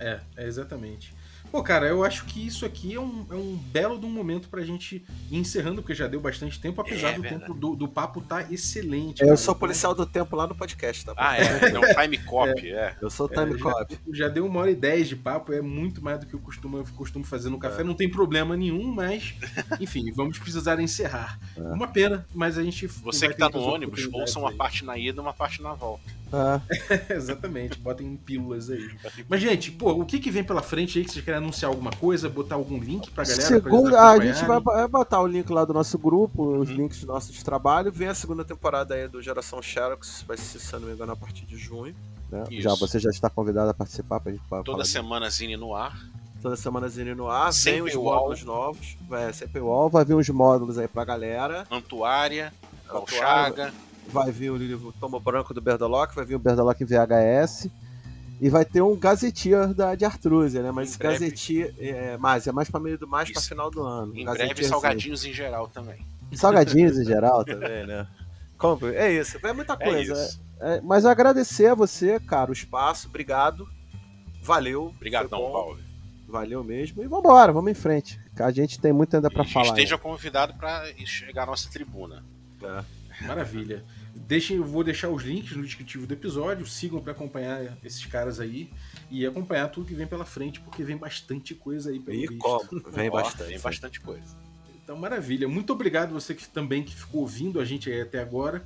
É, 0.00 0.20
é 0.36 0.46
exatamente. 0.46 1.14
Pô, 1.50 1.64
cara, 1.64 1.86
eu 1.88 2.04
acho 2.04 2.26
que 2.26 2.46
isso 2.46 2.64
aqui 2.64 2.94
é 2.94 3.00
um, 3.00 3.26
é 3.28 3.34
um 3.34 3.56
belo 3.56 3.98
de 3.98 4.06
um 4.06 4.10
momento 4.10 4.48
pra 4.48 4.62
gente 4.62 5.04
ir 5.28 5.36
encerrando, 5.36 5.82
porque 5.82 5.94
já 5.96 6.06
deu 6.06 6.20
bastante 6.20 6.60
tempo, 6.60 6.80
apesar 6.80 7.08
É 7.08 7.14
do 7.14 7.22
verdade. 7.22 7.40
tempo 7.44 7.54
do, 7.58 7.74
do 7.74 7.88
papo 7.88 8.20
tá 8.20 8.46
excelente. 8.52 9.20
Eu 9.20 9.26
cara. 9.28 9.36
sou 9.36 9.50
Então, 9.52 9.58
policial 9.58 9.92
do 9.92 10.06
tempo 10.06 10.36
lá 10.36 10.46
no 10.46 10.54
podcast, 10.54 11.04
tá? 11.04 11.12
Ah, 11.16 11.36
é. 11.36 11.72
É 11.72 11.78
um 11.78 12.02
time 12.02 12.18
cop, 12.18 12.52
é. 12.70 12.94
Eu 13.02 13.10
sou 13.10 13.28
É, 13.32 13.34
time 13.34 13.58
já, 13.58 13.64
cop. 13.64 13.98
já 14.12 14.28
deu 14.28 14.46
uma 14.46 14.60
hora 14.60 14.70
e 14.70 14.76
dez 14.76 15.08
de 15.08 15.16
papo, 15.16 15.52
é 15.52 15.60
muito 15.60 16.00
mais 16.00 16.20
do 16.20 16.26
que 16.26 16.34
eu 16.34 16.40
costumo, 16.40 16.76
eu 16.78 16.86
costumo 16.94 17.24
fazer 17.24 17.48
no 17.50 17.58
café. 17.58 17.82
Não 17.82 17.94
tem 17.94 18.08
problema 18.08 18.56
nenhum, 18.56 18.84
mas, 18.92 19.34
enfim, 19.80 20.12
vamos 20.12 20.38
precisar 20.38 20.78
encerrar. 20.78 21.36
Uma 21.56 21.88
pena, 21.88 22.24
mas 22.32 22.58
a 22.58 22.62
gente. 22.62 22.86
Você 22.86 23.28
que 23.28 23.34
tá 23.36 23.48
no 23.48 23.58
ônibus, 23.60 24.08
ouça 24.12 24.38
uma 24.38 24.50
aí. 24.50 24.56
parte 24.56 24.84
na 24.84 24.96
ida 24.96 25.18
e 25.18 25.20
uma 25.20 25.32
parte 25.34 25.60
na 25.60 25.72
volta. 25.72 26.04
Ah, 26.32 26.60
Exatamente, 27.10 27.78
botem 27.78 28.16
pílulas 28.16 28.70
aí. 28.70 28.88
Mas, 29.28 29.40
gente, 29.40 29.70
pô, 29.72 29.90
o 29.92 30.04
que, 30.06 30.18
que 30.18 30.30
vem 30.30 30.44
pela 30.44 30.62
frente 30.62 30.98
aí? 30.98 31.04
Que 31.04 31.10
vocês 31.12 31.24
querem 31.24 31.38
anunciar 31.38 31.70
alguma 31.70 31.90
coisa? 31.90 32.28
Botar 32.28 32.54
algum 32.54 32.78
link 32.78 33.10
pra 33.10 33.24
galera? 33.24 33.40
pra 33.40 33.48
segunda, 33.60 34.00
a 34.10 34.18
gente 34.20 34.44
vai, 34.44 34.60
vai 34.60 34.88
botar 34.88 35.20
o 35.20 35.26
link 35.26 35.50
lá 35.50 35.64
do 35.64 35.72
nosso 35.74 35.98
grupo, 35.98 36.58
os 36.58 36.68
Uhum. 36.70 36.76
links 36.76 37.02
nossos 37.04 37.34
de 37.34 37.44
trabalho. 37.44 37.90
Vem 37.92 38.08
a 38.08 38.14
segunda 38.14 38.44
temporada 38.44 38.94
aí 38.94 39.08
do 39.08 39.20
Geração 39.20 39.60
Xerox, 39.60 40.24
vai 40.26 40.36
ser, 40.36 40.58
se 40.58 40.72
não 40.74 40.80
me 40.80 40.92
engano, 40.92 41.12
a 41.12 41.16
partir 41.16 41.44
de 41.46 41.56
junho. 41.56 41.94
né? 42.30 42.44
Já, 42.52 42.74
você 42.76 42.98
já 43.00 43.10
está 43.10 43.28
convidado 43.28 43.70
a 43.70 43.74
participar 43.74 44.20
pra 44.20 44.30
gente 44.32 44.44
falar 44.48 44.62
Toda 44.62 44.82
disso. 44.82 44.92
semana 44.92 45.28
Zine 45.28 45.56
no 45.56 45.74
ar. 45.74 45.98
toda 46.40 46.56
semanazinha 46.56 47.14
no 47.14 47.28
ar. 47.28 47.52
Sem 47.52 47.74
Vem 47.74 47.82
os 47.82 47.94
módulos 47.94 48.44
novos. 48.44 48.96
Vai 49.08 49.32
ser 49.32 49.48
paywall, 49.48 49.90
vai 49.90 50.04
vir 50.04 50.14
uns 50.14 50.28
módulos 50.30 50.78
aí 50.78 50.86
pra 50.88 51.04
galera. 51.04 51.66
Antuária, 51.70 52.52
Antuária. 52.88 52.88
Calchaga. 52.88 53.74
Vai 54.12 54.30
vir 54.32 54.50
o 54.50 54.56
livro 54.56 54.92
Tomo 54.98 55.18
Branco 55.20 55.52
do 55.54 55.60
Berdolock, 55.60 56.14
vai 56.14 56.24
vir 56.24 56.34
o 56.34 56.38
Berdolock 56.38 56.82
em 56.82 56.86
VHS. 56.86 57.68
E 58.40 58.48
vai 58.48 58.64
ter 58.64 58.80
um 58.80 58.96
Gazeteer 58.96 59.74
da, 59.74 59.94
de 59.94 60.04
Artrúzia, 60.04 60.62
né? 60.62 60.70
Mas 60.72 60.88
Em 60.88 60.90
esse 60.90 60.98
breve. 60.98 61.18
Gazeteer 61.30 61.74
é 61.78 62.16
mais, 62.16 62.46
é 62.46 62.52
mais 62.52 62.70
pra 62.70 62.80
meio 62.80 62.96
do 62.96 63.06
mais 63.06 63.30
pra 63.30 63.38
Isso. 63.38 63.48
final 63.50 63.70
do 63.70 63.82
ano. 63.82 64.16
Em 64.16 64.26
Um 64.26 64.32
breve, 64.32 64.64
salgadinhos 64.64 65.24
em 65.26 65.32
geral 65.32 65.68
também. 65.68 65.98
Salgadinhos 66.32 66.98
em 66.98 67.04
geral 67.04 67.44
também, 67.46 67.86
né? 67.86 68.06
Compre. 68.56 68.94
É 68.94 69.12
isso, 69.12 69.38
é 69.42 69.52
muita 69.52 69.74
É 69.74 69.84
coisa. 69.84 70.12
isso. 70.14 70.40
É, 70.58 70.80
mas 70.80 71.04
agradecer 71.04 71.66
a 71.66 71.74
você, 71.74 72.18
cara, 72.20 72.50
o 72.50 72.52
espaço, 72.54 73.08
obrigado. 73.08 73.68
Valeu. 74.42 74.86
Obrigadão, 74.86 75.28
Paulo. 75.52 75.78
Valeu 76.26 76.62
mesmo. 76.64 77.02
E 77.02 77.06
vambora, 77.06 77.52
vamos 77.52 77.70
em 77.70 77.74
frente. 77.74 78.18
A 78.38 78.50
gente 78.50 78.80
tem 78.80 78.92
muito 78.92 79.14
ainda 79.16 79.30
pra 79.30 79.44
E 79.44 79.52
falar. 79.52 79.66
Esteja 79.68 79.98
convidado 79.98 80.54
para 80.54 80.84
chegar 81.04 81.42
à 81.42 81.46
nossa 81.46 81.68
tribuna. 81.70 82.24
né? 82.60 82.84
Maravilha. 83.26 83.84
Deixem, 84.26 84.58
eu 84.58 84.64
vou 84.64 84.84
deixar 84.84 85.08
os 85.08 85.22
links 85.22 85.56
no 85.56 85.62
descritivo 85.62 86.06
do 86.06 86.14
episódio. 86.14 86.66
Sigam 86.66 87.00
pra 87.00 87.12
acompanhar 87.12 87.76
esses 87.84 88.04
caras 88.06 88.38
aí 88.38 88.70
e 89.10 89.26
acompanhar 89.26 89.68
tudo 89.68 89.86
que 89.86 89.94
vem 89.94 90.06
pela 90.06 90.24
frente, 90.24 90.60
porque 90.60 90.84
vem 90.84 90.96
bastante 90.96 91.54
coisa 91.54 91.90
aí 91.90 91.98
pelo 91.98 92.16
E 92.16 92.26
visto. 92.26 92.38
como? 92.38 92.80
Vem 92.92 93.10
bastante. 93.10 93.48
Tem 93.48 93.58
bastante 93.58 94.00
coisa. 94.00 94.36
Então, 94.82 94.96
maravilha. 94.96 95.48
Muito 95.48 95.72
obrigado 95.72 96.12
você 96.12 96.34
que 96.34 96.48
também 96.48 96.82
que 96.82 96.94
ficou 96.94 97.22
ouvindo 97.22 97.60
a 97.60 97.64
gente 97.64 97.90
aí 97.90 98.00
até 98.00 98.20
agora. 98.20 98.64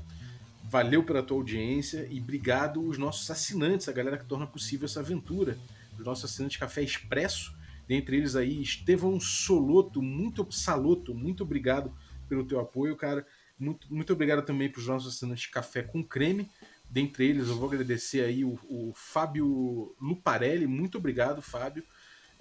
Valeu 0.64 1.02
pela 1.02 1.22
tua 1.22 1.36
audiência 1.36 2.06
e 2.10 2.18
obrigado 2.18 2.82
os 2.82 2.98
nossos 2.98 3.30
assinantes, 3.30 3.88
a 3.88 3.92
galera 3.92 4.18
que 4.18 4.24
torna 4.24 4.46
possível 4.46 4.86
essa 4.86 5.00
aventura. 5.00 5.58
Os 5.98 6.04
nossos 6.04 6.24
assinantes 6.24 6.56
Café 6.56 6.82
Expresso, 6.82 7.54
dentre 7.86 8.16
eles 8.16 8.34
aí 8.34 8.60
Estevão 8.60 9.20
Soloto, 9.20 10.02
muito 10.02 10.46
Saloto, 10.50 11.14
muito 11.14 11.42
obrigado 11.42 11.94
pelo 12.28 12.44
teu 12.44 12.58
apoio, 12.58 12.96
cara. 12.96 13.26
Muito, 13.64 13.92
muito 13.92 14.12
obrigado 14.12 14.44
também 14.44 14.68
para 14.68 14.80
os 14.80 14.86
nossos 14.86 15.14
assinantes 15.14 15.46
Café 15.46 15.82
com 15.82 16.04
Creme. 16.04 16.50
Dentre 16.88 17.26
eles, 17.26 17.48
eu 17.48 17.56
vou 17.56 17.68
agradecer 17.68 18.20
aí 18.20 18.44
o, 18.44 18.58
o 18.68 18.92
Fábio 18.94 19.96
Luparelli, 20.00 20.66
muito 20.66 20.98
obrigado, 20.98 21.40
Fábio. 21.40 21.82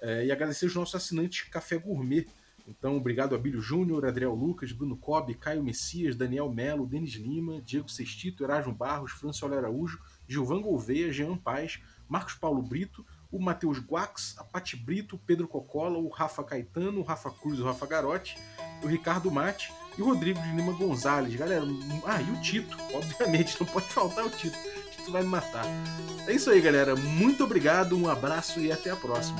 É, 0.00 0.26
e 0.26 0.30
agradecer 0.30 0.66
os 0.66 0.74
nossos 0.74 0.94
assinantes 0.94 1.48
Café 1.48 1.78
Gourmet. 1.78 2.26
Então, 2.66 2.96
obrigado 2.96 3.34
a 3.34 3.38
Bílio 3.38 3.60
Júnior, 3.60 4.06
Adriel 4.06 4.34
Lucas, 4.34 4.72
Bruno 4.72 4.96
Cobb, 4.96 5.34
Caio 5.34 5.62
Messias, 5.62 6.14
Daniel 6.14 6.50
Melo, 6.50 6.86
Denis 6.86 7.14
Lima, 7.14 7.60
Diego 7.62 7.90
Sextito, 7.90 8.44
Erasmo 8.44 8.72
Barros, 8.72 9.12
Franciola 9.12 9.56
Araújo, 9.56 9.98
Gilvan 10.28 10.60
Gouveia, 10.60 11.12
Jean 11.12 11.36
Paz, 11.36 11.80
Marcos 12.08 12.34
Paulo 12.34 12.62
Brito, 12.62 13.04
o 13.30 13.38
Matheus 13.38 13.78
Guax, 13.78 14.36
a 14.38 14.44
Pati 14.44 14.76
Brito, 14.76 15.18
Pedro 15.26 15.48
Cocola, 15.48 15.98
o 15.98 16.08
Rafa 16.08 16.44
Caetano, 16.44 17.00
o 17.00 17.02
Rafa 17.02 17.30
Cruz, 17.30 17.58
o 17.58 17.64
Rafa 17.64 17.86
Garotti, 17.86 18.36
o 18.82 18.86
Ricardo 18.86 19.30
Mate 19.30 19.72
e 19.96 20.02
o 20.02 20.04
Rodrigo 20.04 20.40
de 20.40 20.52
Lima 20.52 20.72
Gonzalez. 20.72 21.34
Galera, 21.34 21.64
ah, 22.04 22.20
e 22.20 22.30
o 22.30 22.40
Tito, 22.40 22.76
obviamente, 22.92 23.56
não 23.60 23.66
pode 23.66 23.86
faltar 23.86 24.24
o 24.24 24.30
Tito. 24.30 24.56
O 24.56 24.90
Tito 24.90 25.12
vai 25.12 25.22
me 25.22 25.28
matar. 25.28 25.66
É 26.26 26.32
isso 26.32 26.50
aí, 26.50 26.60
galera. 26.60 26.96
Muito 26.96 27.44
obrigado, 27.44 27.96
um 27.96 28.08
abraço 28.08 28.60
e 28.60 28.72
até 28.72 28.90
a 28.90 28.96
próxima. 28.96 29.38